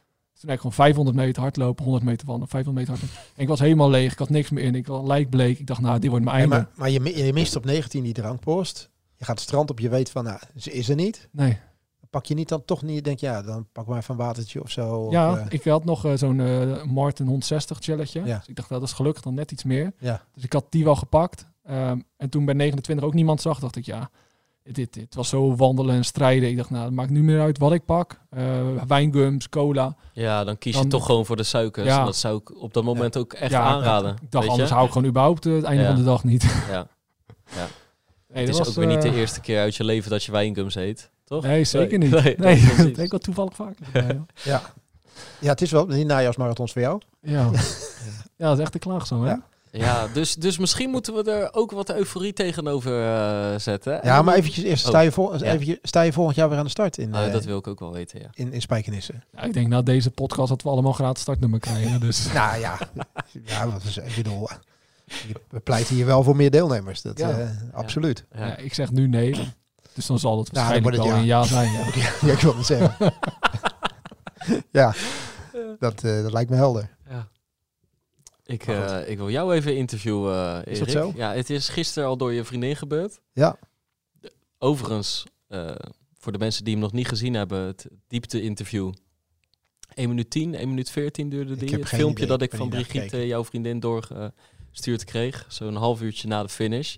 Toen 0.41 0.49
heb 0.49 0.53
ik 0.53 0.57
gewoon 0.57 0.73
500 0.73 1.17
meter 1.17 1.43
hardlopen, 1.43 1.85
100 1.85 2.05
meter 2.05 2.27
wandelen, 2.27 2.49
500 2.51 2.87
meter 2.89 3.01
hardlopen. 3.01 3.31
En 3.37 3.43
ik 3.43 3.49
was 3.49 3.61
helemaal 3.61 3.91
leeg, 3.91 4.13
ik 4.13 4.19
had 4.19 4.29
niks 4.29 4.51
meer 4.51 4.65
in, 4.65 4.75
ik 4.75 4.87
was 4.87 5.07
lijkbleek. 5.07 5.59
Ik 5.59 5.67
dacht, 5.67 5.81
nou, 5.81 5.99
dit 5.99 6.11
wordt 6.11 6.25
mijn 6.25 6.37
einde. 6.37 6.55
maar 6.55 6.69
maar 6.75 6.91
je, 6.91 7.25
je 7.25 7.33
mist 7.33 7.57
op 7.57 7.65
19 7.65 8.03
die 8.03 8.13
drankpost. 8.13 8.91
Je 9.17 9.25
gaat 9.25 9.35
het 9.35 9.45
strand 9.45 9.71
op, 9.71 9.81
je 9.81 9.89
weet 9.89 10.11
van, 10.11 10.25
nou, 10.25 10.39
ze 10.57 10.73
is 10.73 10.89
er 10.89 10.95
niet. 10.97 11.29
Nee. 11.33 11.59
Pak 12.11 12.27
je 12.27 12.35
niet 12.35 12.49
dan 12.49 12.65
toch 12.65 12.83
niet, 12.83 13.05
denk 13.05 13.19
je, 13.19 13.27
ja, 13.27 13.43
dan 13.43 13.67
pak 13.73 13.87
maar 13.87 13.99
even 13.99 14.15
een 14.15 14.21
watertje 14.21 14.63
of 14.63 14.71
zo. 14.71 14.97
of, 14.97 15.13
Ja, 15.13 15.37
eh, 15.37 15.47
ik 15.49 15.65
had 15.65 15.85
nog 15.85 16.05
eh, 16.05 16.13
zo'n 16.15 16.41
eh, 16.41 16.85
Martin 16.85 17.27
160 17.27 17.79
challetje. 17.81 18.25
Ja. 18.25 18.39
Dus 18.39 18.49
ik 18.49 18.57
dacht, 18.57 18.69
dat 18.69 18.83
is 18.83 18.93
gelukkig 18.93 19.23
dan 19.23 19.35
net 19.35 19.53
iets 19.53 19.65
meer. 19.65 19.93
ja. 19.99 20.23
Dus 20.35 20.45
ik 20.45 20.53
had 20.53 20.67
die 20.69 20.85
wel 20.85 20.97
gepakt. 20.97 21.47
Ehm, 21.65 21.99
en 22.17 22.29
toen 22.29 22.45
bij 22.45 22.55
29 22.55 23.07
ook 23.07 23.15
niemand 23.15 23.41
zag, 23.41 23.59
dacht 23.59 23.77
ik, 23.77 23.85
ja, 23.85 24.11
dit, 24.73 24.93
dit 24.93 25.15
was 25.15 25.29
zo 25.29 25.57
wandelen 25.57 25.95
en 25.95 26.05
strijden. 26.05 26.49
Ik 26.49 26.57
dacht, 26.57 26.71
nou, 26.71 26.85
het 26.85 26.95
maakt 26.95 27.11
nu 27.11 27.23
meer 27.23 27.41
uit 27.41 27.59
wat 27.59 27.73
ik 27.73 27.85
pak. 27.85 28.21
Eh, 28.31 28.43
wijngums, 28.87 29.49
cola. 29.49 29.97
Ja, 30.13 30.45
dan 30.45 30.59
kies 30.59 30.79
je 30.79 30.87
toch 30.87 31.07
gewoon 31.07 31.27
voor 31.27 31.37
de 31.37 31.43
suikers. 31.43 31.87
Ja. 31.87 31.99
En 31.99 32.05
dat 32.05 32.17
zou 32.17 32.39
ik 32.39 32.63
op 32.63 32.75
dat 32.75 32.85
moment 32.85 33.17
ook 33.17 33.33
echt 33.33 33.51
ja, 33.51 33.61
aanraden. 33.63 34.17
Ik 34.23 34.31
dacht, 34.31 34.49
anders 34.49 34.69
je? 34.69 34.75
hou 34.75 34.87
ik 34.87 34.93
gewoon 34.93 35.09
überhaupt 35.09 35.47
eh, 35.47 35.53
het 35.55 35.65
einde 35.65 35.83
Ja. 35.83 35.89
van 35.89 35.97
de 35.97 36.05
dag 36.05 36.25
niet. 36.25 36.43
Ja. 36.71 36.87
Nee, 38.29 38.45
het 38.45 38.47
dat 38.47 38.49
is 38.49 38.59
was, 38.59 38.69
ook 38.69 38.75
weer 38.85 38.95
niet 38.95 39.03
de 39.03 39.09
eh, 39.09 39.17
eerste 39.17 39.41
keer 39.41 39.61
uit 39.61 39.75
je 39.77 39.85
leven 39.85 40.11
dat 40.11 40.25
je 40.25 40.33
wijngums 40.33 40.75
eet, 40.75 41.11
toch? 41.25 41.43
Nee, 41.43 41.65
zeker 41.65 41.99
Nee. 41.99 42.09
niet. 42.09 42.23
Nee, 42.23 42.35
Nee, 42.39 42.57
precies. 42.57 42.77
dat 42.77 42.85
denk 42.85 42.99
ik 42.99 43.11
wel 43.11 43.21
toevallig 43.21 43.55
vaak. 43.55 43.77
Ja, 43.93 44.25
Ja. 44.43 44.63
ja, 45.41 45.49
het 45.49 45.61
is 45.63 45.71
wel 45.71 45.87
die 45.87 46.05
najaarsmarathons 46.05 46.73
voor 46.73 46.83
jou. 46.83 47.01
ja. 47.21 47.51
ja, 48.37 48.47
dat 48.49 48.57
is 48.59 48.63
echt 48.63 48.75
een 48.75 48.81
klaagzang, 48.81 49.23
hè? 49.25 49.29
Ja. 49.31 49.43
Ja, 49.77 50.07
dus, 50.13 50.35
dus 50.35 50.59
misschien 50.59 50.91
moeten 50.91 51.15
we 51.15 51.31
er 51.33 51.53
ook 51.55 51.71
wat 51.71 51.91
euforie 51.95 52.33
tegenover 52.33 53.05
eh, 53.05 53.59
zetten. 53.59 54.03
En 54.03 54.09
Ja, 54.09 54.23
maar 54.23 54.35
eventjes 54.35 54.65
eerst, 54.65 54.83
Oh. 54.85 54.89
sta, 54.91 55.01
je 55.01 55.13
vol, 55.13 55.37
Ja. 55.37 55.53
eventjes, 55.53 55.79
sta 55.83 56.01
je 56.01 56.13
volgend 56.13 56.37
jaar 56.37 56.49
weer 56.49 56.59
aan 56.59 56.65
de 56.65 56.71
start 56.71 56.99
in, 56.99 57.15
Ah, 57.15 57.27
eh, 57.27 57.33
dat 57.33 57.45
wil 57.45 57.59
ik 57.59 57.67
ook 57.67 57.81
wel 57.81 57.93
weten, 57.93 58.21
ja. 58.21 58.27
in, 58.35 58.53
in 58.53 58.61
Spijkenisse? 58.61 59.13
Ja, 59.37 59.43
ik 59.43 59.53
denk 59.53 59.69
na 59.69 59.83
deze 59.83 60.11
podcast 60.11 60.49
dat 60.49 60.63
we 60.63 60.69
allemaal 60.69 60.93
gratis 60.93 61.23
startnummer 61.23 61.61
krijgen. 61.61 62.01
Dus 62.01 62.27
Nou 62.33 62.59
ja, 62.61 62.79
ja 63.45 63.69
wat 63.71 63.83
is, 63.85 63.97
ik 63.97 64.15
bedoel, 64.17 64.49
we 65.51 65.61
pleiten 65.61 65.95
hier 65.95 66.07
wel 66.07 66.23
voor 66.23 66.37
meer 66.37 66.51
deelnemers. 66.51 67.03
Dat, 67.03 67.19
Ja. 67.19 67.31
eh, 67.31 67.49
absoluut. 67.73 68.25
ja. 68.35 68.47
ja, 68.47 68.57
ik 68.57 68.75
zeg 68.75 68.93
nu 68.93 69.09
nee. 69.09 69.53
Dus 69.95 70.07
dan 70.07 70.19
zal 70.19 70.39
het 70.39 70.47
dan 70.53 70.63
waarschijnlijk 70.63 70.97
wel 70.97 71.07
het 71.07 71.17
een 71.17 71.25
ja 71.25 71.43
zijn. 71.43 71.71
Ja. 71.95 72.11
Ja, 72.21 72.33
ik 72.33 72.39
wil 72.41 72.57
het 72.57 72.67
zeggen. 72.67 72.95
ja, 74.71 74.95
dat, 75.79 76.05
eh, 76.05 76.23
dat 76.23 76.33
lijkt 76.33 76.51
me 76.51 76.57
helder. 76.57 76.89
Ja. 77.11 77.29
Ik, 78.45 78.67
eh, 78.67 79.09
ik 79.09 79.17
wil 79.19 79.31
jou 79.31 79.55
even 79.55 79.77
interviewen, 79.77 80.65
eh 80.65 80.73
Is 80.73 80.79
dat 80.79 80.89
Erik. 80.89 81.03
zo? 81.03 81.13
Ja, 81.17 81.33
het 81.33 81.51
is 81.51 81.69
gisteren 81.69 82.09
al 82.09 82.17
door 82.17 82.33
je 82.33 82.45
vriendin 82.45 82.77
gebeurd. 82.77 83.21
Ja. 83.33 83.59
Overigens, 84.59 85.25
eh, 85.49 85.75
voor 86.19 86.33
de 86.33 86.39
mensen 86.39 86.65
die 86.65 86.73
hem 86.73 86.83
nog 86.83 86.93
niet 86.93 87.09
gezien 87.09 87.35
hebben, 87.35 87.59
het 87.67 87.87
diepte-interview. 88.09 88.93
1 89.95 90.09
minuut 90.09 90.31
10, 90.31 90.55
1 90.55 90.69
minuut 90.69 90.91
14 90.91 91.29
duurde 91.29 91.53
Ik 91.53 91.59
die. 91.59 91.69
heb 91.71 91.81
Het 91.81 91.89
geen 91.89 91.99
filmpje 91.99 92.25
idee. 92.25 92.37
dat 92.39 92.47
Ik 92.53 92.57
van 92.57 92.69
Brigitte, 92.69 93.27
jouw 93.27 93.45
vriendin, 93.45 93.81
doorgestuurd 93.81 95.05
kreeg. 95.05 95.45
Zo'n 95.49 95.75
half 95.77 96.01
uurtje 96.03 96.29
na 96.29 96.43
de 96.43 96.49
finish. 96.49 96.97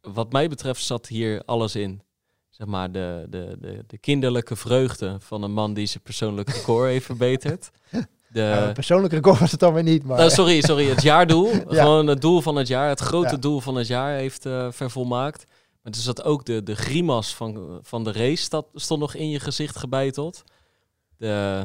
Wat 0.00 0.32
mij 0.32 0.48
betreft 0.48 0.82
zat 0.84 1.06
hier 1.06 1.42
alles 1.44 1.76
in. 1.76 2.02
Zeg 2.50 2.66
maar 2.66 2.92
de, 2.92 3.26
de, 3.30 3.56
de, 3.60 3.84
de 3.86 3.98
kinderlijke 3.98 4.56
vreugde 4.56 5.16
van 5.20 5.42
een 5.42 5.52
man 5.52 5.74
die 5.74 5.86
zijn 5.86 6.02
persoonlijk 6.02 6.48
record 6.48 6.88
heeft 6.88 7.04
verbeterd. 7.06 7.70
De, 8.32 8.40
Ja, 8.40 8.72
persoonlijk 8.72 9.12
record 9.12 9.38
was 9.38 9.50
het 9.50 9.60
dan 9.60 9.72
weer 9.74 9.82
niet, 9.82 10.04
maar... 10.04 10.18
nou, 10.18 10.30
sorry, 10.30 10.60
sorry, 10.60 10.88
het 10.88 11.02
jaardoel. 11.02 11.48
Ja. 11.70 11.82
Gewoon 11.82 12.06
het 12.06 12.20
doel 12.20 12.40
van 12.40 12.56
het 12.56 12.68
jaar, 12.68 12.88
het 12.88 13.00
grote 13.00 13.30
Ja. 13.34 13.36
doel 13.36 13.60
van 13.60 13.74
het 13.76 13.86
jaar 13.86 14.12
heeft 14.14 14.46
eh 14.46 14.66
vervolmaakt. 14.70 15.44
Maar 15.82 15.92
dus 15.92 16.04
dat 16.04 16.24
ook 16.24 16.44
de, 16.44 16.62
de 16.62 16.74
grimas 16.76 17.34
van, 17.34 17.78
van 17.82 18.04
de 18.04 18.12
race 18.12 18.48
dat 18.48 18.66
stond 18.74 19.00
nog 19.00 19.14
in 19.14 19.30
je 19.30 19.40
gezicht 19.40 19.76
gebeiteld. 19.78 20.42
De, 21.16 21.62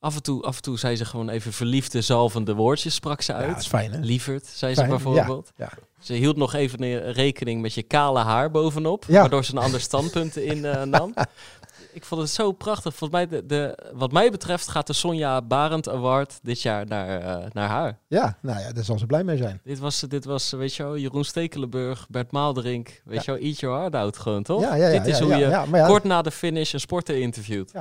af, 0.00 0.14
en 0.14 0.22
toe, 0.22 0.42
af 0.42 0.56
en 0.56 0.62
toe 0.62 0.78
zei 0.78 0.96
ze 0.96 1.04
gewoon 1.04 1.28
even 1.28 1.52
verliefde, 1.52 2.00
zalvende 2.00 2.54
woordjes, 2.54 2.94
sprak 2.94 3.20
ze 3.22 3.32
ja, 3.32 3.38
uit. 3.38 3.48
dat 3.48 3.58
is 3.60 3.66
fijn, 3.66 3.92
hè? 3.92 3.98
Lieverd, 4.00 4.46
zei 4.46 4.74
Fijn, 4.74 4.86
ze 4.86 4.92
bijvoorbeeld. 4.92 5.50
ja. 5.56 5.70
Ze 6.00 6.12
hield 6.12 6.36
nog 6.36 6.54
even 6.54 7.10
rekening 7.12 7.62
met 7.62 7.74
je 7.74 7.82
kale 7.82 8.18
haar 8.20 8.50
bovenop, 8.50 9.04
Ja. 9.08 9.20
waardoor 9.20 9.44
ze 9.44 9.52
een 9.52 9.62
ander 9.62 9.80
standpunt 9.80 10.36
in 10.36 10.64
eh, 10.64 10.82
nam. 10.82 11.14
Ik 11.96 12.04
vond 12.04 12.20
het 12.20 12.30
zo 12.30 12.52
prachtig. 12.52 12.94
Volgens 12.94 13.10
mij, 13.10 13.28
de, 13.28 13.46
de, 13.46 13.78
wat 13.94 14.12
mij 14.12 14.30
betreft, 14.30 14.68
gaat 14.68 14.86
de 14.86 14.92
Sonja 14.92 15.42
Barend 15.42 15.88
Award 15.88 16.38
dit 16.42 16.62
jaar 16.62 16.86
naar, 16.86 17.20
eh, 17.20 17.50
naar 17.52 17.68
haar. 17.68 17.98
Ja, 18.06 18.38
nou 18.42 18.60
ja, 18.60 18.72
daar 18.72 18.84
zal 18.84 18.98
ze 18.98 19.06
blij 19.06 19.24
mee 19.24 19.36
zijn. 19.36 19.60
Dit 19.64 19.78
was, 19.78 20.00
dit 20.00 20.24
was, 20.24 20.50
weet 20.50 20.74
je 20.74 20.82
wel, 20.82 20.96
Jeroen 20.96 21.24
Stekelenburg, 21.24 22.08
Bert 22.08 22.30
Maalderink. 22.30 23.02
Weet 23.04 23.24
je 23.24 23.30
wel, 23.30 23.40
eat 23.40 23.60
your 23.60 23.78
heart 23.78 23.94
out 23.94 24.16
gewoon, 24.16 24.42
toch? 24.42 24.60
Ja, 24.60 24.74
ja, 24.74 24.88
ja, 24.88 24.98
dit 24.98 25.06
is 25.06 25.18
ja, 25.18 25.24
hoe 25.24 25.32
ja, 25.32 25.38
je 25.38 25.46
ja, 25.46 25.66
ja, 25.72 25.86
kort 25.86 26.04
na 26.04 26.22
de 26.22 26.30
finish 26.30 26.72
een 26.72 26.80
sporter 26.80 27.16
interviewt. 27.16 27.72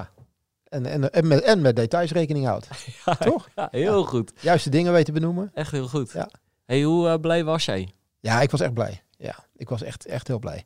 en, 0.63 0.85
en, 0.85 1.11
en, 1.11 1.27
met, 1.27 1.43
en 1.43 1.61
met 1.61 1.75
details 1.75 2.11
rekening 2.11 2.45
houdt. 2.45 2.67
Ja, 3.05 3.15
Toch? 3.15 3.49
Ja, 3.55 3.67
heel 3.71 4.03
goed. 4.03 4.31
Juiste 4.39 4.69
dingen 4.69 4.93
weten 4.93 5.13
benoemen. 5.13 5.51
Echt 5.53 5.71
heel 5.71 5.87
goed. 5.87 6.11
Ja. 6.11 6.29
Hey, 6.65 6.83
hoe 6.83 7.09
eh, 7.09 7.19
blij 7.19 7.43
was 7.43 7.65
jij? 7.65 7.93
Ja, 8.19 8.41
ik 8.41 8.51
was 8.51 8.61
echt 8.61 8.73
blij. 8.73 9.03
Ja, 9.17 9.35
ik 9.55 9.69
was 9.69 9.81
echt, 9.83 10.05
echt 10.05 10.27
heel 10.27 10.39
blij. 10.39 10.65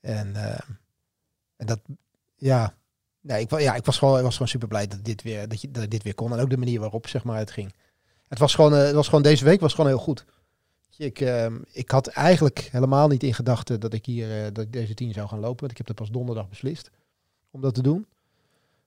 En, 0.00 0.36
eh, 0.36 0.60
en 1.56 1.66
dat, 1.66 1.80
ja, 2.42 2.74
nee, 3.20 3.40
ik, 3.40 3.58
ja, 3.58 3.74
ik 3.74 3.84
was 3.84 3.98
gewoon, 3.98 4.32
super 4.32 4.68
blij 4.68 4.86
dat 4.86 5.04
dit 5.04 5.22
weer, 5.22 5.48
dat, 5.48 5.60
je, 5.60 5.70
dit 5.70 6.02
weer 6.02 6.14
kon. 6.14 6.32
En 6.32 6.40
ook 6.40 6.50
de 6.50 6.56
manier 6.56 6.80
waarop, 6.80 7.08
zeg 7.08 7.24
maar, 7.24 7.38
het 7.38 7.50
ging. 7.50 7.74
Het 8.28 8.38
was 8.38 8.54
gewoon, 8.54 8.74
eh, 8.74 8.82
het 8.82 8.94
was 8.94 9.08
gewoon 9.08 9.22
deze 9.22 9.44
week 9.44 9.60
was 9.60 9.74
gewoon 9.74 9.90
heel 9.90 9.98
goed. 9.98 10.24
Ik, 10.96 11.20
ehm, 11.20 11.58
ik 11.72 11.90
had 11.90 12.06
eigenlijk 12.06 12.68
helemaal 12.72 13.08
niet 13.08 13.22
in 13.22 13.34
gedachten 13.34 13.80
dat 13.80 13.92
ik 13.92 14.06
hier, 14.06 14.44
eh, 14.44 14.52
dat 14.52 14.64
ik 14.64 14.72
deze 14.72 14.94
tien 14.94 15.12
zou 15.12 15.28
gaan 15.28 15.38
lopen. 15.38 15.60
Want 15.60 15.70
ik 15.70 15.76
heb 15.76 15.86
dat 15.86 15.96
pas 15.96 16.10
donderdag 16.10 16.48
beslist 16.48 16.90
om 17.50 17.60
dat 17.60 17.74
te 17.74 17.82
doen. 17.82 18.06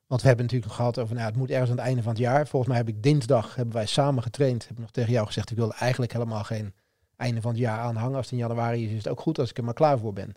Want 0.07 0.21
we 0.21 0.27
hebben 0.27 0.45
natuurlijk 0.45 0.71
nog 0.71 0.79
gehad 0.79 0.99
over, 0.99 1.15
nou, 1.15 1.27
het 1.27 1.35
moet 1.35 1.49
ergens 1.49 1.69
aan 1.69 1.77
het 1.77 1.85
einde 1.85 2.01
van 2.01 2.11
het 2.11 2.21
jaar. 2.21 2.47
Volgens 2.47 2.71
mij 2.71 2.79
heb 2.81 2.89
ik 2.89 3.03
dinsdag, 3.03 3.55
hebben 3.55 3.75
wij 3.75 3.85
samen 3.85 4.23
getraind. 4.23 4.63
Heb 4.63 4.71
ik 4.71 4.79
nog 4.79 4.91
tegen 4.91 5.11
jou 5.11 5.25
gezegd, 5.25 5.51
ik 5.51 5.57
wilde 5.57 5.73
eigenlijk 5.73 6.13
helemaal 6.13 6.43
geen 6.43 6.73
einde 7.15 7.41
van 7.41 7.51
het 7.51 7.59
jaar 7.59 7.79
aanhangen. 7.79 8.15
Als 8.15 8.25
het 8.25 8.33
in 8.33 8.39
januari 8.39 8.85
is, 8.85 8.91
is 8.91 8.97
het 8.97 9.07
ook 9.07 9.19
goed 9.19 9.39
als 9.39 9.49
ik 9.49 9.57
er 9.57 9.63
maar 9.63 9.73
klaar 9.73 9.99
voor 9.99 10.13
ben. 10.13 10.35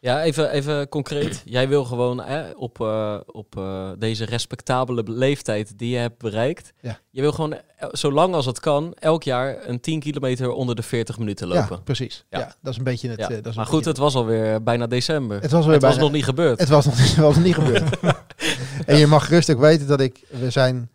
Ja, 0.00 0.22
even, 0.22 0.50
even 0.50 0.88
concreet. 0.88 1.42
Jij 1.44 1.68
wil 1.68 1.84
gewoon 1.84 2.20
hè, 2.20 2.50
op, 2.50 2.80
eh, 2.80 3.16
op 3.26 3.56
eh, 3.56 3.90
deze 3.98 4.24
respectabele 4.24 5.02
leeftijd 5.06 5.78
die 5.78 5.90
je 5.90 5.96
hebt 5.96 6.18
bereikt. 6.18 6.72
Ja. 6.80 6.98
Je 7.10 7.20
wil 7.20 7.32
gewoon, 7.32 7.52
eh, 7.54 7.88
zo 7.92 8.12
lang 8.12 8.34
als 8.34 8.46
het 8.46 8.60
kan, 8.60 8.94
elk 8.94 9.22
jaar 9.22 9.68
een 9.68 9.80
10 9.80 10.00
kilometer 10.00 10.50
onder 10.50 10.74
de 10.74 10.82
40 10.82 11.18
minuten 11.18 11.48
lopen. 11.48 11.76
Ja, 11.76 11.82
precies. 11.82 12.24
Ja. 12.30 12.38
Ja. 12.38 12.54
dat 12.62 12.72
is 12.72 12.78
een 12.78 12.84
beetje 12.84 13.08
het. 13.08 13.18
Ja. 13.18 13.28
dat 13.28 13.46
is 13.46 13.54
maar 13.54 13.66
goed, 13.66 13.74
beetje- 13.74 13.88
het 13.90 13.98
was 13.98 14.14
alweer 14.14 14.62
bijna 14.62 14.86
december. 14.86 15.40
het 15.40 15.50
was, 15.50 15.64
weer 15.64 15.74
Het 15.74 15.82
was 15.82 15.96
nog 15.96 16.12
niet 16.12 16.24
gebeurd. 16.24 16.58
Het 16.58 16.68
was 16.68 16.84
nog, 16.86 16.98
het 16.98 17.16
was 17.16 17.36
niet 17.36 17.54
gebeurd. 17.54 17.98
en 18.86 18.96
je 18.96 19.06
mag 19.06 19.32
ook 19.32 19.58
weten 19.58 19.86
dat 19.86 20.00
ik, 20.00 20.20
we 20.28 20.50
zijn 20.50 20.90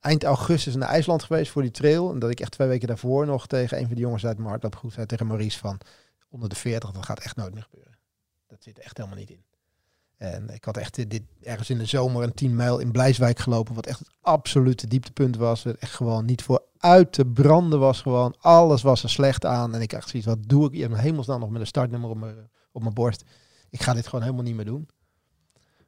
eind 0.00 0.24
augustus 0.24 0.74
naar 0.74 0.88
IJsland 0.88 1.22
geweest 1.22 1.50
voor 1.50 1.62
die 1.62 1.70
trail. 1.70 2.10
En 2.10 2.18
dat 2.18 2.30
ik 2.30 2.40
echt 2.40 2.50
twee 2.50 2.68
weken 2.68 2.88
daarvoor 2.88 3.26
nog 3.26 3.46
tegen 3.46 3.78
een 3.78 3.86
van 3.86 3.94
de 3.94 4.00
jongens 4.00 4.26
uit 4.26 4.36
mijn 4.36 4.48
hardloopgroep 4.48 4.92
zei, 4.92 5.06
tegen 5.06 5.26
Maurice 5.26 5.58
van, 5.58 5.78
onder 6.30 6.48
de 6.48 6.56
40, 6.56 6.90
dat 6.90 7.04
gaat 7.04 7.20
echt 7.20 7.36
nooit 7.36 7.54
meer 7.54 7.62
gebeuren. 7.62 7.93
Dat 8.46 8.62
zit 8.62 8.78
echt 8.78 8.96
helemaal 8.96 9.18
niet 9.18 9.30
in. 9.30 9.44
En 10.16 10.48
ik 10.48 10.64
had 10.64 10.76
echt 10.76 10.98
eh, 10.98 11.04
dit, 11.08 11.22
ergens 11.42 11.70
in 11.70 11.78
de 11.78 11.84
zomer 11.84 12.22
een 12.22 12.34
10 12.34 12.56
mijl 12.56 12.78
in 12.78 12.90
Blijswijk 12.90 13.38
gelopen, 13.38 13.74
wat 13.74 13.86
echt 13.86 13.98
het 13.98 14.10
absolute 14.20 14.86
dieptepunt 14.86 15.36
was. 15.36 15.64
Het 15.64 15.76
echt 15.76 15.94
gewoon 15.94 16.24
niet 16.24 16.42
voor 16.42 16.62
uit 16.78 17.12
te 17.12 17.26
branden 17.26 17.78
was 17.78 18.00
gewoon. 18.00 18.34
Alles 18.38 18.82
was 18.82 19.02
er 19.02 19.10
slecht 19.10 19.44
aan. 19.44 19.74
En 19.74 19.80
ik 19.80 19.90
dacht 19.90 20.08
zoiets, 20.08 20.28
wat 20.28 20.48
doe 20.48 20.66
ik 20.66 20.72
hier 20.72 20.98
hemelsnaam 20.98 21.40
nog 21.40 21.50
met 21.50 21.60
een 21.60 21.66
startnummer 21.66 22.10
op 22.10 22.18
mijn, 22.18 22.50
op 22.72 22.82
mijn 22.82 22.94
borst. 22.94 23.24
Ik 23.70 23.82
ga 23.82 23.94
dit 23.94 24.06
gewoon 24.06 24.24
helemaal 24.24 24.44
niet 24.44 24.54
meer 24.54 24.64
doen. 24.64 24.88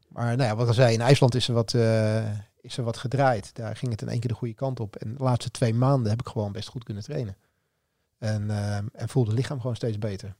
Maar 0.09 0.37
nou 0.37 0.49
ja, 0.49 0.57
wat 0.57 0.69
ik 0.69 0.75
zei, 0.75 0.95
in 0.95 1.01
IJsland 1.01 1.35
is 1.35 1.49
er 1.49 1.55
wat, 1.55 1.75
eh, 1.75 2.31
is 2.61 2.77
er 2.77 2.85
wat 2.85 2.97
gedraaid. 2.97 3.55
Daar 3.55 3.77
ging 3.77 3.93
het 3.93 4.03
in 4.03 4.09
één 4.09 4.21
keer 4.21 4.31
de 4.31 4.37
goede 4.37 4.55
kant 4.55 4.81
op. 4.81 4.97
En 4.97 5.15
de 5.15 5.23
laatste 5.23 5.51
twee 5.51 5.75
maanden 5.75 6.11
heb 6.11 6.21
ik 6.21 6.29
gewoon 6.29 6.53
best 6.53 6.69
goed 6.69 6.85
kunnen 6.85 7.03
trainen. 7.03 7.37
En, 8.19 8.51
eh, 8.51 8.77
en 8.77 9.09
voelde 9.09 9.31
het 9.31 9.39
lichaam 9.39 9.61
gewoon 9.61 9.77
steeds 9.77 9.99
beter. 9.99 10.37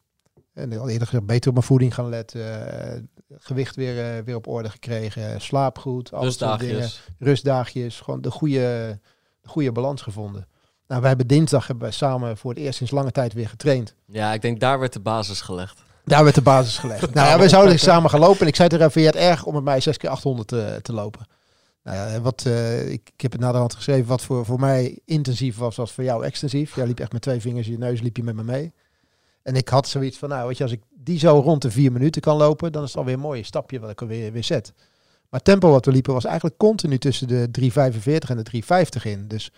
En 0.57 0.79
al 0.79 0.89
eerder 0.89 1.07
gezegd, 1.07 1.27
beter 1.27 1.49
op 1.49 1.55
mijn 1.55 1.67
voeding 1.67 1.95
gaan 1.95 2.09
letten. 2.09 2.69
eh, 2.95 3.01
gewicht 3.39 3.77
weer, 3.77 4.17
eh, 4.17 4.23
weer 4.25 4.37
op 4.37 4.47
orde 4.47 4.71
gekregen. 4.71 5.41
Slaap 5.41 5.79
goed. 5.79 6.09
soort 6.09 6.21
dingen. 6.21 6.75
Rustdagjes. 6.75 7.03
Rustdagjes. 7.19 8.01
Gewoon 8.01 8.21
de 8.21 8.31
goede, 8.31 8.99
de 9.41 9.49
goede 9.49 9.73
balans 9.73 10.03
gevonden. 10.03 10.47
Nou, 10.87 11.01
wij 11.01 11.09
hebben 11.09 11.27
dinsdag 11.27 11.67
hebben 11.67 11.93
samen 11.93 12.37
voor 12.37 12.51
het 12.51 12.61
eerst 12.61 12.77
sinds 12.77 12.93
lange 12.93 13.11
tijd 13.13 13.33
weer 13.33 13.49
getraind. 13.49 13.95
Ja, 14.07 14.33
ik 14.33 14.43
denk 14.43 14.61
daar 14.61 14.79
werd 14.79 14.93
de 14.93 15.01
basis 15.01 15.41
gelegd. 15.41 15.83
Daar 16.05 16.23
werd 16.23 16.35
de 16.35 16.43
basis 16.43 16.79
gelegd. 16.79 17.15
nou 17.15 17.29
ja, 17.29 17.39
we 17.39 17.49
zouden 17.49 17.79
samen 17.79 18.11
gaan 18.11 18.21
lopen. 18.21 18.41
En 18.41 18.47
ik 18.47 18.57
zei 18.57 18.69
tegen 18.69 18.85
hem, 18.85 18.93
vind 18.93 19.05
je 19.05 19.11
het 19.11 19.21
erg 19.31 19.45
om 19.45 19.55
met 19.55 19.65
mij 19.65 19.81
6 19.81 19.97
keer 19.97 20.11
800 20.11 20.49
te, 20.49 20.79
te 20.83 20.93
lopen? 20.93 21.27
Nou 21.83 21.97
ja, 22.11 22.21
wat, 22.21 22.43
eh, 22.47 22.91
ik, 22.91 23.11
ik 23.15 23.21
heb 23.21 23.33
het 23.33 23.41
naderhand 23.41 23.75
geschreven. 23.75 24.07
Wat 24.07 24.23
voor, 24.23 24.45
voor 24.45 24.61
mij 24.61 24.99
intensief 25.05 25.57
was, 25.57 25.77
was 25.77 25.93
voor 25.93 26.05
jou 26.05 26.25
extensief. 26.25 26.75
Jij 26.75 26.87
liep 26.87 27.01
echt 27.01 27.13
met 27.13 27.23
twee 27.23 27.41
vingers 27.41 27.67
in 27.67 27.73
je 27.73 27.79
neus, 27.79 28.01
liep 28.01 28.17
je 28.17 28.23
met 28.23 28.35
me 28.35 28.43
mee. 28.45 28.73
En 29.47 29.55
ik 29.55 29.69
had 29.69 29.89
zoiets 29.89 30.19
van, 30.19 30.29
nou 30.29 30.47
weet 30.47 30.57
je, 30.57 30.63
als 30.63 30.73
ik 30.73 30.83
die 30.95 31.19
zo 31.19 31.39
rond 31.39 31.63
de 31.63 31.71
vier 31.71 31.93
minuten 31.93 32.23
kan 32.23 32.37
lopen, 32.37 32.73
dan 32.73 32.83
is 32.83 32.89
het 32.89 32.99
alweer 32.99 33.15
een 33.15 33.21
mooi 33.21 33.43
stapje 33.43 33.81
wat 33.81 33.91
ik 33.91 34.01
alweer 34.01 34.33
weer 34.33 34.45
zet. 34.45 34.73
Maar 34.77 35.41
het 35.41 35.45
tempo 35.45 35.71
wat 35.71 35.85
we 35.85 35.93
liepen 35.93 36.13
was 36.13 36.25
eigenlijk 36.25 36.57
continu 36.57 36.99
tussen 36.99 37.29
de 37.29 37.49
3,45 37.61 38.29
en 38.29 38.43
de 38.43 38.63
3,50 38.99 39.03
in. 39.03 39.29
Dus, 39.29 39.51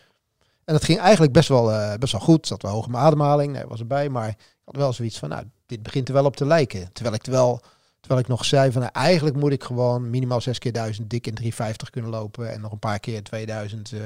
en 0.64 0.74
dat 0.74 0.84
ging 0.84 0.98
eigenlijk 0.98 1.32
best 1.32 1.48
wel, 1.48 1.72
eh, 1.72 1.98
best 1.98 2.12
wel 2.12 2.20
goed. 2.20 2.46
Zat 2.46 2.62
wel 2.62 2.86
mijn 2.90 3.02
ademhaling, 3.02 3.52
nee, 3.52 3.64
was 3.66 3.80
erbij. 3.80 4.08
Maar 4.08 4.28
ik 4.28 4.36
had 4.64 4.76
wel 4.76 4.92
zoiets 4.92 5.18
van, 5.18 5.28
nou, 5.28 5.44
dit 5.66 5.82
begint 5.82 6.08
er 6.08 6.14
wel 6.14 6.24
op 6.24 6.36
te 6.36 6.46
lijken. 6.46 6.92
Terwijl 6.92 7.14
ik, 7.14 7.22
terwijl, 7.22 7.60
terwijl 8.00 8.20
ik 8.20 8.28
nog 8.28 8.44
zei 8.44 8.72
van, 8.72 8.80
nou, 8.80 8.92
eigenlijk 8.94 9.36
moet 9.36 9.52
ik 9.52 9.64
gewoon 9.64 10.10
minimaal 10.10 10.40
6 10.40 10.58
keer 10.58 10.72
1000 10.72 11.10
dik 11.10 11.26
in 11.26 11.52
3,50 11.52 11.90
kunnen 11.90 12.10
lopen. 12.10 12.52
En 12.52 12.60
nog 12.60 12.72
een 12.72 12.78
paar 12.78 13.00
keer 13.00 13.22
2000 13.22 13.92
eh, 13.92 14.00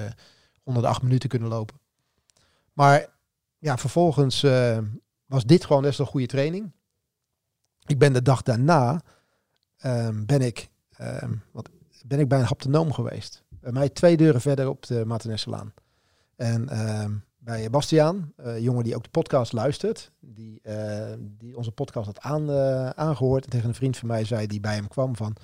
onder 0.62 0.82
de 0.82 0.88
8 0.88 1.02
minuten 1.02 1.28
kunnen 1.28 1.48
lopen. 1.48 1.76
Maar 2.72 3.06
ja, 3.58 3.78
vervolgens 3.78 4.42
eh, 4.42 4.78
was 5.32 5.44
dit 5.44 5.64
gewoon 5.64 5.82
best 5.82 5.98
een 5.98 6.06
goede 6.06 6.26
training. 6.26 6.72
Ik 7.86 7.98
ben 7.98 8.12
de 8.12 8.22
dag 8.22 8.42
daarna, 8.42 9.02
ehm, 9.76 10.24
ben, 10.24 10.40
ik, 10.40 10.68
ehm, 10.96 11.34
wat, 11.52 11.68
ben 12.04 12.18
ik 12.18 12.28
bij 12.28 12.38
een 12.38 12.44
haptonoom 12.44 12.92
geweest. 12.92 13.42
Bij 13.48 13.72
mij 13.72 13.88
twee 13.88 14.16
deuren 14.16 14.40
verder 14.40 14.68
op 14.68 14.86
de 14.86 15.04
Maartenesselaan. 15.04 15.74
En 16.36 16.68
ehm, 16.68 17.12
bij 17.38 17.70
Bastiaan, 17.70 18.32
eh, 18.36 18.58
jongen 18.58 18.84
die 18.84 18.96
ook 18.96 19.02
de 19.02 19.10
podcast 19.10 19.52
luistert, 19.52 20.12
die, 20.20 20.60
eh, 20.62 21.12
die 21.18 21.56
onze 21.56 21.72
podcast 21.72 22.06
had 22.06 22.20
aan, 22.20 22.50
eh, 22.50 22.88
aangehoord. 22.88 23.44
En 23.44 23.50
tegen 23.50 23.68
een 23.68 23.74
vriend 23.74 23.96
van 23.96 24.08
mij 24.08 24.24
zei 24.24 24.46
die 24.46 24.60
bij 24.60 24.74
hem 24.74 24.88
kwam 24.88 25.16
van, 25.16 25.36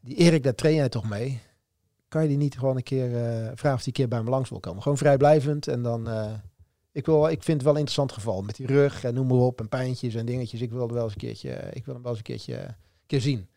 die 0.00 0.16
Erik, 0.16 0.42
daar 0.42 0.54
train 0.54 0.74
jij 0.74 0.88
toch 0.88 1.08
mee? 1.08 1.40
Kan 2.08 2.22
je 2.22 2.28
die 2.28 2.36
niet 2.36 2.58
gewoon 2.58 2.76
een 2.76 2.82
keer 2.82 3.10
vragen 3.54 3.72
of 3.72 3.78
die 3.78 3.86
een 3.86 3.92
keer 3.92 4.08
bij 4.08 4.22
me 4.22 4.30
langs 4.30 4.50
wil 4.50 4.60
komen? 4.60 4.82
Gewoon 4.82 4.98
vrijblijvend 4.98 5.68
en 5.68 5.82
dan... 5.82 6.08
eh, 6.92 7.00
ik, 7.00 7.06
wil, 7.06 7.28
ik 7.28 7.42
vind 7.42 7.56
het 7.56 7.62
wel 7.62 7.72
een 7.72 7.78
interessant 7.78 8.12
geval. 8.12 8.42
Met 8.42 8.56
die 8.56 8.66
rug 8.66 9.04
en 9.04 9.14
noem 9.14 9.26
maar 9.26 9.36
op. 9.36 9.60
En 9.60 9.68
pijntjes 9.68 10.14
en 10.14 10.26
dingetjes. 10.26 10.60
Ik 10.60 10.70
wil, 10.70 10.82
het 10.82 10.90
wel 10.90 11.04
eens 11.04 11.12
een 11.12 11.18
keertje, 11.18 11.70
ik 11.72 11.84
wil 11.84 11.94
hem 11.94 12.02
wel 12.02 12.12
eens 12.12 12.20
een 12.20 12.26
keertje 12.26 12.56
een 12.58 12.74
keer 13.06 13.20
zien. 13.20 13.48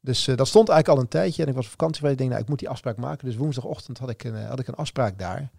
Dus 0.00 0.28
eh, 0.28 0.36
dat 0.36 0.48
stond 0.48 0.68
eigenlijk 0.68 0.98
al 0.98 1.04
een 1.04 1.10
tijdje. 1.10 1.42
En 1.42 1.48
ik 1.48 1.54
was 1.54 1.64
op 1.64 1.70
vakantie 1.70 2.00
geweest. 2.00 2.12
Ik 2.14 2.18
denk, 2.18 2.30
nou, 2.30 2.42
ik 2.42 2.48
moet 2.48 2.58
die 2.58 2.68
afspraak 2.68 2.96
maken. 2.96 3.26
Dus 3.26 3.36
woensdagochtend 3.36 3.98
had 3.98 4.10
ik 4.10 4.24
een, 4.24 4.36
eh, 4.36 4.48
had 4.48 4.58
ik 4.58 4.68
een 4.68 4.74
afspraak 4.74 5.18
daar. 5.18 5.50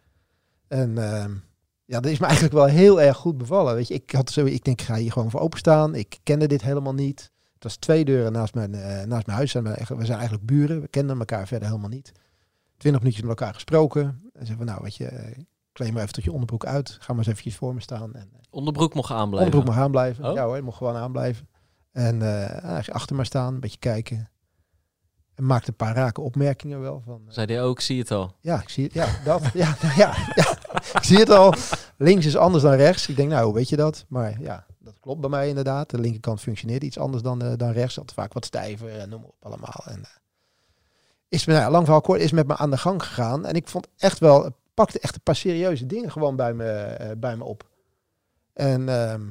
En 0.67 0.89
emijn 0.89 1.43
ja, 1.85 1.99
dat 1.99 2.11
is 2.11 2.19
me 2.19 2.25
eigenlijk 2.25 2.55
wel 2.55 2.65
heel 2.65 3.01
erg 3.01 3.17
goed 3.17 3.37
bevallen. 3.37 3.75
Weet 3.75 3.87
je, 3.87 3.93
ik 3.93 4.11
had 4.11 4.29
zo, 4.31 4.45
ik 4.45 4.63
denk, 4.63 4.79
ik 4.79 4.85
ga 4.85 4.95
hier 4.95 5.11
gewoon 5.11 5.31
voor 5.31 5.39
openstaan. 5.39 5.95
Ik 5.95 6.19
kende 6.23 6.47
dit 6.47 6.61
helemaal 6.61 6.93
niet. 6.93 7.31
Het 7.53 7.63
was 7.63 7.75
twee 7.75 8.05
deuren 8.05 8.31
naast 8.31 8.53
mijn, 8.53 8.75
eh, 8.75 9.03
naast 9.05 9.25
mijn 9.25 9.37
huis. 9.37 9.55
En 9.55 9.63
we, 9.63 9.69
we 9.87 10.05
zijn 10.05 10.17
eigenlijk 10.17 10.45
buren. 10.45 10.81
We 10.81 10.87
kenden 10.87 11.19
elkaar 11.19 11.47
verder 11.47 11.67
helemaal 11.67 11.89
niet. 11.89 12.11
Twintig 12.77 13.01
minuutjes 13.01 13.27
met 13.27 13.39
elkaar 13.39 13.53
gesproken. 13.53 14.01
En 14.33 14.45
zeggen 14.45 14.65
we, 14.65 14.71
nou, 14.71 14.83
weet 14.83 14.95
je, 14.95 15.35
eh, 15.77 15.83
kleed 15.83 15.93
maar 15.93 16.01
even 16.01 16.13
tot 16.13 16.23
je 16.23 16.31
onderbroek 16.31 16.65
uit. 16.65 16.89
Ga 16.99 17.07
maar 17.07 17.17
eens 17.17 17.27
eventjes 17.27 17.55
voor 17.55 17.73
me 17.73 17.81
staan. 17.81 18.13
En, 18.15 18.29
eh, 18.33 18.39
Onderbroek 18.49 18.93
mocht 18.93 19.11
aanblijven. 19.11 19.37
onderbroek 19.53 19.75
mag 19.75 19.83
aanblijven. 19.83 20.25
Oh. 20.25 20.33
Ja 20.35 20.43
hoor, 20.45 20.55
je 20.55 20.61
mag 20.61 20.77
gewoon 20.77 20.95
aanblijven. 20.95 21.47
En 21.91 22.21
eh, 22.21 22.49
eigenlijk 22.49 22.89
achter 22.89 23.15
me 23.15 23.23
staan, 23.23 23.53
een 23.53 23.59
beetje 23.59 23.77
kijken. 23.79 24.29
En 25.35 25.45
maakte 25.45 25.69
een 25.69 25.75
paar 25.75 25.95
rake 25.95 26.21
opmerkingen 26.21 26.79
wel. 26.81 27.01
Van, 27.05 27.21
eh, 27.27 27.33
Zei 27.33 27.47
hij 27.53 27.63
ook, 27.63 27.79
zie 27.81 27.99
het 27.99 28.11
al. 28.11 28.35
ja, 28.41 28.61
ik 28.61 28.69
zie 28.69 28.83
het. 28.83 28.93
Ja, 28.93 29.07
dat. 29.23 29.41
Ja, 29.53 29.75
nou 29.81 29.93
ja, 29.97 30.13
ja, 30.35 30.57
ik 30.93 31.03
zie 31.03 31.17
het 31.17 31.29
al. 31.29 31.53
Links 31.97 32.25
is 32.25 32.35
anders 32.35 32.63
dan 32.63 32.73
rechts. 32.73 33.07
Ik 33.07 33.15
denk, 33.15 33.29
nou, 33.29 33.45
hoe 33.45 33.53
weet 33.53 33.69
je 33.69 33.75
dat? 33.75 34.05
Maar 34.07 34.41
ja, 34.41 34.65
dat 34.79 34.99
klopt 34.99 35.21
bij 35.21 35.29
mij 35.29 35.47
inderdaad. 35.49 35.89
De 35.89 35.99
linkerkant 35.99 36.39
functioneert 36.41 36.83
iets 36.83 36.97
anders 36.99 37.23
dan, 37.23 37.41
eh, 37.41 37.51
dan 37.57 37.71
rechts. 37.71 37.95
Dat 37.95 38.13
vaak 38.13 38.33
wat 38.33 38.45
stijver 38.45 38.99
en 38.99 39.09
noem 39.09 39.23
op 39.23 39.35
allemaal. 39.39 39.83
En, 39.85 40.03
eh, 40.03 40.09
is 41.27 41.45
me, 41.45 41.53
nou 41.53 41.71
lang 41.71 41.83
verhaal 41.83 42.01
kort, 42.01 42.21
is 42.21 42.31
met 42.31 42.47
me 42.47 42.57
aan 42.57 42.69
de 42.71 42.77
gang 42.77 43.03
gegaan. 43.03 43.45
En 43.45 43.55
ik 43.55 43.67
vond 43.67 43.87
echt 43.97 44.19
wel, 44.19 44.51
pakte 44.77 44.99
echt 44.99 45.15
een 45.15 45.23
paar 45.23 45.35
serieuze 45.35 45.85
dingen 45.85 46.11
gewoon 46.11 46.35
bij 46.35 46.53
me, 46.53 46.71
eh, 46.71 47.11
bij 47.17 47.37
me 47.37 47.43
op. 47.43 47.69
En 48.53 48.89
ehm, 48.89 49.25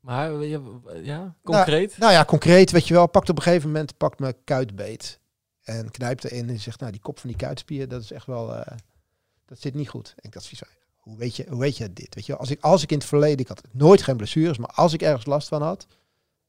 Maar 0.00 0.40
eh, 0.40 0.50
ja, 0.50 0.60
ja, 1.02 1.34
concreet? 1.42 1.98
nou 1.98 2.12
ja, 2.12 2.24
concreet, 2.24 2.70
weet 2.70 2.88
je 2.88 2.94
wel, 2.94 3.06
pakt 3.06 3.28
op 3.28 3.36
een 3.36 3.42
gegeven 3.42 3.68
moment 3.68 3.96
pakt 3.96 4.18
me 4.18 4.36
kuitbeet. 4.44 5.20
En 5.62 5.90
knijpt 5.90 6.24
erin 6.24 6.48
en 6.48 6.58
zegt, 6.60 6.80
nou, 6.80 6.92
die 6.92 7.00
kop 7.00 7.18
van 7.18 7.28
die 7.28 7.38
kuitspier, 7.38 7.88
dat 7.88 8.02
is 8.02 8.10
echt 8.10 8.26
wel, 8.26 8.54
eh, 8.54 8.76
dat 9.46 9.60
zit 9.60 9.74
niet 9.74 9.88
goed. 9.88 10.12
En 10.16 10.22
ik 10.22 10.32
dacht, 10.32 10.48
van, 10.48 10.68
hoe 10.96 11.16
weet 11.16 11.36
je, 11.36 11.46
hoe 11.48 11.60
weet 11.60 11.76
je 11.76 11.92
dit? 11.92 12.14
Weet 12.14 12.26
je 12.26 12.32
wel, 12.32 12.40
als 12.40 12.50
ik, 12.50 12.60
als 12.60 12.82
ik 12.82 12.90
in 12.90 12.98
het 12.98 13.06
verleden, 13.06 13.38
ik 13.38 13.48
had 13.48 13.62
nooit 13.72 14.02
geen 14.02 14.16
blessures, 14.16 14.58
maar 14.58 14.70
als 14.70 14.92
ik 14.92 15.02
ergens 15.02 15.26
last 15.26 15.48
van 15.48 15.62
had, 15.62 15.86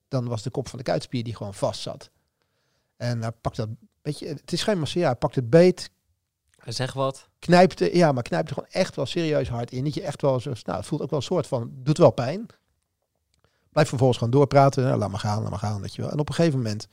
dan 0.08 0.28
was 0.28 0.44
de 0.44 0.50
kop 0.50 0.68
van 0.68 0.78
de 0.78 0.86
kuitspier 0.86 1.24
die 1.24 1.36
gewoon 1.36 1.54
vast 1.54 1.82
zat. 1.82 2.10
En 2.98 3.22
hij 3.22 3.32
pakt 3.32 3.56
dat, 3.56 3.70
weet 4.02 4.20
je, 4.20 4.28
het 4.28 4.52
is 4.52 4.64
geen 4.64 4.80
masseer, 4.80 5.06
hij 5.06 5.16
pakt 5.16 5.36
het 5.36 5.50
beet, 5.50 5.90
Zegt 6.74 6.94
wat. 6.94 7.30
knijpt 7.40 7.80
er, 7.80 7.96
ja, 7.96 8.12
maar 8.12 8.24
knijpt 8.24 8.50
er 8.50 8.54
gewoon 8.54 8.70
echt 8.72 8.96
wel 8.96 9.06
serieus 9.06 9.50
hard 9.50 9.72
in. 9.72 9.84
Dat 9.84 9.94
je 9.94 10.02
echt 10.02 10.22
wel 10.22 10.40
zo, 10.40 10.52
nou, 10.64 10.78
het 10.78 10.86
voelt 10.88 11.02
ook 11.02 11.10
wel 11.10 11.20
een 11.20 11.26
soort 11.26 11.48
van, 11.48 11.72
doet 11.74 11.98
wel 11.98 12.12
pijn. 12.12 12.46
Blijf 13.70 13.88
vervolgens 13.88 14.18
gewoon 14.18 14.34
doorpraten. 14.34 14.84
Nou, 14.84 14.98
laat 14.98 15.10
maar 15.10 15.20
gaan, 15.20 15.42
laat 15.42 15.50
maar 15.50 15.60
gaan, 15.60 15.82
weet 15.82 15.96
je 15.96 16.02
wel. 16.02 16.12
En 16.12 16.20
op 16.20 16.30
een 16.30 16.36
gegeven 16.36 16.58
moment 16.58 16.88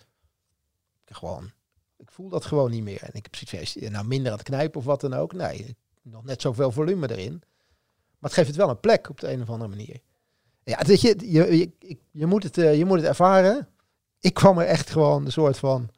gewoon, 1.04 1.50
ik 1.96 2.10
voel 2.10 2.28
dat 2.28 2.44
gewoon 2.44 2.70
niet 2.70 2.82
meer. 2.82 3.02
En 3.02 3.10
ik 3.12 3.22
heb 3.30 3.36
zoiets 3.36 3.74
hij 3.74 3.88
nou 3.88 4.06
minder 4.06 4.32
aan 4.32 4.38
het 4.38 4.46
knijpen 4.46 4.80
of 4.80 4.86
wat 4.86 5.00
dan 5.00 5.14
ook? 5.14 5.32
Nee, 5.32 5.76
nog 6.02 6.24
net 6.24 6.40
zoveel 6.40 6.72
volume 6.72 7.10
erin. 7.10 7.42
Maar 8.18 8.30
het 8.30 8.32
geeft 8.32 8.48
het 8.48 8.56
wel 8.56 8.70
een 8.70 8.80
plek 8.80 9.08
op 9.08 9.20
de 9.20 9.32
een 9.32 9.42
of 9.42 9.50
andere 9.50 9.70
manier. 9.70 10.00
Ja, 10.64 10.82
weet 10.86 11.00
je, 11.00 11.16
je, 11.18 11.58
je, 11.58 11.98
je, 12.10 12.26
moet, 12.26 12.42
het, 12.42 12.58
eh, 12.58 12.76
je 12.78 12.84
moet 12.84 12.98
het 12.98 13.06
ervaren. 13.06 13.68
Ik 14.20 14.34
kwam 14.34 14.58
er 14.58 14.66
echt 14.66 14.90
gewoon 14.90 15.24
een 15.24 15.32
soort 15.32 15.58
van, 15.58 15.90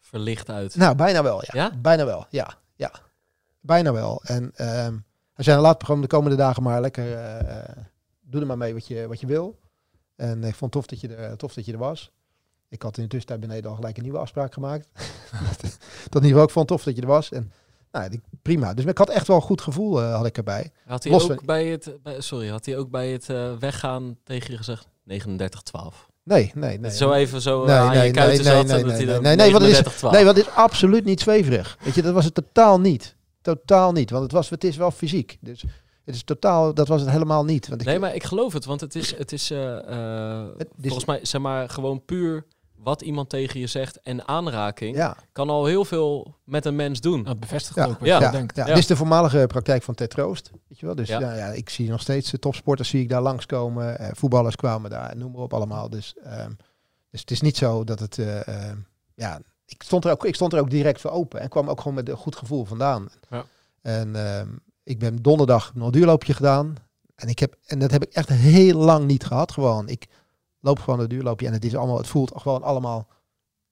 Verlicht 0.00 0.50
uit. 0.50 0.76
nou 0.76 0.96
bijna 0.96 1.22
wel, 1.22 1.40
ja. 1.40 1.50
Ja? 1.52 1.72
Bijna 1.78 2.04
wel, 2.04 2.26
ja. 2.30 2.58
Ja. 2.74 2.92
Bijna 3.60 3.92
wel. 3.92 4.22
En 4.24 4.52
ehm 4.54 4.96
als 5.36 5.46
jij 5.46 5.60
laat 5.60 5.84
gewoon 5.84 6.00
de 6.00 6.06
komende 6.06 6.36
dagen 6.36 6.62
maar 6.62 6.80
lekker, 6.80 7.16
eh, 7.16 7.76
doe 8.20 8.40
er 8.40 8.46
maar 8.46 8.56
mee 8.58 8.74
wat 8.74 8.86
je, 8.86 9.08
wat 9.08 9.20
je 9.20 9.26
wil. 9.26 9.58
En 10.16 10.44
ik 10.44 10.54
vond 10.54 10.60
het 10.60 10.72
tof 10.72 10.86
dat, 10.86 11.00
je 11.00 11.16
er, 11.16 11.36
tof 11.36 11.54
dat 11.54 11.64
je 11.64 11.72
er 11.72 11.78
was. 11.78 12.12
Ik 12.68 12.82
had 12.82 12.96
in 12.96 13.02
de 13.02 13.08
tussentijd 13.08 13.40
beneden 13.40 13.70
al 13.70 13.76
gelijk 13.76 13.96
een 13.96 14.02
nieuwe 14.02 14.18
afspraak 14.18 14.52
gemaakt. 14.52 14.88
dat 16.10 16.22
niveau, 16.22 16.44
ik 16.44 16.50
vond 16.50 16.68
tof 16.68 16.84
dat 16.84 16.94
je 16.96 17.00
er 17.02 17.06
was. 17.06 17.32
En 17.32 17.52
nou, 17.92 18.20
prima. 18.42 18.74
Dus 18.74 18.84
ik 18.84 18.98
had 18.98 19.08
echt 19.08 19.26
wel 19.26 19.36
een 19.36 19.42
goed 19.42 19.60
gevoel, 19.60 20.02
eh, 20.02 20.14
had 20.14 20.26
ik 20.26 20.36
erbij. 20.36 20.70
Had 20.86 21.02
hij 21.02 21.12
Los 21.12 21.22
ook 21.30 21.34
van- 21.36 21.46
bij 21.46 21.66
het, 21.66 21.96
bij, 22.02 22.20
sorry, 22.20 22.48
had 22.48 22.66
hij 22.66 22.78
ook 22.78 22.90
bij 22.90 23.10
het 23.12 23.28
eh, 23.28 23.56
weggaan 23.58 24.18
tegen 24.24 24.50
je 24.50 24.56
gezegd 24.56 24.86
39-12? 25.04 26.10
Nee, 26.24 26.50
nee, 26.54 26.78
nee. 26.78 26.90
Zo 26.90 27.12
even 27.12 27.40
zo 27.40 27.64
Nee, 27.64 27.74
aan 27.76 27.90
nee, 27.96 28.06
je 28.06 28.10
kuiten 28.12 28.44
nee, 28.44 28.54
nee, 28.54 28.84
nee, 28.84 29.06
nee, 29.06 29.20
nee, 29.20 29.36
nee, 29.36 29.52
wat 29.52 29.62
is- 29.62 29.80
39-12. 29.82 30.10
Nee, 30.10 30.24
want 30.24 30.36
het 30.36 30.46
is 30.46 30.52
absoluut 30.52 31.04
niet 31.04 31.20
zweverig. 31.20 31.78
Weet 31.84 31.94
je, 31.94 32.02
dat 32.02 32.14
was 32.14 32.24
het 32.24 32.34
totaal 32.34 32.80
niet. 32.80 33.16
Totaal 33.40 33.92
niet. 33.92 34.10
Want 34.10 34.22
het, 34.22 34.32
was, 34.32 34.50
het 34.50 34.64
is 34.64 34.76
wel 34.76 34.90
fysiek. 34.90 35.38
Dus 35.40 35.64
het 36.04 36.14
is 36.14 36.22
totaal, 36.24 36.74
dat 36.74 36.88
was 36.88 37.00
het 37.00 37.10
helemaal 37.10 37.44
niet. 37.44 37.68
Want 37.68 37.80
ik, 37.80 37.86
Nee, 37.86 37.98
maar 37.98 38.14
ik 38.14 38.24
geloof 38.24 38.52
het, 38.52 38.64
want 38.64 38.80
het 38.80 38.94
is, 38.94 39.16
het 39.16 39.32
is 39.32 39.50
eh, 39.50 39.78
eh, 39.78 40.46
Het 40.58 40.68
is- 40.68 40.82
volgens 40.82 41.04
mij 41.04 41.18
zeg 41.22 41.40
maar 41.40 41.68
gewoon 41.68 42.04
puur 42.04 42.44
wat 42.82 43.02
iemand 43.02 43.28
tegen 43.28 43.60
je 43.60 43.66
zegt 43.66 44.00
en 44.00 44.28
aanraking 44.28 44.96
ja, 44.96 45.16
kan 45.32 45.50
al 45.50 45.66
heel 45.66 45.84
veel 45.84 46.34
met 46.44 46.64
een 46.64 46.76
mens 46.76 47.00
doen. 47.00 47.22
Dat 47.22 47.40
bevestigt 47.40 47.76
Ja. 47.76 47.84
ook 47.86 47.98
wat 47.98 48.08
Ja. 48.08 48.16
je 48.18 48.24
ja, 48.24 48.30
denkt. 48.30 48.56
ja. 48.56 48.62
Ja. 48.66 48.68
Dit 48.68 48.78
is 48.82 48.86
de 48.86 48.96
voormalige 48.96 49.44
praktijk 49.46 49.82
van 49.82 49.94
Ted 49.94 50.10
Troost. 50.10 50.50
Weet 50.68 50.78
je 50.80 50.86
wel? 50.86 50.94
Dus 50.94 51.08
Ja. 51.08 51.20
ja. 51.20 51.34
Ja, 51.36 51.46
ik 51.46 51.70
zie 51.70 51.90
nog 51.90 52.00
steeds 52.00 52.30
de 52.30 52.38
topsporters 52.38 52.88
zie 52.88 53.00
ik 53.02 53.08
daar 53.08 53.22
langskomen. 53.22 53.98
Eh, 53.98 54.08
voetballers 54.12 54.56
kwamen 54.56 54.90
daar, 54.90 55.16
noem 55.16 55.32
maar 55.32 55.40
op 55.42 55.54
allemaal. 55.54 55.90
Dus, 55.90 56.14
ehm, 56.24 56.50
dus 57.10 57.20
het 57.20 57.30
is 57.30 57.40
niet 57.40 57.56
zo 57.56 57.84
dat 57.84 57.98
het... 58.00 58.18
eh, 58.18 58.48
ehm, 58.48 58.76
ja, 59.14 59.40
ik 59.66 59.82
stond, 59.82 60.04
er 60.04 60.10
ook, 60.10 60.24
ik 60.24 60.34
stond 60.34 60.52
er 60.52 60.60
ook 60.60 60.70
direct 60.70 61.00
voor 61.00 61.10
open. 61.10 61.40
En 61.40 61.48
kwam 61.48 61.68
ook 61.68 61.78
gewoon 61.78 61.94
met 61.94 62.08
een 62.08 62.16
goed 62.16 62.36
gevoel 62.36 62.64
vandaan. 62.64 63.08
Ja. 63.30 63.44
En 63.82 64.16
ehm, 64.16 64.48
ik 64.82 64.98
ben 64.98 65.16
donderdag 65.22 65.74
nog 65.74 65.86
een 65.86 65.92
duurloopje 65.92 66.34
gedaan. 66.34 66.74
En, 67.14 67.28
ik 67.28 67.38
heb, 67.38 67.54
en 67.66 67.78
dat 67.78 67.90
heb 67.90 68.02
ik 68.02 68.12
echt 68.12 68.28
heel 68.28 68.78
lang 68.78 69.06
niet 69.06 69.24
gehad. 69.24 69.52
Gewoon, 69.52 69.88
ik 69.88 70.06
loop 70.62 70.78
gewoon 70.78 71.00
een 71.00 71.08
duurloopje. 71.08 71.46
En 71.46 71.52
het, 71.52 71.64
is 71.64 71.76
allemaal, 71.76 71.96
het 71.96 72.06
voelt 72.06 72.32
gewoon 72.34 72.62
allemaal 72.62 73.08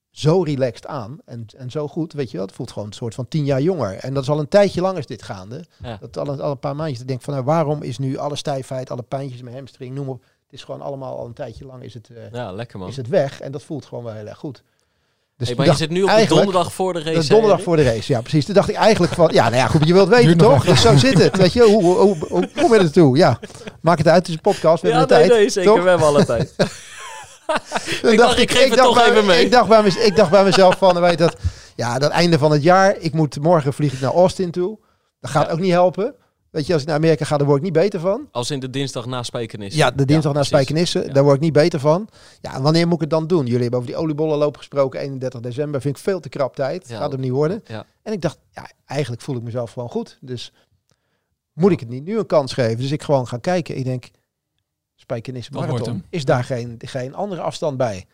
zo 0.09 0.41
relaxed 0.43 0.85
aan. 0.87 1.19
En, 1.25 1.45
en 1.57 1.71
zo 1.71 1.87
goed, 1.87 2.13
weet 2.13 2.31
je 2.31 2.37
wel. 2.37 2.45
Het 2.45 2.55
voelt 2.55 2.71
gewoon 2.71 2.87
een 2.87 2.93
soort 2.93 3.15
van 3.15 3.27
tien 3.27 3.45
jaar 3.45 3.61
jonger. 3.61 3.93
En 3.93 4.13
dat 4.13 4.23
is 4.23 4.29
al 4.29 4.39
een 4.39 4.47
tijdje 4.47 4.81
lang 4.81 4.97
is 4.97 5.05
dit 5.05 5.21
gaande. 5.23 5.65
Ja. 5.83 5.97
Dat 5.97 6.17
al 6.17 6.27
een, 6.27 6.41
al 6.41 6.51
een 6.51 6.59
paar 6.59 6.75
maandjes. 6.75 6.99
Ik 6.99 7.07
denk 7.07 7.21
van, 7.21 7.33
nou, 7.33 7.45
waarom 7.45 7.81
is 7.81 7.97
nu 7.97 8.17
alle 8.17 8.35
stijfheid, 8.35 8.91
alle 8.91 9.01
pijntjes 9.03 9.37
in 9.39 9.43
mijn 9.43 9.55
hamstring, 9.57 9.95
noem 9.95 10.09
op. 10.09 10.21
Het 10.23 10.59
is 10.59 10.63
gewoon 10.63 10.81
allemaal 10.81 11.17
al 11.17 11.25
een 11.25 11.33
tijdje 11.33 11.65
lang 11.65 11.83
is 11.83 11.93
het, 11.93 12.09
eh, 12.09 12.31
Ja, 12.31 12.51
lekker 12.51 12.79
man. 12.79 12.87
is 12.87 12.97
het 12.97 13.07
weg. 13.07 13.39
En 13.41 13.51
dat 13.51 13.63
voelt 13.63 13.85
gewoon 13.85 14.03
wel 14.03 14.13
heel 14.13 14.27
erg 14.27 14.37
goed. 14.37 14.63
Dus 15.37 15.47
Hey, 15.47 15.57
maar 15.57 15.65
je 15.65 15.75
zit 15.75 15.89
nu 15.89 16.03
op 16.03 16.09
de 16.09 16.25
donderdag 16.27 16.73
voor 16.73 16.93
de 16.93 17.01
race. 17.03 17.19
de 17.19 17.27
donderdag 17.27 17.61
voor 17.61 17.75
de 17.75 17.83
race, 17.83 18.11
ja 18.13 18.21
precies. 18.21 18.45
Toen 18.45 18.53
dacht 18.53 18.69
ik 18.69 18.75
eigenlijk 18.75 19.13
van, 19.13 19.29
ja, 19.33 19.43
nou 19.43 19.55
ja, 19.55 19.67
goed, 19.67 19.87
je 19.87 19.93
wilt 19.93 20.09
weten 20.09 20.37
toch? 20.47 20.65
Dus 20.65 20.81
zo 20.81 20.97
zit 20.97 21.17
het, 21.23 21.37
weet 21.37 21.53
je. 21.53 21.61
Hoe, 21.63 21.83
hoe, 21.83 21.95
hoe, 21.97 22.17
hoe 22.29 22.47
kom 22.55 22.71
je 22.71 22.77
er 22.77 22.83
naartoe? 22.83 23.17
Ja, 23.17 23.39
maak 23.81 23.97
het 23.97 24.07
uit, 24.07 24.17
het 24.17 24.27
is 24.27 24.33
een 24.33 24.41
podcast, 24.41 24.81
we 24.81 24.89
Ja, 24.89 24.97
hebben 24.97 25.17
nee, 25.17 25.27
tijd. 25.27 25.39
nee, 25.39 25.49
zeker. 25.49 25.73
toch? 25.73 25.83
We 25.83 25.89
hebben 25.89 26.07
alle 26.07 26.25
tijd. 26.25 26.53
Ik 28.01 28.17
dacht, 28.17 28.39
ik 28.39 28.51
geef 28.51 28.67
het 28.69 28.77
dacht 28.77 28.87
toch 28.93 28.97
bij- 29.03 29.11
even 29.11 29.25
mee. 29.25 29.45
Ik 29.45 29.51
dacht 29.51 29.67
bij, 29.67 29.83
mez- 29.83 29.95
ik 29.95 30.15
dacht 30.15 30.31
bij 30.31 30.43
mezelf 30.43 30.77
van, 30.77 30.99
weet 31.01 31.17
dat, 31.17 31.35
ja, 31.75 31.99
dat 31.99 32.11
einde 32.11 32.37
van 32.37 32.51
het 32.51 32.63
jaar, 32.63 32.95
ik 32.99 33.13
moet, 33.13 33.41
morgen 33.41 33.73
vlieg 33.73 33.93
ik 33.93 33.99
naar 34.01 34.13
Austin 34.13 34.51
toe. 34.51 34.77
Dat 35.19 35.31
gaat 35.31 35.45
Ja. 35.47 35.51
ook 35.51 35.59
niet 35.59 35.71
helpen. 35.71 36.15
Weet 36.51 36.65
je, 36.67 36.73
als 36.73 36.81
ik 36.81 36.87
naar 36.87 36.97
Amerika 36.97 37.25
ga, 37.25 37.37
daar 37.37 37.45
word 37.45 37.57
ik 37.57 37.63
niet 37.63 37.73
beter 37.73 37.99
van. 37.99 38.27
Als 38.31 38.51
in 38.51 38.59
de 38.59 38.69
dinsdag 38.69 39.05
na 39.05 39.23
Spijkenis. 39.23 39.75
Ja, 39.75 39.91
de 39.91 40.05
dinsdag 40.05 40.33
naar 40.33 40.45
precies. 40.45 40.47
Spijkenisse, 40.47 41.03
Ja. 41.07 41.13
daar 41.13 41.23
word 41.23 41.35
ik 41.35 41.41
niet 41.41 41.53
beter 41.53 41.79
van. 41.79 42.07
Ja, 42.41 42.55
en 42.55 42.61
wanneer 42.61 42.85
moet 42.85 42.95
ik 42.95 43.01
het 43.01 43.09
dan 43.09 43.27
doen? 43.27 43.45
Jullie 43.45 43.61
hebben 43.61 43.79
over 43.79 43.91
die 43.91 44.01
oliebollenloop 44.01 44.57
gesproken, 44.57 44.99
31 44.99 45.39
december. 45.39 45.81
Vind 45.81 45.97
ik 45.97 46.03
veel 46.03 46.19
te 46.19 46.29
krap 46.29 46.55
tijd. 46.55 46.87
Ja. 46.89 46.97
Gaat 46.97 47.11
hem 47.11 47.21
niet 47.21 47.31
worden. 47.31 47.61
Ja. 47.67 47.85
En 48.03 48.13
ik 48.13 48.21
dacht, 48.21 48.39
ja, 48.51 48.69
eigenlijk 48.85 49.21
voel 49.21 49.35
ik 49.35 49.41
mezelf 49.41 49.71
gewoon 49.71 49.89
goed. 49.89 50.17
Dus 50.21 50.53
moet 51.53 51.71
ik 51.71 51.79
het 51.79 51.89
niet 51.89 52.03
nu 52.03 52.17
een 52.17 52.25
kans 52.25 52.53
geven? 52.53 52.77
Dus 52.77 52.91
ik 52.91 53.03
gewoon 53.03 53.27
gaan 53.27 53.41
kijken. 53.41 53.77
Ik 53.77 53.83
denk, 53.83 54.09
Spijkenisse 54.95 55.51
Dat 55.51 55.59
wordt 55.65 55.79
Marathon, 55.85 56.03
is 56.09 56.25
daar 56.25 56.43
geen, 56.43 56.75
geen 56.77 57.15
andere 57.15 57.41
afstand 57.41 57.77
bij? 57.77 58.05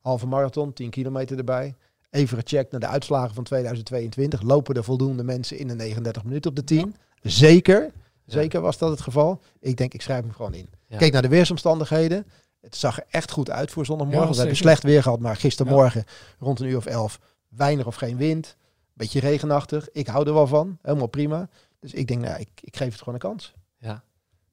Halve 0.00 0.26
marathon, 0.26 0.72
10 0.72 0.90
kilometer 0.90 1.38
erbij. 1.38 1.74
Even 2.10 2.38
gecheckt 2.38 2.70
naar 2.70 2.80
de 2.80 2.86
uitslagen 2.86 3.34
van 3.34 3.44
2022. 3.44 4.42
Lopen 4.42 4.74
er 4.74 4.84
voldoende 4.84 5.24
mensen 5.24 5.58
in 5.58 5.68
de 5.68 5.74
39 5.74 6.24
minuten 6.24 6.50
op 6.50 6.56
de 6.56 6.64
10? 6.64 6.94
Zeker. 7.22 7.90
Zeker 8.26 8.60
was 8.60 8.78
dat 8.78 8.90
het 8.90 9.00
geval. 9.00 9.42
Ik 9.60 9.76
denk, 9.76 9.94
ik 9.94 10.02
schrijf 10.02 10.22
hem 10.22 10.32
gewoon 10.32 10.54
in. 10.54 10.68
Keek 10.96 11.12
naar 11.12 11.22
de 11.22 11.28
weersomstandigheden. 11.28 12.26
Het 12.60 12.76
zag 12.76 12.96
er 12.96 13.04
echt 13.10 13.30
goed 13.30 13.50
uit 13.50 13.70
voor 13.70 13.86
zondagmorgen. 13.86 14.30
We 14.30 14.36
hebben 14.36 14.56
slecht 14.56 14.82
weer 14.82 15.02
gehad, 15.02 15.20
maar 15.20 15.36
gistermorgen 15.36 16.04
rond 16.38 16.60
een 16.60 16.66
uur 16.66 16.76
of 16.76 16.86
elf 16.86 17.20
weinig 17.48 17.86
of 17.86 17.94
geen 17.94 18.16
wind. 18.16 18.56
Beetje 18.92 19.20
regenachtig. 19.20 19.88
Ik 19.92 20.06
hou 20.06 20.26
er 20.26 20.34
wel 20.34 20.46
van. 20.46 20.78
Helemaal 20.82 21.06
prima. 21.06 21.48
Dus 21.80 21.92
ik 21.92 22.06
denk, 22.06 22.20
nou, 22.20 22.40
ik, 22.40 22.48
ik 22.60 22.76
geef 22.76 22.92
het 22.92 22.98
gewoon 22.98 23.14
een 23.14 23.20
kans. 23.20 23.52
Ja. 23.78 24.02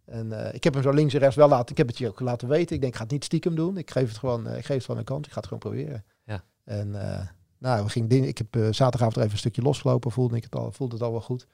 En 0.05 0.45
eh, 0.45 0.53
ik 0.53 0.63
heb 0.63 0.73
hem 0.73 0.83
zo 0.83 0.91
links 0.91 1.13
en 1.13 1.19
rechts 1.19 1.35
wel 1.35 1.49
laten. 1.49 1.71
Ik 1.71 1.77
heb 1.77 1.87
het 1.87 1.97
je 1.97 2.07
ook 2.07 2.19
laten 2.19 2.47
weten. 2.47 2.75
Ik 2.75 2.81
denk, 2.81 2.93
ik 2.93 2.95
ga 2.97 3.03
het 3.03 3.11
niet 3.11 3.23
stiekem 3.23 3.55
doen. 3.55 3.77
Ik 3.77 3.91
geef 3.91 4.07
het 4.07 4.17
gewoon, 4.17 4.47
eh, 4.47 4.57
ik 4.57 4.65
geef 4.65 4.75
het 4.75 4.85
gewoon 4.85 4.99
een 4.99 5.05
kans. 5.05 5.25
Ik 5.25 5.31
ga 5.31 5.37
het 5.37 5.47
gewoon 5.47 5.59
proberen. 5.59 6.05
Ja. 6.23 6.43
En 6.63 7.11
eh, 7.11 7.27
nou, 7.57 7.83
we 7.83 7.89
gingen, 7.89 8.23
ik 8.23 8.37
heb 8.37 8.47
zaterdagavond 8.51 9.15
er 9.15 9.21
even 9.21 9.31
een 9.31 9.37
stukje 9.37 9.61
losgelopen. 9.61 10.11
Voelde 10.11 10.35
ik 10.35 10.43
het 10.43 10.55
al, 10.55 10.71
voelde 10.71 10.93
het 10.93 11.03
al 11.03 11.11
wel 11.11 11.21
goed. 11.21 11.47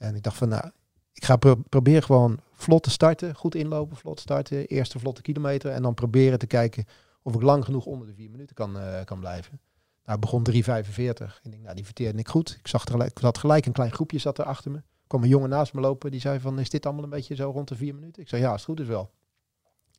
En 0.00 0.14
ik 0.14 0.22
dacht 0.22 0.36
van, 0.36 0.48
nou, 0.48 0.70
ik 1.12 1.24
ga 1.24 1.36
pro 1.36 1.54
proberen 1.68 2.02
gewoon 2.02 2.40
vlot 2.52 2.82
te 2.82 2.90
starten. 2.90 3.34
Goed 3.34 3.54
inlopen, 3.54 3.96
vlot 3.96 4.20
starten. 4.20 4.66
Eerste 4.66 4.98
vlotte 4.98 5.22
kilometer. 5.22 5.70
En 5.70 5.82
dan 5.82 5.94
proberen 5.94 6.38
te 6.38 6.46
kijken 6.46 6.84
of 7.22 7.34
ik 7.34 7.42
lang 7.42 7.64
genoeg 7.64 7.84
onder 7.86 8.06
de 8.06 8.14
vier 8.14 8.30
minuten 8.30 8.54
kan, 8.54 8.78
eh, 8.78 9.04
kan 9.04 9.20
blijven. 9.20 9.60
Nou, 10.04 10.18
het 10.18 10.20
begon 10.20 10.42
3,45. 10.42 11.40
Ik 11.42 11.50
denk, 11.50 11.62
nou, 11.62 11.74
die 11.74 11.84
verteerde 11.84 12.18
ik 12.18 12.28
goed. 12.28 12.56
Ik 12.58 12.68
zag 12.68 12.84
er 12.84 12.90
gelijk, 12.90 13.10
ik 13.10 13.18
had 13.18 13.38
gelijk 13.38 13.66
een 13.66 13.72
klein 13.72 13.92
groepje 13.92 14.18
zat 14.18 14.38
er 14.38 14.44
achter 14.44 14.70
me. 14.70 14.76
Er 14.76 14.84
kwam 15.06 15.22
een 15.22 15.28
jongen 15.28 15.48
naast 15.48 15.72
me 15.72 15.80
lopen. 15.80 16.10
Die 16.10 16.20
zei 16.20 16.40
van, 16.40 16.58
is 16.58 16.70
dit 16.70 16.86
allemaal 16.86 17.04
een 17.04 17.10
beetje 17.10 17.34
zo 17.34 17.50
rond 17.50 17.68
de 17.68 17.76
vier 17.76 17.94
minuten? 17.94 18.22
Ik 18.22 18.28
zei, 18.28 18.42
ja, 18.42 18.48
als 18.50 18.56
het 18.60 18.70
goed 18.70 18.80
is 18.80 18.86
wel. 18.86 19.10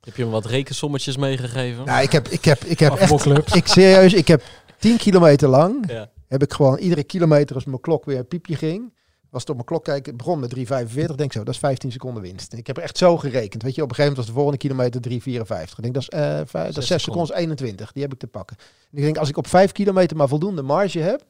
Heb 0.01 0.15
je 0.15 0.21
hem 0.21 0.31
wat 0.31 0.45
rekensommetjes 0.45 1.17
meegegeven? 1.17 1.85
Nou, 1.85 2.03
ik 2.03 2.11
heb, 2.11 2.27
ik 2.27 2.45
heb, 2.45 2.63
ik 2.63 2.79
heb 2.79 2.93
echt, 2.93 3.55
ik 3.55 3.67
serieus, 3.67 4.13
ik 4.13 4.27
heb 4.27 4.43
10 4.79 4.97
kilometer 4.97 5.49
lang, 5.49 5.91
Ja. 5.91 6.09
heb 6.27 6.41
ik 6.43 6.53
gewoon 6.53 6.77
iedere 6.77 7.03
kilometer 7.03 7.55
als 7.55 7.65
mijn 7.65 7.79
klok 7.81 8.05
weer 8.05 8.17
een 8.17 8.27
piepje 8.27 8.55
ging, 8.55 8.93
was 9.31 9.41
het 9.41 9.49
op 9.49 9.55
mijn 9.55 9.67
klok 9.67 9.83
kijken, 9.83 10.17
begon 10.17 10.39
met 10.39 10.55
3,45, 10.55 11.15
denk 11.15 11.31
zo, 11.33 11.43
dat 11.43 11.53
is 11.53 11.59
15 11.59 11.91
seconden 11.91 12.21
winst. 12.21 12.53
Ik 12.53 12.67
heb 12.67 12.77
er 12.77 12.83
echt 12.83 12.97
zo 12.97 13.17
gerekend, 13.17 13.63
weet 13.63 13.75
je, 13.75 13.81
op 13.83 13.89
een 13.89 13.95
gegeven 13.95 14.15
moment 14.15 14.17
was 14.17 14.25
de 14.25 14.31
volgende 14.33 14.57
kilometer 14.57 15.01
3,54. 15.01 15.77
Ik 15.77 15.81
denk, 15.81 15.93
dat 15.93 16.03
is, 16.03 16.09
eh, 16.09 16.21
vijf, 16.45 16.73
dat 16.73 16.77
is 16.83 16.87
6 16.87 17.03
seconden, 17.03 17.35
is 17.35 17.41
21, 17.41 17.91
die 17.91 18.01
heb 18.03 18.13
ik 18.13 18.19
te 18.19 18.27
pakken. 18.27 18.57
En 18.91 18.97
ik 18.97 19.03
denk, 19.03 19.17
als 19.17 19.29
ik 19.29 19.37
op 19.37 19.47
5 19.47 19.71
kilometer 19.71 20.17
maar 20.17 20.27
voldoende 20.27 20.61
marge 20.61 20.99
heb, 20.99 21.23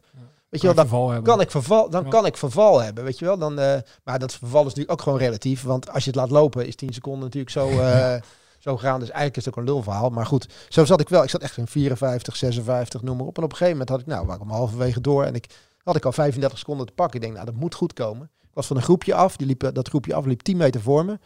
weet 0.49 0.61
je 0.61 0.67
wel, 0.67 0.75
dan 0.75 0.87
kan 1.23 1.41
ik 1.41 1.51
verval, 1.51 1.89
dan 1.89 2.03
Ja. 2.03 2.09
kan 2.09 2.25
ik 2.25 2.37
verval 2.37 2.81
hebben, 2.81 3.03
weet 3.03 3.19
je 3.19 3.25
wel. 3.25 3.37
Dan, 3.37 3.59
eh, 3.59 3.77
maar 4.03 4.19
dat 4.19 4.33
verval 4.33 4.59
is 4.61 4.65
natuurlijk 4.67 4.91
ook 4.91 5.01
gewoon 5.01 5.19
relatief, 5.19 5.63
want 5.63 5.89
als 5.91 6.03
je 6.03 6.09
het 6.09 6.19
laat 6.19 6.29
lopen 6.31 6.67
is 6.67 6.75
10 6.75 6.93
seconden 6.93 7.23
natuurlijk 7.23 7.51
zo, 7.51 7.69
eh, 7.79 8.15
zo 8.59 8.77
gaan. 8.77 8.99
Dus 8.99 9.09
eigenlijk 9.09 9.37
is 9.37 9.45
het 9.45 9.53
ook 9.53 9.59
een 9.59 9.69
lulverhaal. 9.73 10.09
Maar 10.09 10.25
goed, 10.25 10.47
zo 10.69 10.85
zat 10.85 10.99
ik 10.99 11.09
wel. 11.09 11.23
Ik 11.23 11.29
zat 11.29 11.41
echt 11.41 11.57
in 11.57 11.67
54, 11.67 12.35
56, 12.35 13.01
noem 13.01 13.17
maar 13.17 13.25
op. 13.25 13.37
En 13.37 13.43
op 13.43 13.51
een 13.51 13.57
gegeven 13.57 13.77
moment 13.79 13.89
had 13.89 13.99
ik, 13.99 14.05
nou, 14.05 14.25
waar 14.25 14.35
ik 14.35 14.41
om 14.41 14.49
halverwege 14.49 15.01
door 15.01 15.23
en 15.23 15.35
ik 15.35 15.45
had 15.84 15.95
ik 15.95 16.05
al 16.05 16.11
35 16.11 16.57
seconden 16.57 16.86
te 16.86 16.93
pakken. 16.93 17.15
Ik 17.15 17.21
denk, 17.21 17.34
nou, 17.34 17.45
dat 17.45 17.55
moet 17.55 17.75
goed 17.75 17.93
komen. 17.93 18.29
Ik 18.41 18.53
was 18.57 18.67
van 18.67 18.75
een 18.75 18.82
groepje 18.84 19.13
af, 19.13 19.36
die 19.38 19.47
liep, 19.47 19.69
dat 19.73 19.88
groepje 19.89 20.13
af 20.13 20.25
liep 20.25 20.41
10 20.41 20.57
meter 20.57 20.82
voor 20.82 21.05
me. 21.05 21.19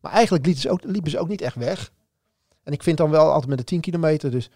Maar 0.00 0.12
eigenlijk 0.12 0.44
liepen 0.44 0.62
ze 0.62 0.70
ook, 0.70 0.80
liepen 0.84 1.10
ze 1.10 1.18
ook 1.18 1.28
niet 1.28 1.40
echt 1.40 1.56
weg. 1.56 1.92
En 2.62 2.72
ik 2.72 2.82
vind 2.82 2.96
dan 2.96 3.10
wel 3.10 3.28
altijd 3.30 3.48
met 3.48 3.58
de 3.58 3.64
10 3.64 3.80
kilometer, 3.80 4.30
dus 4.30 4.50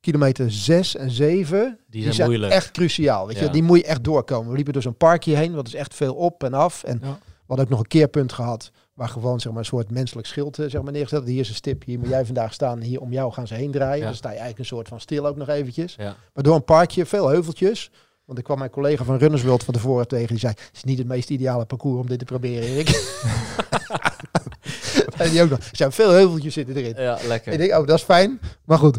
kilometer 0.00 0.50
6 0.52 0.96
en 0.96 1.10
7, 1.10 1.78
Die 1.86 2.12
zijn 2.12 2.28
moeilijk. 2.28 2.52
echt 2.52 2.70
cruciaal. 2.70 3.26
Weet 3.26 3.38
je? 3.38 3.50
Die 3.50 3.62
moet 3.62 3.78
je 3.78 3.84
echt 3.84 4.04
doorkomen. 4.04 4.48
We 4.50 4.54
liepen 4.56 4.72
door 4.72 4.82
zo'n 4.82 4.96
parkje 4.96 5.34
heen, 5.36 5.54
wat 5.54 5.66
is 5.66 5.74
echt 5.74 5.94
veel 5.94 6.14
op 6.14 6.44
en 6.44 6.54
af. 6.54 6.82
En 6.84 6.98
Ja. 7.02 7.08
we 7.18 7.44
hadden 7.46 7.64
ook 7.64 7.70
nog 7.70 7.80
een 7.80 7.86
keerpunt 7.88 8.32
gehad, 8.32 8.70
waar 8.94 9.08
gewoon 9.08 9.40
zeg 9.40 9.50
maar, 9.52 9.60
een 9.60 9.66
soort 9.66 9.90
menselijk 9.90 10.26
schild 10.26 10.58
eh, 10.58 10.70
zeg 10.70 10.82
maar, 10.82 10.92
neergezet. 10.92 11.26
Hier 11.26 11.40
is 11.40 11.48
een 11.48 11.54
stip, 11.54 11.84
hier 11.84 11.98
moet 11.98 12.08
jij 12.08 12.24
vandaag 12.24 12.52
staan, 12.52 12.80
hier 12.80 13.00
om 13.00 13.12
jou 13.12 13.32
gaan 13.32 13.46
ze 13.46 13.54
heen 13.54 13.70
draaien. 13.70 13.98
Ja. 13.98 14.04
Dan 14.04 14.14
sta 14.14 14.28
je 14.28 14.34
eigenlijk 14.38 14.58
een 14.58 14.76
soort 14.76 14.88
van 14.88 15.00
stil 15.00 15.26
ook 15.26 15.36
nog 15.36 15.48
eventjes. 15.48 15.96
Maar 15.96 16.42
door 16.44 16.54
een 16.54 16.64
parkje, 16.64 17.06
veel 17.06 17.28
heuveltjes. 17.28 17.90
Want 18.28 18.40
ik 18.40 18.46
kwam 18.46 18.58
mijn 18.58 18.70
collega 18.70 19.04
van 19.04 19.16
Runners 19.16 19.42
World 19.42 19.64
van 19.64 19.74
tevoren 19.74 20.08
tegen. 20.08 20.28
Die 20.28 20.38
zei, 20.38 20.52
het 20.52 20.70
is 20.72 20.84
niet 20.84 20.98
het 20.98 21.06
meest 21.06 21.30
ideale 21.30 21.64
parcours 21.64 22.00
om 22.00 22.06
dit 22.06 22.18
te 22.18 22.24
proberen, 22.24 22.68
Erik. 22.68 22.88
en 25.16 25.30
die 25.30 25.42
ook 25.42 25.50
nog. 25.50 25.58
Er 25.58 25.76
zijn 25.76 25.92
veel 25.92 26.10
heuveltjes 26.10 26.54
zitten 26.54 26.76
erin. 26.76 27.02
Ja, 27.02 27.18
lekker. 27.26 27.52
Ik 27.52 27.58
denk, 27.58 27.72
oh, 27.72 27.86
dat 27.86 27.98
is 27.98 28.02
fijn. 28.02 28.40
Maar 28.64 28.78
goed. 28.78 28.98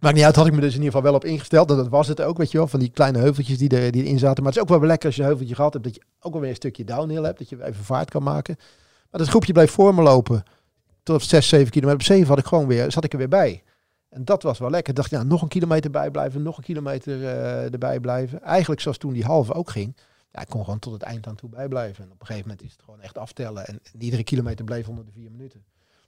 Maakt 0.00 0.14
niet 0.14 0.24
uit, 0.24 0.36
had 0.36 0.46
ik 0.46 0.52
me 0.52 0.60
dus 0.60 0.74
in 0.74 0.82
ieder 0.82 0.92
geval 0.92 1.02
wel 1.02 1.14
op 1.14 1.24
ingesteld. 1.24 1.70
En 1.70 1.76
dat 1.76 1.88
was 1.88 2.08
het 2.08 2.20
ook, 2.20 2.36
weet 2.36 2.50
je 2.50 2.58
wel. 2.58 2.66
Van 2.66 2.80
die 2.80 2.90
kleine 2.90 3.18
heuveltjes 3.18 3.58
die, 3.58 3.68
er, 3.68 3.92
die 3.92 4.04
erin 4.04 4.18
zaten. 4.18 4.42
Maar 4.42 4.52
het 4.52 4.62
is 4.62 4.70
ook 4.70 4.78
wel 4.78 4.88
lekker 4.88 5.06
als 5.06 5.16
je 5.16 5.22
een 5.22 5.28
heuveltje 5.28 5.54
gehad 5.54 5.72
hebt. 5.72 5.84
Dat 5.84 5.94
je 5.94 6.02
ook 6.20 6.32
wel 6.32 6.40
weer 6.40 6.50
een 6.50 6.56
stukje 6.56 6.84
downhill 6.84 7.22
hebt. 7.22 7.38
Dat 7.38 7.48
je 7.48 7.64
even 7.64 7.84
vaart 7.84 8.10
kan 8.10 8.22
maken. 8.22 8.56
Maar 9.10 9.20
dat 9.20 9.28
groepje 9.28 9.52
bleef 9.52 9.70
voor 9.70 9.94
me 9.94 10.02
lopen. 10.02 10.42
Tot 11.02 11.22
6, 11.22 11.48
7 11.48 11.70
kilometer. 11.70 12.00
Op 12.00 12.06
7 12.06 12.28
had 12.28 12.38
ik 12.38 12.46
gewoon 12.46 12.66
weer, 12.66 12.92
zat 12.92 13.04
ik 13.04 13.12
er 13.12 13.18
weer 13.18 13.28
bij. 13.28 13.62
En 14.12 14.24
dat 14.24 14.42
was 14.42 14.58
wel 14.58 14.70
lekker. 14.70 14.90
Ik 14.90 14.96
dacht, 14.96 15.10
ja, 15.10 15.22
nog 15.22 15.42
een 15.42 15.48
kilometer 15.48 15.90
bijblijven, 15.90 16.42
nog 16.42 16.56
een 16.56 16.62
kilometer 16.62 17.24
eh, 17.24 17.72
erbij 17.72 18.00
blijven. 18.00 18.42
Eigenlijk 18.42 18.80
zoals 18.80 18.98
toen 18.98 19.12
die 19.12 19.24
halve 19.24 19.54
ook 19.54 19.70
ging. 19.70 19.96
Ja, 20.32 20.40
ik 20.40 20.48
kon 20.48 20.64
gewoon 20.64 20.78
tot 20.78 20.92
het 20.92 21.02
eind 21.02 21.26
aan 21.26 21.34
toe 21.34 21.48
bijblijven. 21.48 22.04
En 22.04 22.10
op 22.10 22.20
een 22.20 22.26
gegeven 22.26 22.48
moment 22.48 22.66
is 22.66 22.72
het 22.72 22.82
gewoon 22.84 23.00
echt 23.00 23.18
aftellen. 23.18 23.66
En, 23.66 23.80
en 23.92 24.02
iedere 24.02 24.24
kilometer 24.24 24.64
bleef 24.64 24.88
onder 24.88 25.04
de 25.04 25.10
vier 25.14 25.30
minuten. 25.30 25.64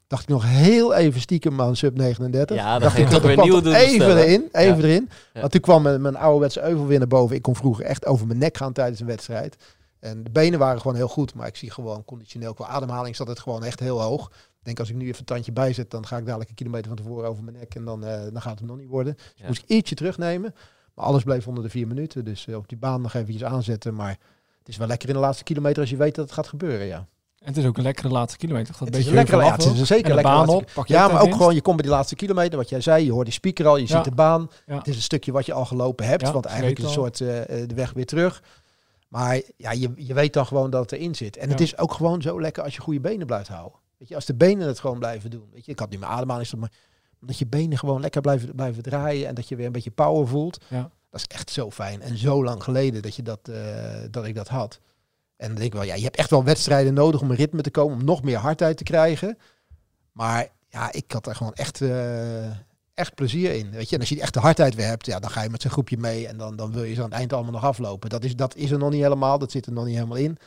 Dacht 0.07 0.23
ik 0.23 0.29
nog 0.29 0.45
heel 0.47 0.95
even 0.95 1.21
stiekem 1.21 1.61
aan 1.61 1.77
sub 1.77 1.97
39. 1.97 2.57
Ja, 2.57 2.73
dan 2.73 2.81
dacht 2.81 2.99
ik, 2.99 3.03
toch 3.05 3.13
dat 3.13 3.23
weer 3.23 3.37
toch 3.37 3.47
doelen 3.47 3.75
Even 3.75 4.17
erin, 4.19 4.49
even 4.53 4.85
erin. 4.85 5.11
Want 5.33 5.53
toen 5.53 5.61
kwam 5.61 5.83
mijn, 5.83 6.01
mijn 6.01 6.17
ouderwetse 6.17 6.63
euvel 6.63 6.87
weer 6.87 6.99
naar 6.99 7.09
boven. 7.09 7.37
Ik 7.37 7.43
kon 7.43 7.57
vroeger 7.57 7.85
echt 7.85 8.07
over 8.07 8.27
mijn 8.27 8.39
nek 8.39 8.57
gaan 8.57 8.73
tijdens 8.73 9.01
een 9.01 9.07
wedstrijd. 9.07 9.57
En 10.01 10.25
de 10.25 10.31
benen 10.31 10.59
waren 10.59 10.81
gewoon 10.81 10.97
heel 10.97 11.09
goed. 11.09 11.35
Maar 11.35 11.47
ik 11.47 11.57
zie 11.57 11.71
gewoon 11.71 12.05
conditioneel 12.05 12.55
qua 12.55 12.67
ademhaling 12.67 13.17
zat 13.17 13.29
het 13.29 13.39
gewoon 13.39 13.65
echt 13.65 13.81
heel 13.81 14.01
hoog. 14.01 14.31
Ik 14.65 14.71
denk 14.71 14.79
als 14.89 14.91
ik 14.91 14.97
nu 14.97 15.07
even 15.07 15.19
een 15.19 15.25
tandje 15.25 15.53
bijzet, 15.53 15.91
dan 15.91 16.07
ga 16.07 16.17
ik 16.17 16.25
dadelijk 16.25 16.51
een 16.51 16.57
kilometer 16.57 16.87
van 16.89 16.97
tevoren 16.97 17.29
over 17.29 17.45
mijn 17.45 17.57
nek. 17.57 17.75
En 17.75 17.85
dan, 17.85 18.05
eh, 18.05 18.23
dan 18.33 18.43
gaat 18.43 18.59
het 18.59 18.69
nog 18.69 18.77
niet 18.77 18.89
worden. 18.89 19.15
Dus 19.15 19.25
Ja. 19.35 19.47
moest 19.47 19.62
ik 19.62 19.69
ietsje 19.69 19.95
terugnemen. 19.95 20.55
Maar 20.95 21.05
alles 21.05 21.23
bleef 21.23 21.47
onder 21.49 21.62
de 21.65 21.71
vier 21.71 21.87
minuten. 21.87 22.25
Dus 22.25 22.47
eh, 22.47 22.57
op 22.57 22.69
die 22.69 22.79
baan 22.79 23.01
nog 23.03 23.15
eventjes 23.15 23.45
aanzetten. 23.45 23.95
Maar 23.95 24.19
het 24.59 24.69
is 24.69 24.77
wel 24.77 24.87
lekker 24.87 25.09
in 25.09 25.15
de 25.15 25.21
laatste 25.21 25.45
kilometer 25.45 25.81
als 25.81 25.91
je 25.91 25.97
weet 25.97 26.15
dat 26.15 26.25
het 26.25 26.35
gaat 26.35 26.47
gebeuren. 26.49 26.87
Ja. 26.87 26.97
En 27.39 27.51
het 27.51 27.57
is 27.57 27.67
ook 27.67 27.77
een 27.77 27.83
lekkere 27.83 28.09
laatste 28.09 28.39
kilometer. 28.39 28.75
Dat 28.79 28.89
Het 28.89 28.97
is 28.97 29.07
een 29.07 29.15
lekkere, 29.15 29.45
ja, 29.45 29.53
het 29.53 29.65
is 29.65 29.81
een 29.81 29.87
zeker 29.87 30.11
En 30.11 30.17
de 30.17 30.23
lekkere 30.23 30.47
baan 30.47 30.49
op. 30.49 30.71
Ja, 30.87 31.07
maar 31.07 31.17
ook 31.17 31.23
winst. 31.23 31.37
gewoon, 31.37 31.55
je 31.55 31.61
komt 31.62 31.77
bij 31.77 31.85
die 31.87 31.95
laatste 31.95 32.15
kilometer, 32.15 32.59
wat 32.59 32.69
jij 32.69 32.81
zei, 32.81 33.05
je 33.05 33.12
hoort 33.12 33.25
die 33.25 33.35
speaker 33.35 33.67
al, 33.67 33.77
je 33.77 33.83
Ja. 33.89 33.95
ziet 33.97 34.05
de 34.05 34.11
baan. 34.15 34.51
Ja. 34.67 34.77
Het 34.79 34.89
is 34.89 34.97
een 34.97 35.03
stukje 35.03 35.33
wat 35.33 35.47
je 35.47 35.53
al 35.53 35.65
gelopen 35.65 36.07
hebt, 36.07 36.31
want 36.31 36.45
eigenlijk 36.45 36.79
is 36.79 36.85
een 36.85 36.91
soort 36.91 37.21
eh, 37.21 37.27
de 37.67 37.75
weg 37.75 37.93
weer 37.93 38.07
terug. 38.07 38.43
Maar 39.09 39.41
ja, 39.57 39.73
je, 39.73 39.91
je 39.97 40.15
weet 40.15 40.33
dan 40.33 40.47
gewoon 40.47 40.71
dat 40.71 40.81
het 40.91 40.93
erin 40.93 41.15
zit. 41.15 41.37
En 41.37 41.49
het 41.51 41.61
is 41.61 41.79
ook 41.79 41.93
gewoon 41.93 42.23
zo 42.23 42.41
lekker 42.41 42.62
als 42.62 42.75
je 42.75 42.81
goede 42.81 43.01
benen 43.01 43.27
blijft 43.27 43.49
houden. 43.49 43.79
Weet 43.99 44.09
je, 44.09 44.15
als 44.15 44.25
de 44.25 44.35
benen 44.35 44.67
het 44.67 44.79
gewoon 44.79 44.99
blijven 44.99 45.31
doen. 45.31 45.49
Weet 45.53 45.65
je, 45.65 45.73
ik 45.73 45.79
had 45.79 45.91
nu 45.91 45.99
mijn 45.99 46.11
ademhaling, 46.11 46.53
maar 46.53 46.73
dat 47.21 47.39
je 47.39 47.47
benen 47.47 47.79
gewoon 47.79 48.01
lekker 48.01 48.21
blijven, 48.21 48.55
blijven 48.55 48.83
draaien 48.83 49.29
en 49.29 49.35
dat 49.35 49.49
je 49.49 49.57
weer 49.57 49.67
een 49.67 49.73
beetje 49.73 49.91
power 49.91 50.29
voelt. 50.29 50.65
Ja. 50.69 50.91
Dat 51.11 51.21
is 51.21 51.37
echt 51.37 51.51
zo 51.51 51.71
fijn. 51.71 52.03
En 52.03 52.19
zo 52.19 52.45
lang 52.45 52.63
geleden 52.63 53.03
dat, 53.03 53.17
je 53.17 53.23
dat, 53.23 53.49
eh, 53.49 53.57
dat 54.11 54.25
ik 54.25 54.35
dat 54.35 54.49
had. 54.49 54.81
En 55.37 55.47
dan 55.47 55.57
denk 55.57 55.67
ik 55.67 55.73
wel, 55.73 55.83
ja, 55.83 55.95
je 55.95 56.03
hebt 56.03 56.17
echt 56.17 56.31
wel 56.31 56.45
wedstrijden 56.45 56.95
nodig 56.95 57.21
om 57.21 57.31
een 57.31 57.37
ritme 57.37 57.63
te 57.63 57.71
komen, 57.71 57.99
om 57.99 58.05
nog 58.05 58.23
meer 58.23 58.37
hardheid 58.37 58.77
te 58.77 58.83
krijgen. 58.83 59.39
Maar 60.13 60.49
ja, 60.69 60.93
ik 60.93 61.13
had 61.13 61.27
er 61.27 61.35
gewoon 61.35 61.53
echt, 61.53 61.81
eh, 61.81 62.47
echt 62.95 63.15
plezier 63.15 63.53
in. 63.53 63.71
Weet 63.71 63.89
je, 63.89 63.95
en 63.95 64.01
als 64.01 64.09
je 64.09 64.15
die 64.15 64.25
echte 64.25 64.41
hardheid 64.41 64.75
weer 64.75 64.87
hebt, 64.87 65.07
ja, 65.07 65.19
dan 65.19 65.31
ga 65.31 65.43
je 65.43 65.51
met 65.51 65.61
zijn 65.61 65.73
groepje 65.73 65.99
mee 65.99 66.29
en 66.29 66.37
dan, 66.37 66.57
dan 66.57 66.73
wil 66.73 66.83
je 66.83 66.95
ze 66.95 67.03
aan 67.03 67.09
het 67.09 67.19
eind 67.19 67.33
allemaal 67.33 67.53
nog 67.53 67.65
aflopen. 67.65 68.11
Dat 68.11 68.25
is, 68.25 68.37
dat 68.37 68.57
is 68.57 68.71
er 68.71 68.79
nog 68.79 68.91
niet 68.91 69.03
helemaal, 69.03 69.39
dat 69.39 69.51
zit 69.51 69.67
er 69.67 69.73
nog 69.73 69.85
niet 69.85 69.95
helemaal 69.95 70.17
in. 70.17 70.39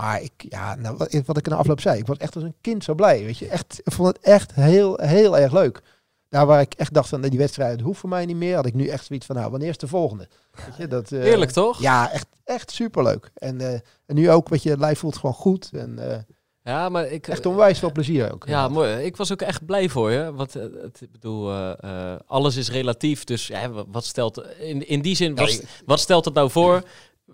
Maar 0.00 0.22
ik, 0.22 0.32
ja, 0.36 0.74
nou, 0.74 0.96
wat, 0.96 1.20
wat 1.26 1.36
ik 1.36 1.46
in 1.46 1.52
de 1.52 1.58
afloop 1.58 1.80
zei, 1.80 1.98
ik 1.98 2.06
was 2.06 2.16
echt 2.16 2.34
als 2.34 2.44
een 2.44 2.54
kind 2.60 2.84
zo 2.84 2.94
blij. 2.94 3.24
Weet 3.24 3.38
je, 3.38 3.48
echt, 3.48 3.80
ik 3.84 3.92
vond 3.92 4.08
het 4.08 4.18
echt 4.18 4.54
heel, 4.54 4.96
heel 4.96 5.38
erg 5.38 5.52
leuk. 5.52 5.82
Daar 6.28 6.46
waar 6.46 6.60
ik 6.60 6.74
echt 6.74 6.94
dacht 6.94 7.08
van, 7.08 7.20
die 7.20 7.38
wedstrijd 7.38 7.80
hoeft 7.80 8.00
voor 8.00 8.08
mij 8.08 8.26
niet 8.26 8.36
meer, 8.36 8.54
had 8.54 8.66
ik 8.66 8.74
nu 8.74 8.86
echt 8.86 9.04
zoiets 9.04 9.26
van, 9.26 9.36
nou, 9.36 9.50
wanneer 9.50 9.68
is 9.68 9.78
de 9.78 9.86
volgende? 9.86 10.28
Weet 10.52 10.76
je, 10.76 10.86
dat, 10.86 11.12
eh, 11.12 11.20
Heerlijk 11.20 11.50
toch? 11.50 11.80
Ja, 11.80 12.10
echt, 12.10 12.26
echt 12.44 12.70
superleuk. 12.70 13.30
En, 13.34 13.60
eh, 13.60 13.72
en 14.06 14.14
nu 14.14 14.30
ook, 14.30 14.48
weet 14.48 14.62
je, 14.62 14.70
het 14.70 14.78
lijf 14.78 14.98
voelt 14.98 15.16
gewoon 15.16 15.34
goed. 15.34 15.70
En 15.72 16.10
eh, 16.10 16.18
Ja, 16.62 16.88
maar 16.88 17.06
ik... 17.06 17.28
echt 17.28 17.46
onwijs 17.46 17.78
veel 17.78 17.92
plezier 17.92 18.32
ook. 18.32 18.46
Ja, 18.46 18.68
mooi. 18.68 19.04
Ik 19.04 19.16
was 19.16 19.32
ook 19.32 19.42
echt 19.42 19.66
blij 19.66 19.88
voor 19.88 20.10
je. 20.10 20.32
Want 20.32 20.52
het, 20.52 21.00
ik 21.00 21.12
bedoel, 21.12 21.52
alles 22.26 22.56
is 22.56 22.70
relatief. 22.70 23.24
Dus 23.24 23.46
ja, 23.46 23.70
wat 23.88 24.04
stelt 24.04 24.42
in, 24.58 24.88
in 24.88 25.02
die 25.02 25.16
zin, 25.16 25.34
wat, 25.34 25.62
wat 25.84 26.00
stelt 26.00 26.24
het 26.24 26.34
nou 26.34 26.50
voor? 26.50 26.82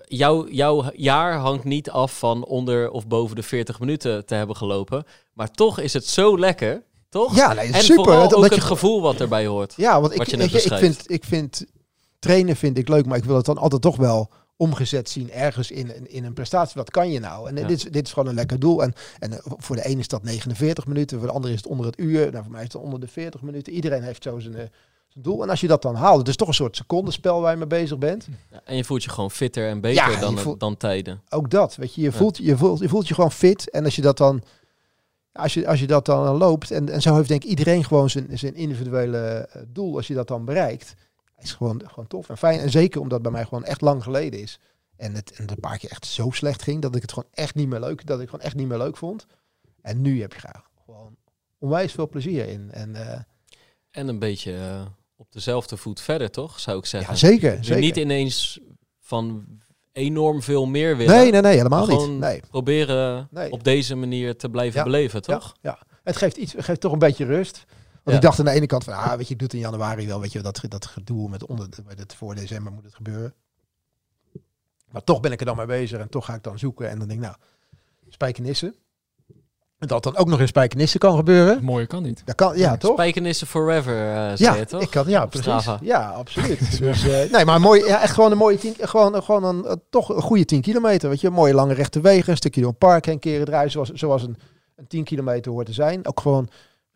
Jouw, 0.06 0.48
jouw 0.48 0.84
jaar 0.96 1.36
hangt 1.36 1.64
niet 1.64 1.90
af 1.90 2.18
van 2.18 2.44
onder 2.44 2.90
of 2.90 3.06
boven 3.06 3.36
de 3.36 3.42
40 3.42 3.80
minuten 3.80 4.26
te 4.26 4.34
hebben 4.34 4.56
gelopen. 4.56 5.04
Maar 5.32 5.50
toch 5.50 5.78
is 5.78 5.92
het 5.92 6.06
zo 6.06 6.38
lekker, 6.38 6.82
toch? 7.08 7.36
Ja, 7.36 7.52
nee, 7.52 7.72
en 7.72 7.82
super. 7.82 8.04
vooral 8.04 8.32
ook 8.32 8.48
je 8.48 8.54
het 8.54 8.64
gevoel 8.64 9.00
wat 9.00 9.20
erbij 9.20 9.46
hoort. 9.46 9.74
Ja, 9.76 10.00
want 10.00 10.14
ik, 10.14 10.26
ik, 10.26 10.74
vind, 10.78 11.10
ik 11.10 11.24
vind 11.24 11.64
trainen 12.18 12.56
vind 12.56 12.78
ik 12.78 12.88
leuk, 12.88 13.06
maar 13.06 13.18
ik 13.18 13.24
wil 13.24 13.36
het 13.36 13.44
dan 13.44 13.58
altijd 13.58 13.82
toch 13.82 13.96
wel 13.96 14.30
omgezet 14.56 15.08
zien 15.08 15.30
ergens 15.30 15.70
in, 15.70 16.10
in, 16.10 16.24
een 16.24 16.32
prestatie. 16.32 16.74
Wat 16.74 16.90
kan 16.90 17.10
je 17.10 17.20
nou? 17.20 17.48
En 17.48 17.56
Ja. 17.56 17.66
dit, 17.66 17.76
is, 17.76 17.82
dit 17.90 18.06
is 18.06 18.12
gewoon 18.12 18.28
een 18.28 18.34
lekker 18.34 18.58
doel. 18.58 18.82
En, 18.82 18.92
en 19.18 19.32
eh, 19.32 19.38
voor 19.44 19.76
de 19.76 19.84
ene 19.84 20.00
is 20.00 20.08
dat 20.08 20.22
49 20.22 20.86
minuten, 20.86 21.18
voor 21.18 21.26
de 21.26 21.32
andere 21.32 21.52
is 21.52 21.60
het 21.60 21.70
onder 21.70 21.86
het 21.86 21.98
uur. 21.98 22.30
Nou, 22.30 22.42
voor 22.42 22.52
mij 22.52 22.64
is 22.64 22.72
het 22.72 22.82
onder 22.82 23.00
de 23.00 23.08
40 23.08 23.42
minuten. 23.42 23.72
Iedereen 23.72 24.02
heeft 24.02 24.22
zo 24.22 24.38
zijn, 24.38 24.54
eh, 24.54 24.64
zijn 25.14 25.24
doel. 25.24 25.42
En 25.42 25.50
als 25.50 25.60
je 25.60 25.66
dat 25.66 25.82
dan 25.82 25.94
haalt, 25.94 26.18
het 26.18 26.28
is 26.28 26.36
toch 26.36 26.48
een 26.48 26.54
soort 26.54 26.76
secondenspel 26.76 27.40
waar 27.40 27.50
je 27.50 27.56
mee 27.58 27.66
bezig 27.66 27.98
bent. 27.98 28.28
Ja, 28.50 28.60
en 28.64 28.76
je 28.76 28.84
voelt 28.84 29.04
je 29.04 29.10
gewoon 29.10 29.30
fitter 29.30 29.68
en 29.68 29.80
beter 29.80 30.10
Ja, 30.10 30.20
dan, 30.20 30.38
voelt- 30.38 30.60
dan 30.60 30.76
tijden. 30.76 31.22
Ook 31.28 31.50
dat, 31.50 31.74
weet 31.76 31.94
je, 31.94 32.00
je 32.00 32.12
voelt 32.12 32.36
je, 32.36 32.56
voelt, 32.56 32.78
je 32.78 32.88
voelt 32.88 33.08
je 33.08 33.14
gewoon 33.14 33.32
fit. 33.32 33.70
En 33.70 33.84
als 33.84 33.96
je 33.96 34.02
dat 34.02 34.16
dan, 34.16 34.42
als 35.32 35.54
je, 35.54 35.68
als 35.68 35.80
je 35.80 35.86
dat 35.86 36.06
dan 36.06 36.36
loopt, 36.36 36.70
en, 36.70 36.88
en 36.88 37.02
zo 37.02 37.14
heeft 37.16 37.28
denk 37.28 37.44
ik 37.44 37.50
iedereen 37.50 37.84
gewoon 37.84 38.10
zijn, 38.10 38.38
zijn 38.38 38.54
individuele 38.54 39.18
eh, 39.52 39.62
doel, 39.68 39.96
als 39.96 40.06
je 40.06 40.14
dat 40.14 40.28
dan 40.28 40.44
bereikt, 40.44 40.94
is 41.38 41.52
gewoon, 41.52 41.82
gewoon 41.86 42.06
tof 42.06 42.28
en 42.28 42.38
fijn. 42.38 42.60
En 42.60 42.70
zeker 42.70 43.00
omdat 43.00 43.12
het 43.12 43.22
bij 43.22 43.32
mij 43.32 43.44
gewoon 43.44 43.64
echt 43.64 43.80
lang 43.80 44.02
geleden 44.02 44.40
is. 44.40 44.58
En 44.96 45.14
het, 45.14 45.30
en 45.30 45.42
het 45.42 45.50
een 45.50 45.60
paar 45.60 45.78
keer 45.78 45.90
echt 45.90 46.06
zo 46.06 46.30
slecht 46.30 46.62
ging, 46.62 46.82
dat 46.82 46.94
ik 46.96 47.02
het 47.02 47.12
gewoon 47.12 47.28
echt 47.32 47.54
niet 47.54 47.68
meer 47.68 47.80
leuk, 47.80 48.06
dat 48.06 48.20
ik 48.20 48.28
gewoon 48.28 48.44
echt 48.44 48.54
niet 48.54 48.68
meer 48.68 48.78
leuk 48.78 48.96
vond. 48.96 49.26
En 49.82 50.00
nu 50.00 50.20
heb 50.20 50.32
je 50.32 50.38
graag 50.38 50.70
gewoon 50.84 51.16
onwijs 51.58 51.92
veel 51.92 52.08
plezier 52.08 52.48
in. 52.48 52.68
En 52.72 52.94
eh, 53.10 53.20
En 53.90 54.08
een 54.08 54.18
beetje 54.18 54.56
eh, 54.56 54.82
op 55.16 55.32
dezelfde 55.32 55.76
voet 55.76 56.00
verder, 56.00 56.30
toch? 56.30 56.60
Zou 56.60 56.78
ik 56.78 56.86
zeggen. 56.86 57.12
ja, 57.12 57.18
zeker. 57.18 57.64
Zeker. 57.64 57.80
niet 57.80 57.96
ineens 57.96 58.60
van 59.00 59.46
enorm 59.92 60.42
veel 60.42 60.66
meer 60.66 60.96
willen. 60.96 61.16
nee, 61.16 61.30
nee, 61.30 61.40
nee, 61.40 61.56
helemaal 61.56 61.86
niet. 61.86 62.08
Nee. 62.08 62.40
proberen 62.50 63.28
Nee. 63.30 63.50
op 63.50 63.64
deze 63.64 63.94
manier 63.94 64.36
te 64.36 64.48
blijven 64.48 64.78
Ja. 64.78 64.84
beleven, 64.84 65.22
toch? 65.22 65.54
Ja, 65.60 65.78
ja. 65.80 65.86
Het 66.02 66.16
geeft, 66.16 66.36
iets, 66.36 66.52
het 66.52 66.64
geeft 66.64 66.80
toch 66.80 66.92
een 66.92 66.98
beetje 66.98 67.24
rust. 67.24 67.64
Want 67.66 68.02
Ja. 68.04 68.14
ik 68.14 68.20
dacht 68.20 68.38
aan 68.38 68.44
de 68.44 68.50
ene 68.50 68.66
kant 68.66 68.84
van, 68.84 68.92
ah, 68.94 69.14
weet 69.16 69.26
je, 69.26 69.32
ik 69.32 69.38
doe 69.38 69.46
het 69.48 69.56
in 69.56 69.62
januari 69.62 70.06
wel, 70.06 70.20
weet 70.20 70.32
je, 70.32 70.40
dat, 70.40 70.60
dat 70.68 70.86
gedoe 70.86 71.28
met 71.28 71.46
onder, 71.46 71.68
het 71.96 72.14
voor 72.14 72.34
december 72.34 72.72
moet 72.72 72.84
het 72.84 72.94
gebeuren. 72.94 73.34
Maar 74.90 75.04
toch 75.04 75.20
ben 75.20 75.32
ik 75.32 75.40
er 75.40 75.46
dan 75.46 75.56
mee 75.56 75.66
bezig 75.66 75.98
en 76.00 76.08
toch 76.08 76.24
ga 76.24 76.34
ik 76.34 76.42
dan 76.42 76.58
zoeken 76.58 76.88
en 76.90 76.98
dan 76.98 77.08
denk 77.08 77.20
ik, 77.20 77.26
nou, 77.26 77.36
spijkenissen. 78.08 78.74
En 79.84 79.90
dat 79.90 80.02
dan 80.02 80.16
ook 80.16 80.28
nog 80.28 80.40
in 80.40 80.46
spijkenissen 80.48 81.00
kan 81.00 81.16
gebeuren. 81.16 81.64
Mooier 81.64 81.86
kan 81.86 82.02
niet. 82.02 82.22
Dat 82.24 82.34
kan, 82.34 82.58
ja, 82.58 82.76
toch? 82.76 82.92
Spijkenissen 82.92 83.46
forever, 83.46 83.92
eh 83.94 84.14
zei 84.14 84.36
Ja, 84.36 84.54
je 84.54 84.64
toch? 84.66 84.80
ik 84.82 84.90
kan, 84.90 85.04
ja, 85.08 85.22
Op 85.22 85.30
precies. 85.30 85.46
Strava. 85.46 85.78
Ja, 85.82 86.08
absoluut. 86.08 86.78
dus, 86.78 87.08
eh, 87.08 87.30
nee, 87.32 87.44
maar 87.44 87.60
mooi, 87.60 87.84
ja, 87.84 88.02
echt 88.02 88.14
gewoon 88.14 88.30
een 88.30 88.36
mooie 88.38 88.58
tien, 88.58 88.74
gewoon, 88.80 89.22
gewoon 89.22 89.44
een, 89.44 89.64
eh, 89.64 89.72
toch 89.90 90.08
een 90.08 90.22
goede 90.22 90.44
10 90.44 90.60
kilometer, 90.60 91.08
weet 91.08 91.20
je, 91.20 91.30
mooie 91.30 91.54
lange 91.54 91.74
rechte 91.74 92.00
wegen, 92.00 92.30
een 92.30 92.36
stukje 92.36 92.60
door 92.60 92.70
een 92.70 92.76
park 92.78 93.04
heen 93.06 93.18
keren 93.18 93.46
draaien, 93.46 93.70
zoals, 93.70 93.90
zoals 93.90 94.22
een, 94.22 94.36
een 94.76 94.86
10 94.86 95.04
kilometer 95.04 95.52
hoort 95.52 95.66
te 95.66 95.72
zijn. 95.72 96.06
Ook 96.06 96.20
gewoon, 96.20 96.48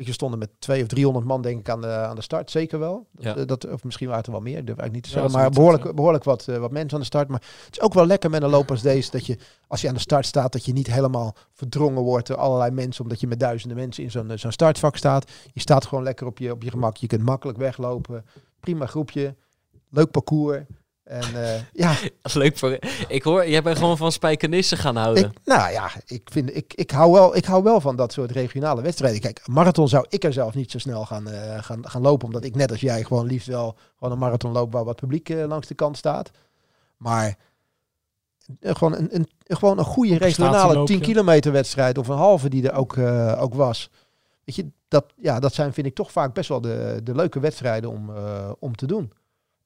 je, 0.06 0.12
stonden 0.12 0.38
met 0.38 0.50
200 0.58 0.92
of 0.92 0.98
300 0.98 1.26
man 1.26 1.42
denk 1.42 1.58
ik 1.60 1.68
aan 1.68 1.80
de, 1.80 1.86
aan 1.88 2.16
de 2.16 2.22
start, 2.22 2.50
zeker 2.50 2.78
wel. 2.78 3.06
Dat, 3.12 3.24
Ja. 3.24 3.36
eh, 3.36 3.46
dat, 3.46 3.70
of 3.70 3.84
misschien 3.84 4.06
waren 4.08 4.22
het 4.24 4.32
er 4.34 4.42
wel 4.42 4.52
meer, 4.52 4.64
durf 4.64 4.78
ik 4.78 4.92
niet 4.92 5.02
te 5.02 5.08
Ja, 5.08 5.14
zeggen, 5.14 5.38
maar 5.40 5.50
behoorlijk, 5.50 5.94
behoorlijk 5.94 6.24
wat, 6.24 6.48
eh, 6.48 6.56
wat 6.56 6.70
mensen 6.70 6.92
aan 6.94 7.00
de 7.00 7.06
start. 7.06 7.28
Maar 7.28 7.42
het 7.64 7.76
is 7.76 7.80
ook 7.80 7.94
wel 7.94 8.06
lekker 8.06 8.30
met 8.30 8.42
een 8.42 8.50
loop 8.50 8.70
als 8.70 8.82
deze, 8.82 9.10
dat 9.10 9.26
je, 9.26 9.38
als 9.66 9.80
je 9.80 9.88
aan 9.88 9.94
de 9.94 10.00
start 10.00 10.26
staat, 10.26 10.52
dat 10.52 10.64
je 10.64 10.72
niet 10.72 10.86
helemaal 10.92 11.34
verdrongen 11.52 12.02
wordt 12.02 12.26
door 12.26 12.36
allerlei 12.36 12.70
mensen, 12.70 13.02
omdat 13.02 13.20
je 13.20 13.26
met 13.26 13.40
duizenden 13.40 13.76
mensen 13.76 14.02
in 14.04 14.10
zo'n 14.10 14.30
eh, 14.30 14.38
zo'n 14.38 14.52
startvak 14.52 14.96
staat. 14.96 15.30
Je 15.52 15.60
staat 15.60 15.86
gewoon 15.86 16.04
lekker 16.04 16.26
op 16.26 16.38
je, 16.38 16.52
op 16.52 16.62
je 16.62 16.70
gemak. 16.70 16.96
Je 16.96 17.06
kunt 17.06 17.22
makkelijk 17.22 17.58
weglopen. 17.58 18.24
Prima 18.60 18.86
groepje. 18.86 19.34
Leuk 19.90 20.10
parcours. 20.10 20.60
En 21.08 21.54
eh, 21.54 21.60
ja, 21.72 21.94
leuk 22.32 22.58
voor... 22.58 22.78
Ik 23.08 23.22
hoor, 23.22 23.48
jij 23.48 23.62
bent 23.62 23.78
gewoon 23.78 23.96
van 23.96 24.12
spijkenissen 24.12 24.78
gaan 24.78 24.96
houden. 24.96 25.24
ik, 25.24 25.30
nou 25.44 25.72
ja, 25.72 25.90
ik, 26.06 26.22
vind, 26.32 26.56
ik, 26.56 26.74
ik, 26.74 26.90
hou 26.90 27.12
wel, 27.12 27.36
ik 27.36 27.44
hou 27.44 27.62
wel 27.62 27.80
van 27.80 27.96
dat 27.96 28.12
soort 28.12 28.30
regionale 28.30 28.82
wedstrijden. 28.82 29.20
Kijk, 29.20 29.40
marathon 29.46 29.88
zou 29.88 30.06
ik 30.08 30.24
er 30.24 30.32
zelf 30.32 30.54
niet 30.54 30.70
zo 30.70 30.78
snel 30.78 31.04
gaan, 31.04 31.28
eh, 31.28 31.62
gaan, 31.62 31.88
gaan 31.88 32.02
lopen. 32.02 32.26
Omdat 32.26 32.44
ik 32.44 32.54
net 32.54 32.70
als 32.70 32.80
jij 32.80 33.04
gewoon 33.04 33.26
liefst 33.26 33.46
wel 33.46 33.76
gewoon 33.98 34.12
een 34.12 34.18
marathon 34.18 34.52
loop 34.52 34.72
waar 34.72 34.84
wat 34.84 34.96
publiek 34.96 35.28
eh, 35.28 35.46
langs 35.46 35.66
de 35.66 35.74
kant 35.74 35.96
staat. 35.96 36.30
Maar 36.96 37.36
gewoon, 38.60 38.94
een, 38.94 39.14
een, 39.14 39.28
gewoon 39.46 39.78
een 39.78 39.84
goede 39.84 40.16
regionale 40.16 40.52
prestatieloopje. 40.52 40.94
10 40.94 41.04
kilometer 41.04 41.52
wedstrijd 41.52 41.98
of 41.98 42.08
een 42.08 42.16
halve 42.16 42.48
die 42.48 42.68
er 42.68 42.76
ook, 42.76 42.96
eh, 42.96 43.42
ook 43.42 43.54
was. 43.54 43.90
Weet 44.44 44.56
je, 44.56 44.66
dat, 44.88 45.06
ja, 45.16 45.40
dat 45.40 45.54
zijn 45.54 45.72
vind 45.72 45.86
ik 45.86 45.94
toch 45.94 46.12
vaak 46.12 46.34
best 46.34 46.48
wel 46.48 46.60
de, 46.60 47.00
de 47.02 47.14
leuke 47.14 47.40
wedstrijden 47.40 47.90
om, 47.90 48.16
eh, 48.16 48.50
om 48.58 48.76
te 48.76 48.86
doen. 48.86 49.12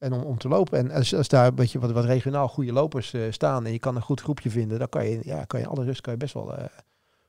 En 0.03 0.13
om, 0.13 0.23
om 0.23 0.39
te 0.39 0.49
lopen. 0.49 0.79
En 0.79 0.91
als, 0.91 1.15
als 1.15 1.29
daar 1.29 1.47
een 1.47 1.55
beetje 1.55 1.79
wat, 1.79 1.91
wat 1.91 2.05
regionaal 2.05 2.49
goede 2.49 2.73
lopers 2.73 3.13
eh, 3.13 3.23
staan 3.31 3.67
en 3.67 3.73
je 3.73 3.79
kan 3.79 3.97
een 3.97 4.03
goed 4.03 4.21
groepje 4.21 4.51
vinden, 4.51 4.79
dan 4.79 4.89
kan 4.89 5.09
je, 5.09 5.21
ja, 5.23 5.45
kan 5.45 5.61
je 5.61 5.67
alle 5.67 5.85
rust 5.85 6.01
kan 6.01 6.13
je 6.13 6.19
best 6.19 6.35
wel, 6.35 6.57
eh, 6.57 6.65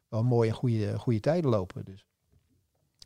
wel 0.09 0.23
mooi 0.23 0.49
en 0.49 0.55
goede, 0.55 0.97
goede 0.99 1.19
tijden 1.19 1.49
lopen. 1.49 1.85
Dus. 1.85 2.05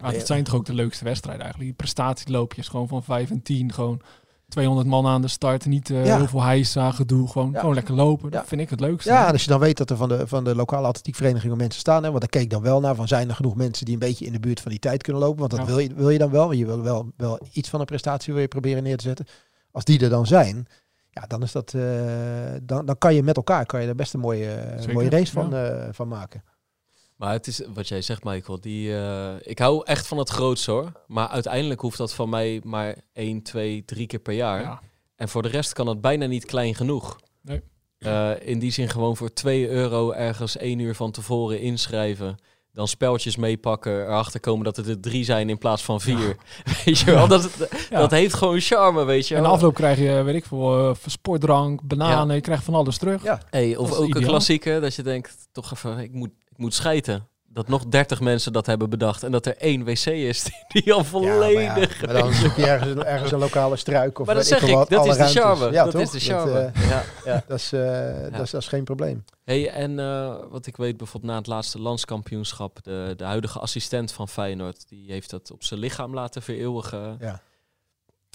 Ah, 0.02 0.14
dat 0.14 0.27
zijn 0.27 0.44
toch 0.44 0.56
ook 0.56 0.65
de 0.65 0.73
leukste 0.73 1.03
wedstrijden 1.03 1.41
eigenlijk. 1.44 1.69
Die 1.72 1.80
prestatieloopjes 1.85 2.68
gewoon 2.68 2.88
van 2.88 3.03
5 3.03 3.30
en 3.30 3.41
10. 3.41 3.73
Gewoon 3.73 4.02
200 4.48 4.88
man 4.88 5.06
aan 5.07 5.22
de 5.22 5.27
start. 5.27 5.65
Niet 5.65 5.89
eh, 5.89 6.06
Ja. 6.06 6.18
heel 6.18 6.27
veel 6.27 6.41
hijsa, 6.44 6.91
gedoe. 6.91 7.27
Gewoon, 7.27 7.52
Ja. 7.52 7.60
gewoon 7.60 7.76
lekker 7.76 7.94
lopen. 7.94 8.31
Dat 8.31 8.41
Ja. 8.41 8.48
vind 8.48 8.61
ik 8.61 8.69
het 8.69 8.80
leukste. 8.80 9.10
Ja, 9.10 9.26
en 9.27 9.31
als 9.31 9.44
je 9.44 9.49
dan 9.49 9.60
weet 9.60 9.77
dat 9.77 9.89
er 9.89 9.98
van 9.98 10.10
de, 10.10 10.27
van 10.27 10.44
de 10.44 10.56
lokale 10.56 10.88
atletiekvereniging 10.88 11.52
ook 11.52 11.57
mensen 11.60 11.80
staan, 11.80 12.03
hè, 12.03 12.10
want 12.10 12.19
daar 12.22 12.30
keek 12.30 12.41
ik 12.41 12.49
dan 12.49 12.61
wel 12.61 12.80
naar, 12.80 12.95
van 12.95 13.07
zijn 13.07 13.30
er 13.30 13.35
genoeg 13.35 13.56
mensen 13.56 13.85
die 13.85 13.94
een 13.94 13.99
beetje 13.99 14.26
in 14.26 14.31
de 14.31 14.39
buurt 14.39 14.60
van 14.61 14.72
die 14.72 14.80
tijd 14.80 15.03
kunnen 15.03 15.22
lopen, 15.22 15.39
want 15.39 15.52
dat 15.52 15.65
wil, 15.65 15.80
je, 15.80 15.94
wil 15.94 16.10
je 16.10 16.18
dan 16.18 16.31
wel, 16.31 16.45
want 16.45 16.57
je 16.57 16.65
wil 16.65 16.81
wel, 16.81 17.11
wel 17.18 17.39
iets 17.52 17.69
van 17.69 17.80
een 17.80 17.85
prestatie 17.85 18.34
wil 18.34 18.41
je 18.41 18.48
proberen 18.48 18.84
neer 18.84 18.98
te 18.98 19.03
zetten. 19.03 19.26
Als 19.78 19.86
die 19.86 19.99
er 19.99 20.10
dan 20.10 20.26
zijn, 20.28 20.68
ja, 21.12 21.22
dan 21.28 21.44
is 21.44 21.52
dat, 21.52 21.74
eh, 21.74 22.54
dan, 22.64 22.86
dan 22.86 22.98
kan 22.98 23.16
je 23.16 23.24
met 23.24 23.36
elkaar 23.36 23.66
kan 23.66 23.82
je 23.82 23.88
er 23.88 23.95
best 23.95 24.14
een 24.14 24.20
mooie, 24.20 24.52
eh, 24.52 24.78
Zeker, 24.78 24.94
mooie 24.94 25.10
race 25.10 25.32
van, 25.32 25.49
ja. 25.49 25.66
eh, 25.66 25.94
van 25.94 26.08
maken. 26.08 26.44
Maar 27.16 27.32
het 27.32 27.48
is 27.48 27.62
wat 27.74 27.88
jij 27.88 28.02
zegt, 28.02 28.24
Michael. 28.24 28.62
Die, 28.62 28.95
eh, 28.95 29.34
ik 29.41 29.60
hou 29.60 29.86
echt 29.86 30.08
van 30.08 30.18
het 30.18 30.30
grootste 30.30 30.72
hoor. 30.72 30.91
Maar 31.08 31.28
uiteindelijk 31.28 31.82
hoeft 31.82 31.98
dat 31.98 32.14
van 32.14 32.30
mij 32.30 32.62
maar 32.64 32.95
1, 33.14 33.41
2, 33.41 33.86
3 33.86 34.08
keer 34.08 34.20
per 34.20 34.34
jaar. 34.34 34.62
Ja. 34.62 34.82
En 35.16 35.30
voor 35.30 35.41
de 35.41 35.49
rest 35.49 35.74
kan 35.74 35.88
het 35.88 36.02
bijna 36.02 36.26
niet 36.26 36.45
klein 36.45 36.76
genoeg. 36.76 37.20
Nee. 37.41 37.62
Eh, 37.98 38.32
in 38.40 38.60
die 38.60 38.72
zin 38.72 38.90
gewoon 38.90 39.18
voor 39.18 39.34
2 39.34 39.70
euro 39.70 40.12
ergens 40.12 40.58
1 40.58 40.80
uur 40.80 40.95
van 40.95 41.12
tevoren 41.12 41.60
inschrijven. 41.60 42.38
Dan 42.78 42.88
speltjes 42.88 43.36
meepakken, 43.36 44.02
erachter 44.04 44.40
komen 44.40 44.64
dat 44.66 44.76
het 44.76 44.88
er 44.88 44.99
drie 44.99 45.24
zijn 45.24 45.49
in 45.49 45.58
plaats 45.58 45.84
van 45.84 46.02
vier. 46.02 46.36
Weet 46.86 46.99
je 46.99 47.06
wel, 47.12 47.28
dat, 47.28 47.49
Ja. 47.90 47.99
dat 47.99 48.12
heeft 48.12 48.34
gewoon 48.34 48.60
charme, 48.60 49.04
weet 49.06 49.28
je 49.28 49.36
En 49.36 49.41
wel. 49.41 49.49
de 49.49 49.56
afloop 49.56 49.74
krijg 49.74 49.98
je, 49.98 50.22
weet 50.24 50.36
ik 50.36 50.45
veel, 50.45 50.90
eh, 50.90 50.95
sportdrank, 51.06 51.82
bananen, 51.84 52.36
je 52.36 52.41
krijgt 52.41 52.64
van 52.64 52.74
alles 52.74 52.98
terug. 52.98 53.24
Ja. 53.24 53.41
Hey, 53.49 53.76
of 53.76 53.91
ook 53.91 53.99
een 54.04 54.08
ideaal. 54.10 54.30
klassieker, 54.30 54.82
dat 54.82 54.95
je 54.95 55.02
denkt, 55.04 55.48
toch 55.52 55.72
even, 55.74 55.98
ik 55.99 56.14
moet, 56.14 56.30
ik 56.49 56.58
moet 56.58 56.74
schijten. 56.74 57.28
Dat 57.49 57.68
nog 57.68 57.86
30 57.86 58.19
mensen 58.19 58.53
dat 58.53 58.65
hebben 58.65 58.90
bedacht. 58.90 59.24
En 59.24 59.32
dat 59.32 59.45
er 59.45 59.57
één 59.57 59.84
wc 59.84 60.06
is 60.06 60.49
die, 60.68 60.94
al 60.94 61.03
Ja, 61.03 61.11
maar, 61.11 61.22
ja, 61.22 61.74
volledig... 61.74 62.06
maar 62.06 62.14
dan 62.14 62.34
zoek 62.34 62.56
je 62.56 62.65
ergens, 62.65 63.03
ergens 63.03 63.32
een 63.32 63.40
lokale 63.40 63.76
struik 63.76 64.19
of 64.19 64.26
maar 64.26 64.36
dat 64.36 64.44
ik 64.44 64.49
zeg 64.49 64.60
veel 64.60 64.69
ik, 64.69 64.76
wat, 64.76 64.90
dat 64.90 65.06
is 65.06 65.18
de 65.18 65.40
charme. 65.40 65.72
Ja, 65.72 65.84
dat 65.84 65.95
is 65.95 66.11
de 66.11 66.19
charme. 66.19 66.60
eh, 66.60 66.90
ja, 66.90 67.03
ja. 67.26 67.44
dat, 67.48 67.57
is, 67.60 67.72
eh, 67.74 68.32
dat, 68.32 68.41
is, 68.41 68.52
dat 68.52 68.61
is 68.61 68.68
geen 68.68 68.84
probleem. 68.84 69.24
Hey, 69.44 69.69
en 69.69 69.99
eh, 69.99 70.36
wat 70.49 70.65
ik 70.65 70.78
weet 70.78 70.98
bijvoorbeeld 70.98 71.32
na 71.32 71.38
het 71.38 71.48
laatste 71.48 71.80
landskampioenschap, 71.82 72.84
de, 72.84 73.14
de 73.18 73.24
huidige 73.24 73.60
assistent 73.60 74.11
van 74.11 74.28
Feyenoord, 74.28 74.90
die 74.90 75.11
heeft 75.11 75.30
dat 75.30 75.52
op 75.52 75.64
zijn 75.64 75.80
lichaam 75.80 76.14
laten 76.14 76.41
vereeuwigen. 76.41 77.18
Ja. 77.19 77.41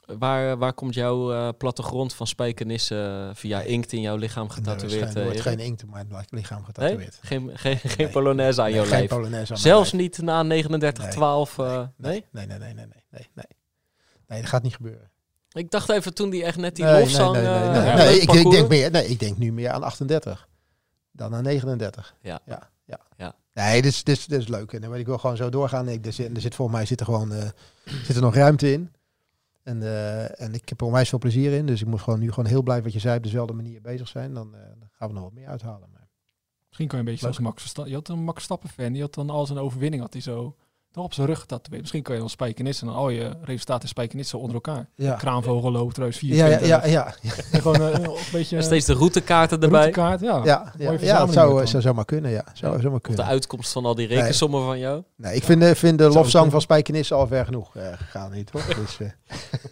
Waar, 0.06 0.58
waar 0.58 0.72
komt 0.72 0.94
jouw 0.94 1.32
eh, 1.32 1.48
plattegrond 1.58 2.14
van 2.14 2.26
spijkenissen 2.26 3.36
via 3.36 3.60
inkt 3.60 3.92
in 3.92 4.00
jouw 4.00 4.16
lichaam 4.16 4.48
getatoeëerd? 4.48 5.10
Er 5.10 5.16
eh, 5.16 5.22
wordt 5.22 5.38
Erik? 5.38 5.42
geen 5.42 5.58
inkt 5.58 5.82
op 5.82 5.90
mijn 5.90 6.26
lichaam 6.28 6.56
nee? 6.56 6.66
getatoeëerd. 6.66 7.18
Geen, 7.22 7.50
geen, 7.54 7.78
geen 7.78 7.92
Nee. 7.96 8.08
polonaise 8.08 8.60
aan 8.60 8.66
Nee, 8.66 8.74
jouw 8.74 8.84
geen 8.84 8.92
lijf? 8.92 9.08
Polonaise 9.08 9.52
aan 9.52 9.58
Zelfs 9.58 9.92
niet 9.92 10.18
na 10.22 10.42
39, 10.42 11.04
Nee. 11.04 11.12
12? 11.12 11.58
eh, 11.58 11.82
nee? 11.96 12.26
Nee, 12.30 12.46
nee, 12.46 12.58
nee, 12.58 12.58
nee, 12.58 12.74
nee, 12.74 12.86
nee, 13.10 13.28
nee. 13.34 13.46
Nee, 14.26 14.40
dat 14.40 14.48
gaat 14.50 14.62
niet 14.62 14.74
gebeuren. 14.74 15.10
Ik 15.52 15.70
dacht 15.70 15.88
even 15.88 16.14
toen 16.14 16.30
die 16.30 16.44
echt 16.44 16.56
net 16.56 16.76
die 16.76 16.84
nee, 16.84 17.00
lofzang... 17.00 17.32
nee, 17.32 17.42
nee, 17.42 17.52
nee, 17.52 17.68
eh, 17.68 17.72
nee. 17.72 17.84
ja, 17.84 17.94
Nee, 17.94 18.20
ik, 18.20 18.50
denk 18.50 18.68
meer, 18.68 18.90
nee, 18.90 19.06
ik 19.06 19.18
denk 19.18 19.38
nu 19.38 19.52
meer 19.52 19.70
aan 19.70 19.82
38 19.82 20.48
dan 21.10 21.34
aan 21.34 21.42
39. 21.42 22.14
Ja. 22.20 22.40
ja, 22.46 22.70
ja. 22.84 23.00
Ja. 23.16 23.34
Nee, 23.54 23.82
dit 23.82 23.92
is, 23.92 24.04
dit, 24.04 24.16
is, 24.16 24.26
dit 24.26 24.40
is 24.40 24.48
leuk. 24.48 24.72
En 24.72 24.92
ik 24.92 25.06
wil 25.06 25.18
gewoon 25.18 25.36
zo 25.36 25.50
doorgaan. 25.50 25.88
Ik, 25.88 26.06
er, 26.06 26.12
zit, 26.12 26.36
er 26.36 26.40
zit 26.40 26.54
volgens 26.54 26.76
mij 26.76 26.86
zit 26.86 27.00
er 27.00 27.06
gewoon 27.06 27.32
eh, 27.32 27.48
zit 28.04 28.16
er 28.16 28.22
nog 28.22 28.34
ruimte 28.34 28.72
in. 28.72 28.92
En, 29.62 29.82
eh, 29.82 30.40
en 30.40 30.54
ik 30.54 30.68
heb 30.68 30.80
er 30.80 30.86
onwijs 30.86 31.08
veel 31.08 31.18
plezier 31.18 31.52
in. 31.52 31.66
Dus 31.66 31.80
ik 31.80 31.86
moet 31.86 32.00
gewoon 32.00 32.18
nu 32.18 32.28
gewoon 32.30 32.46
heel 32.50 32.62
blij 32.62 32.82
wat 32.82 32.92
je 32.92 32.98
zei 32.98 33.16
op 33.16 33.22
dezelfde 33.22 33.52
manier 33.52 33.80
bezig 33.80 34.08
zijn. 34.08 34.34
Dan, 34.34 34.54
eh, 34.54 34.60
dan 34.78 34.88
gaan 34.92 35.08
we 35.08 35.14
nog 35.14 35.22
wat 35.22 35.32
meer 35.32 35.46
uithalen. 35.48 35.88
Maar, 35.92 36.08
Misschien 36.66 36.88
kan 36.88 36.98
je 36.98 37.04
een 37.04 37.10
beetje 37.12 37.26
Leuk. 37.26 37.34
zoals 37.34 37.38
Max 37.50 37.60
Verstappen. 37.60 37.92
Je 37.92 37.98
had 37.98 38.08
een 38.08 38.18
Max 38.24 38.34
Verstappen 38.34 38.68
fan, 38.68 38.92
die 38.92 39.02
had 39.02 39.14
dan 39.14 39.30
al 39.30 39.46
zijn 39.46 39.58
overwinning 39.58 40.02
had 40.02 40.12
hij 40.12 40.22
zo 40.22 40.56
toch 40.92 41.04
op 41.04 41.14
zijn 41.14 41.26
rug 41.26 41.40
getatoeëerd. 41.40 41.80
Misschien 41.80 42.02
kan 42.02 42.14
je 42.14 42.20
dan 42.20 42.30
spijkenissen 42.30 42.88
en 42.88 42.94
al 42.94 43.08
je 43.10 43.30
resultaten 43.42 43.88
spijkenissen 43.88 44.38
onder 44.38 44.54
elkaar. 44.54 44.88
ja. 44.94 45.14
Kraanvogel 45.14 45.70
loopt 45.72 45.94
trouwens 45.94 46.20
Ja, 46.20 46.28
ja, 46.46 46.58
24. 46.58 46.68
ja, 46.68 46.86
ja, 46.86 47.14
ja, 47.22 47.32
En 47.52 47.60
gewoon 47.60 47.80
eh, 47.80 47.92
een 47.92 48.10
beetje 48.32 48.62
Steeds 48.62 48.86
de 48.86 48.92
routekaarten 48.92 49.60
erbij. 49.60 49.78
routekaart. 49.80 50.20
Ja. 50.20 50.40
ja, 50.44 50.72
ja, 50.78 50.92
het 51.24 51.32
zou, 51.32 51.60
eh, 51.62 51.66
zou 51.66 51.82
zomaar 51.82 52.04
kunnen. 52.04 52.30
Ja, 52.30 52.44
zou 52.54 52.72
Ja. 52.74 52.80
zomaar 52.80 52.96
Of 52.96 53.02
de 53.02 53.08
kunnen. 53.08 53.24
uitkomst 53.26 53.72
van 53.72 53.84
al 53.84 53.94
die 53.94 54.06
rekensommen 54.06 54.64
van 54.64 54.78
jou. 54.78 55.02
Nee, 55.16 55.34
ik 55.34 55.42
vind, 55.42 55.62
eh, 55.62 55.70
vind 55.74 55.98
de 55.98 56.04
Zou 56.04 56.14
lofzang 56.14 56.32
kunnen. 56.32 56.50
van 56.50 56.60
Spijkenissen 56.60 57.16
al 57.16 57.26
ver 57.26 57.44
genoeg 57.44 57.76
eh, 57.76 57.86
gegaan. 57.96 58.32
Niet, 58.32 58.50
hoor. 58.50 58.62
Dus, 58.82 58.98
eh, 59.00 59.08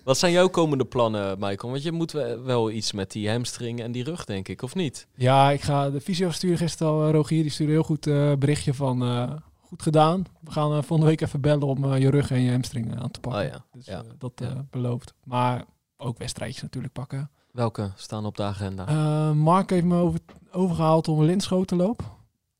Wat 0.04 0.18
zijn 0.18 0.32
jouw 0.32 0.48
komende 0.48 0.84
plannen, 0.84 1.36
Michael? 1.38 1.70
Want 1.72 1.82
je 1.82 1.92
moet 1.92 2.12
we- 2.12 2.40
wel 2.44 2.70
iets 2.70 2.92
met 2.92 3.10
die 3.12 3.30
hamstring 3.30 3.80
en 3.82 3.92
die 3.92 4.04
rug, 4.04 4.24
denk 4.24 4.48
ik, 4.48 4.62
of 4.62 4.74
niet? 4.74 5.06
Ja, 5.14 5.50
ik 5.50 5.60
ga 5.62 5.90
de 5.90 6.00
fysio 6.00 6.30
sturen 6.30 6.58
gisteren 6.58 6.92
al. 6.92 7.06
eh, 7.06 7.12
Rogier 7.12 7.42
die 7.42 7.50
stuurde 7.50 7.72
heel 7.72 7.82
goed 7.82 8.06
eh, 8.06 8.32
berichtje 8.38 8.74
van 8.74 9.02
eh, 9.02 9.30
goed 9.70 9.82
gedaan. 9.82 10.24
We 10.40 10.50
gaan 10.50 10.70
eh, 10.70 10.82
volgende 10.82 11.06
week 11.06 11.20
even 11.20 11.40
bellen 11.40 11.66
om 11.66 11.84
eh, 11.84 12.00
je 12.00 12.10
rug 12.10 12.30
en 12.30 12.40
je 12.40 12.50
hamstring 12.50 12.94
eh, 12.94 13.00
aan 13.00 13.10
te 13.10 13.20
pakken. 13.20 13.42
Oh 13.42 13.48
ja, 13.48 13.64
Dus 13.72 13.86
ja, 13.86 14.02
dat 14.18 14.42
belooft. 14.70 15.14
Maar 15.24 15.64
ook 15.96 16.18
wedstrijdjes 16.18 16.62
natuurlijk 16.62 16.92
pakken. 16.92 17.30
Welke 17.52 17.90
staan 17.96 18.26
op 18.26 18.36
de 18.36 18.42
agenda? 18.42 19.32
Mark 19.32 19.70
heeft 19.70 19.84
me 19.84 19.96
over, 19.96 20.20
overgehaald 20.52 21.08
om 21.08 21.18
een 21.20 21.26
linschoot 21.26 21.66
te 21.66 21.76
lopen. 21.76 22.06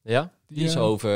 ja? 0.02 0.32
Die 0.46 0.64
is 0.64 0.76
over 0.76 1.10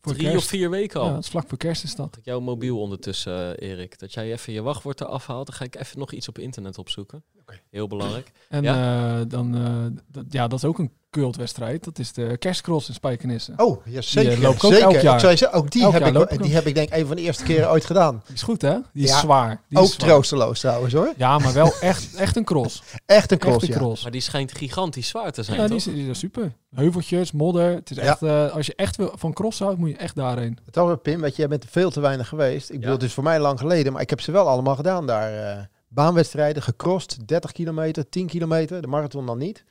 drie 0.00 0.16
kerst. 0.16 0.36
of 0.36 0.44
vier 0.44 0.70
weken 0.70 1.00
al. 1.00 1.06
Ja, 1.06 1.14
het 1.14 1.24
is 1.24 1.30
vlak 1.30 1.48
voor 1.48 1.58
kerst 1.58 1.84
is 1.84 1.94
dat. 1.94 2.16
Ik 2.16 2.24
jouw 2.24 2.40
mobiel 2.40 2.80
ondertussen, 2.80 3.58
Erik. 3.58 3.98
Dat 3.98 4.12
jij 4.12 4.32
even 4.32 4.52
je 4.52 4.62
wachtwoord 4.62 5.00
eraf 5.00 5.26
haalt. 5.26 5.46
Dan 5.46 5.56
ga 5.56 5.64
ik 5.64 5.76
even 5.76 5.98
nog 5.98 6.12
iets 6.12 6.28
op 6.28 6.38
internet 6.38 6.78
opzoeken. 6.78 7.24
Oké. 7.46 7.58
Heel 7.70 7.86
belangrijk. 7.86 8.32
En 8.48 8.62
Ja? 8.62 9.18
eh, 9.18 9.24
dan, 9.28 9.54
eh, 9.56 10.00
dat, 10.12 10.24
ja, 10.28 10.48
dat 10.48 10.58
is 10.58 10.64
ook 10.64 10.78
een 10.78 10.90
cultwedstrijd. 11.10 11.84
Dat 11.84 11.98
is 11.98 12.12
de 12.12 12.36
kerstcross 12.38 12.88
in 12.88 12.94
Spijkenissen. 12.94 13.54
Oh, 13.56 13.86
ja, 13.86 14.00
zeker. 14.00 14.30
Die, 14.30 14.38
eh, 14.38 14.44
loop 14.46 14.54
ik 14.56 14.64
ook 14.64 14.72
zeker. 14.72 14.86
elk 14.88 15.00
jaar. 15.00 15.14
Ik 15.14 15.38
zeggen, 15.38 15.52
ook 15.52 15.70
die, 15.70 15.82
Elk 15.82 15.92
heb 15.92 16.00
jaar 16.14 16.32
ik, 16.32 16.42
die 16.42 16.54
heb 16.54 16.66
ik 16.66 16.74
denk 16.74 16.88
ik 16.88 16.94
een 16.94 17.06
van 17.06 17.16
de 17.16 17.22
eerste 17.22 17.42
keren 17.44 17.70
ooit 17.70 17.84
gedaan. 17.84 18.22
Die 18.26 18.34
is 18.34 18.42
goed, 18.42 18.62
hè? 18.62 18.78
Die 18.92 19.04
is 19.04 19.10
Ja, 19.10 19.18
zwaar. 19.20 19.60
Die 19.68 19.78
ook 19.78 19.84
is 19.84 19.92
zwaar. 19.94 20.08
troosteloos 20.08 20.60
trouwens 20.60 20.92
hoor. 20.94 21.12
Ja, 21.16 21.38
maar 21.38 21.52
wel 21.52 21.72
echt, 21.80 22.14
echt 22.14 22.36
een 22.36 22.44
cross. 22.44 22.82
Echt 23.06 23.32
een 23.32 23.38
cross, 23.38 23.54
echt 23.56 23.68
een 23.68 23.74
ja. 23.74 23.80
cross. 23.80 24.02
Maar 24.02 24.12
die 24.12 24.20
schijnt 24.20 24.52
gigantisch 24.56 25.08
zwaar 25.08 25.32
te 25.32 25.42
zijn, 25.42 25.56
Ja, 25.60 25.66
die 25.68 25.78
toch? 25.78 25.86
is, 25.86 25.94
die 25.94 26.10
is 26.10 26.18
super. 26.18 26.52
Heuveltjes, 26.74 27.32
modder. 27.32 27.74
Het 27.74 27.90
is 27.90 27.96
Ja. 27.96 28.02
echt, 28.02 28.22
eh, 28.22 28.52
als 28.54 28.66
je 28.66 28.74
echt 28.76 28.96
wil, 28.96 29.12
van 29.16 29.32
cross 29.32 29.58
houdt, 29.58 29.78
moet 29.78 29.88
je 29.90 29.96
echt 29.96 30.14
daarheen. 30.14 30.58
Het 30.66 30.74
was 30.74 30.96
Pim, 31.02 31.20
weet 31.20 31.30
je, 31.30 31.36
jij 31.36 31.48
bent 31.48 31.62
er 31.62 31.68
veel 31.70 31.90
te 31.90 32.00
weinig 32.00 32.28
geweest. 32.28 32.70
Ik 32.70 32.78
bedoel, 32.80 32.94
het 32.94 33.02
is 33.02 33.12
voor 33.12 33.24
mij 33.24 33.40
lang 33.40 33.58
geleden, 33.60 33.92
maar 33.92 34.02
ik 34.02 34.10
heb 34.10 34.20
ze 34.20 34.32
wel 34.32 34.48
allemaal 34.48 34.76
gedaan 34.76 35.06
daar. 35.06 35.32
eh, 35.56 35.62
baanwedstrijden, 35.96 36.62
gecrossed, 36.62 37.28
30 37.28 37.52
kilometer, 37.52 38.08
10 38.08 38.26
kilometer, 38.26 38.80
de 38.80 38.86
marathon 38.86 39.26
dan 39.26 39.38
niet. 39.38 39.64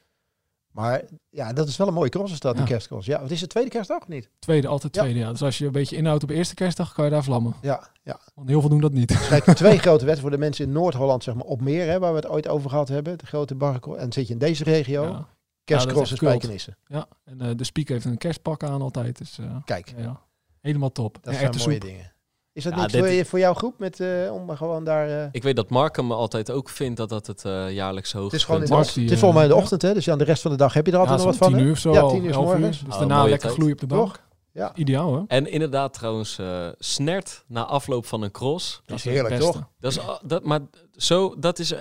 Maar 0.72 1.02
ja, 1.30 1.54
dat 1.54 1.68
is 1.68 1.78
wel 1.78 1.88
een 1.88 1.94
mooie 1.94 2.10
cross 2.10 2.34
is 2.34 2.40
dat, 2.40 2.56
Ja. 2.56 2.62
de 2.62 2.68
kerstcross. 2.68 3.06
Ja, 3.08 3.22
wat 3.22 3.32
is 3.32 3.40
de 3.40 3.48
tweede 3.48 3.70
kerstdag 3.70 4.02
of 4.02 4.08
niet? 4.08 4.30
Tweede, 4.40 4.68
altijd 4.68 4.94
tweede. 4.94 5.20
Ja. 5.20 5.32
Dus 5.32 5.42
als 5.42 5.58
je 5.58 5.66
een 5.66 5.72
beetje 5.72 5.96
inhoudt 5.96 6.24
op 6.24 6.30
eerste 6.30 6.54
kerstdag, 6.56 6.94
kan 6.94 7.06
je 7.06 7.12
daar 7.12 7.24
vlammen. 7.24 7.54
Ja, 7.62 7.88
ja. 8.04 8.20
Want 8.34 8.50
heel 8.50 8.60
veel 8.62 8.70
doen 8.70 8.82
dat 8.82 8.92
niet. 8.94 9.28
Kijk, 9.28 9.44
twee 9.56 9.56
grote 9.78 9.82
wedstrijden 10.06 10.22
voor 10.22 10.30
de 10.32 10.38
mensen 10.38 10.66
in 10.66 10.72
Noord-Holland, 10.72 11.24
zeg 11.24 11.36
maar, 11.36 11.46
op 11.46 11.62
meer, 11.62 11.88
hè, 11.88 12.00
waar 12.00 12.12
we 12.12 12.18
het 12.20 12.28
ooit 12.28 12.48
over 12.48 12.70
gehad 12.70 12.88
hebben. 12.88 13.18
De 13.18 13.26
grote 13.26 13.56
barrecross. 13.56 13.98
En 13.98 14.04
dan 14.04 14.14
zit 14.14 14.28
je 14.28 14.34
in 14.34 14.40
deze 14.40 14.64
regio, 14.64 15.04
Ja. 15.04 15.28
kerstcross 15.64 16.12
en 16.12 16.18
spijkenissen. 16.18 16.78
ja. 16.88 17.08
En 17.24 17.42
eh, 17.42 17.50
de 17.56 17.64
speaker 17.64 17.94
heeft 17.94 18.06
een 18.06 18.18
kerstpak 18.18 18.64
aan 18.64 18.82
altijd. 18.82 19.18
Dus 19.18 19.40
eh, 19.40 19.56
Kijk, 19.66 19.94
ja, 19.98 20.22
helemaal 20.62 20.92
top. 20.92 21.18
dat 21.22 21.34
en 21.34 21.54
zijn 21.54 21.68
mooie 21.70 21.80
dingen. 21.80 22.14
Is 22.56 22.64
dat 22.64 22.74
Ja, 22.74 22.82
niet 22.82 22.92
dit- 22.92 23.28
voor, 23.28 23.40
jouw 23.40 23.54
groep, 23.54 23.80
met, 23.80 24.00
eh, 24.00 24.08
om 24.32 24.50
gewoon 24.56 24.84
daar... 24.84 25.10
eh, 25.10 25.28
Ik 25.32 25.44
weet 25.44 25.56
dat 25.56 25.70
Mark 25.70 25.96
hem 25.96 26.12
altijd 26.12 26.52
ook 26.52 26.70
vindt 26.70 26.98
dat 26.98 27.10
dat 27.10 27.28
het 27.28 27.46
eh 27.46 27.72
jaarlijks 27.72 28.12
Het 28.12 28.22
is 28.22 28.22
hoogtepunt 28.22 28.44
gewoon 28.44 28.62
in 28.62 28.68
de 28.68 28.72
Mark 28.74 28.82
ochtend. 28.86 28.96
die, 28.96 29.04
Het 29.04 29.14
is 29.14 29.20
volgens 29.20 29.40
mij 29.42 29.50
in 29.50 29.56
de 29.56 29.62
ochtend, 29.64 29.82
hè? 29.82 29.94
Dus 29.94 30.06
ja, 30.06 30.16
de 30.16 30.24
rest 30.24 30.42
van 30.42 30.52
de 30.52 30.58
dag 30.58 30.74
heb 30.74 30.86
je 30.86 30.92
er 30.92 30.98
Ja, 30.98 31.04
altijd 31.04 31.28
nog 31.28 31.38
wat 31.38 31.48
van. 31.50 31.58
tien 31.58 31.66
uur 31.66 31.72
of 31.72 31.78
zo. 31.78 31.92
Ja, 31.94 32.08
tien 32.08 32.26
uur. 32.26 32.60
Dus 32.62 32.84
Oh, 32.90 32.98
daarna 33.00 33.24
lekker 33.26 33.50
gloeien 33.50 33.74
op 33.74 33.80
de 33.80 33.88
bank. 33.88 34.24
Ja. 34.52 34.72
Ideaal, 34.76 35.14
hè? 35.16 35.22
En 35.28 35.52
inderdaad 35.52 35.94
trouwens, 35.94 36.38
eh, 36.40 36.68
snert 36.80 37.44
na 37.48 37.66
afloop 37.66 38.06
van 38.06 38.22
een 38.22 38.32
cross. 38.32 38.82
Dat 38.86 38.98
is 38.98 39.04
het 39.04 39.14
heerlijk, 39.14 39.36
beste. 39.38 39.52
toch? 39.52 39.64
Dat 39.80 39.92
is, 39.92 40.00
ah, 40.00 40.16
dat, 40.24 40.44
maar 40.44 40.60
zo, 40.96 41.36
dat 41.40 41.60
is 41.60 41.74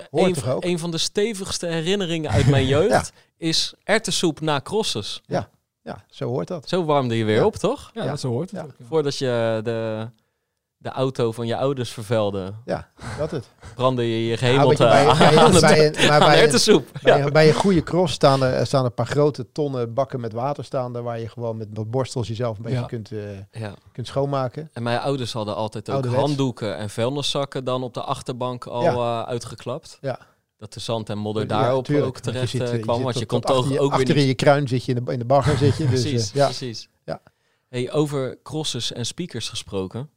een, 0.59 0.79
van 0.79 0.91
de 0.91 0.97
stevigste 0.97 1.65
herinneringen 1.67 2.31
uit 2.31 2.47
mijn 2.49 2.65
jeugd. 2.75 3.11
Is 3.37 3.73
erwtensoep 3.83 4.39
na 4.41 4.61
crosses. 4.61 5.21
Ja, 5.25 5.49
zo 6.09 6.27
hoort 6.27 6.47
dat. 6.47 6.69
Zo 6.69 6.83
warmde 6.85 7.17
je 7.17 7.23
weer 7.25 7.35
Ja. 7.35 7.45
op, 7.45 7.55
toch? 7.55 7.89
Ja, 7.93 8.03
Ja. 8.03 8.09
dat 8.09 8.19
zo 8.19 8.29
hoort 8.29 8.51
het 8.51 8.59
Ja. 8.59 8.65
ook. 8.65 8.73
ja. 8.77 8.85
Voordat 8.85 9.17
je 9.17 9.59
de, 9.63 10.09
de 10.85 10.91
auto 10.91 11.31
van 11.31 11.47
je 11.47 11.57
ouders 11.57 11.91
vervuilde, 11.91 12.53
Ja, 12.65 12.89
dat 13.17 13.31
het. 13.31 13.49
brandde 13.75 14.03
je 14.11 14.25
je 14.27 14.37
gehemelte 14.37 14.83
je, 14.83 14.89
bij, 14.89 15.07
aan, 15.07 15.17
bij, 15.17 15.27
het- 15.27 15.61
bij, 15.61 15.85
een- 16.03 16.07
maar 16.07 16.19
bij, 16.19 16.33
een, 16.37 16.41
erwtensoep. 16.41 16.87
bij, 17.01 17.21
een, 17.21 17.33
bij 17.33 17.47
een 17.47 17.53
goede 17.53 17.83
cross 17.83 18.13
staan 18.13 18.43
er, 18.43 18.65
staan 18.65 18.79
er 18.79 18.85
een 18.85 18.93
paar 18.93 19.05
grote 19.07 19.51
tonnen 19.51 19.93
bakken 19.93 20.19
met 20.19 20.33
water 20.33 20.63
staan 20.63 20.91
waar 21.03 21.19
je 21.19 21.29
gewoon 21.29 21.57
met 21.57 21.67
wat 21.73 21.91
borstels 21.91 22.27
jezelf 22.27 22.57
een 22.57 22.63
beetje 22.63 22.79
Ja. 22.79 22.85
kunt, 22.85 23.11
eh, 23.11 23.61
Ja. 23.61 23.73
kunt 23.91 24.07
schoonmaken. 24.07 24.69
En 24.73 24.83
mijn 24.83 24.99
ouders 24.99 25.33
hadden 25.33 25.55
altijd 25.55 25.89
ook 25.89 25.93
Ouderwets. 25.95 26.23
handdoeken 26.23 26.77
en 26.77 26.89
vuilniszakken 26.89 27.63
dan 27.63 27.83
op 27.83 27.93
de 27.93 28.01
achterbank 28.01 28.65
al 28.65 28.81
Ja. 28.83 29.21
eh, 29.21 29.27
uitgeklapt. 29.27 29.97
Ja. 30.01 30.19
Dat 30.57 30.73
de 30.73 30.79
zand 30.79 31.09
en 31.09 31.17
modder 31.17 31.47
daarop 31.47 31.89
ook 31.89 32.15
je 32.15 32.21
terecht 32.21 32.49
zit, 32.49 32.61
eh, 32.61 32.67
eh, 32.67 32.73
je 32.73 32.79
kwam. 32.79 32.95
zit 32.95 33.03
Want 33.03 33.19
je 33.19 33.25
kon 33.25 33.39
tot 33.41 33.55
toch 33.55 33.69
je, 33.69 33.79
ook 33.79 33.91
weer 33.91 33.99
achter 33.99 34.17
in 34.17 34.25
je 34.25 34.33
kruin 34.35 34.67
zit 34.67 34.85
je 34.85 34.93
in 34.93 35.03
de, 35.05 35.11
in 35.11 35.19
de 35.19 35.25
bagger 35.25 35.57
zit 35.57 35.77
je. 35.77 35.87
Dus, 35.87 36.03
eh, 36.05 36.09
precies, 36.11 36.31
ja. 36.31 36.45
precies. 36.45 36.89
Ja. 37.05 37.21
Hey, 37.69 37.91
over 37.91 38.37
crosses 38.43 38.91
en 38.93 39.05
speakers 39.05 39.49
gesproken. 39.49 40.09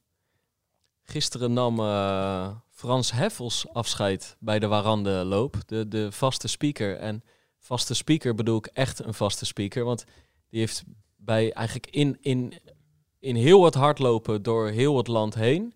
Gisteren 1.11 1.53
nam 1.53 1.79
eh, 1.79 2.49
Frans 2.71 3.13
Heffels 3.13 3.67
afscheid 3.73 4.37
bij 4.39 4.59
de 4.59 4.67
Warande 4.67 5.11
loop. 5.11 5.57
De, 5.67 5.89
de 5.89 6.13
vaste 6.13 6.49
speaker. 6.49 6.97
En 6.97 7.23
vaste 7.59 7.95
speaker 7.95 8.35
bedoel 8.35 8.57
ik 8.57 8.67
echt 8.67 9.05
een 9.05 9.15
vaste 9.15 9.47
speaker. 9.47 9.85
Want 9.85 10.05
die 10.49 10.61
heeft 10.61 10.85
bij 11.17 11.53
eigenlijk 11.53 11.87
in, 11.91 12.17
in, 12.21 12.53
in 13.19 13.37
heel 13.37 13.65
het 13.65 13.75
hardlopen 13.75 14.43
door 14.43 14.69
heel 14.69 14.97
het 14.97 15.07
land 15.07 15.35
heen... 15.35 15.75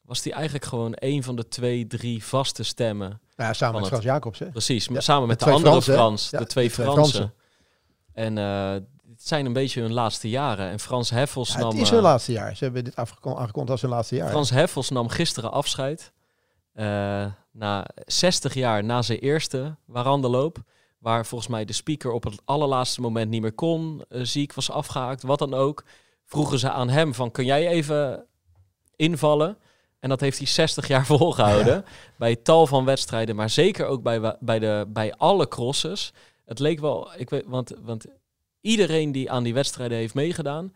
was 0.00 0.22
die 0.22 0.32
eigenlijk 0.32 0.64
gewoon 0.64 0.92
een 0.94 1.22
van 1.22 1.36
de 1.36 1.48
twee, 1.48 1.86
drie 1.86 2.24
vaste 2.24 2.62
stemmen 2.62 3.08
Nou, 3.08 3.20
ja, 3.48 3.52
samen 3.52 3.80
met 3.80 3.88
Frans 3.88 4.04
Jacobs, 4.04 4.38
hè? 4.38 4.50
Precies, 4.50 4.86
Ja, 4.86 5.00
samen 5.00 5.28
met 5.28 5.40
de 5.40 5.50
andere? 5.50 5.82
Frans, 5.82 6.22
de 6.22 6.28
twee 6.28 6.40
de 6.40 6.46
twee 6.46 6.70
Fransen. 6.70 7.14
Fransen. 7.14 7.34
En 8.12 8.38
eh 8.38 8.72
het 8.72 8.93
zijn 9.28 9.46
een 9.46 9.52
beetje 9.52 9.80
hun 9.80 9.92
laatste 9.92 10.28
jaren. 10.28 10.70
En 10.70 10.80
Frans 10.80 11.10
Heffels 11.10 11.52
Ja, 11.52 11.58
nam... 11.58 11.68
het 11.68 11.80
is 11.80 11.88
eh, 11.88 11.94
hun 11.94 12.02
laatste 12.02 12.32
jaar. 12.32 12.56
Ze 12.56 12.64
hebben 12.64 12.84
dit 12.84 12.96
aangekondigd 12.96 13.70
als 13.70 13.80
hun 13.80 13.90
laatste 13.90 14.16
jaar. 14.16 14.30
Frans 14.30 14.50
Heffels 14.50 14.90
nam 14.90 15.08
gisteren 15.08 15.52
afscheid. 15.52 16.12
Eh, 16.72 17.26
na 17.52 17.86
60 18.06 18.54
jaar 18.54 18.84
na 18.84 19.02
zijn 19.02 19.18
eerste 19.18 19.76
warandeloop. 19.84 20.58
waar 20.98 21.26
volgens 21.26 21.50
mij 21.50 21.64
de 21.64 21.72
speaker 21.72 22.12
op 22.12 22.24
het 22.24 22.40
allerlaatste 22.44 23.00
moment 23.00 23.30
niet 23.30 23.40
meer 23.40 23.52
kon, 23.52 24.04
eh, 24.08 24.20
ziek 24.22 24.54
was 24.54 24.70
afgehaakt, 24.70 25.22
wat 25.22 25.38
dan 25.38 25.54
ook, 25.54 25.84
vroegen 26.24 26.58
ze 26.58 26.70
aan 26.70 26.88
hem 26.88 27.14
van, 27.14 27.30
kun 27.30 27.44
jij 27.44 27.68
even 27.68 28.26
invallen? 28.96 29.58
En 30.00 30.08
dat 30.08 30.20
heeft 30.20 30.38
hij 30.38 30.46
60 30.46 30.88
jaar 30.88 31.06
volgehouden. 31.16 31.84
Bij 32.18 32.36
tal 32.36 32.66
van 32.66 32.84
wedstrijden, 32.84 33.36
maar 33.36 33.50
zeker 33.50 33.86
ook 33.86 34.02
bij, 34.02 34.36
bij, 34.40 34.58
de, 34.58 34.86
bij 34.88 35.14
alle 35.14 35.48
crosses. 35.48 36.12
Het 36.44 36.58
leek 36.58 36.80
wel, 36.80 37.10
ik 37.16 37.30
weet, 37.30 37.44
want, 37.46 37.72
want 37.82 38.06
iedereen 38.64 39.12
die 39.12 39.30
aan 39.30 39.42
die 39.42 39.54
wedstrijden 39.54 39.98
heeft 39.98 40.14
meegedaan, 40.14 40.72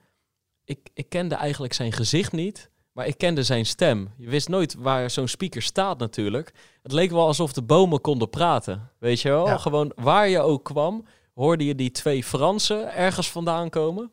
ik, 0.65 0.78
ik 0.94 1.09
kende 1.09 1.35
eigenlijk 1.35 1.73
zijn 1.73 1.93
gezicht 1.93 2.32
niet, 2.32 2.70
maar 2.93 3.06
ik 3.06 3.19
kende 3.19 3.43
zijn 3.43 3.66
stem. 3.66 4.09
Je 4.16 4.28
wist 4.28 4.48
nooit 4.48 4.74
waar 4.74 5.10
zo'n 5.10 5.28
speaker 5.28 5.62
staat 5.62 5.98
natuurlijk. 5.98 6.52
Het 6.82 6.93
leek 6.93 7.10
wel 7.10 7.27
alsof 7.27 7.52
de 7.52 7.62
bomen 7.62 8.01
konden 8.01 8.31
praten. 8.31 8.90
Weet 8.98 9.20
je 9.20 9.28
wel? 9.28 9.47
Ja. 9.47 9.59
Gewoon 9.59 9.93
waar 9.94 10.28
je 10.28 10.40
ook 10.40 10.65
kwam, 10.65 11.05
hoorde 11.35 11.65
je 11.65 11.74
die 11.74 11.90
twee 11.90 12.24
Fransen 12.24 12.94
ergens 12.94 13.31
vandaan 13.31 13.70
komen. 13.70 14.10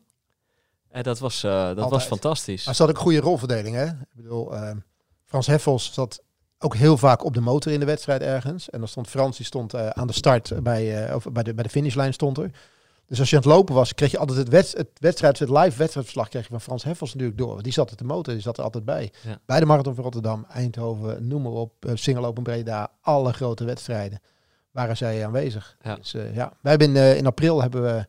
En 0.88 1.02
dat 1.02 1.18
was, 1.18 1.44
eh, 1.44 1.74
dat 1.74 1.90
was 1.90 2.04
fantastisch. 2.04 2.64
Maar 2.64 2.74
ze 2.74 2.82
had 2.82 2.90
ook 2.90 2.96
een 2.96 3.02
goede 3.02 3.20
rolverdeling, 3.20 3.76
hè? 3.76 3.86
Ik 3.86 4.14
bedoel, 4.14 4.54
eh, 4.54 4.76
Frans 5.24 5.46
Heffels 5.46 5.92
zat 5.92 6.24
ook 6.58 6.74
heel 6.74 6.96
vaak 6.96 7.24
op 7.24 7.34
de 7.34 7.40
motor 7.40 7.72
in 7.72 7.80
de 7.80 7.86
wedstrijd 7.86 8.22
ergens. 8.22 8.70
En 8.70 8.78
dan 8.78 8.88
stond 8.88 9.08
Frans, 9.08 9.36
die 9.36 9.46
stond 9.46 9.74
eh, 9.74 9.88
aan 9.88 10.06
de 10.06 10.12
start 10.12 10.62
bij, 10.62 11.06
eh, 11.06 11.14
of 11.14 11.26
bij, 11.32 11.42
de, 11.42 11.54
bij 11.54 11.64
de 11.64 11.70
finishlijn 11.70 12.12
stond 12.12 12.38
er. 12.38 12.50
Dus 13.06 13.18
als 13.18 13.30
je 13.30 13.36
aan 13.36 13.42
het 13.42 13.50
lopen 13.50 13.74
was, 13.74 13.94
kreeg 13.94 14.10
je 14.10 14.18
altijd 14.18 14.38
het, 14.38 14.48
wedst 14.48 14.76
het 14.76 14.88
wedstrijd, 14.98 15.38
het 15.38 15.48
live 15.48 15.78
wedstrijdverslag 15.78 16.28
kreeg 16.28 16.42
je 16.42 16.48
van 16.48 16.60
Frans 16.60 16.84
Heffels 16.84 17.12
natuurlijk 17.12 17.38
door. 17.38 17.50
Want 17.50 17.64
die 17.64 17.72
zat 17.72 17.92
op 17.92 17.98
de 17.98 18.04
motor, 18.04 18.32
die 18.32 18.42
zat 18.42 18.58
er 18.58 18.64
altijd 18.64 18.84
bij. 18.84 19.12
Ja. 19.22 19.38
Bij 19.46 19.60
de 19.60 19.66
Marathon 19.66 19.94
van 19.94 20.04
Rotterdam, 20.04 20.46
Eindhoven, 20.48 21.26
noem 21.26 21.42
maar 21.42 21.52
op, 21.52 21.84
uh, 21.86 21.92
Single 21.94 22.26
Open 22.26 22.42
Breda, 22.42 22.90
alle 23.00 23.32
grote 23.32 23.64
wedstrijden 23.64 24.20
waren 24.70 24.96
zij 24.96 25.26
aanwezig. 25.26 25.76
Ja. 25.82 25.94
Dus 25.94 26.14
eh, 26.14 26.34
ja, 26.34 26.52
wij 26.60 26.70
hebben 26.70 26.88
in, 26.88 26.96
eh, 26.96 27.16
in 27.16 27.26
april 27.26 27.60
hebben 27.60 27.82
we 27.82 28.06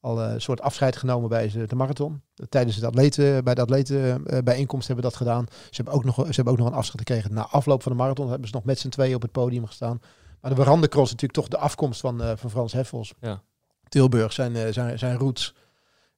al 0.00 0.22
een 0.22 0.40
soort 0.40 0.60
afscheid 0.60 0.96
genomen 0.96 1.28
bij 1.28 1.66
de 1.66 1.74
marathon. 1.74 2.22
Tijdens 2.48 2.76
het 2.76 2.84
atleten, 2.84 3.44
bij 3.44 3.54
de 3.54 3.60
atletenbijeenkomst 3.60 4.86
hebben 4.86 5.04
we 5.04 5.10
dat 5.10 5.18
gedaan. 5.20 5.46
Ze 5.48 5.82
hebben, 5.82 5.94
ook 5.94 6.04
nog, 6.04 6.14
ze 6.16 6.32
hebben 6.34 6.52
ook 6.52 6.58
nog 6.58 6.68
een 6.68 6.74
afscheid 6.74 6.98
gekregen 6.98 7.34
na 7.34 7.46
afloop 7.46 7.82
van 7.82 7.92
de 7.92 7.98
marathon. 7.98 8.30
Hebben 8.30 8.48
ze 8.48 8.54
nog 8.54 8.64
met 8.64 8.78
z'n 8.78 8.88
tweeën 8.88 9.14
op 9.14 9.22
het 9.22 9.32
podium 9.32 9.66
gestaan. 9.66 10.00
Maar 10.40 10.54
de 10.54 10.62
Verandecross 10.62 11.10
natuurlijk 11.10 11.40
toch 11.40 11.48
de 11.48 11.58
afkomst 11.58 12.00
van, 12.00 12.22
eh, 12.22 12.32
van 12.36 12.50
Frans 12.50 12.72
Heffels. 12.72 13.14
Ja. 13.20 13.42
Tilburg 13.90 14.32
zijn, 14.32 14.56
eh, 14.56 14.72
zijn, 14.72 14.98
zijn 14.98 15.16
roots. 15.16 15.54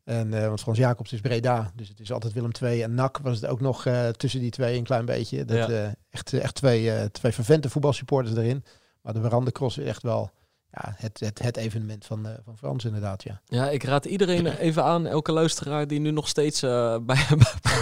En, 0.05 0.35
eh, 0.35 0.47
want 0.47 0.61
Frans 0.61 0.79
Jacobs 0.79 1.13
is 1.13 1.21
Breda. 1.21 1.73
Dus 1.75 1.89
het 1.89 2.01
is 2.01 2.13
altijd 2.13 2.33
Willem 2.33 2.51
II. 2.63 2.83
En 2.83 2.95
NAC 2.95 3.19
was 3.19 3.41
het 3.41 3.51
ook 3.51 3.61
nog 3.61 3.87
eh, 3.87 4.09
tussen 4.09 4.41
die 4.41 4.51
twee 4.51 4.77
een 4.79 4.85
klein 4.85 5.05
beetje. 5.05 5.45
Dat, 5.45 5.69
Ja. 5.69 5.95
echt, 6.11 6.33
echt 6.33 6.55
twee, 6.55 7.11
twee 7.11 7.33
vervente 7.33 7.71
voetbalsupporters 7.71 8.37
erin. 8.37 8.65
Maar 9.03 9.13
de 9.13 9.21
Verandecross 9.21 9.79
is 9.79 9.87
echt 9.87 10.03
wel 10.03 10.31
ja, 10.71 10.95
het, 10.97 11.21
het, 11.21 11.43
het 11.43 11.57
evenement 11.57 12.05
van, 12.05 12.27
van 12.45 12.59
Frans 12.59 12.85
inderdaad. 12.85 13.23
Ja. 13.23 13.41
Ja, 13.45 13.71
ik 13.71 13.83
raad 13.83 14.05
iedereen 14.05 14.47
even 14.47 14.85
aan, 14.85 15.07
elke 15.07 15.33
luisteraar 15.33 15.87
die 15.87 16.01
nu 16.01 16.11
nog 16.11 16.29
steeds 16.29 16.61
bij, 17.11 17.27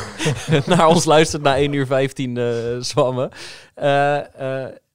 naar 0.67 0.87
ons 0.87 1.05
luistert 1.05 1.43
na 1.43 1.57
1 1.57 1.73
uur 1.73 1.87
15 1.87 2.37
eh 2.37 2.45
zwammen. 2.81 3.31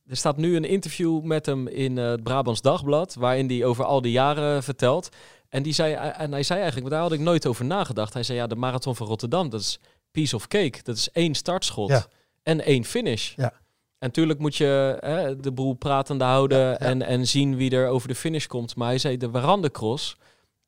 Eh, 0.06 0.11
eh, 0.11 0.11
er 0.11 0.18
staat 0.18 0.38
nu 0.38 0.56
een 0.56 0.65
interview 0.65 1.22
met 1.22 1.45
hem 1.45 1.68
in 1.68 1.98
eh, 1.98 2.10
het 2.10 2.23
Brabants 2.23 2.61
Dagblad, 2.61 3.15
waarin 3.15 3.48
hij 3.48 3.65
over 3.65 3.86
al 3.86 4.02
die 4.02 4.11
jaren 4.11 4.64
vertelt. 4.64 5.10
En, 5.49 5.64
die 5.64 5.73
zei, 5.73 5.94
en 5.94 6.32
hij 6.32 6.44
zei 6.44 6.60
eigenlijk, 6.60 6.90
daar 6.91 7.02
had 7.02 7.11
ik 7.11 7.19
nooit 7.19 7.45
over 7.45 7.65
nagedacht. 7.65 8.14
Hij 8.14 8.23
zei, 8.23 8.38
ja, 8.38 8.48
de 8.48 8.56
Marathon 8.56 8.95
van 8.95 9.07
Rotterdam, 9.07 9.49
dat 9.49 9.61
is 9.61 9.80
piece 10.11 10.36
of 10.36 10.48
cake. 10.48 10.80
Dat 10.84 10.95
is 10.95 11.11
één 11.11 11.36
startschot 11.36 11.90
Ja. 11.90 12.06
en 12.44 12.61
één 12.61 12.86
finish. 12.86 13.34
Ja. 13.36 13.52
En 13.98 14.11
natuurlijk 14.11 14.40
moet 14.40 14.56
je 14.56 14.98
hè, 14.99 15.40
de 15.40 15.52
boel 15.52 15.73
pratende 15.73 16.23
houden 16.23 16.60
ja. 16.60 16.77
En, 16.77 17.02
en 17.02 17.27
zien 17.27 17.56
wie 17.56 17.72
er 17.72 17.88
over 17.88 18.07
de 18.07 18.15
finish 18.15 18.45
komt. 18.45 18.76
Maar 18.76 18.88
hij 18.88 18.98
zei, 18.98 19.18
de 19.18 19.30
Warandecross, 19.30 20.18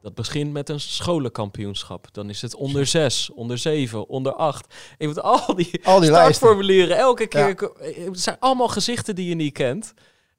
dat 0.02 0.16
begint 0.16 0.54
met 0.54 0.70
een 0.70 0.80
scholenkampioenschap. 0.80 2.14
Dan 2.14 2.30
is 2.30 2.42
het 2.42 2.56
onder 2.56 2.86
zes, 2.86 3.30
onder 3.30 3.58
zeven, 3.58 4.08
onder 4.08 4.34
acht. 4.34 4.74
Je 4.98 5.08
moet 5.08 5.22
al 5.22 5.56
die 5.56 5.80
Al 5.84 6.00
die 6.00 6.12
lijsten. 6.12 6.34
startformulieren 6.34 6.98
elke 6.98 7.28
keer... 7.28 7.48
Ja. 7.48 8.06
Het 8.06 8.20
zijn 8.20 8.38
allemaal 8.40 8.68
gezichten 8.68 9.16
die 9.16 9.30
je 9.30 9.36
niet 9.36 9.54
kent. 9.54 9.94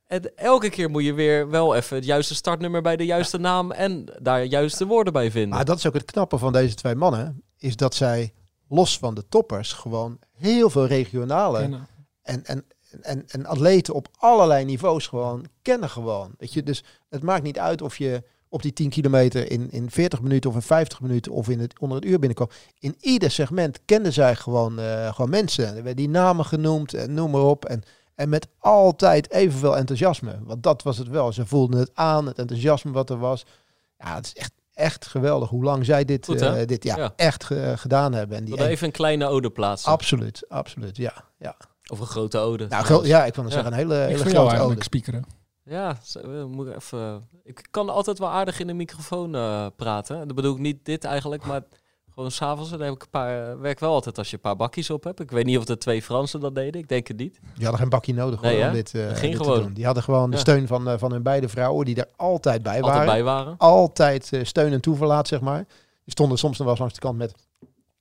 En 0.07 0.37
elke 0.37 0.71
keer 0.71 0.91
moet 0.91 1.05
je 1.05 1.13
weer 1.13 1.51
wel 1.51 1.75
even 1.75 1.97
het 1.97 2.05
juiste 2.05 2.35
startnummer 2.35 2.83
bij 2.83 2.97
de 2.97 3.05
juiste 3.05 3.39
naam... 3.39 3.71
en 3.73 4.05
daar 4.23 4.45
juiste 4.45 4.87
woorden 4.87 5.13
bij 5.13 5.31
vinden. 5.31 5.57
Maar 5.57 5.65
dat 5.65 5.79
is 5.79 5.87
ook 5.87 5.95
het 5.95 6.05
knappe 6.05 6.39
van 6.39 6.53
deze 6.53 6.75
twee 6.75 6.95
mannen. 6.95 7.43
Is 7.57 7.77
dat 7.77 7.95
zij 7.95 8.33
los 8.69 8.99
van 8.99 9.15
de 9.15 9.29
toppers 9.29 9.73
gewoon 9.73 10.19
heel 10.33 10.71
veel 10.71 10.87
regionale 10.87 11.59
En, 11.59 11.75
eh, 11.75 11.81
en, 12.23 12.45
en, 12.45 12.65
en, 13.01 13.25
en 13.29 13.47
atleten 13.47 13.95
op 13.95 14.09
allerlei 14.19 14.65
niveaus 14.65 15.07
gewoon 15.07 15.47
kennen 15.63 15.91
gewoon. 15.91 16.35
Weet 16.39 16.53
je, 16.53 16.63
dus 16.63 16.85
het 17.09 17.23
maakt 17.23 17.43
niet 17.43 17.59
uit 17.59 17.83
of 17.83 17.99
je 17.99 18.23
op 18.49 18.63
die 18.63 18.73
10 18.73 18.91
kilometer 18.91 19.51
in, 19.51 19.71
in 19.71 19.91
40 19.91 20.21
minuten 20.23 20.51
of 20.51 20.57
in 20.57 20.63
50 20.63 21.01
minuten 21.01 21.33
of 21.33 21.49
in 21.49 21.61
het, 21.61 21.79
onder 21.79 21.97
het 21.97 22.07
uur 22.07 22.19
binnenkwam. 22.19 22.49
In 22.79 22.97
ieder 23.01 23.31
segment 23.31 23.79
kenden 23.85 24.13
zij 24.13 24.37
gewoon, 24.37 24.79
eh, 24.79 25.15
gewoon 25.15 25.31
mensen. 25.31 25.67
Er 25.67 25.75
werden 25.75 25.97
die 25.97 26.09
namen 26.09 26.45
genoemd 26.45 26.95
en 26.95 27.15
noem 27.15 27.31
maar 27.31 27.41
op. 27.43 27.65
En, 27.65 27.83
en 28.15 28.29
met 28.29 28.49
altijd 28.59 29.31
evenveel 29.33 29.77
enthousiasme. 29.77 30.39
Want 30.45 30.63
dat 30.63 30.83
was 30.83 30.99
het 30.99 31.09
wel. 31.09 31.33
Ze 31.33 31.47
voelden 31.47 31.79
het 31.81 31.91
aan, 31.95 32.27
het 32.27 32.39
enthousiasme 32.39 32.91
wat 32.93 33.11
er 33.11 33.19
was. 33.19 33.45
Ja, 33.99 34.15
het 34.15 34.27
is 34.27 34.33
echt, 34.35 34.53
echt 34.75 35.07
geweldig 35.07 35.49
hoe 35.49 35.65
lang 35.65 35.85
zij 35.85 36.05
dit, 36.05 36.25
Goed, 36.25 36.41
eh, 36.41 36.67
dit 36.67 36.85
ja, 36.85 36.97
Ja. 36.97 37.13
echt 37.17 37.45
ge- 37.45 37.73
gedaan 37.77 38.13
hebben. 38.13 38.37
En 38.37 38.45
die, 38.45 38.55
wil 38.55 38.67
even 38.67 38.87
een 38.87 38.93
kleine 38.93 39.27
ode 39.27 39.51
plaatsen. 39.51 39.93
absoluut, 39.93 40.45
absoluut, 40.49 40.97
ja. 40.97 41.13
ja. 41.39 41.57
Of 41.91 42.01
een 42.01 42.07
grote 42.07 42.39
ode. 42.39 42.67
Nou, 42.69 42.85
gro- 42.85 43.05
ja, 43.05 43.25
ik 43.25 43.35
wil 43.35 43.45
Ja. 43.45 43.51
zeggen, 43.51 43.73
een 43.73 43.79
hele, 43.79 44.03
ik 44.03 44.09
hele 44.17 44.31
grote 44.31 44.59
ode. 44.59 44.83
speakeren. 44.83 45.25
Ja, 45.69 45.99
eh, 46.23 46.45
moet 46.45 46.67
ik 46.67 46.75
even. 46.75 47.29
Ik 47.45 47.67
kan 47.71 47.89
altijd 47.89 48.19
wel 48.19 48.29
aardig 48.29 48.61
in 48.61 48.67
de 48.67 48.73
microfoon 48.75 49.35
eh, 49.35 49.67
praten. 49.77 50.27
Dat 50.27 50.37
bedoel 50.37 50.53
ik 50.55 50.61
niet 50.61 50.85
dit 50.85 51.05
eigenlijk, 51.05 51.47
maar 51.47 51.63
gewoon 52.15 52.31
s'avonds. 52.31 52.71
Dan 52.71 52.81
heb 52.81 52.95
ik 52.95 53.03
een 53.03 53.11
paar. 53.11 53.51
eh, 53.51 53.61
werk 53.61 53.79
wel 53.81 53.93
altijd 53.93 54.19
als 54.19 54.29
je 54.31 54.35
een 54.37 54.43
paar 54.43 54.57
bakjes 54.57 54.91
op 54.91 55.05
hebt. 55.05 55.21
Ik 55.21 55.31
weet 55.31 55.45
niet 55.45 55.59
of 55.59 55.65
de 55.65 55.79
twee 55.79 56.03
Fransen 56.03 56.41
dat 56.41 56.55
deden. 56.55 56.81
Ik 56.81 56.89
denk 56.89 57.09
het 57.09 57.17
niet. 57.17 57.39
Die 57.55 57.63
hadden 57.63 57.79
geen 57.81 57.89
bakje 57.89 58.15
nodig 58.15 58.41
Nee, 58.41 58.57
hoor, 58.57 58.67
om 58.67 58.73
dit, 58.73 58.95
eh, 58.95 59.07
ging 59.07 59.21
dit 59.21 59.31
te 59.31 59.37
gewoon. 59.37 59.63
doen. 59.63 59.73
Die 59.73 59.85
hadden 59.85 60.03
gewoon 60.03 60.31
de 60.31 60.37
steun 60.37 60.67
van, 60.67 60.89
eh, 60.89 60.99
van 60.99 61.13
hun 61.13 61.23
beide 61.23 61.49
vrouwen, 61.49 61.85
die 61.87 61.97
er 61.97 62.09
altijd 62.17 62.63
bij 62.63 62.75
Altijd 62.83 62.93
waren. 62.95 63.07
bij 63.13 63.23
waren. 63.23 63.55
Altijd 63.59 64.33
eh, 64.33 64.45
steun 64.45 64.73
en 64.73 64.81
toeverlaat, 64.81 65.29
zeg 65.29 65.41
maar. 65.41 65.65
Die 66.05 66.13
stonden 66.17 66.39
soms 66.39 66.53
nog 66.59 66.61
wel 66.67 66.71
eens 66.71 66.79
langs 66.79 66.95
de 66.95 67.01
kant 67.01 67.19
met 67.19 67.35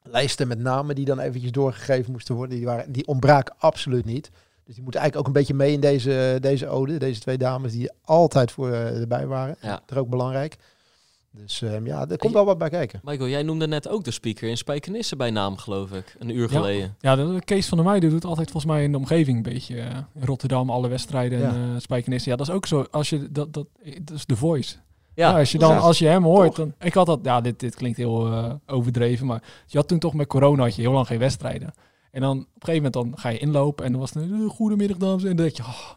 lijsten 0.04 0.48
met 0.48 0.60
namen 0.60 0.96
die 0.96 1.06
dan 1.06 1.20
eventjes 1.20 1.52
doorgegeven 1.52 2.12
moesten 2.12 2.36
worden. 2.36 2.56
Die, 2.58 2.66
waren, 2.66 2.92
die 2.92 3.08
ontbraken 3.08 3.56
absoluut 3.58 4.06
niet. 4.06 4.30
Dus 4.68 4.76
die 4.76 4.84
moeten 4.84 5.02
eigenlijk 5.02 5.16
ook 5.30 5.36
een 5.36 5.42
beetje 5.42 5.54
mee 5.58 5.74
in 5.74 5.80
deze, 5.80 6.38
deze 6.42 6.68
ode. 6.68 6.98
Deze 6.98 7.20
twee 7.20 7.38
dames 7.38 7.72
die 7.72 7.90
altijd 8.04 8.52
voor 8.52 8.72
eh, 8.72 9.00
erbij 9.02 9.28
waren. 9.28 9.56
Ja. 9.62 9.72
Dat 9.72 9.82
is 9.92 9.98
ook 9.98 10.10
belangrijk. 10.10 10.56
Dus 11.32 11.62
ehm, 11.62 11.86
ja, 11.86 12.08
er 12.10 12.18
komt 12.18 12.34
wel 12.34 12.46
wat 12.46 12.58
bij 12.58 12.70
kijken. 12.70 13.00
Michael, 13.04 13.30
jij 13.30 13.44
noemde 13.44 13.68
net 13.68 13.88
ook 13.88 14.04
de 14.04 14.12
speaker 14.12 14.50
in 14.50 14.58
Spijkenisse 14.58 15.16
bij 15.16 15.32
naam, 15.32 15.58
geloof 15.58 15.92
ik. 15.92 16.16
Een 16.20 16.30
uur 16.30 16.52
Ja. 16.52 16.58
geleden. 16.58 16.96
Ja, 17.00 17.16
de 17.16 17.42
Kees 17.46 17.68
van 17.68 17.78
der 17.78 17.88
Meijden 17.88 18.10
doet 18.10 18.26
altijd 18.26 18.52
volgens 18.52 18.74
mij 18.74 18.84
in 18.84 18.92
de 18.92 18.98
omgeving 18.98 19.38
een 19.38 19.44
beetje. 19.54 19.80
eh, 19.80 19.98
in 20.14 20.24
Rotterdam, 20.24 20.70
alle 20.70 20.88
wedstrijden, 20.88 21.40
Ja. 21.40 21.50
en 21.50 21.72
eh 21.74 21.80
Spijkenissen. 21.82 22.32
Ja, 22.32 22.38
dat 22.38 22.48
is 22.48 22.54
ook 22.54 22.66
zo. 22.66 22.86
Als 22.92 23.10
je 23.10 23.32
dat, 23.32 23.54
dat, 23.54 23.68
dat 24.02 24.16
is 24.16 24.26
de 24.26 24.36
voice. 24.36 24.76
Ja, 25.14 25.30
Ja, 25.32 25.40
als 25.40 25.52
je 25.52 25.58
dan, 25.58 25.72
ja. 25.72 25.78
als 25.78 26.00
je 26.00 26.08
hem 26.08 26.24
hoort, 26.24 26.56
dan. 26.56 26.74
Ik 26.80 26.94
had 26.94 27.06
dat, 27.06 27.20
ja, 27.24 27.42
dit, 27.42 27.60
dit 27.60 27.76
klinkt 27.76 27.98
heel 27.98 28.26
eh, 28.32 28.54
overdreven, 28.68 29.26
maar 29.26 29.44
je 29.68 29.78
had 29.78 29.88
toen 29.88 30.00
toch 30.00 30.14
met 30.14 30.28
corona 30.28 30.64
had 30.64 30.76
je 30.76 30.82
heel 30.82 30.92
lang 30.92 31.08
geen 31.08 31.20
wedstrijden. 31.20 31.74
En 32.18 32.24
dan 32.24 32.38
op 32.38 32.46
een 32.46 32.50
gegeven 32.60 32.76
moment 32.76 32.94
dan 32.94 33.20
ga 33.20 33.30
je 33.30 33.38
inlopen 33.38 33.86
en 33.86 33.92
dan 33.92 34.00
was 34.00 34.14
het 34.14 34.24
een 34.24 34.44
eh, 34.44 34.50
goedemiddag 34.50 34.98
dames 34.98 35.22
en 35.24 35.28
dan 35.28 35.46
denk 35.46 35.58
je, 35.58 35.64
oh, 35.64 35.90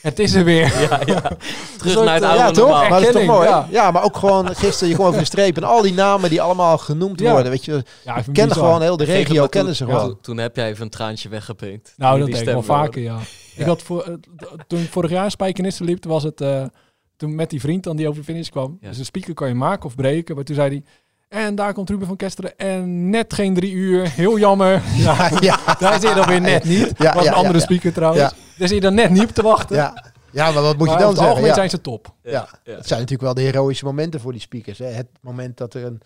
het 0.00 0.18
is 0.18 0.34
er 0.34 0.44
weer. 0.44 0.80
ja, 0.80 1.00
ja. 1.06 1.20
Terug 1.78 1.92
soort, 1.92 2.04
naar 2.04 2.14
het 2.14 2.22
eh, 2.22 2.28
oude 2.30 2.42
ja, 2.44 2.50
toch? 2.50 2.68
normaal. 2.68 2.88
Maar 2.88 3.00
dat 3.00 3.08
is 3.08 3.14
toch 3.14 3.24
mooi? 3.24 3.48
ja. 3.48 3.66
Ja. 3.70 3.90
maar 3.90 4.04
ook 4.04 4.16
gewoon 4.16 4.54
gisteren, 4.56 4.88
je 4.88 4.94
kwam 4.94 5.06
over 5.06 5.18
de 5.18 5.26
streep 5.26 5.56
en 5.56 5.64
al 5.64 5.82
die 5.82 5.92
namen 5.92 6.30
die 6.30 6.42
allemaal 6.42 6.78
genoemd 6.78 7.20
Ja. 7.20 7.32
worden. 7.32 7.50
Weet 7.50 7.64
je, 7.64 7.82
Ja, 8.04 8.22
kennen 8.32 8.56
gewoon 8.56 8.82
heel 8.82 8.96
de 8.96 9.04
regio, 9.04 9.40
maar 9.40 9.48
kennen 9.48 9.76
ze 9.76 9.84
gewoon. 9.84 10.06
Toen, 10.08 10.20
toen 10.20 10.38
heb 10.38 10.56
jij 10.56 10.68
even 10.68 10.82
een 10.84 10.90
traantje 10.90 11.28
weggepinkt. 11.28 11.94
Nou, 11.96 12.10
Toen 12.12 12.20
dat 12.20 12.38
die 12.38 12.46
ik 12.46 12.52
wel 12.52 12.62
vaker, 12.62 13.02
ja. 13.02 13.18
Ik 13.56 13.66
had 13.66 13.82
voor, 13.82 14.02
eh, 14.02 14.14
toen 14.66 14.80
ik 14.80 14.90
vorig 14.90 15.10
jaar 15.10 15.30
Spijkenissen 15.30 15.84
liep, 15.84 16.04
was 16.04 16.22
het 16.22 16.40
eh, 16.40 16.64
toen 17.16 17.34
met 17.34 17.50
die 17.50 17.60
vriend 17.60 17.84
dan 17.84 17.96
die 17.96 18.08
over 18.08 18.20
de 18.20 18.26
finish 18.26 18.48
kwam. 18.48 18.78
Ja. 18.80 18.88
Dus 18.88 18.98
een 18.98 19.04
speaker 19.04 19.34
kan 19.34 19.48
je 19.48 19.54
maken 19.54 19.84
of 19.84 19.94
breken. 19.94 20.34
Maar 20.34 20.44
toen 20.44 20.54
zei 20.54 20.68
hij, 20.68 20.84
en 21.28 21.54
daar 21.54 21.72
komt 21.72 21.90
Ruben 21.90 22.06
van 22.06 22.16
Kesteren 22.16 22.56
en 22.56 23.10
net 23.10 23.34
geen 23.34 23.54
drie 23.54 23.72
uur, 23.72 24.10
heel 24.10 24.38
jammer. 24.38 24.82
Ja, 24.96 25.30
ja, 25.40 25.58
daar 25.78 26.00
zit 26.00 26.08
je 26.08 26.14
dan 26.14 26.26
weer 26.26 26.40
net 26.40 26.64
niet. 26.64 26.92
Ja, 26.98 27.14
was 27.14 27.24
ja, 27.24 27.30
een 27.30 27.36
andere 27.36 27.58
ja, 27.58 27.58
ja. 27.58 27.64
speaker 27.64 27.92
trouwens. 27.92 28.22
Ja. 28.22 28.32
Daar 28.58 28.68
zit 28.68 28.76
je 28.76 28.82
dan 28.82 28.94
net 28.94 29.10
niet 29.10 29.22
op 29.22 29.30
te 29.30 29.42
wachten. 29.42 29.76
ja. 29.76 30.12
ja, 30.30 30.50
maar 30.50 30.62
wat 30.62 30.76
moet 30.78 30.90
je 30.90 30.96
dan 30.96 31.08
zeggen? 31.08 31.26
algemeen 31.26 31.48
Ja. 31.48 31.54
zijn 31.54 31.70
ze 31.70 31.80
top. 31.80 32.14
Ja. 32.22 32.48
Het 32.62 32.86
zijn 32.86 33.00
natuurlijk 33.00 33.20
wel 33.20 33.34
de 33.34 33.42
heroïsche 33.42 33.84
momenten 33.84 34.20
voor 34.20 34.32
die 34.32 34.40
speakers. 34.40 34.78
Hè. 34.78 34.86
Het 34.86 35.08
moment 35.20 35.56
dat 35.56 35.74
er 35.74 35.84
een 35.84 36.00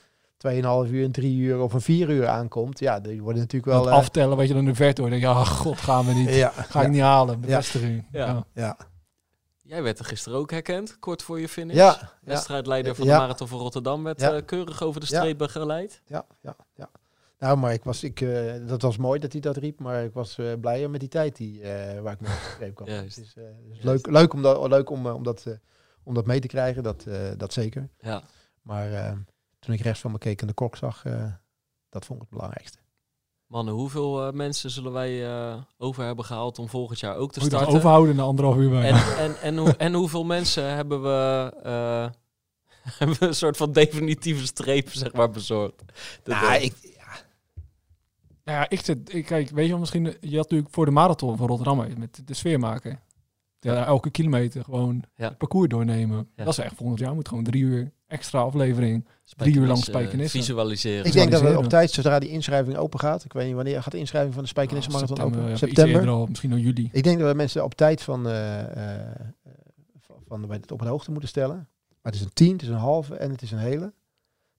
2,5 0.87 0.91
uur, 0.91 1.05
een 1.05 1.13
3 1.13 1.39
uur 1.39 1.61
of 1.61 1.73
een 1.73 1.81
4 1.81 2.09
uur 2.11 2.29
aankomt. 2.29 2.79
Ja, 2.79 3.01
die 3.01 3.23
worden 3.23 3.41
natuurlijk 3.41 3.73
Wel, 3.73 3.89
eh, 3.89 3.95
aftellen, 3.95 4.37
weet 4.37 4.49
je, 4.49 4.55
dan 4.55 4.63
in 4.63 4.69
de 4.69 4.75
verte 4.75 5.01
hoor. 5.01 5.11
Dan 5.11 5.21
denk 5.21 5.33
je, 5.33 5.39
ja, 5.39 5.45
god, 5.45 5.79
gaan 5.79 6.07
we 6.07 6.13
niet. 6.13 6.35
ja, 6.35 6.53
Ga 6.55 6.79
ik 6.81 6.87
ja, 6.87 6.93
niet 6.93 7.01
halen, 7.01 7.41
bevestiging. 7.41 8.07
Ja. 8.13 8.45
Ja. 8.55 8.77
Jij 9.71 9.83
werd 9.83 9.99
er 9.99 10.05
gisteren 10.05 10.39
ook 10.39 10.51
herkend, 10.51 10.99
kort 10.99 11.23
voor 11.23 11.41
je 11.41 11.49
finish. 11.49 11.77
ja, 11.77 11.97
ja, 12.01 12.13
Wedstrijdleider 12.23 12.95
van 12.95 13.07
Ja. 13.07 13.15
de 13.15 13.21
Marathon 13.21 13.49
van 13.49 13.59
Rotterdam 13.59 14.03
werd 14.05 14.21
Ja. 14.21 14.33
eh, 14.37 14.45
keurig 14.45 14.83
over 14.83 15.01
de 15.01 15.07
streep 15.07 15.39
begeleid. 15.39 16.03
ja, 16.07 16.27
ja, 16.41 16.57
ja. 16.75 16.91
Nou, 17.39 17.59
maar 17.59 17.73
ik 17.73 17.85
was, 17.85 18.03
ik, 18.05 18.21
eh, 18.21 18.67
dat 18.67 18.83
was 18.83 18.97
mooi 18.97 19.21
dat 19.21 19.33
hij 19.33 19.41
dat 19.41 19.57
riep, 19.57 19.79
maar 19.79 20.05
ik 20.05 20.13
was 20.13 20.39
eh, 20.39 20.53
blijer 20.61 20.91
met 20.91 21.01
die 21.01 21.09
tijd 21.09 21.37
die, 21.37 21.61
waar 22.03 22.13
ik 22.13 22.21
mee 22.21 22.33
streep 22.55 22.75
kwam. 22.75 22.89
Juist. 22.95 23.17
Het 23.17 23.25
is, 23.25 23.35
het 23.35 23.45
is 23.45 23.67
Juist. 23.69 23.85
leuk, 23.85 24.07
leuk, 24.07 24.33
om 24.33 24.43
dat, 24.43 24.69
leuk 24.69 24.91
om, 24.91 25.07
om, 25.07 25.23
dat, 25.23 25.47
om 26.03 26.15
dat 26.15 26.27
mee 26.27 26.41
te 26.41 26.47
krijgen, 26.47 26.83
dat, 26.83 27.07
dat 27.37 27.53
zeker. 27.53 27.89
Ja. 28.01 28.23
Maar 28.63 29.17
toen 29.59 29.75
ik 29.75 29.81
rechts 29.81 30.01
van 30.01 30.13
me 30.13 30.19
keek 30.19 30.41
en 30.41 30.47
de 30.47 30.53
kok 30.53 30.77
zag, 30.77 31.03
dat 31.89 32.05
vond 32.05 32.23
ik 32.23 32.27
het 32.29 32.37
belangrijkste. 32.39 32.79
Mannen, 33.51 33.75
hoeveel 33.75 34.27
eh, 34.27 34.33
mensen 34.33 34.71
zullen 34.71 34.93
wij 34.93 35.27
eh, 35.27 35.55
over 35.79 36.05
hebben 36.05 36.25
gehaald 36.25 36.59
om 36.59 36.69
volgend 36.69 37.01
jaar 37.01 37.17
ook 37.17 37.33
te 37.33 37.39
Moet 37.41 37.49
starten? 37.49 37.69
overhouden 37.69 38.17
na 38.17 38.23
anderhalf 38.23 38.57
uur 38.57 38.71
bij. 38.71 38.89
En, 38.91 39.17
en, 39.19 39.41
en, 39.41 39.57
hoe, 39.57 39.77
en 39.77 39.93
hoeveel 39.93 40.25
mensen 40.25 40.75
hebben 40.75 41.03
we, 41.03 41.53
eh, 41.63 42.09
hebben 42.99 43.19
we 43.19 43.27
een 43.27 43.35
soort 43.35 43.57
van 43.57 43.73
definitieve 43.73 44.47
streep 44.47 44.93
zeg 44.93 45.13
maar, 45.13 45.31
bezorgd? 45.31 45.83
Nou, 46.25 46.55
ik, 46.55 46.75
Nou 48.45 48.59
ja, 48.59 48.69
ik 48.69 48.81
zit, 48.85 49.15
ik, 49.15 49.25
kijk, 49.25 49.51
weet 49.51 49.65
je 49.65 49.71
wel, 49.71 49.81
misschien, 49.81 50.05
je 50.05 50.37
had 50.37 50.51
natuurlijk 50.51 50.75
voor 50.75 50.85
de 50.85 50.91
marathon 50.91 51.37
van 51.37 51.47
Rotterdam 51.47 51.99
met 51.99 52.23
de 52.25 52.35
sfeer 52.35 52.59
maken. 52.59 53.01
Ja, 53.61 53.85
elke 53.87 54.11
kilometer 54.11 54.65
gewoon 54.65 55.05
Ja. 55.15 55.29
het 55.29 55.39
parcours 55.39 55.69
doornemen. 55.69 56.29
Ja. 56.37 56.45
Dat 56.45 56.53
is 56.53 56.65
echt 56.65 56.75
volgend 56.77 56.99
jaar 56.99 57.15
moet 57.15 57.29
gewoon 57.29 57.45
drie 57.45 57.63
uur 57.63 57.93
extra 58.11 58.41
aflevering. 58.41 59.07
drie 59.37 59.55
uur 59.55 59.67
lang 59.67 59.79
eh, 59.79 59.85
Spijkenissen. 59.85 60.41
Visualiseren. 60.41 61.05
ik 61.05 61.13
denk 61.13 61.31
dat 61.31 61.41
we 61.41 61.59
op 61.59 61.67
tijd, 61.67 61.91
zodra 61.91 62.19
die 62.19 62.29
inschrijving 62.29 62.77
open 62.77 63.01
gaat, 63.01 63.25
ik 63.25 63.33
weet 63.33 63.47
niet 63.47 63.55
wanneer 63.55 63.83
gaat 63.83 63.93
de 63.93 63.99
inschrijving 63.99 64.35
van 64.35 64.43
de 64.43 64.49
Spijkenissen 64.49 64.93
Ah, 64.93 65.01
Marathon 65.01 65.17
september, 65.17 65.41
open? 65.41 65.57
ja, 65.57 65.65
iets 65.65 65.75
September. 65.75 66.01
eerder 66.01 66.15
al, 66.15 66.27
misschien 66.27 66.53
al 66.53 66.59
juli. 66.59 66.89
Ik 66.93 67.03
denk 67.03 67.19
dat 67.19 67.31
we 67.31 67.35
mensen 67.35 67.65
op 67.65 67.75
tijd 67.75 68.03
van, 68.03 68.29
eh, 68.29 69.01
eh, 69.01 69.27
van, 70.01 70.17
van 70.27 70.47
bij 70.47 70.57
het 70.57 70.73
op 70.73 70.79
de 70.79 70.89
hoogte 70.89 71.11
moeten 71.11 71.29
stellen. 71.29 71.57
Maar 71.89 72.13
het 72.13 72.15
is 72.15 72.21
een 72.21 72.33
tien, 72.33 72.53
het 72.53 72.63
is 72.63 72.69
een 72.69 72.75
halve 72.75 73.15
en 73.15 73.31
het 73.31 73.43
is 73.43 73.51
een 73.51 73.59
hele. 73.59 73.93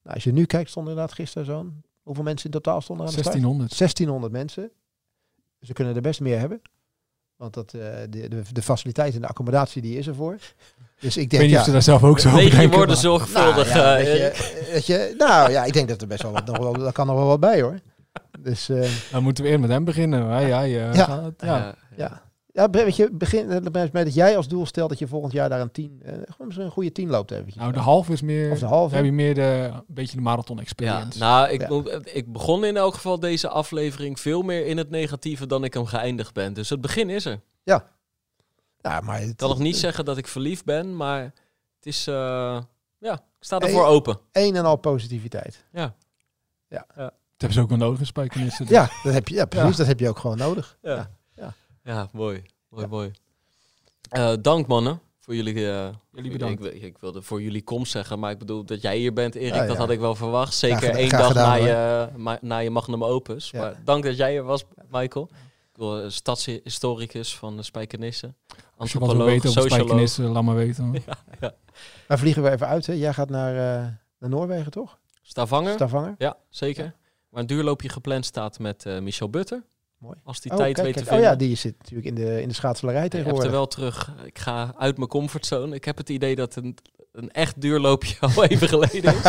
Nou, 0.03 0.15
als 0.15 0.23
je 0.23 0.31
nu 0.31 0.45
kijkt, 0.45 0.69
stonden 0.69 0.91
inderdaad 0.91 1.15
gisteren 1.17 1.45
zo'n... 1.45 1.83
Hoeveel 2.01 2.23
mensen 2.23 2.45
in 2.45 2.51
totaal 2.51 2.81
stonden 2.81 3.05
aan 3.05 3.13
de 3.13 3.19
start? 3.19 3.35
1600. 3.35 3.77
1600 3.77 4.31
mensen. 4.33 4.71
Ze 5.59 5.73
kunnen 5.73 5.95
er 5.95 6.01
best 6.01 6.19
meer 6.19 6.39
hebben. 6.39 6.61
Want 7.41 7.53
dat, 7.53 7.73
eh, 7.73 7.81
de, 8.09 8.27
de, 8.29 8.41
de 8.51 8.61
faciliteit 8.61 9.15
en 9.15 9.21
de 9.21 9.27
accommodatie 9.27 9.81
die 9.81 9.97
is 9.97 10.07
ervoor. 10.07 10.37
Dus 10.99 11.17
ik 11.17 11.23
Ik 11.23 11.29
denk, 11.29 11.41
weet 11.41 11.41
niet 11.41 11.51
ja, 11.51 11.57
of 11.59 11.65
ze 11.65 11.71
daar 11.71 11.81
zelf 11.81 12.03
ook 12.03 12.19
zo 12.19 12.27
over 12.27 12.39
Weet 12.41 12.51
je 12.51 12.57
denken. 12.57 12.77
worden 12.77 12.97
zorgvuldig. 12.97 13.73
nou, 13.73 13.79
ja, 13.79 13.97
eh, 13.97 14.03
weet 14.05 14.17
je, 14.17 14.69
weet 14.71 14.85
je, 14.85 15.13
nou 15.17 15.51
ja, 15.51 15.63
ik 15.63 15.73
denk 15.73 15.89
dat 15.89 16.01
er 16.01 16.07
best 16.07 16.21
wel 16.21 16.31
wat, 16.31 16.45
nog 16.45 16.57
wel, 16.57 16.73
daar 16.73 16.91
kan 16.91 17.07
nog 17.07 17.15
wel 17.15 17.25
wat 17.25 17.39
bij 17.39 17.61
hoor. 17.61 17.79
Dus 18.39 18.69
eh, 18.69 18.89
Dan 19.11 19.23
moeten 19.23 19.43
we 19.43 19.49
eerst 19.49 19.61
met 19.61 19.69
hem 19.69 19.83
beginnen. 19.83 20.37
Eh, 20.37 20.47
Ja. 20.71 20.93
gaat- 20.93 21.33
ja. 21.39 21.75
Ja, 21.95 22.21
ja. 22.53 22.61
Ja, 22.61 22.69
weet 22.69 22.95
je, 22.95 23.09
begin 23.11 23.47
met 23.47 23.91
dat 23.93 24.13
jij 24.13 24.37
als 24.37 24.47
doel 24.47 24.65
stelt 24.65 24.89
dat 24.89 24.99
je 24.99 25.07
volgend 25.07 25.33
jaar 25.33 25.49
daar 25.49 25.61
een 25.61 25.71
10, 25.71 25.99
eh, 26.03 26.11
gewoon 26.13 26.23
misschien 26.45 26.65
een 26.65 26.71
goede 26.71 26.91
10 26.91 27.09
loopt 27.09 27.31
eventjes. 27.31 27.55
Nou, 27.55 27.71
de 27.71 27.79
halve 27.79 28.11
is 28.13 28.21
meer... 28.21 28.51
Of 28.51 28.59
de 28.59 28.65
halve. 28.65 28.95
heb 28.95 29.05
je 29.05 29.11
meer 29.11 29.33
de, 29.35 29.69
een 29.73 29.83
beetje 29.87 30.15
de 30.15 30.21
marathon 30.21 30.55
Ja, 30.55 30.61
experience. 30.61 31.19
nou, 31.19 31.49
ik, 31.49 31.61
Ja. 31.69 31.99
ik 32.03 32.31
begon 32.31 32.65
in 32.65 32.77
elk 32.77 32.93
geval 32.93 33.19
deze 33.19 33.47
aflevering 33.49 34.19
veel 34.19 34.41
meer 34.41 34.65
in 34.65 34.77
het 34.77 34.89
negatieve 34.89 35.45
dan 35.47 35.63
ik 35.63 35.73
hem 35.73 35.85
geëindigd 35.85 36.33
ben. 36.33 36.53
Dus 36.53 36.69
het 36.69 36.81
begin 36.81 37.09
is 37.09 37.25
er. 37.25 37.41
Ja, 37.63 38.99
maar 39.01 39.19
het, 39.19 39.29
Ik 39.29 39.37
kan 39.37 39.49
nog 39.49 39.59
niet 39.59 39.77
zeggen 39.77 40.05
dat 40.05 40.17
ik 40.17 40.27
verliefd 40.27 40.65
ben, 40.65 40.95
maar 40.95 41.21
het 41.75 41.85
is, 41.85 42.07
eh, 42.07 42.13
ja, 42.97 43.13
ik 43.13 43.19
sta 43.39 43.59
ervoor 43.59 43.85
open. 43.85 44.19
een 44.31 44.55
en 44.55 44.65
al 44.65 44.75
positiviteit. 44.75 45.65
Dat 47.37 47.49
hebben 47.49 47.53
ze 47.53 47.59
ook 47.61 47.69
wel 47.69 47.87
nodig 47.87 47.99
in 47.99 48.05
Spijkenissen. 48.05 48.65
Ja, 48.69 48.89
dat 49.03 49.13
heb 49.13 49.27
je, 49.27 49.35
ja 49.35 49.45
precies. 49.45 49.75
Dat 49.75 49.87
heb 49.87 49.99
je 49.99 50.09
ook 50.09 50.19
gewoon 50.19 50.37
nodig. 50.37 50.77
Ja, 50.81 51.09
Ja. 51.83 52.09
mooi, 52.11 52.43
mooi, 52.69 52.87
mooi. 52.87 53.11
Eh, 54.09 54.33
dank 54.41 54.67
mannen 54.67 54.99
voor 55.19 55.35
jullie. 55.35 55.69
eh, 55.71 55.89
Jullie 56.13 56.31
bedankt. 56.31 56.65
Ik, 56.65 56.71
wil- 56.71 56.81
ik 56.83 56.97
wilde 56.97 57.21
voor 57.21 57.41
jullie 57.41 57.63
komst 57.63 57.91
zeggen, 57.91 58.19
maar 58.19 58.31
ik 58.31 58.37
bedoel 58.37 58.63
dat 58.65 58.81
jij 58.81 58.97
hier 58.97 59.13
bent, 59.13 59.35
Erik, 59.35 59.53
Ja, 59.53 59.65
dat 59.65 59.77
had 59.77 59.89
ik 59.89 59.99
wel 59.99 60.15
verwacht. 60.15 60.53
Zeker 60.53 60.89
één 60.89 61.09
dag 61.09 61.27
gedaan, 61.27 61.59
na, 61.59 61.65
je, 61.65 62.09
ma- 62.17 62.37
na 62.41 62.57
je 62.57 62.69
magnum 62.69 63.03
opus. 63.03 63.51
Maar 63.51 63.81
dank 63.85 64.03
dat 64.03 64.17
jij 64.17 64.35
er 64.37 64.43
was, 64.43 64.63
Michael. 64.91 65.29
Ik 65.71 65.77
wil 65.77 66.01
eh, 66.03 66.09
stadshistoricus 66.09 67.35
van 67.37 67.57
de. 67.57 67.63
Als 67.71 67.71
je 68.21 68.31
wil 68.99 69.07
Antropoloog, 69.07 69.27
over 69.37 69.49
socioloog. 69.49 69.71
Spijkenissen, 69.71 70.25
laat 70.25 70.43
maar 70.43 70.55
weten. 70.55 70.91
Maar 72.07 72.19
vliegen 72.19 72.43
we 72.43 72.49
even 72.51 72.67
uit. 72.67 72.85
Hè? 72.87 72.93
Jij 72.93 73.13
gaat 73.13 73.29
naar, 73.29 73.53
naar 74.19 74.29
Noorwegen, 74.29 74.71
toch? 74.71 74.97
Stavanger. 75.21 75.73
Stavanger. 75.73 76.15
Ja, 76.17 76.37
zeker. 76.49 76.93
Waar 77.29 77.41
een 77.41 77.47
duurloopje 77.47 77.89
gepland 77.89 78.25
staat 78.25 78.59
met 78.59 78.85
Michel 79.01 79.29
Butter. 79.29 79.63
Mooi. 80.01 80.17
Als 80.23 80.39
die 80.41 80.51
Oh, 80.51 80.57
tijd 80.57 80.73
kijk, 80.73 80.85
weet 80.85 80.97
te 80.97 81.03
vinden. 81.03 81.25
Oh 81.25 81.31
ja, 81.31 81.35
die 81.35 81.55
zit 81.55 81.77
natuurlijk 81.77 82.07
in 82.07 82.15
de, 82.15 82.41
in 82.41 82.47
de 82.47 82.53
schaatselarij 82.53 83.05
Ik 83.05 83.11
heb 83.11 83.21
tegenwoordig. 83.21 83.51
er 83.51 83.57
wel 83.57 83.67
terug. 83.67 84.13
Ik 84.25 84.39
ga 84.39 84.73
uit 84.77 84.97
mijn 84.97 85.09
comfortzone. 85.09 85.75
Ik 85.75 85.85
heb 85.85 85.97
het 85.97 86.09
idee 86.09 86.35
dat 86.35 86.55
een, 86.55 86.77
een 87.11 87.31
echt 87.31 87.61
duurloopje 87.61 88.15
al 88.35 88.43
even 88.43 88.67
geleden 88.67 89.15
is. 89.15 89.25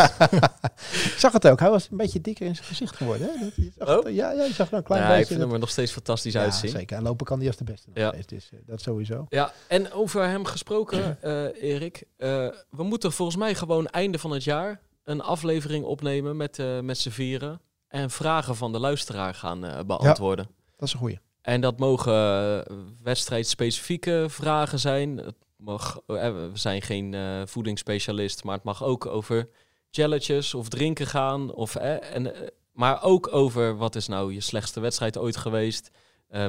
ik 1.03 1.15
zag 1.23 1.31
het 1.31 1.47
ook. 1.47 1.59
Hij 1.59 1.69
was 1.69 1.87
een 1.91 1.97
beetje 1.97 2.21
dikker 2.21 2.45
in 2.45 2.55
zijn 2.55 2.67
gezicht 2.67 2.95
geworden. 2.95 3.27
Hè? 3.27 3.39
Dat, 3.39 3.55
je 3.55 3.71
zag 3.77 3.87
Oh? 3.97 4.03
het- 4.03 4.13
ja, 4.15 4.31
ja, 4.31 4.43
je 4.43 4.53
zag 4.53 4.71
er 4.71 4.77
een 4.77 4.83
klein 4.83 5.01
Ja, 5.01 5.07
ik 5.09 5.13
beetje. 5.13 5.27
vind 5.27 5.39
hem 5.45 5.53
er 5.53 5.59
nog 5.59 5.69
steeds 5.69 5.91
fantastisch 5.91 6.33
ja, 6.33 6.41
uitzien. 6.41 6.69
zeker. 6.69 6.97
En 6.97 7.03
lopen 7.03 7.25
kan 7.25 7.39
die 7.39 7.47
als 7.47 7.57
de 7.57 7.63
beste 7.63 7.89
nog 7.89 7.97
Ja. 7.97 8.09
steeds. 8.11 8.27
Dus, 8.27 8.49
eh, 8.51 8.59
dat 8.65 8.81
sowieso. 8.81 9.25
Ja, 9.29 9.51
en 9.67 9.91
over 9.91 10.23
hem 10.27 10.45
gesproken, 10.45 11.17
eh, 11.21 11.43
Erik. 11.63 12.03
eh, 12.17 12.47
we 12.69 12.83
moeten 12.83 13.11
volgens 13.11 13.37
mij 13.37 13.55
gewoon 13.55 13.87
einde 13.87 14.17
van 14.19 14.31
het 14.31 14.43
jaar 14.43 14.79
een 15.03 15.21
aflevering 15.21 15.85
opnemen 15.85 16.37
met, 16.37 16.59
eh 16.59 16.79
met 16.79 16.97
z'n 16.97 17.09
vieren. 17.09 17.61
En 17.87 18.09
vragen 18.09 18.55
van 18.55 18.71
de 18.71 18.79
luisteraar 18.79 19.33
gaan 19.33 19.65
eh, 19.65 19.79
beantwoorden. 19.85 20.47
Dat 20.83 20.91
is 20.93 20.99
een 20.99 21.07
goeie. 21.07 21.19
En 21.41 21.61
dat 21.61 21.79
mogen 21.79 22.13
eh, 22.13 22.75
wedstrijdspecifieke 23.03 24.25
vragen 24.29 24.79
zijn. 24.79 25.17
Het 25.17 25.35
mag, 25.57 25.99
eh, 26.07 26.15
we 26.31 26.49
zijn 26.53 26.81
geen 26.81 27.13
eh, 27.13 27.41
voedingsspecialist, 27.45 28.43
maar 28.43 28.55
het 28.55 28.63
mag 28.63 28.83
ook 28.83 29.05
over 29.05 29.49
jelletjes 29.89 30.53
of 30.53 30.69
drinken 30.69 31.07
gaan. 31.07 31.53
Of, 31.53 31.75
eh, 31.75 32.15
en, 32.15 32.33
maar 32.71 33.03
ook 33.03 33.33
over 33.33 33.77
wat 33.77 33.95
is 33.95 34.07
nou 34.07 34.33
je 34.33 34.41
slechtste 34.41 34.79
wedstrijd 34.79 35.17
ooit 35.17 35.37
geweest? 35.37 35.89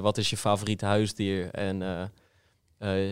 Wat 0.01 0.19
is 0.19 0.31
je 0.31 0.37
favoriete 0.37 0.85
huisdier? 0.85 1.51
En 1.51 1.79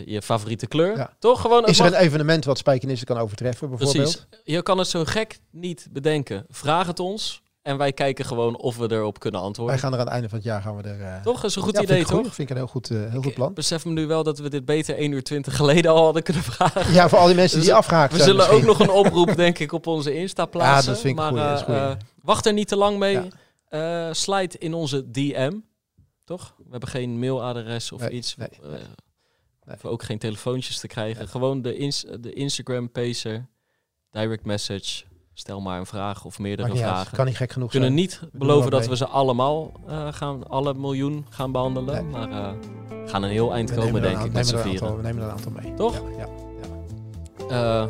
je 0.07 0.20
favoriete 0.23 0.66
kleur? 0.66 0.97
Ja. 0.97 1.16
Toch 1.19 1.40
gewoon... 1.40 1.66
Is 1.66 1.78
er 1.78 1.85
mag- 1.85 1.94
een 1.94 2.01
evenement 2.01 2.44
wat 2.44 2.59
Spijkenissen 2.59 3.07
kan 3.07 3.19
overtreffen, 3.19 3.69
bijvoorbeeld? 3.69 4.27
Precies. 4.27 4.27
Je 4.44 4.62
kan 4.62 4.78
het 4.78 4.89
zo 4.89 5.05
gek 5.05 5.39
niet 5.51 5.89
bedenken. 5.90 6.47
Vraag 6.49 6.86
het 6.86 7.01
ons 7.01 7.43
en 7.62 7.76
wij 7.76 7.93
kijken 7.93 8.24
gewoon 8.24 8.56
of 8.56 8.76
we 8.76 8.90
erop 8.93 9.18
kunnen 9.18 9.40
antwoorden. 9.40 9.74
Wij 9.74 9.82
gaan 9.84 9.93
er 9.93 9.98
aan 9.98 10.05
het 10.05 10.14
einde 10.14 10.28
van 10.28 10.39
het 10.39 10.47
jaar 10.47 10.62
gaan 10.62 10.76
we 10.76 10.82
er... 10.82 11.01
eh, 11.01 11.20
Toch? 11.22 11.44
Is 11.44 11.56
een 11.56 11.62
goed 11.62 11.74
ja, 11.76 11.82
idee, 11.82 11.97
vind 11.97 12.10
goed. 12.10 12.24
toch? 12.24 12.34
Vind 12.34 12.51
ik 12.51 12.56
een 12.56 12.62
heel 12.62 12.70
goed, 12.72 12.90
eh, 12.90 13.10
heel 13.10 13.22
goed 13.22 13.34
plan. 13.34 13.55
besef 13.55 13.84
me 13.84 13.93
nu 13.93 14.06
wel 14.06 14.22
dat 14.22 14.39
we 14.39 14.48
dit 14.51 14.64
beter 14.64 14.97
1 14.98 15.12
uur 15.12 15.22
20 15.22 15.56
geleden 15.56 15.90
al 15.90 16.05
hadden 16.05 16.22
kunnen 16.22 16.43
vragen. 16.43 16.93
Ja, 16.93 17.09
voor 17.09 17.18
al 17.18 17.26
die 17.26 17.34
mensen 17.34 17.60
die 17.60 17.74
afgehaakt 17.74 18.12
We 18.12 18.18
zijn 18.18 18.30
zullen 18.30 18.48
ook 18.51 18.62
nog 18.62 18.78
een 18.80 18.90
oproep, 18.90 19.34
denk 19.36 19.59
ik, 19.59 19.72
op 19.72 19.86
onze 19.86 20.14
Insta 20.14 20.47
plaatsen. 20.47 20.93
dat 20.93 21.01
vind 21.01 21.12
ik 21.18 21.20
maar 21.20 21.30
goeie, 21.30 21.44
eh, 21.44 21.82
goeie. 21.82 21.97
wacht 22.22 22.47
er 22.47 22.52
niet 22.52 22.68
te 22.68 22.76
lang 22.76 22.98
mee. 22.98 23.20
Ja. 23.70 24.14
Slide 24.14 24.59
in 24.59 24.74
onze 24.74 25.10
DM. 25.10 25.52
Toch? 26.24 26.55
We 26.56 26.70
hebben 26.70 26.89
geen 26.89 27.18
mailadres 27.18 27.93
of 27.93 28.01
Nee, 28.01 28.10
iets. 28.10 28.36
nee, 28.36 28.48
nee. 28.66 28.80
Ook 29.82 30.02
geen 30.02 30.18
telefoontjes 30.18 30.78
te 30.80 30.86
krijgen. 30.86 31.28
Gewoon 31.28 31.62
de, 31.62 31.76
ins 31.76 32.05
de 32.20 32.32
Instagram 32.32 32.90
pacer, 32.90 33.47
direct 34.10 34.44
message. 34.44 35.02
Stel 35.34 35.60
maar 35.60 35.78
een 35.78 35.86
vraag 35.86 36.24
of 36.24 36.38
meerdere 36.38 36.76
vragen. 36.76 37.16
Kan 37.16 37.26
niet 37.26 37.36
gek 37.36 37.52
genoeg 37.52 37.72
We 37.72 37.78
kunnen 37.78 37.98
zijn. 37.98 38.20
niet 38.22 38.32
beloven 38.32 38.70
dat 38.70 38.80
mee. 38.80 38.88
we 38.88 38.96
ze 38.96 39.06
allemaal 39.06 39.72
eh, 39.88 40.12
gaan, 40.12 40.48
alle 40.48 40.74
miljoen 40.74 41.26
gaan 41.28 41.52
behandelen. 41.52 41.94
Nee. 41.94 42.12
Maar 42.12 42.30
eh, 42.30 42.52
we 42.88 43.09
gaan 43.09 43.22
een 43.22 43.30
heel 43.30 43.52
eind 43.52 43.70
We 43.70 43.76
komen, 43.76 44.02
denk 44.02 44.18
ik, 44.18 44.32
met 44.32 44.46
z'n 44.46 44.56
er 44.56 44.62
vieren. 44.62 44.96
We 44.96 45.02
nemen 45.02 45.22
er 45.22 45.28
een 45.28 45.34
aantal 45.34 45.52
mee. 45.62 45.74
Toch? 45.74 45.94
Ja, 45.94 46.26
ja. 47.48 47.82
Eh, 47.82 47.88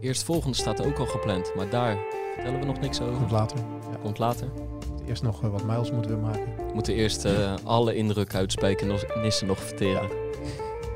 de 0.00 0.06
eerstvolgende 0.06 0.56
staat 0.56 0.84
ook 0.84 0.98
al 0.98 1.06
gepland, 1.06 1.52
maar 1.56 1.70
daar 1.70 1.98
vertellen 2.34 2.60
we 2.60 2.66
nog 2.66 2.80
niks 2.80 3.00
over. 3.00 3.16
Komt 3.16 3.30
later. 3.30 3.58
Ja. 3.90 3.96
Komt 4.02 4.18
later. 4.18 4.48
Eerst 5.08 5.22
nog 5.22 5.42
eh, 5.42 5.50
wat 5.50 5.64
miles 5.64 5.90
moeten 5.92 6.10
we 6.10 6.26
maken. 6.26 6.56
We 6.56 6.74
moeten 6.74 6.94
eerst 6.94 7.24
eh, 7.24 7.54
alle 7.64 7.94
indruk 7.94 8.34
uit 8.34 8.52
Spijkenissen 8.52 9.46
nog 9.46 9.58
verteren. 9.58 10.08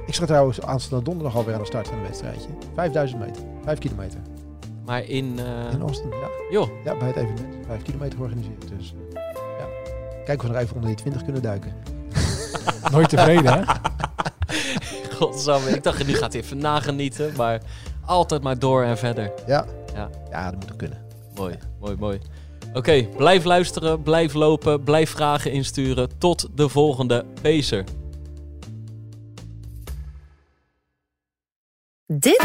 Ik 0.06 0.14
sta 0.14 0.26
trouwens 0.26 0.62
aanstaande 0.62 1.04
donderdag 1.04 1.36
alweer 1.36 1.54
aan 1.54 1.60
de 1.60 1.66
start 1.66 1.88
van 1.88 1.96
een 1.96 2.02
wedstrijdje. 2.02 2.48
5000 2.74 3.20
meter. 3.20 3.42
5 3.64 3.78
kilometer. 3.78 4.20
Maar 4.90 5.04
in... 5.04 5.38
eh, 5.38 5.72
In 5.72 5.80
Austin, 5.80 6.08
ja. 6.10 6.28
joh, 6.50 6.68
Ja, 6.84 6.96
bij 6.96 7.06
het 7.06 7.16
evenement. 7.16 7.66
5 7.66 7.82
kilometer 7.82 8.16
georganiseerd. 8.16 8.68
Dus 8.78 8.94
ja. 9.58 9.66
Kijken 10.24 10.34
of 10.38 10.42
we 10.42 10.48
nog 10.48 10.56
even 10.56 10.74
onder 10.74 10.88
die 10.90 10.98
20 10.98 11.22
kunnen 11.24 11.42
duiken. 11.42 11.72
Nooit 12.92 13.08
tevreden, 13.08 13.52
hè? 13.52 13.62
godsamme. 15.16 15.70
Ik 15.70 15.82
dacht, 15.82 16.06
nu 16.06 16.14
gaat 16.14 16.32
hij 16.32 16.42
even 16.42 16.58
nagenieten. 16.58 17.32
Maar 17.36 17.60
altijd 18.04 18.42
maar 18.42 18.58
door 18.58 18.82
en 18.82 18.98
verder. 18.98 19.32
Ja. 19.46 19.66
Ja. 19.94 20.10
Ja, 20.30 20.50
dat 20.50 20.60
moet 20.60 20.72
ook 20.72 20.78
kunnen. 20.78 20.98
Mooi, 21.34 21.58
mooi, 21.80 21.96
mooi. 21.98 22.20
Oké, 22.74 23.02
blijf 23.16 23.44
luisteren, 23.44 24.02
blijf 24.02 24.34
lopen, 24.34 24.82
blijf 24.82 25.10
vragen 25.10 25.52
insturen. 25.52 26.18
Tot 26.18 26.48
de 26.54 26.68
volgende 26.68 27.24
Pacer. 27.42 27.84
Dit 32.06 32.44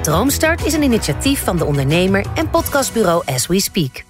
Droomstart 0.00 0.64
is 0.64 0.72
een 0.72 0.82
initiatief 0.82 1.44
van 1.44 1.56
de 1.56 1.64
ondernemer 1.64 2.26
en 2.34 2.50
podcastbureau 2.50 3.22
As 3.26 3.46
We 3.46 3.60
Speak. 3.60 4.09